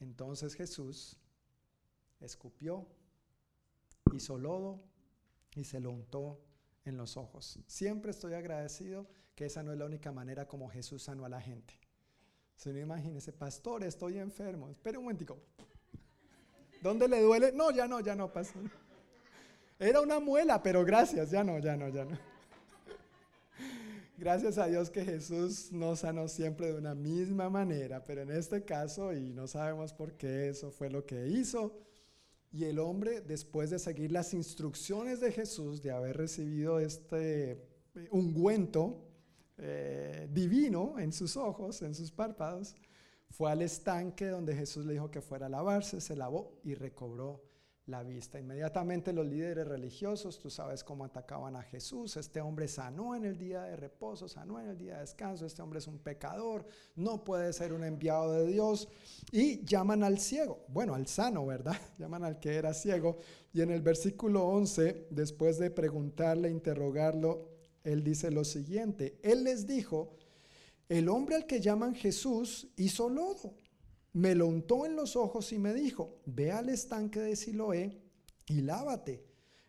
Entonces 0.00 0.54
Jesús 0.54 1.16
escupió, 2.20 2.86
hizo 4.14 4.36
lodo 4.36 4.82
y 5.54 5.64
se 5.64 5.80
lo 5.80 5.90
untó 5.90 6.40
en 6.84 6.96
los 6.96 7.16
ojos. 7.16 7.58
Siempre 7.66 8.10
estoy 8.10 8.34
agradecido 8.34 9.08
que 9.34 9.46
esa 9.46 9.62
no 9.62 9.72
es 9.72 9.78
la 9.78 9.86
única 9.86 10.12
manera 10.12 10.46
como 10.46 10.68
Jesús 10.68 11.04
sanó 11.04 11.24
a 11.24 11.28
la 11.28 11.40
gente. 11.40 11.78
Si 12.56 12.70
no 12.70 12.78
imagínese, 12.78 13.32
pastor, 13.32 13.84
estoy 13.84 14.18
enfermo. 14.18 14.68
Espera 14.68 14.98
un 14.98 15.04
momentico. 15.04 15.38
¿Dónde 16.82 17.08
le 17.08 17.20
duele? 17.20 17.52
No, 17.52 17.70
ya 17.70 17.86
no, 17.86 18.00
ya 18.00 18.14
no, 18.14 18.32
pastor. 18.32 18.70
Era 19.78 20.00
una 20.00 20.20
muela, 20.20 20.62
pero 20.62 20.84
gracias, 20.84 21.30
ya 21.30 21.44
no, 21.44 21.58
ya 21.58 21.76
no, 21.76 21.88
ya 21.88 22.04
no. 22.04 22.18
Gracias 24.16 24.56
a 24.56 24.66
Dios 24.66 24.88
que 24.88 25.04
Jesús 25.04 25.70
nos 25.70 26.00
sanó 26.00 26.26
siempre 26.28 26.68
de 26.68 26.78
una 26.78 26.94
misma 26.94 27.50
manera, 27.50 28.02
pero 28.02 28.22
en 28.22 28.30
este 28.30 28.64
caso, 28.64 29.12
y 29.12 29.34
no 29.34 29.46
sabemos 29.46 29.92
por 29.92 30.14
qué 30.14 30.48
eso 30.48 30.70
fue 30.70 30.88
lo 30.88 31.04
que 31.04 31.26
hizo, 31.26 31.78
y 32.50 32.64
el 32.64 32.78
hombre, 32.78 33.20
después 33.20 33.68
de 33.68 33.78
seguir 33.78 34.12
las 34.12 34.32
instrucciones 34.32 35.20
de 35.20 35.32
Jesús, 35.32 35.82
de 35.82 35.90
haber 35.90 36.16
recibido 36.16 36.80
este 36.80 37.62
ungüento, 38.10 39.04
eh, 39.58 40.26
divino 40.32 40.98
en 40.98 41.12
sus 41.12 41.36
ojos, 41.36 41.82
en 41.82 41.94
sus 41.94 42.10
párpados, 42.10 42.74
fue 43.28 43.50
al 43.50 43.60
estanque 43.60 44.28
donde 44.28 44.54
Jesús 44.54 44.86
le 44.86 44.94
dijo 44.94 45.10
que 45.10 45.20
fuera 45.20 45.46
a 45.46 45.50
lavarse, 45.50 46.00
se 46.00 46.16
lavó 46.16 46.58
y 46.64 46.74
recobró 46.74 47.42
la 47.86 48.02
vista. 48.02 48.40
Inmediatamente 48.40 49.12
los 49.12 49.26
líderes 49.26 49.66
religiosos, 49.66 50.38
tú 50.38 50.50
sabes 50.50 50.82
cómo 50.82 51.04
atacaban 51.04 51.54
a 51.54 51.62
Jesús, 51.62 52.16
este 52.16 52.40
hombre 52.40 52.66
sanó 52.66 53.14
en 53.14 53.24
el 53.24 53.38
día 53.38 53.62
de 53.62 53.76
reposo, 53.76 54.28
sanó 54.28 54.60
en 54.60 54.68
el 54.68 54.76
día 54.76 54.94
de 54.94 55.00
descanso, 55.00 55.46
este 55.46 55.62
hombre 55.62 55.78
es 55.78 55.86
un 55.86 55.98
pecador, 55.98 56.66
no 56.96 57.22
puede 57.22 57.52
ser 57.52 57.72
un 57.72 57.84
enviado 57.84 58.32
de 58.32 58.46
Dios, 58.46 58.88
y 59.30 59.64
llaman 59.64 60.02
al 60.02 60.18
ciego, 60.18 60.64
bueno, 60.68 60.94
al 60.94 61.06
sano, 61.06 61.46
¿verdad? 61.46 61.76
Llaman 61.98 62.24
al 62.24 62.40
que 62.40 62.54
era 62.56 62.74
ciego, 62.74 63.18
y 63.52 63.60
en 63.60 63.70
el 63.70 63.82
versículo 63.82 64.46
11, 64.46 65.06
después 65.10 65.58
de 65.58 65.70
preguntarle, 65.70 66.50
interrogarlo, 66.50 67.56
él 67.84 68.02
dice 68.02 68.32
lo 68.32 68.44
siguiente, 68.44 69.16
Él 69.22 69.44
les 69.44 69.64
dijo, 69.64 70.16
el 70.88 71.08
hombre 71.08 71.36
al 71.36 71.46
que 71.46 71.60
llaman 71.60 71.94
Jesús 71.94 72.66
hizo 72.76 73.08
lodo, 73.08 73.54
me 74.16 74.34
lo 74.34 74.46
untó 74.46 74.86
en 74.86 74.96
los 74.96 75.14
ojos 75.14 75.52
y 75.52 75.58
me 75.58 75.74
dijo, 75.74 76.22
ve 76.24 76.50
al 76.50 76.70
estanque 76.70 77.20
de 77.20 77.36
Siloé 77.36 78.00
y 78.46 78.62
lávate. 78.62 79.22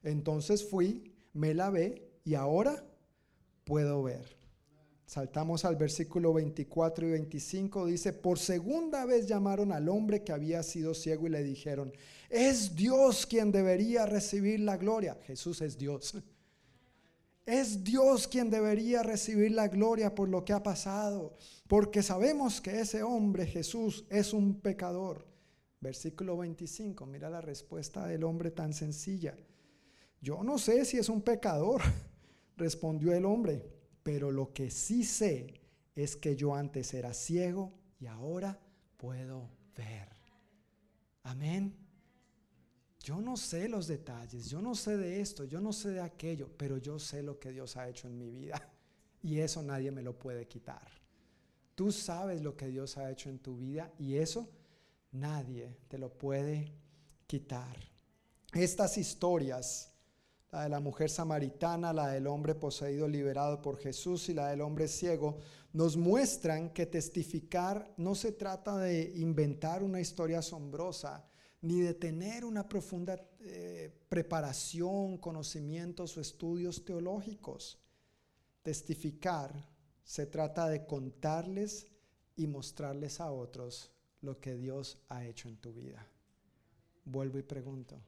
Entonces 0.04 0.64
fui, 0.64 1.14
me 1.34 1.54
lavé 1.54 2.14
y 2.24 2.36
ahora 2.36 2.82
puedo 3.66 4.04
ver. 4.04 4.38
Saltamos 5.06 5.66
al 5.66 5.76
versículo 5.76 6.32
24 6.32 7.08
y 7.08 7.12
25, 7.12 7.88
dice, 7.88 8.14
por 8.14 8.40
segunda 8.40 9.06
vez 9.06 9.28
llamaron 9.28 9.74
al 9.74 9.90
hombre 9.90 10.24
que 10.24 10.32
había 10.32 10.64
sido 10.64 10.94
ciego 10.94 11.28
y 11.28 11.32
le 11.32 11.44
dijeron, 11.44 11.92
es 12.30 12.74
Dios 12.74 13.26
quien 13.26 13.52
debería 13.52 14.06
recibir 14.06 14.62
la 14.62 14.78
gloria. 14.78 15.18
Jesús 15.26 15.62
es 15.62 15.78
Dios. 15.78 16.16
Es 17.48 17.82
Dios 17.82 18.28
quien 18.28 18.50
debería 18.50 19.04
recibir 19.04 19.54
la 19.54 19.70
gloria 19.70 20.14
por 20.14 20.28
lo 20.28 20.44
que 20.44 20.52
ha 20.52 20.62
pasado, 20.62 21.38
porque 21.70 22.04
sabemos 22.04 22.60
que 22.60 22.82
ese 22.82 23.04
hombre 23.04 23.46
Jesús 23.46 24.04
es 24.10 24.34
un 24.34 24.60
pecador. 24.60 25.26
Versículo 25.80 26.36
25, 26.36 27.06
mira 27.06 27.30
la 27.30 27.40
respuesta 27.40 28.06
del 28.06 28.26
hombre 28.26 28.52
tan 28.52 28.74
sencilla. 28.74 29.34
Yo 30.20 30.44
no 30.44 30.58
sé 30.58 30.84
si 30.84 30.98
es 30.98 31.08
un 31.08 31.22
pecador, 31.22 31.82
respondió 32.58 33.14
el 33.14 33.24
hombre, 33.24 33.64
pero 34.04 34.30
lo 34.30 34.52
que 34.52 34.70
sí 34.70 35.06
sé 35.06 35.54
es 35.96 36.18
que 36.18 36.36
yo 36.36 36.54
antes 36.54 36.94
era 36.94 37.14
ciego 37.14 37.72
y 37.98 38.08
ahora 38.08 38.60
puedo 38.98 39.50
ver. 39.74 40.10
Amén. 41.24 41.87
Yo 43.08 43.22
no 43.22 43.38
sé 43.38 43.70
los 43.70 43.88
detalles, 43.88 44.50
yo 44.50 44.62
no 44.62 44.76
sé 44.76 44.98
de 44.98 45.22
esto, 45.22 45.46
yo 45.46 45.62
no 45.62 45.72
sé 45.72 45.92
de 45.92 46.02
aquello, 46.02 46.50
pero 46.58 46.78
yo 46.78 47.00
sé 47.00 47.24
lo 47.24 47.40
que 47.40 47.54
Dios 47.54 47.78
ha 47.78 47.88
hecho 47.88 48.10
en 48.10 48.18
mi 48.18 48.30
vida. 48.30 48.62
Y 49.24 49.40
eso 49.40 49.64
nadie 49.64 49.92
me 49.92 50.04
lo 50.04 50.20
puede 50.20 50.46
quitar. 50.46 50.92
Tú 51.74 51.92
sabes 51.92 52.42
lo 52.42 52.58
que 52.58 52.68
Dios 52.68 52.98
ha 52.98 53.10
hecho 53.10 53.30
en 53.30 53.40
tu 53.40 53.58
vida 53.58 53.92
y 53.98 54.16
eso 54.16 54.50
nadie 55.14 55.78
te 55.88 55.98
lo 55.98 56.10
puede 56.10 56.74
quitar. 57.26 57.78
Estas 58.54 58.98
historias 58.98 59.94
la 60.52 60.64
de 60.64 60.70
la 60.70 60.82
mujer 60.82 61.10
samaritana, 61.10 61.94
la 61.94 62.10
del 62.10 62.28
hombre 62.28 62.56
poseído 62.56 63.08
liberado 63.08 63.62
por 63.62 63.78
Jesús 63.78 64.28
y 64.28 64.34
la 64.34 64.50
del 64.50 64.62
hombre 64.62 64.90
ciego, 64.90 65.40
nos 65.72 65.96
muestran 65.96 66.72
que 66.72 66.86
testificar 66.86 67.94
no 67.96 68.16
se 68.16 68.34
trata 68.34 68.78
de 68.78 69.14
inventar 69.16 69.82
una 69.82 70.02
historia 70.02 70.40
asombrosa, 70.40 71.26
ni 71.62 71.82
de 71.82 71.94
tener 71.94 72.46
una 72.46 72.68
profunda 72.68 73.20
eh, 73.40 73.92
preparación, 74.10 75.18
conocimientos 75.18 76.18
o 76.18 76.22
estudios 76.22 76.86
teológicos. 76.86 77.80
Testificar 78.62 79.54
se 80.04 80.26
trata 80.26 80.68
de 80.68 80.86
contarles 80.86 81.88
y 82.36 82.48
mostrarles 82.48 83.20
a 83.20 83.32
otros 83.32 83.92
lo 84.22 84.40
que 84.40 84.56
Dios 84.56 85.04
ha 85.10 85.26
hecho 85.26 85.50
en 85.50 85.58
tu 85.58 85.74
vida. 85.74 86.08
Vuelvo 87.06 87.40
y 87.40 87.44
pregunto, 87.44 88.02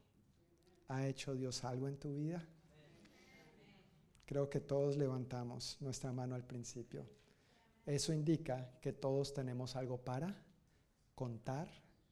¿ha 0.87 1.07
hecho 1.07 1.33
Dios 1.33 1.63
algo 1.63 1.87
en 1.87 1.97
tu 1.97 2.15
vida? 2.15 2.47
Creo 4.25 4.49
que 4.49 4.59
todos 4.59 4.95
levantamos 4.95 5.77
nuestra 5.79 6.11
mano 6.11 6.35
al 6.35 6.45
principio. 6.45 7.09
Eso 7.85 8.13
indica 8.13 8.77
que 8.79 8.93
todos 8.93 9.33
tenemos 9.33 9.75
algo 9.75 9.97
para 9.97 10.35
contar 11.15 11.67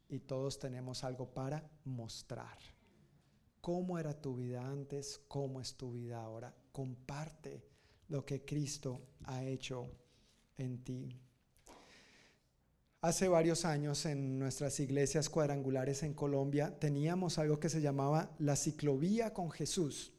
y 0.10 0.20
todos 0.20 0.60
tenemos 0.60 1.04
algo 1.04 1.34
para 1.34 1.70
mostrar. 1.86 2.58
¿Cómo 3.62 4.00
era 4.00 4.14
tu 4.14 4.38
vida 4.38 4.66
antes? 4.66 5.20
¿Cómo 5.28 5.60
es 5.60 5.76
tu 5.76 5.92
vida 5.92 6.22
ahora? 6.22 6.56
Comparte 6.72 7.66
lo 8.10 8.26
que 8.26 8.46
Cristo 8.46 9.02
ha 9.26 9.44
hecho 9.44 9.90
en 10.58 10.84
ti. 10.84 11.20
Hace 13.02 13.28
varios 13.28 13.66
años 13.66 14.06
en 14.06 14.40
nuestras 14.40 14.80
iglesias 14.80 15.30
cuadrangulares 15.30 16.04
en 16.04 16.14
Colombia 16.14 16.80
teníamos 16.80 17.38
algo 17.38 17.60
que 17.60 17.70
se 17.70 17.82
llamaba 17.82 18.32
la 18.40 18.56
ciclovía 18.56 19.34
con 19.34 19.52
Jesús. 19.52 20.14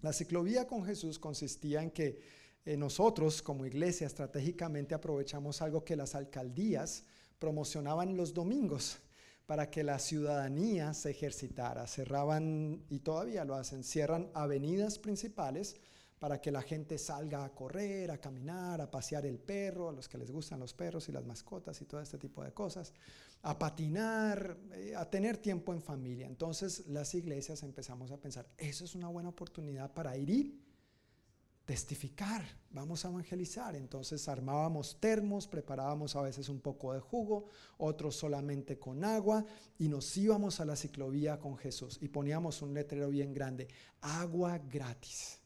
La 0.00 0.12
ciclovía 0.12 0.66
con 0.66 0.84
Jesús 0.84 1.18
consistía 1.18 1.82
en 1.82 1.90
que 1.90 2.20
eh, 2.64 2.76
nosotros 2.76 3.42
como 3.42 3.66
iglesia 3.66 4.06
estratégicamente 4.06 4.94
aprovechamos 4.94 5.60
algo 5.60 5.84
que 5.84 5.96
las 5.96 6.14
alcaldías 6.14 7.04
promocionaban 7.38 8.16
los 8.16 8.32
domingos 8.32 8.98
para 9.46 9.70
que 9.70 9.84
la 9.84 9.98
ciudadanía 9.98 10.94
se 10.94 11.10
ejercitara. 11.10 11.86
Cerraban, 11.86 12.84
y 12.88 13.00
todavía 13.00 13.44
lo 13.44 13.54
hacen, 13.54 13.84
cierran 13.84 14.30
avenidas 14.34 14.98
principales 14.98 15.76
para 16.18 16.40
que 16.40 16.50
la 16.50 16.62
gente 16.62 16.96
salga 16.96 17.44
a 17.44 17.54
correr, 17.54 18.10
a 18.10 18.18
caminar, 18.18 18.80
a 18.80 18.90
pasear 18.90 19.26
el 19.26 19.38
perro, 19.38 19.90
a 19.90 19.92
los 19.92 20.08
que 20.08 20.16
les 20.16 20.30
gustan 20.30 20.60
los 20.60 20.72
perros 20.72 21.08
y 21.08 21.12
las 21.12 21.26
mascotas 21.26 21.80
y 21.82 21.84
todo 21.84 22.00
este 22.00 22.16
tipo 22.16 22.42
de 22.42 22.52
cosas, 22.52 22.94
a 23.42 23.58
patinar, 23.58 24.56
eh, 24.72 24.94
a 24.96 25.10
tener 25.10 25.36
tiempo 25.36 25.74
en 25.74 25.82
familia. 25.82 26.26
Entonces 26.26 26.86
las 26.86 27.14
iglesias 27.14 27.62
empezamos 27.62 28.10
a 28.10 28.16
pensar, 28.16 28.48
eso 28.56 28.86
es 28.86 28.94
una 28.94 29.08
buena 29.08 29.28
oportunidad 29.28 29.92
para 29.92 30.16
ir 30.16 30.63
testificar, 31.64 32.42
vamos 32.70 33.04
a 33.04 33.08
evangelizar. 33.08 33.74
Entonces 33.76 34.28
armábamos 34.28 35.00
termos, 35.00 35.46
preparábamos 35.46 36.16
a 36.16 36.22
veces 36.22 36.48
un 36.48 36.60
poco 36.60 36.92
de 36.92 37.00
jugo, 37.00 37.46
otros 37.78 38.16
solamente 38.16 38.78
con 38.78 39.04
agua 39.04 39.44
y 39.78 39.88
nos 39.88 40.16
íbamos 40.16 40.60
a 40.60 40.64
la 40.64 40.76
ciclovía 40.76 41.38
con 41.38 41.56
Jesús 41.56 41.98
y 42.00 42.08
poníamos 42.08 42.62
un 42.62 42.74
letrero 42.74 43.08
bien 43.08 43.32
grande, 43.32 43.68
agua 44.00 44.58
gratis 44.58 45.40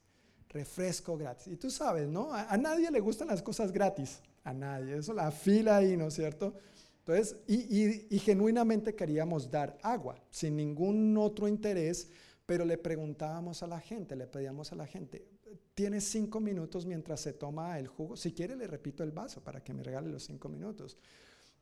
refresco 0.51 1.17
gratis. 1.17 1.49
Y 1.49 1.57
tú 1.57 1.71
sabes, 1.71 2.09
¿no? 2.09 2.33
A, 2.33 2.57
nadie 2.57 2.91
le 2.91 3.01
gustan 3.01 3.29
las 3.29 3.43
cosas 3.43 3.73
gratis, 3.73 4.21
a 4.45 4.53
nadie. 4.53 4.97
Eso 4.97 5.13
la 5.13 5.31
fila 5.31 5.79
ahí, 5.79 5.97
¿no 5.97 6.09
es 6.09 6.15
cierto? 6.15 6.55
Entonces, 7.01 7.37
y, 7.47 8.15
y, 8.15 8.19
genuinamente 8.19 8.95
queríamos 8.95 9.51
dar 9.51 9.79
agua, 9.83 10.21
sin 10.31 10.57
ningún 10.57 11.17
otro 11.17 11.49
interés, 11.49 12.11
pero 12.45 12.67
le 12.67 12.77
preguntábamos 12.77 13.63
a 13.63 13.67
la 13.67 13.81
gente, 13.81 14.15
le 14.15 14.27
pedíamos 14.27 14.73
a 14.73 14.77
la 14.77 14.87
gente, 14.87 15.27
¿tienes 15.79 16.11
cinco 16.11 16.41
minutos 16.41 16.87
mientras 16.87 17.21
se 17.21 17.35
toma 17.35 17.79
el 17.79 17.87
jugo? 17.87 18.17
Si 18.17 18.33
quiere, 18.33 18.57
le 18.57 18.67
repito 18.67 19.05
el 19.05 19.13
vaso 19.13 19.45
para 19.45 19.63
que 19.63 19.73
me 19.73 19.85
regale 19.85 20.09
los 20.09 20.25
cinco 20.25 20.49
minutos. 20.49 20.99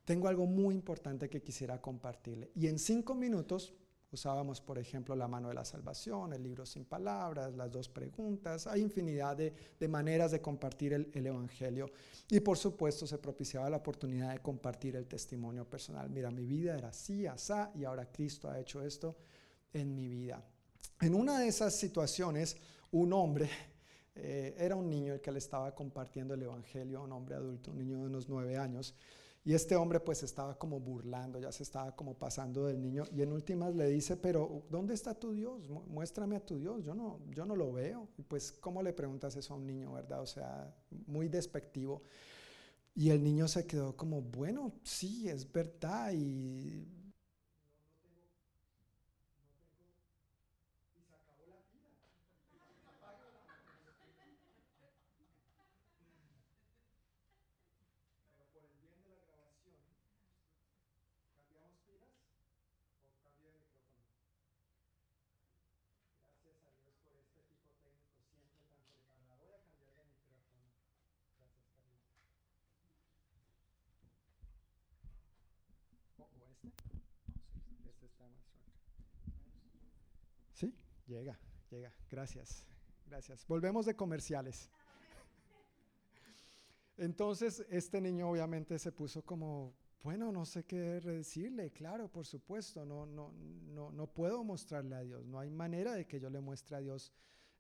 Tengo 0.07 0.27
algo 0.27 0.47
muy 0.47 0.75
importante 0.75 1.29
que 1.29 1.43
quisiera 1.43 1.83
compartirle. 1.83 2.51
Y 2.55 2.67
en 2.69 2.79
cinco 2.79 3.15
minutos 3.15 3.75
Usábamos, 4.13 4.61
por 4.63 4.79
ejemplo, 4.79 5.15
la 5.17 5.27
mano 5.29 5.49
de 5.49 5.55
la 5.55 5.65
salvación, 5.65 6.33
el 6.33 6.43
libro 6.43 6.65
sin 6.65 6.85
palabras, 6.85 7.55
las 7.55 7.71
dos 7.71 7.89
preguntas. 7.89 8.67
Hay 8.67 8.81
infinidad 8.81 9.37
de, 9.37 9.89
maneras 9.89 10.31
de 10.31 10.41
compartir 10.41 10.95
el, 10.95 11.27
Evangelio. 11.27 11.91
Y 12.31 12.41
por 12.41 12.57
supuesto 12.57 13.07
se 13.07 13.19
propiciaba 13.19 13.69
la 13.69 13.79
oportunidad 13.79 14.33
de 14.33 14.39
compartir 14.39 14.97
el 14.97 15.07
testimonio 15.07 15.69
personal. 15.69 16.09
Mira, 16.09 16.31
mi 16.31 16.47
vida 16.47 16.79
era 16.79 16.89
así, 16.89 17.27
asá, 17.27 17.73
y 17.75 17.85
ahora 17.85 18.11
Cristo 18.11 18.49
ha 18.49 18.59
hecho 18.59 18.81
esto 18.81 19.17
en 19.73 19.95
mi 19.95 20.09
vida. 20.09 20.43
En 21.01 21.15
una 21.15 21.41
de 21.41 21.49
esas 21.49 21.75
situaciones, 21.75 22.57
un 22.93 23.13
hombre, 23.13 23.51
eh, 24.17 24.55
era 24.59 24.77
un 24.77 24.89
niño 24.91 25.15
el 25.15 25.21
que 25.21 25.33
le 25.33 25.39
estaba 25.39 25.75
compartiendo 25.75 26.35
el 26.35 26.43
Evangelio, 26.43 27.03
un 27.03 27.13
hombre 27.13 27.37
adulto, 27.37 27.71
un 27.71 27.79
niño 27.79 27.99
de 28.01 28.07
unos 28.07 28.29
nueve 28.29 28.57
años. 28.57 28.95
Y 29.45 29.55
este 29.55 29.77
hombre 29.77 30.01
pues 30.01 30.25
estaba 30.25 30.59
como 30.59 30.81
burlando, 30.81 31.39
ya 31.39 31.53
se 31.53 31.63
estaba 31.63 31.95
como 31.95 32.15
pasando 32.15 32.67
del 32.67 32.83
niño 32.83 33.05
y 33.15 33.23
en 33.23 33.33
últimas 33.33 33.77
le 33.77 33.87
dice, 33.89 34.17
pero 34.17 34.65
¿dónde 34.71 34.95
está 34.95 35.15
tu 35.15 35.31
Dios? 35.33 35.69
Muéstrame 35.87 36.35
a 36.35 36.45
tu 36.45 36.59
Dios, 36.59 36.83
yo 36.85 36.95
no, 36.95 37.21
yo 37.31 37.45
no 37.47 37.55
lo 37.55 37.73
veo. 37.73 38.09
Pues 38.27 38.51
¿cómo 38.53 38.83
le 38.83 38.93
preguntas 38.93 39.37
eso 39.37 39.55
a 39.55 39.57
un 39.57 39.67
niño, 39.67 39.93
verdad? 39.93 40.21
O 40.23 40.27
sea, 40.27 40.75
muy 41.07 41.29
despectivo. 41.29 42.03
Y 42.95 43.11
el 43.11 43.23
niño 43.23 43.49
se 43.49 43.67
quedó 43.67 43.97
como, 43.97 44.23
bueno, 44.23 44.73
sí, 44.85 45.29
es 45.29 45.51
verdad. 45.53 46.13
Y 46.15 46.87
Sí, 80.55 80.73
llega, 81.17 81.39
llega. 81.71 81.93
Gracias, 82.11 82.67
gracias. 83.07 83.47
Volvemos 83.47 83.87
de 83.87 83.97
comerciales. 83.97 84.71
Entonces, 86.99 87.65
este 87.71 88.01
niño 88.01 88.31
obviamente 88.31 88.79
se 88.79 88.93
puso 88.93 89.23
como, 89.23 89.75
bueno, 90.03 90.33
no 90.33 90.45
sé 90.45 90.65
qué 90.65 90.79
decirle, 91.01 91.71
claro, 91.71 92.11
por 92.11 92.27
supuesto, 92.27 92.85
no, 92.85 93.07
no, 93.07 93.33
no, 93.33 93.91
no 93.91 94.07
puedo 94.07 94.45
mostrarle 94.45 94.97
a 94.97 95.01
Dios, 95.01 95.27
no 95.27 95.39
hay 95.39 95.51
manera 95.51 95.95
de 95.95 96.07
que 96.07 96.21
yo 96.21 96.31
le 96.31 96.41
muestre 96.41 96.77
a 96.77 96.81
Dios 96.81 97.13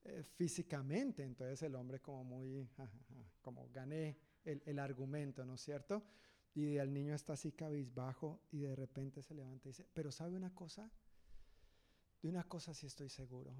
eh, 0.04 0.22
físicamente. 0.22 1.22
Entonces 1.22 1.62
el 1.62 1.74
hombre 1.74 2.00
como 2.00 2.24
muy, 2.24 2.68
como 3.42 3.68
gané 3.70 4.18
el, 4.44 4.62
el 4.64 4.78
argumento, 4.78 5.44
¿no 5.44 5.54
es 5.54 5.60
cierto? 5.60 6.02
Y 6.54 6.76
el 6.76 6.92
niño 6.92 7.14
está 7.14 7.34
así 7.34 7.52
cabizbajo 7.52 8.40
y 8.50 8.60
de 8.60 8.74
repente 8.74 9.20
se 9.22 9.34
levanta 9.34 9.68
y 9.68 9.72
dice, 9.72 9.86
pero 9.92 10.10
¿sabe 10.10 10.34
una 10.34 10.54
cosa? 10.54 10.90
De 12.22 12.28
una 12.28 12.44
cosa 12.44 12.74
sí 12.74 12.86
estoy 12.86 13.08
seguro. 13.08 13.54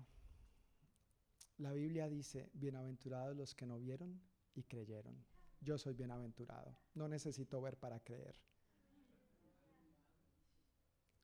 La 1.59 1.73
Biblia 1.73 2.09
dice, 2.09 2.51
bienaventurados 2.55 3.37
los 3.37 3.55
que 3.55 3.67
no 3.67 3.79
vieron 3.79 4.21
y 4.55 4.63
creyeron. 4.65 5.25
Yo 5.61 5.79
soy 5.79 5.95
bienaventurado. 5.95 6.77
No 6.95 7.09
necesito 7.09 7.61
ver 7.61 7.79
para 7.79 8.01
creer. 8.01 8.39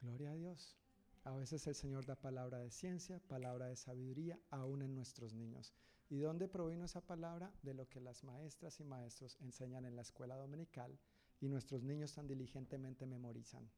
Gloria 0.00 0.32
a 0.32 0.34
Dios. 0.34 0.76
A 1.24 1.36
veces 1.36 1.66
el 1.66 1.74
Señor 1.74 2.04
da 2.04 2.16
palabra 2.16 2.58
de 2.58 2.70
ciencia, 2.70 3.20
palabra 3.20 3.66
de 3.66 3.76
sabiduría, 3.76 4.38
aún 4.50 4.82
en 4.82 4.94
nuestros 4.94 5.32
niños. 5.34 5.72
¿Y 6.08 6.18
dónde 6.18 6.48
provino 6.48 6.84
esa 6.84 7.00
palabra? 7.00 7.54
De 7.62 7.74
lo 7.74 7.88
que 7.88 8.00
las 8.00 8.24
maestras 8.24 8.80
y 8.80 8.84
maestros 8.84 9.36
enseñan 9.40 9.84
en 9.84 9.96
la 9.96 10.02
escuela 10.02 10.36
dominical 10.36 10.98
y 11.40 11.48
nuestros 11.48 11.82
niños 11.82 12.12
tan 12.12 12.26
diligentemente 12.26 13.06
memorizan. 13.06 13.70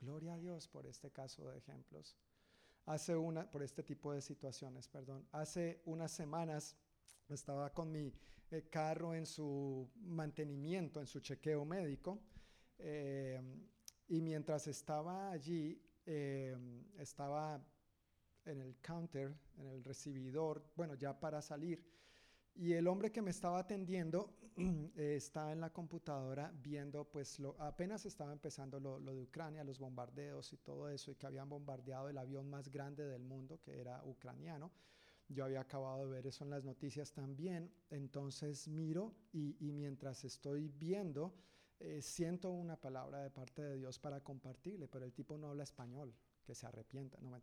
Gloria 0.00 0.34
a 0.34 0.38
Dios 0.38 0.68
por 0.68 0.86
este 0.86 1.10
caso 1.10 1.48
de 1.48 1.58
ejemplos 1.58 2.16
hace 2.86 3.16
una, 3.16 3.50
por 3.50 3.62
este 3.62 3.82
tipo 3.82 4.12
de 4.12 4.20
situaciones, 4.20 4.88
perdón, 4.88 5.26
hace 5.32 5.82
unas 5.84 6.12
semanas 6.12 6.76
estaba 7.28 7.72
con 7.72 7.90
mi 7.90 8.12
eh, 8.50 8.68
carro 8.70 9.14
en 9.14 9.26
su 9.26 9.90
mantenimiento, 9.96 11.00
en 11.00 11.06
su 11.06 11.20
chequeo 11.20 11.64
médico, 11.64 12.20
eh, 12.78 13.40
y 14.08 14.20
mientras 14.22 14.68
estaba 14.68 15.32
allí, 15.32 15.82
eh, 16.04 16.56
estaba 16.98 17.60
en 18.44 18.60
el 18.60 18.76
counter, 18.80 19.36
en 19.58 19.66
el 19.66 19.82
recibidor, 19.82 20.64
bueno, 20.76 20.94
ya 20.94 21.18
para 21.18 21.42
salir, 21.42 21.84
y 22.58 22.72
el 22.72 22.86
hombre 22.88 23.12
que 23.12 23.22
me 23.22 23.30
estaba 23.30 23.58
atendiendo 23.58 24.30
estaba 24.96 25.52
en 25.52 25.60
la 25.60 25.70
computadora 25.70 26.52
viendo, 26.62 27.04
pues 27.04 27.38
lo, 27.38 27.60
apenas 27.60 28.06
estaba 28.06 28.32
empezando 28.32 28.80
lo, 28.80 28.98
de 29.00 29.20
Ucrania, 29.20 29.62
los 29.64 29.78
bombardeos 29.78 30.52
y 30.52 30.56
todo 30.58 30.88
eso, 30.88 31.10
y 31.10 31.16
que 31.16 31.26
habían 31.26 31.48
bombardeado 31.48 32.08
el 32.08 32.18
avión 32.18 32.48
más 32.48 32.70
grande 32.70 33.06
del 33.06 33.22
mundo, 33.22 33.60
que 33.62 33.78
era 33.78 34.02
ucraniano. 34.04 34.70
Yo 35.28 35.44
había 35.44 35.60
acabado 35.60 36.04
de 36.04 36.10
ver 36.10 36.26
eso 36.26 36.44
en 36.44 36.50
las 36.50 36.64
noticias 36.64 37.12
también, 37.12 37.70
entonces 37.90 38.68
miro 38.68 39.12
y, 39.32 39.72
mientras 39.72 40.24
estoy 40.24 40.68
viendo, 40.68 41.34
eh, 41.80 42.00
siento 42.00 42.50
una 42.50 42.76
palabra 42.76 43.22
de 43.22 43.30
parte 43.30 43.60
de 43.60 43.76
Dios 43.76 43.98
para 43.98 44.22
compartirle, 44.22 44.86
pero 44.86 45.04
el 45.04 45.12
tipo 45.12 45.36
no 45.36 45.48
habla 45.48 45.64
español, 45.64 46.14
que 46.44 46.54
se 46.54 46.66
arrepienta, 46.66 47.18
no 47.20 47.30
me 47.30 47.38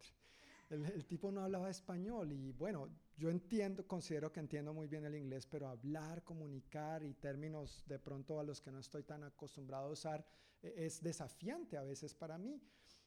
el, 0.69 1.05
tipo 1.05 1.31
no 1.31 1.41
hablaba 1.41 1.69
español 1.69 2.31
y 2.31 2.51
bueno, 2.51 2.89
yo 3.17 3.29
entiendo, 3.29 3.85
considero 3.85 4.31
que 4.31 4.39
entiendo 4.39 4.73
muy 4.73 4.87
bien 4.87 5.05
el 5.05 5.15
inglés, 5.15 5.45
pero 5.45 5.67
hablar, 5.67 6.23
comunicar 6.23 7.03
y 7.03 7.13
términos 7.13 7.83
de 7.87 7.99
pronto 7.99 8.39
a 8.39 8.43
los 8.43 8.59
que 8.59 8.71
no 8.71 8.79
estoy 8.79 9.03
tan 9.03 9.23
acostumbrado 9.23 9.87
a 9.87 9.91
usar 9.91 10.25
eh, 10.61 10.73
es 10.77 11.01
desafiante 11.01 11.77
a 11.77 11.83
veces 11.83 12.13
para 12.13 12.37
mí. 12.37 12.61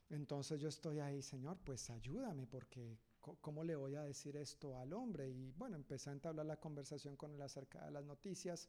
Entonces 0.09 0.61
yo 0.61 0.69
estoy 0.69 1.01
ahí, 1.01 1.21
Señor, 1.21 1.59
pues 1.65 1.91
ayúdame 1.91 2.47
porque 2.47 2.97
¿cómo 3.41 3.65
le 3.65 3.75
voy 3.75 3.97
a 3.97 4.03
decir 4.03 4.37
esto 4.37 4.79
al 4.79 4.93
hombre? 4.93 5.29
Y 5.29 5.51
bueno, 5.53 5.77
empecé 5.77 6.11
a 6.11 6.13
entablar 6.13 6.47
la 6.47 6.61
conversación 6.61 7.17
con 7.17 7.33
él 7.35 7.43
acerca 7.43 7.85
de 7.85 7.91
las 7.91 8.05
noticias. 8.05 8.69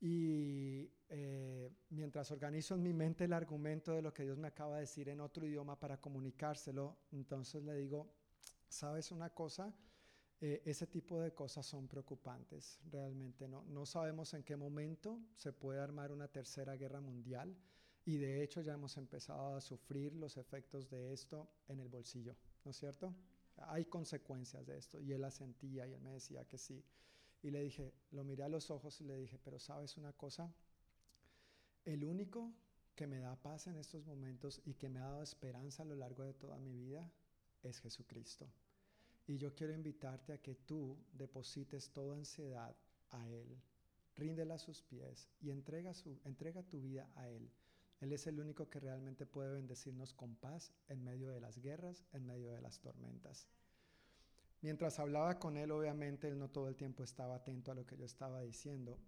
Y 0.00 0.90
eh, 1.08 1.70
mientras 1.90 2.30
organizo 2.30 2.74
en 2.74 2.82
mi 2.82 2.92
mente 2.92 3.24
el 3.24 3.32
argumento 3.32 3.92
de 3.92 4.02
lo 4.02 4.12
que 4.12 4.22
Dios 4.22 4.38
me 4.38 4.48
acaba 4.48 4.76
de 4.76 4.82
decir 4.82 5.08
en 5.08 5.20
otro 5.20 5.46
idioma 5.46 5.78
para 5.78 6.00
comunicárselo, 6.00 6.98
entonces 7.10 7.64
le 7.64 7.74
digo, 7.74 8.14
¿sabes 8.68 9.10
una 9.10 9.30
cosa? 9.30 9.74
Eh, 10.40 10.62
ese 10.64 10.86
tipo 10.86 11.20
de 11.20 11.34
cosas 11.34 11.66
son 11.66 11.88
preocupantes, 11.88 12.78
realmente. 12.90 13.48
No, 13.48 13.64
no 13.64 13.84
sabemos 13.84 14.34
en 14.34 14.44
qué 14.44 14.56
momento 14.56 15.20
se 15.34 15.52
puede 15.52 15.80
armar 15.80 16.12
una 16.12 16.28
tercera 16.28 16.76
guerra 16.76 17.00
mundial 17.00 17.56
y 18.04 18.16
de 18.18 18.42
hecho 18.42 18.60
ya 18.60 18.74
hemos 18.74 18.96
empezado 18.96 19.56
a 19.56 19.60
sufrir 19.60 20.14
los 20.14 20.36
efectos 20.36 20.88
de 20.88 21.12
esto 21.12 21.50
en 21.66 21.80
el 21.80 21.88
bolsillo, 21.88 22.36
¿no 22.64 22.70
es 22.70 22.76
cierto? 22.76 23.14
Hay 23.56 23.86
consecuencias 23.86 24.64
de 24.64 24.78
esto 24.78 25.00
y 25.00 25.12
él 25.12 25.20
la 25.20 25.30
sentía 25.30 25.86
y 25.86 25.92
él 25.92 26.00
me 26.00 26.12
decía 26.12 26.46
que 26.46 26.56
sí. 26.56 26.84
Y 27.42 27.50
le 27.50 27.62
dije, 27.62 27.94
lo 28.10 28.24
miré 28.24 28.42
a 28.42 28.48
los 28.48 28.70
ojos 28.70 29.00
y 29.00 29.04
le 29.04 29.16
dije, 29.16 29.38
pero 29.44 29.58
sabes 29.58 29.96
una 29.96 30.12
cosa, 30.12 30.52
el 31.84 32.04
único 32.04 32.52
que 32.94 33.06
me 33.06 33.20
da 33.20 33.36
paz 33.36 33.68
en 33.68 33.76
estos 33.76 34.04
momentos 34.04 34.60
y 34.64 34.74
que 34.74 34.88
me 34.88 34.98
ha 34.98 35.04
dado 35.04 35.22
esperanza 35.22 35.82
a 35.82 35.86
lo 35.86 35.94
largo 35.94 36.24
de 36.24 36.34
toda 36.34 36.58
mi 36.58 36.74
vida 36.74 37.10
es 37.62 37.78
Jesucristo. 37.78 38.50
Y 39.26 39.38
yo 39.38 39.54
quiero 39.54 39.72
invitarte 39.72 40.32
a 40.32 40.38
que 40.42 40.54
tú 40.54 40.98
deposites 41.12 41.90
toda 41.90 42.16
ansiedad 42.16 42.74
a 43.10 43.28
Él, 43.28 43.60
ríndela 44.16 44.54
a 44.54 44.58
sus 44.58 44.82
pies 44.82 45.28
y 45.40 45.50
entrega, 45.50 45.94
su, 45.94 46.18
entrega 46.24 46.62
tu 46.62 46.80
vida 46.80 47.08
a 47.14 47.28
Él. 47.28 47.50
Él 48.00 48.12
es 48.12 48.26
el 48.26 48.40
único 48.40 48.68
que 48.68 48.80
realmente 48.80 49.26
puede 49.26 49.52
bendecirnos 49.52 50.12
con 50.12 50.34
paz 50.36 50.72
en 50.88 51.04
medio 51.04 51.30
de 51.30 51.40
las 51.40 51.58
guerras, 51.58 52.04
en 52.12 52.26
medio 52.26 52.52
de 52.52 52.62
las 52.62 52.80
tormentas. 52.80 53.48
Mientras 54.60 54.98
hablaba 54.98 55.38
con 55.38 55.56
él, 55.56 55.70
obviamente 55.70 56.28
él 56.28 56.38
no 56.38 56.50
todo 56.50 56.68
el 56.68 56.76
tiempo 56.76 57.04
estaba 57.04 57.36
atento 57.36 57.70
a 57.70 57.74
lo 57.74 57.86
que 57.86 57.96
yo 57.96 58.04
estaba 58.04 58.42
diciendo, 58.42 58.98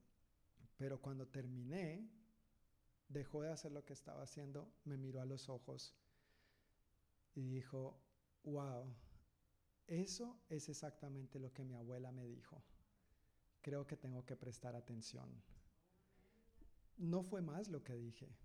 pero 0.77 1.01
cuando 1.01 1.27
terminé, 1.27 2.09
dejó 3.09 3.43
de 3.43 3.51
hacer 3.51 3.73
lo 3.73 3.85
que 3.85 3.93
estaba 3.93 4.23
haciendo, 4.23 4.73
me 4.85 4.97
miró 4.97 5.21
a 5.21 5.27
los 5.27 5.49
ojos 5.49 5.95
y 7.35 7.43
dijo, 7.43 8.01
wow, 8.45 8.95
eso 9.89 10.41
es 10.49 10.69
exactamente 10.69 11.41
lo 11.41 11.53
que 11.53 11.65
mi 11.65 11.75
abuela 11.75 12.13
me 12.13 12.25
dijo. 12.27 12.63
Creo 13.61 13.87
que 13.87 13.97
tengo 13.97 14.25
que 14.25 14.37
prestar 14.37 14.77
atención. 14.77 15.43
No 16.97 17.23
fue 17.25 17.43
más 17.43 17.69
lo 17.69 17.83
que 17.83 17.97
dije. 17.97 18.37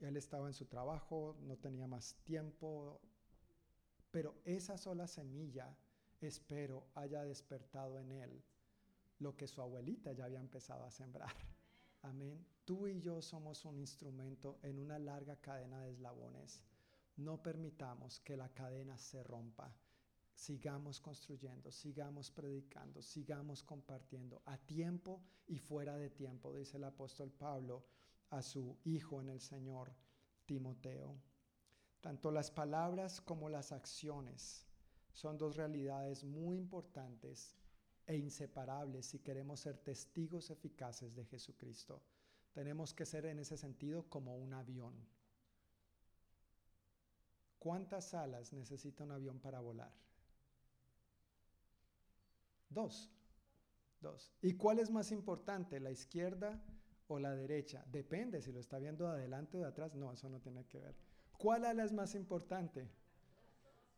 él 0.00 0.16
estaba 0.16 0.46
en 0.46 0.54
su 0.54 0.66
trabajo, 0.66 1.36
no 1.40 1.56
tenía 1.56 1.88
más 1.88 2.14
tiempo, 2.22 3.00
pero 4.12 4.40
esa 4.44 4.78
sola 4.78 5.08
semilla 5.08 5.76
espero 6.26 6.86
haya 6.94 7.22
despertado 7.22 7.98
en 7.98 8.12
él 8.12 8.44
lo 9.18 9.36
que 9.36 9.46
su 9.46 9.62
abuelita 9.62 10.12
ya 10.12 10.24
había 10.24 10.40
empezado 10.40 10.84
a 10.84 10.90
sembrar. 10.90 11.32
Amén. 12.02 12.44
Tú 12.64 12.88
y 12.88 13.00
yo 13.00 13.22
somos 13.22 13.64
un 13.64 13.78
instrumento 13.78 14.58
en 14.62 14.78
una 14.78 14.98
larga 14.98 15.36
cadena 15.36 15.80
de 15.80 15.90
eslabones. 15.90 16.60
No 17.16 17.40
permitamos 17.40 18.20
que 18.20 18.36
la 18.36 18.48
cadena 18.48 18.98
se 18.98 19.22
rompa. 19.22 19.72
Sigamos 20.34 21.00
construyendo, 21.00 21.70
sigamos 21.70 22.30
predicando, 22.30 23.02
sigamos 23.02 23.62
compartiendo 23.62 24.42
a 24.46 24.58
tiempo 24.58 25.22
y 25.46 25.58
fuera 25.58 25.96
de 25.96 26.10
tiempo, 26.10 26.54
dice 26.54 26.78
el 26.78 26.84
apóstol 26.84 27.30
Pablo 27.30 27.84
a 28.30 28.42
su 28.42 28.78
hijo 28.84 29.20
en 29.20 29.28
el 29.28 29.40
Señor, 29.40 29.92
Timoteo. 30.46 31.14
Tanto 32.00 32.32
las 32.32 32.50
palabras 32.50 33.20
como 33.20 33.48
las 33.48 33.70
acciones 33.70 34.66
son 35.12 35.38
dos 35.38 35.56
realidades 35.56 36.24
muy 36.24 36.56
importantes 36.56 37.56
e 38.06 38.16
inseparables 38.16 39.06
si 39.06 39.18
queremos 39.20 39.60
ser 39.60 39.78
testigos 39.78 40.50
eficaces 40.50 41.14
de 41.14 41.24
Jesucristo. 41.24 42.02
Tenemos 42.52 42.92
que 42.92 43.06
ser 43.06 43.26
en 43.26 43.38
ese 43.38 43.56
sentido 43.56 44.08
como 44.08 44.36
un 44.36 44.52
avión. 44.52 44.94
¿Cuántas 47.58 48.12
alas 48.12 48.52
necesita 48.52 49.04
un 49.04 49.12
avión 49.12 49.38
para 49.38 49.60
volar? 49.60 49.92
Dos. 52.68 53.10
Dos. 54.00 54.32
¿Y 54.42 54.54
cuál 54.54 54.80
es 54.80 54.90
más 54.90 55.12
importante, 55.12 55.78
la 55.78 55.92
izquierda 55.92 56.60
o 57.06 57.20
la 57.20 57.34
derecha? 57.36 57.84
Depende 57.86 58.42
si 58.42 58.50
lo 58.50 58.58
está 58.58 58.78
viendo 58.78 59.04
de 59.04 59.12
adelante 59.12 59.58
o 59.58 59.60
de 59.60 59.68
atrás. 59.68 59.94
No, 59.94 60.12
eso 60.12 60.28
no 60.28 60.40
tiene 60.40 60.66
que 60.66 60.80
ver. 60.80 60.96
¿Cuál 61.38 61.64
ala 61.64 61.84
es 61.84 61.92
más 61.92 62.14
importante? 62.14 62.90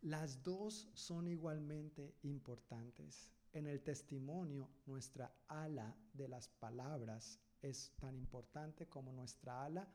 Las 0.04 0.42
dos 0.42 0.86
son 0.92 1.28
igualmente 1.28 2.14
importantes. 2.24 3.30
En 3.54 3.66
el 3.66 3.82
testimonio, 3.82 4.68
nuestra 4.84 5.34
ala 5.48 5.96
de 6.12 6.28
las 6.28 6.46
palabras 6.46 7.40
es 7.62 7.90
tan 7.98 8.14
importante 8.14 8.86
como 8.86 9.14
nuestra 9.14 9.64
ala 9.64 9.88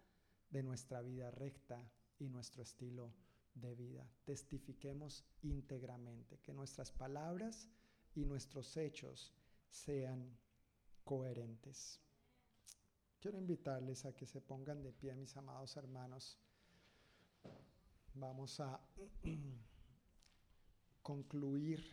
de 0.49 0.63
nuestra 0.63 1.03
vida 1.03 1.29
recta 1.29 1.87
y 2.17 2.27
nuestro 2.27 2.63
estilo 2.63 3.13
de 3.53 3.75
vida. 3.75 4.09
Testifiquemos 4.25 5.23
íntegramente, 5.43 6.39
que 6.39 6.53
nuestras 6.53 6.91
palabras 6.91 7.69
y 8.15 8.25
nuestros 8.25 8.77
hechos 8.77 9.31
sean 9.69 10.35
coherentes. 11.03 12.01
Quiero 13.19 13.37
invitarles 13.37 14.05
a 14.05 14.15
que 14.15 14.25
se 14.25 14.41
pongan 14.41 14.81
de 14.81 14.91
pie, 14.91 15.13
mis 15.13 15.37
amados 15.37 15.77
hermanos. 15.77 16.39
Vamos 18.15 18.59
a 18.59 18.81
concluir, 21.09 21.83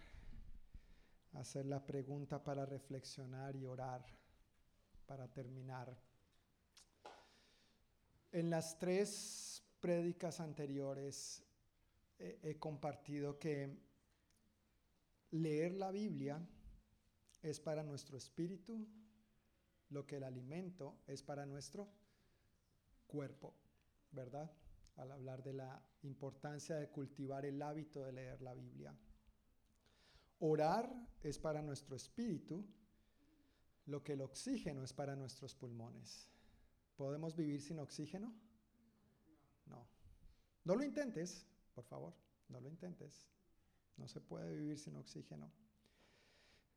hacer 1.33 1.65
la 1.65 1.83
pregunta 1.87 2.45
para 2.45 2.67
reflexionar 2.67 3.57
y 3.57 3.65
orar, 3.65 4.05
para 5.07 5.27
terminar. 5.27 5.97
En 8.31 8.51
las 8.51 8.79
tres 8.79 9.63
prédicas 9.81 10.39
anteriores 10.39 11.43
he 12.19 12.59
compartido 12.59 13.39
que 13.39 13.75
leer 15.31 15.73
la 15.73 15.91
Biblia 15.91 16.39
es 17.41 17.59
para 17.59 17.83
nuestro 17.83 18.19
espíritu, 18.19 18.87
lo 19.89 20.07
que 20.07 20.19
el 20.19 20.25
alimento 20.25 20.99
es 21.07 21.23
para 21.23 21.47
nuestro 21.47 21.89
cuerpo, 23.07 23.55
¿verdad? 24.13 24.51
Al 24.97 25.13
hablar 25.13 25.43
de 25.43 25.53
la 25.53 25.83
importancia 26.03 26.77
de 26.77 26.89
cultivar 26.89 27.45
el 27.45 27.61
hábito 27.61 28.05
de 28.05 28.13
leer 28.13 28.41
la 28.41 28.55
Biblia. 28.55 28.95
Orar 30.41 30.91
es 31.23 31.39
para 31.39 31.63
nuestro 31.63 31.97
espíritu 31.97 32.65
lo 33.87 34.03
que 34.03 34.15
el 34.15 34.21
oxígeno 34.21 34.83
es 34.83 34.93
para 34.93 35.17
nuestros 35.17 35.55
pulmones. 35.55 36.31
¿Podemos 36.97 37.37
vivir 37.37 37.61
sin 37.61 37.79
oxígeno? 37.79 38.35
No. 39.67 39.87
No 40.65 40.75
lo 40.75 40.83
intentes, 40.83 41.47
por 41.75 41.85
favor, 41.85 42.15
no 42.49 42.61
lo 42.61 42.69
intentes. 42.69 43.29
No 43.97 44.09
se 44.09 44.21
puede 44.21 44.55
vivir 44.57 44.79
sin 44.79 44.97
oxígeno. 44.97 45.51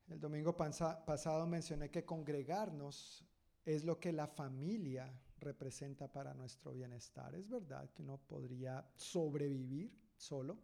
El 0.08 0.20
domingo 0.20 0.56
pasado 0.56 1.46
mencioné 1.48 1.90
que 1.92 2.06
congregarnos 2.06 3.24
es 3.66 3.84
lo 3.84 4.00
que 4.00 4.12
la 4.12 4.28
familia 4.28 5.12
representa 5.40 6.12
para 6.12 6.34
nuestro 6.34 6.74
bienestar. 6.74 7.34
Es 7.36 7.50
verdad 7.50 7.90
que 7.92 8.02
uno 8.02 8.18
podría 8.18 8.86
sobrevivir 8.96 9.92
solo, 10.16 10.58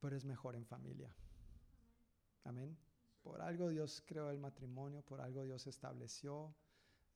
pero 0.00 0.16
es 0.16 0.24
mejor 0.24 0.56
en 0.56 0.66
familia. 0.66 1.14
Amén. 2.44 2.76
Por 3.22 3.42
algo 3.42 3.68
Dios 3.68 4.02
creó 4.06 4.30
el 4.30 4.38
matrimonio, 4.38 5.02
por 5.02 5.20
algo 5.20 5.44
Dios 5.44 5.66
estableció 5.66 6.54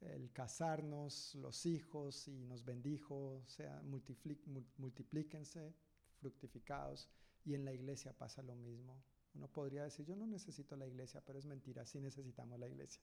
el 0.00 0.32
casarnos, 0.32 1.34
los 1.36 1.64
hijos 1.66 2.28
y 2.28 2.44
nos 2.44 2.64
bendijo, 2.64 3.42
sea, 3.46 3.82
multiplíquense, 3.82 5.74
fructificados. 6.20 7.08
Y 7.44 7.54
en 7.54 7.64
la 7.64 7.72
iglesia 7.72 8.12
pasa 8.16 8.42
lo 8.42 8.54
mismo. 8.54 9.02
Uno 9.34 9.48
podría 9.48 9.84
decir, 9.84 10.06
yo 10.06 10.16
no 10.16 10.26
necesito 10.26 10.76
la 10.76 10.86
iglesia, 10.86 11.22
pero 11.24 11.38
es 11.38 11.46
mentira, 11.46 11.84
sí 11.84 12.00
necesitamos 12.00 12.58
la 12.58 12.68
iglesia. 12.68 13.02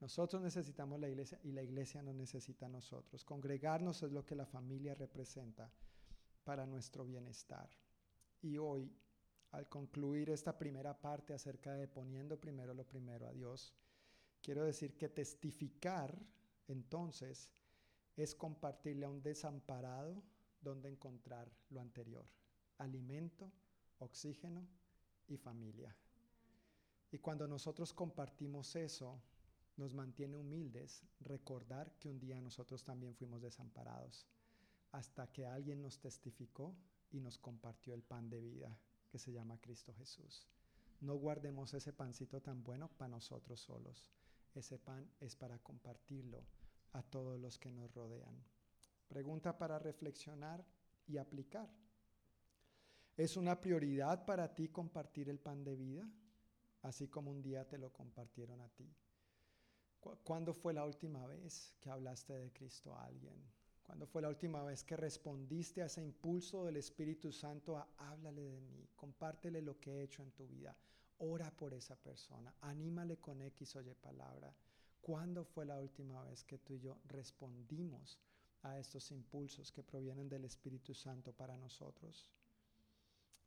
Nosotros 0.00 0.42
necesitamos 0.42 1.00
la 1.00 1.08
iglesia 1.08 1.40
y 1.42 1.52
la 1.52 1.62
iglesia 1.62 2.02
nos 2.02 2.14
necesita 2.14 2.66
a 2.66 2.68
nosotros. 2.68 3.24
Congregarnos 3.24 4.02
es 4.02 4.12
lo 4.12 4.24
que 4.24 4.34
la 4.34 4.46
familia 4.46 4.94
representa 4.94 5.70
para 6.44 6.66
nuestro 6.66 7.04
bienestar. 7.04 7.68
Y 8.42 8.58
hoy 8.58 8.92
al 9.52 9.68
concluir 9.68 10.30
esta 10.30 10.56
primera 10.58 10.98
parte 11.00 11.32
acerca 11.32 11.72
de 11.72 11.88
poniendo 11.88 12.38
primero 12.38 12.74
lo 12.74 12.86
primero 12.86 13.26
a 13.26 13.32
Dios, 13.32 13.74
quiero 14.42 14.64
decir 14.64 14.96
que 14.96 15.08
testificar 15.08 16.14
entonces 16.68 17.50
es 18.16 18.34
compartirle 18.34 19.06
a 19.06 19.08
un 19.08 19.22
desamparado 19.22 20.22
donde 20.60 20.88
encontrar 20.88 21.50
lo 21.70 21.80
anterior, 21.80 22.26
alimento, 22.78 23.50
oxígeno 23.98 24.66
y 25.26 25.36
familia. 25.36 25.96
Y 27.10 27.18
cuando 27.18 27.46
nosotros 27.46 27.92
compartimos 27.92 28.74
eso, 28.76 29.22
nos 29.76 29.94
mantiene 29.94 30.36
humildes 30.36 31.04
recordar 31.20 31.92
que 31.98 32.08
un 32.08 32.18
día 32.18 32.40
nosotros 32.40 32.82
también 32.82 33.14
fuimos 33.14 33.42
desamparados, 33.42 34.26
hasta 34.92 35.30
que 35.30 35.46
alguien 35.46 35.82
nos 35.82 35.98
testificó 35.98 36.74
y 37.10 37.20
nos 37.20 37.38
compartió 37.38 37.94
el 37.94 38.02
pan 38.02 38.28
de 38.28 38.40
vida 38.40 38.78
que 39.08 39.18
se 39.18 39.32
llama 39.32 39.60
Cristo 39.60 39.94
Jesús. 39.94 40.46
No 41.00 41.16
guardemos 41.16 41.74
ese 41.74 41.92
pancito 41.92 42.40
tan 42.40 42.62
bueno 42.62 42.88
para 42.88 43.08
nosotros 43.08 43.60
solos. 43.60 44.10
Ese 44.54 44.78
pan 44.78 45.10
es 45.20 45.36
para 45.36 45.58
compartirlo 45.58 46.46
a 46.92 47.02
todos 47.02 47.38
los 47.38 47.58
que 47.58 47.70
nos 47.70 47.92
rodean. 47.92 48.42
Pregunta 49.08 49.58
para 49.58 49.78
reflexionar 49.78 50.64
y 51.06 51.18
aplicar. 51.18 51.70
¿Es 53.16 53.36
una 53.36 53.60
prioridad 53.60 54.24
para 54.24 54.54
ti 54.54 54.68
compartir 54.68 55.28
el 55.28 55.38
pan 55.38 55.64
de 55.64 55.76
vida? 55.76 56.10
Así 56.82 57.08
como 57.08 57.30
un 57.30 57.42
día 57.42 57.68
te 57.68 57.78
lo 57.78 57.92
compartieron 57.92 58.60
a 58.60 58.68
ti. 58.70 58.90
¿Cuándo 60.24 60.52
fue 60.52 60.72
la 60.72 60.84
última 60.84 61.26
vez 61.26 61.74
que 61.80 61.90
hablaste 61.90 62.32
de 62.34 62.52
Cristo 62.52 62.94
a 62.94 63.04
alguien? 63.06 63.34
¿Cuándo 63.82 64.06
fue 64.06 64.22
la 64.22 64.28
última 64.28 64.62
vez 64.64 64.82
que 64.82 64.96
respondiste 64.96 65.82
a 65.82 65.86
ese 65.86 66.02
impulso 66.02 66.64
del 66.64 66.76
Espíritu 66.76 67.30
Santo 67.30 67.76
a 67.76 67.88
háblale 67.98 68.42
de 68.42 68.60
mí, 68.60 68.88
compártele 68.96 69.62
lo 69.62 69.78
que 69.78 69.92
he 69.92 70.02
hecho 70.02 70.22
en 70.22 70.32
tu 70.32 70.46
vida, 70.48 70.76
ora 71.18 71.50
por 71.50 71.72
esa 71.72 71.96
persona, 71.96 72.52
anímale 72.60 73.18
con 73.18 73.40
X 73.42 73.76
oye 73.76 73.94
palabra? 73.94 74.54
¿Cuándo 75.00 75.44
fue 75.44 75.64
la 75.64 75.78
última 75.78 76.22
vez 76.24 76.42
que 76.42 76.58
tú 76.58 76.74
y 76.74 76.80
yo 76.80 76.98
respondimos 77.04 78.18
a 78.62 78.76
estos 78.76 79.12
impulsos 79.12 79.70
que 79.70 79.84
provienen 79.84 80.28
del 80.28 80.44
Espíritu 80.44 80.94
Santo 80.94 81.32
para 81.32 81.56
nosotros? 81.56 82.28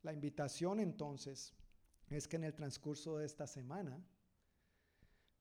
La 0.04 0.14
invitación 0.14 0.80
entonces 0.80 1.54
es 2.10 2.28
que 2.30 2.38
en 2.38 2.46
el 2.46 2.56
transcurso 2.56 3.18
de 3.18 3.26
esta 3.26 3.46
semana 3.46 4.02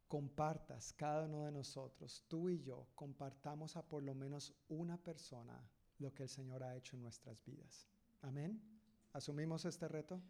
compartas 0.09 0.93
cada 0.95 1.27
uno 1.27 1.45
de 1.45 1.53
nosotros, 1.53 2.25
tú 2.29 2.49
y 2.49 2.63
yo, 2.63 2.89
compartamos 2.95 3.77
a 3.77 3.83
por 3.83 4.03
lo 4.03 4.15
menos 4.15 4.55
una 4.69 4.97
persona 4.97 5.61
lo 5.99 6.15
que 6.15 6.25
el 6.25 6.29
Señor 6.29 6.65
ha 6.65 6.77
hecho 6.77 6.97
en 6.97 7.03
nuestras 7.03 7.45
vidas. 7.45 7.87
Amén. 8.23 8.61
¿Asumimos 9.13 9.65
este 9.65 9.87
reto? 9.87 10.21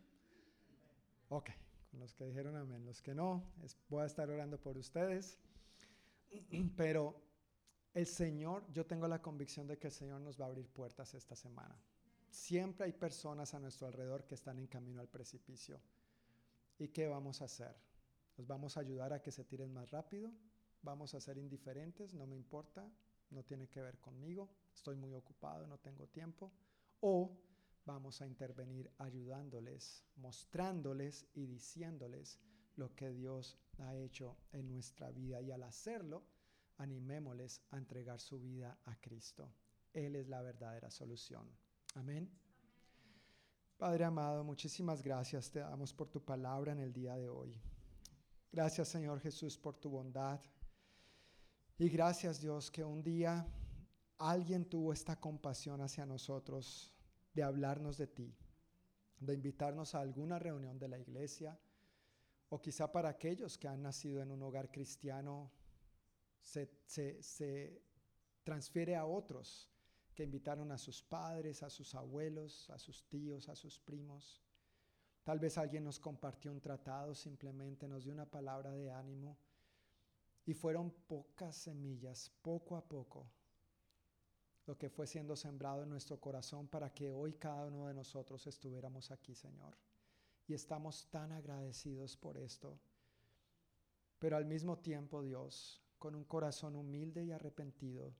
Ok, 1.28 1.50
con 1.90 2.00
los 2.00 2.14
que 2.14 2.24
dijeron 2.24 2.56
amén, 2.56 2.84
los 2.84 3.02
que 3.02 3.14
no, 3.14 3.44
voy 3.88 4.02
a 4.02 4.06
estar 4.06 4.28
orando 4.28 4.60
por 4.60 4.76
ustedes. 4.76 5.38
Pero 6.76 7.20
el 7.94 8.06
Señor, 8.06 8.64
yo 8.72 8.84
tengo 8.86 9.06
la 9.06 9.22
convicción 9.22 9.66
de 9.66 9.78
que 9.78 9.88
el 9.88 9.92
Señor 9.92 10.20
nos 10.20 10.40
va 10.40 10.46
a 10.46 10.48
abrir 10.48 10.68
puertas 10.68 11.14
esta 11.14 11.36
semana. 11.36 11.80
Siempre 12.30 12.86
hay 12.86 12.92
personas 12.92 13.54
a 13.54 13.60
nuestro 13.60 13.86
alrededor 13.86 14.26
que 14.26 14.34
están 14.34 14.58
en 14.58 14.66
camino 14.66 15.00
al 15.00 15.08
precipicio. 15.08 15.80
¿Y 16.78 16.88
qué 16.88 17.08
vamos 17.08 17.42
a 17.42 17.46
hacer? 17.46 17.87
¿Nos 18.38 18.46
vamos 18.46 18.76
a 18.76 18.80
ayudar 18.80 19.12
a 19.12 19.20
que 19.20 19.32
se 19.32 19.44
tiren 19.44 19.72
más 19.74 19.90
rápido? 19.90 20.32
¿Vamos 20.82 21.12
a 21.14 21.20
ser 21.20 21.38
indiferentes? 21.38 22.14
No 22.14 22.24
me 22.24 22.36
importa, 22.36 22.88
no 23.30 23.42
tiene 23.42 23.68
que 23.68 23.82
ver 23.82 23.98
conmigo, 23.98 24.48
estoy 24.72 24.94
muy 24.94 25.12
ocupado, 25.12 25.66
no 25.66 25.78
tengo 25.78 26.06
tiempo. 26.06 26.52
O 27.00 27.36
vamos 27.84 28.22
a 28.22 28.26
intervenir 28.28 28.90
ayudándoles, 28.98 30.04
mostrándoles 30.16 31.26
y 31.34 31.46
diciéndoles 31.46 32.38
lo 32.76 32.94
que 32.94 33.10
Dios 33.10 33.58
ha 33.78 33.96
hecho 33.96 34.36
en 34.52 34.68
nuestra 34.68 35.10
vida 35.10 35.42
y 35.42 35.50
al 35.50 35.64
hacerlo, 35.64 36.22
animémosles 36.76 37.60
a 37.70 37.76
entregar 37.76 38.20
su 38.20 38.38
vida 38.38 38.78
a 38.84 38.94
Cristo. 39.00 39.52
Él 39.92 40.14
es 40.14 40.28
la 40.28 40.42
verdadera 40.42 40.92
solución. 40.92 41.50
Amén. 41.96 42.30
Padre 43.78 44.04
amado, 44.04 44.44
muchísimas 44.44 45.02
gracias 45.02 45.50
te 45.50 45.58
damos 45.58 45.92
por 45.92 46.08
tu 46.08 46.24
palabra 46.24 46.70
en 46.70 46.78
el 46.78 46.92
día 46.92 47.16
de 47.16 47.28
hoy. 47.28 47.60
Gracias 48.50 48.88
Señor 48.88 49.20
Jesús 49.20 49.58
por 49.58 49.76
tu 49.76 49.90
bondad. 49.90 50.40
Y 51.78 51.88
gracias 51.88 52.40
Dios 52.40 52.70
que 52.70 52.84
un 52.84 53.02
día 53.02 53.46
alguien 54.18 54.64
tuvo 54.64 54.92
esta 54.92 55.20
compasión 55.20 55.80
hacia 55.80 56.06
nosotros 56.06 56.92
de 57.34 57.42
hablarnos 57.42 57.98
de 57.98 58.06
ti, 58.08 58.36
de 59.20 59.34
invitarnos 59.34 59.94
a 59.94 60.00
alguna 60.00 60.38
reunión 60.38 60.78
de 60.78 60.88
la 60.88 60.98
iglesia 60.98 61.58
o 62.50 62.60
quizá 62.60 62.90
para 62.90 63.10
aquellos 63.10 63.58
que 63.58 63.68
han 63.68 63.82
nacido 63.82 64.22
en 64.22 64.30
un 64.30 64.42
hogar 64.42 64.70
cristiano, 64.70 65.52
se, 66.40 67.82
transfiere 68.42 68.96
a 68.96 69.04
otros 69.04 69.68
que 70.14 70.22
invitaron 70.24 70.72
a 70.72 70.78
sus 70.78 71.02
padres, 71.02 71.62
a 71.62 71.68
sus 71.68 71.94
abuelos, 71.94 72.70
a 72.70 72.78
sus 72.78 73.04
tíos, 73.08 73.48
a 73.48 73.54
sus 73.54 73.78
primos. 73.78 74.42
Tal 75.28 75.38
vez 75.38 75.58
alguien 75.58 75.84
nos 75.84 76.00
compartió 76.00 76.50
un 76.50 76.60
tratado, 76.62 77.14
simplemente 77.14 77.86
nos 77.86 78.04
dio 78.04 78.14
una 78.14 78.24
palabra 78.24 78.72
de 78.72 78.90
ánimo. 78.90 79.36
Y 80.46 80.54
fueron 80.54 80.90
pocas 81.06 81.54
semillas, 81.54 82.30
poco 82.40 82.76
a 82.76 82.88
poco, 82.88 83.30
lo 84.64 84.78
que 84.78 84.88
fue 84.88 85.06
siendo 85.06 85.36
sembrado 85.36 85.82
en 85.82 85.90
nuestro 85.90 86.18
corazón 86.18 86.66
para 86.66 86.94
que 86.94 87.12
hoy 87.12 87.34
cada 87.34 87.66
uno 87.66 87.88
de 87.88 87.92
nosotros 87.92 88.46
estuviéramos 88.46 89.10
aquí, 89.10 89.34
Señor 89.34 89.76
y 90.48 90.54
estamos 90.54 91.06
tan 91.10 91.30
agradecidos 91.32 92.16
por 92.16 92.38
esto. 92.38 92.80
Pero 94.18 94.36
al 94.36 94.46
mismo 94.46 94.78
tiempo, 94.78 95.22
Dios, 95.22 95.82
con 95.98 96.14
un 96.14 96.24
corazón 96.24 96.74
humilde 96.74 97.22
y 97.22 97.32
arrepentido, 97.32 98.14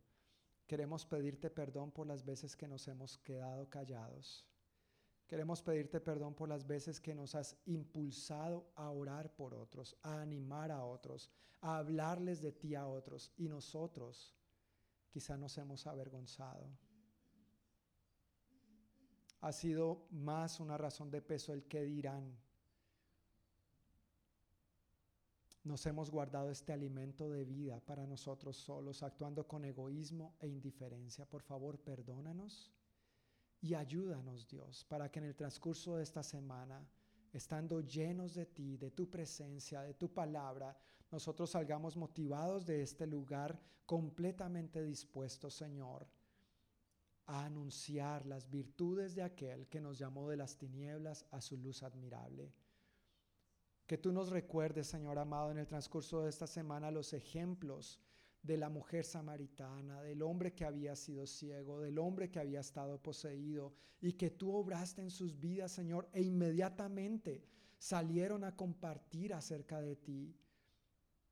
queremos 0.66 1.06
pedirte 1.06 1.48
perdón 1.48 1.90
por 1.90 2.06
las 2.06 2.24
veces 2.24 2.55
que 2.55 2.68
nos 2.68 2.86
hemos 2.86 3.16
quedado 3.18 3.70
callados. 3.70 4.47
Queremos 5.28 5.62
pedirte 5.62 6.00
perdón 6.00 6.34
por 6.34 6.48
las 6.48 6.66
veces 6.66 7.00
que 7.00 7.14
nos 7.14 7.34
has 7.36 7.56
impulsado 7.66 8.72
a 8.74 8.90
orar 8.90 9.30
por 9.36 9.55
otros, 9.55 9.96
a 10.02 10.20
animar 10.20 10.72
a 10.72 10.84
otros, 10.84 11.30
a 11.60 11.78
hablarles 11.78 12.40
de 12.40 12.50
ti 12.50 12.74
a 12.74 12.86
otros 12.86 13.32
y 13.36 13.48
nosotros 13.48 14.34
quizá 15.10 15.36
nos 15.36 15.56
hemos 15.59 15.86
avergonzado 15.86 16.68
ha 19.40 19.52
sido 19.52 20.06
más 20.10 20.60
una 20.60 20.76
razón 20.76 21.10
de 21.10 21.22
peso 21.22 21.52
el 21.52 21.64
que 21.64 21.82
dirán. 21.82 22.36
Nos 25.64 25.84
hemos 25.86 26.10
guardado 26.10 26.50
este 26.50 26.72
alimento 26.72 27.30
de 27.30 27.44
vida 27.44 27.80
para 27.80 28.06
nosotros 28.06 28.56
solos, 28.56 29.02
actuando 29.02 29.46
con 29.46 29.64
egoísmo 29.64 30.34
e 30.40 30.48
indiferencia. 30.48 31.26
Por 31.26 31.42
favor, 31.42 31.78
perdónanos 31.78 32.72
y 33.60 33.74
ayúdanos, 33.74 34.47
Dios, 34.47 34.85
para 34.85 35.10
que 35.10 35.18
en 35.18 35.26
el 35.26 35.35
transcurso 35.35 35.97
de 35.97 36.02
esta 36.02 36.22
semana, 36.22 36.86
estando 37.32 37.80
llenos 37.80 38.35
de 38.35 38.47
ti, 38.47 38.76
de 38.76 38.90
tu 38.90 39.10
presencia, 39.10 39.82
de 39.82 39.94
tu 39.94 40.12
palabra, 40.12 40.76
nosotros 41.10 41.51
salgamos 41.51 41.97
motivados 41.97 42.66
de 42.66 42.82
este 42.82 43.06
lugar, 43.06 43.60
completamente 43.85 44.82
dispuestos, 44.82 45.55
Señor, 45.55 46.06
a 47.26 47.44
anunciar 47.44 48.26
las 48.26 48.48
virtudes 48.48 49.14
de 49.14 49.22
aquel 49.22 49.66
que 49.68 49.80
nos 49.80 49.98
llamó 49.98 50.28
de 50.28 50.36
las 50.36 50.56
tinieblas 50.56 51.26
a 51.30 51.40
su 51.40 51.56
luz 51.56 51.82
admirable. 51.82 52.52
Que 53.86 53.98
tú 53.98 54.12
nos 54.12 54.30
recuerdes, 54.30 54.86
Señor 54.86 55.18
amado, 55.18 55.51
en 55.51 55.59
el 55.59 55.66
transcurso 55.66 56.22
de 56.22 56.30
esta 56.30 56.47
semana 56.47 56.90
los 56.90 57.12
ejemplos 57.12 57.98
de 58.43 58.56
la 58.56 58.69
mujer 58.69 59.05
samaritana, 59.05 60.02
del 60.02 60.23
hombre 60.23 60.55
que 60.55 60.65
había 60.65 60.97
sido 60.97 61.27
ciego, 61.27 61.81
del 61.81 61.98
hombre 61.98 62.31
que 62.31 62.39
había 62.39 62.60
estado 62.60 63.02
poseído, 63.02 63.74
y 64.01 64.12
que 64.12 64.31
tú 64.31 64.55
obraste 64.55 65.02
en 65.02 65.10
sus 65.10 65.39
vidas, 65.39 65.73
Señor, 65.73 66.09
e 66.12 66.23
inmediatamente 66.23 67.44
salieron 67.78 68.44
a 68.44 68.56
compartir 68.56 69.35
acerca 69.35 69.81
de 69.81 69.97
ti. 69.97 70.36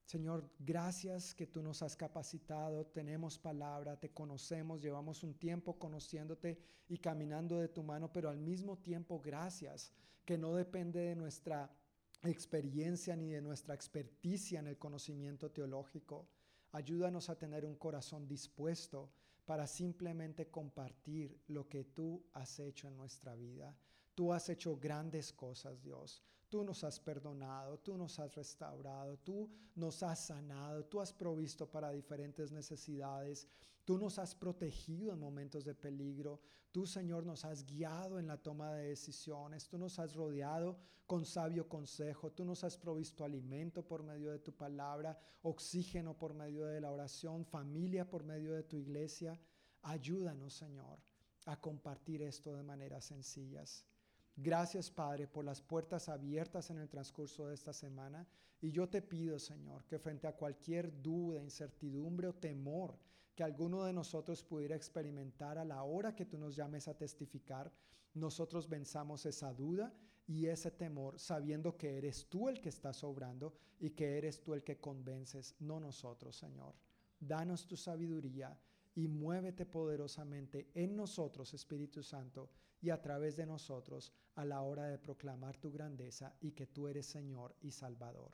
Señor, 0.05 0.49
gracias 0.61 1.35
que 1.35 1.49
tú 1.49 1.63
nos 1.63 1.83
has 1.83 1.97
capacitado, 1.97 2.87
tenemos 2.87 3.39
palabra, 3.39 3.99
te 3.99 4.11
conocemos, 4.11 4.81
llevamos 4.81 5.25
un 5.25 5.35
tiempo 5.35 5.79
conociéndote 5.79 6.59
y 6.89 6.99
caminando 6.99 7.59
de 7.59 7.69
tu 7.69 7.83
mano, 7.83 8.13
pero 8.13 8.31
al 8.31 8.39
mismo 8.39 8.79
tiempo 8.79 9.21
gracias 9.21 9.93
que 10.25 10.39
no 10.39 10.55
depende 10.55 11.01
de 11.01 11.17
nuestra 11.17 11.75
experiencia 12.23 13.17
ni 13.17 13.31
de 13.31 13.43
nuestra 13.43 13.75
experticia 13.75 14.61
en 14.61 14.69
el 14.69 14.79
conocimiento 14.79 15.51
teológico. 15.51 16.29
Ayúdanos 16.77 17.31
a 17.31 17.39
tener 17.39 17.65
un 17.65 17.77
corazón 17.77 18.29
dispuesto 18.29 19.11
para 19.47 19.67
simplemente 19.67 20.51
compartir 20.51 21.41
lo 21.47 21.67
que 21.67 21.85
tú 21.85 22.23
has 22.35 22.59
hecho 22.59 22.87
en 22.87 22.99
nuestra 22.99 23.35
vida. 23.35 23.75
Tú 24.15 24.31
has 24.31 24.51
hecho 24.51 24.77
grandes 24.77 25.33
cosas, 25.33 25.81
Dios. 25.81 26.23
Tú 26.51 26.63
nos 26.65 26.85
has 26.85 27.01
perdonado, 27.01 27.79
tú 27.79 27.97
nos 27.97 28.19
has 28.19 28.35
restaurado, 28.35 29.17
tú 29.21 29.49
nos 29.75 30.03
has 30.03 30.27
sanado, 30.27 30.85
tú 30.85 31.01
has 31.01 31.15
provisto 31.15 31.67
para 31.67 31.93
diferentes 31.93 32.53
necesidades, 32.53 33.49
tú 33.87 33.97
nos 33.97 34.19
has 34.19 34.35
protegido 34.35 35.13
en 35.13 35.21
momentos 35.21 35.65
de 35.65 35.75
peligro, 35.75 36.41
tú 36.73 36.87
Señor 36.87 37.25
nos 37.25 37.45
has 37.45 37.65
guiado 37.65 38.19
en 38.19 38.27
la 38.27 38.37
toma 38.37 38.75
de 38.75 38.89
decisiones, 38.89 39.69
tú 39.69 39.79
nos 39.79 40.01
has 40.01 40.13
rodeado 40.15 40.77
con 41.07 41.25
sabio 41.25 41.69
consejo, 41.69 42.33
tú 42.33 42.45
nos 42.45 42.65
has 42.65 42.77
provisto 42.77 43.25
alimento 43.25 43.87
por 43.87 44.03
medio 44.03 44.33
de 44.33 44.41
tu 44.41 44.53
palabra, 44.53 45.17
oxígeno 45.43 46.19
por 46.19 46.35
medio 46.35 46.67
de 46.67 46.81
la 46.81 46.91
oración, 46.91 47.45
familia 47.45 48.11
por 48.11 48.25
medio 48.25 48.53
de 48.55 48.65
tu 48.65 48.77
iglesia. 48.77 49.41
Ayúdanos 49.83 50.53
Señor 50.53 50.99
a 51.45 51.61
compartir 51.61 52.23
esto 52.23 52.57
de 52.57 52.65
maneras 52.65 53.05
sencillas. 53.05 53.87
Gracias, 54.35 54.91
Padre, 54.91 55.29
por 55.29 55.45
las 55.45 55.63
puertas 55.63 56.09
abiertas 56.09 56.71
en 56.71 56.79
el 56.79 56.89
transcurso 56.89 57.47
de 57.47 57.55
esta 57.55 57.73
semana. 57.73 58.27
Y 58.61 58.73
yo 58.73 58.89
te 58.89 59.01
pido, 59.01 59.39
Señor, 59.39 59.85
que 59.85 60.01
frente 60.01 60.27
a 60.27 60.35
cualquier 60.35 61.01
duda, 61.01 61.41
incertidumbre 61.41 62.27
o 62.27 62.35
temor 62.35 62.99
que 63.37 63.45
alguno 63.45 63.85
de 63.85 63.93
nosotros 63.93 64.43
pudiera 64.43 64.75
experimentar 64.75 65.59
a 65.59 65.65
la 65.65 65.83
hora 65.83 66.17
que 66.17 66.25
tú 66.25 66.39
nos 66.39 66.57
llames 66.57 66.89
a 66.89 66.97
testificar, 66.97 67.71
nosotros 68.15 68.67
venzamos 68.67 69.27
esa 69.27 69.53
duda 69.53 69.93
y 70.27 70.47
ese 70.47 70.71
temor, 70.71 71.21
sabiendo 71.21 71.77
que 71.77 71.99
eres 71.99 72.27
tú 72.29 72.49
el 72.49 72.63
que 72.63 72.71
estás 72.71 73.05
obrando 73.05 73.53
y 73.79 73.91
que 73.91 74.17
eres 74.17 74.43
tú 74.43 74.55
el 74.55 74.65
que 74.65 74.81
convences, 74.81 75.55
no 75.61 75.79
nosotros, 75.79 76.35
Señor. 76.35 76.75
Danos 77.21 77.67
tu 77.67 77.77
sabiduría 77.77 78.59
y 78.95 79.07
muévete 79.07 79.67
poderosamente 79.67 80.71
en 80.75 80.97
nosotros, 80.97 81.53
Espíritu 81.53 82.03
Santo 82.03 82.49
y 82.81 82.89
a 82.89 83.03
través 83.03 83.37
de 83.37 83.45
nosotros 83.45 84.15
a 84.35 84.47
la 84.47 84.63
hora 84.63 84.87
de 84.87 84.99
proclamar 84.99 85.59
tu 85.59 85.71
grandeza 85.71 86.35
y 86.41 86.53
que 86.53 86.67
tú 86.67 86.89
eres 86.89 87.05
Señor 87.05 87.55
y 87.61 87.71
Salvador. 87.71 88.33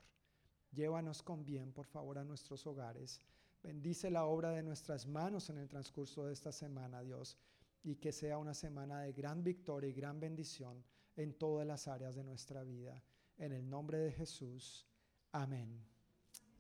Llévanos 0.71 1.23
con 1.23 1.45
bien, 1.45 1.73
por 1.73 1.87
favor, 1.87 2.19
a 2.19 2.25
nuestros 2.25 2.67
hogares. 2.67 3.21
Bendice 3.63 4.11
la 4.11 4.25
obra 4.25 4.51
de 4.51 4.63
nuestras 4.63 5.07
manos 5.07 5.49
en 5.49 5.59
el 5.59 5.69
transcurso 5.69 6.27
de 6.27 6.33
esta 6.33 6.51
semana, 6.51 7.01
Dios, 7.03 7.39
y 7.85 7.97
que 7.97 8.11
sea 8.11 8.39
una 8.39 8.55
semana 8.55 9.01
de 9.01 9.13
gran 9.13 9.45
victoria 9.45 9.89
y 9.89 9.93
gran 9.93 10.19
bendición 10.19 10.85
en 11.17 11.35
todas 11.35 11.67
las 11.67 11.87
áreas 11.87 12.17
de 12.17 12.25
nuestra 12.25 12.65
vida. 12.65 13.03
En 13.39 13.53
el 13.53 13.69
nombre 13.69 13.99
de 13.99 14.13
Jesús. 14.13 14.87
Amén. 15.31 15.85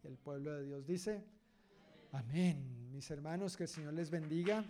el 0.05 0.17
pueblo 0.17 0.53
de 0.53 0.65
Dios 0.65 0.87
dice, 0.87 1.25
amén. 2.13 2.91
Mis 2.93 3.11
hermanos, 3.11 3.57
que 3.57 3.65
el 3.65 3.69
Señor 3.69 3.95
les 3.95 4.11
bendiga, 4.11 4.65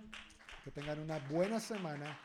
que 0.64 0.70
tengan 0.70 1.00
una 1.00 1.18
buena 1.28 1.60
semana. 1.60 2.18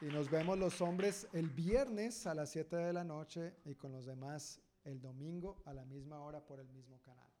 Y 0.00 0.06
nos 0.06 0.30
vemos 0.30 0.58
los 0.58 0.80
hombres 0.82 1.26
el 1.32 1.48
viernes 1.48 2.26
a 2.26 2.34
las 2.34 2.50
7 2.50 2.76
de 2.76 2.92
la 2.92 3.04
noche 3.04 3.56
y 3.64 3.74
con 3.74 3.92
los 3.92 4.04
demás 4.04 4.60
el 4.84 5.00
domingo 5.00 5.62
a 5.64 5.72
la 5.72 5.84
misma 5.84 6.20
hora 6.20 6.44
por 6.44 6.60
el 6.60 6.68
mismo 6.68 7.00
canal. 7.00 7.35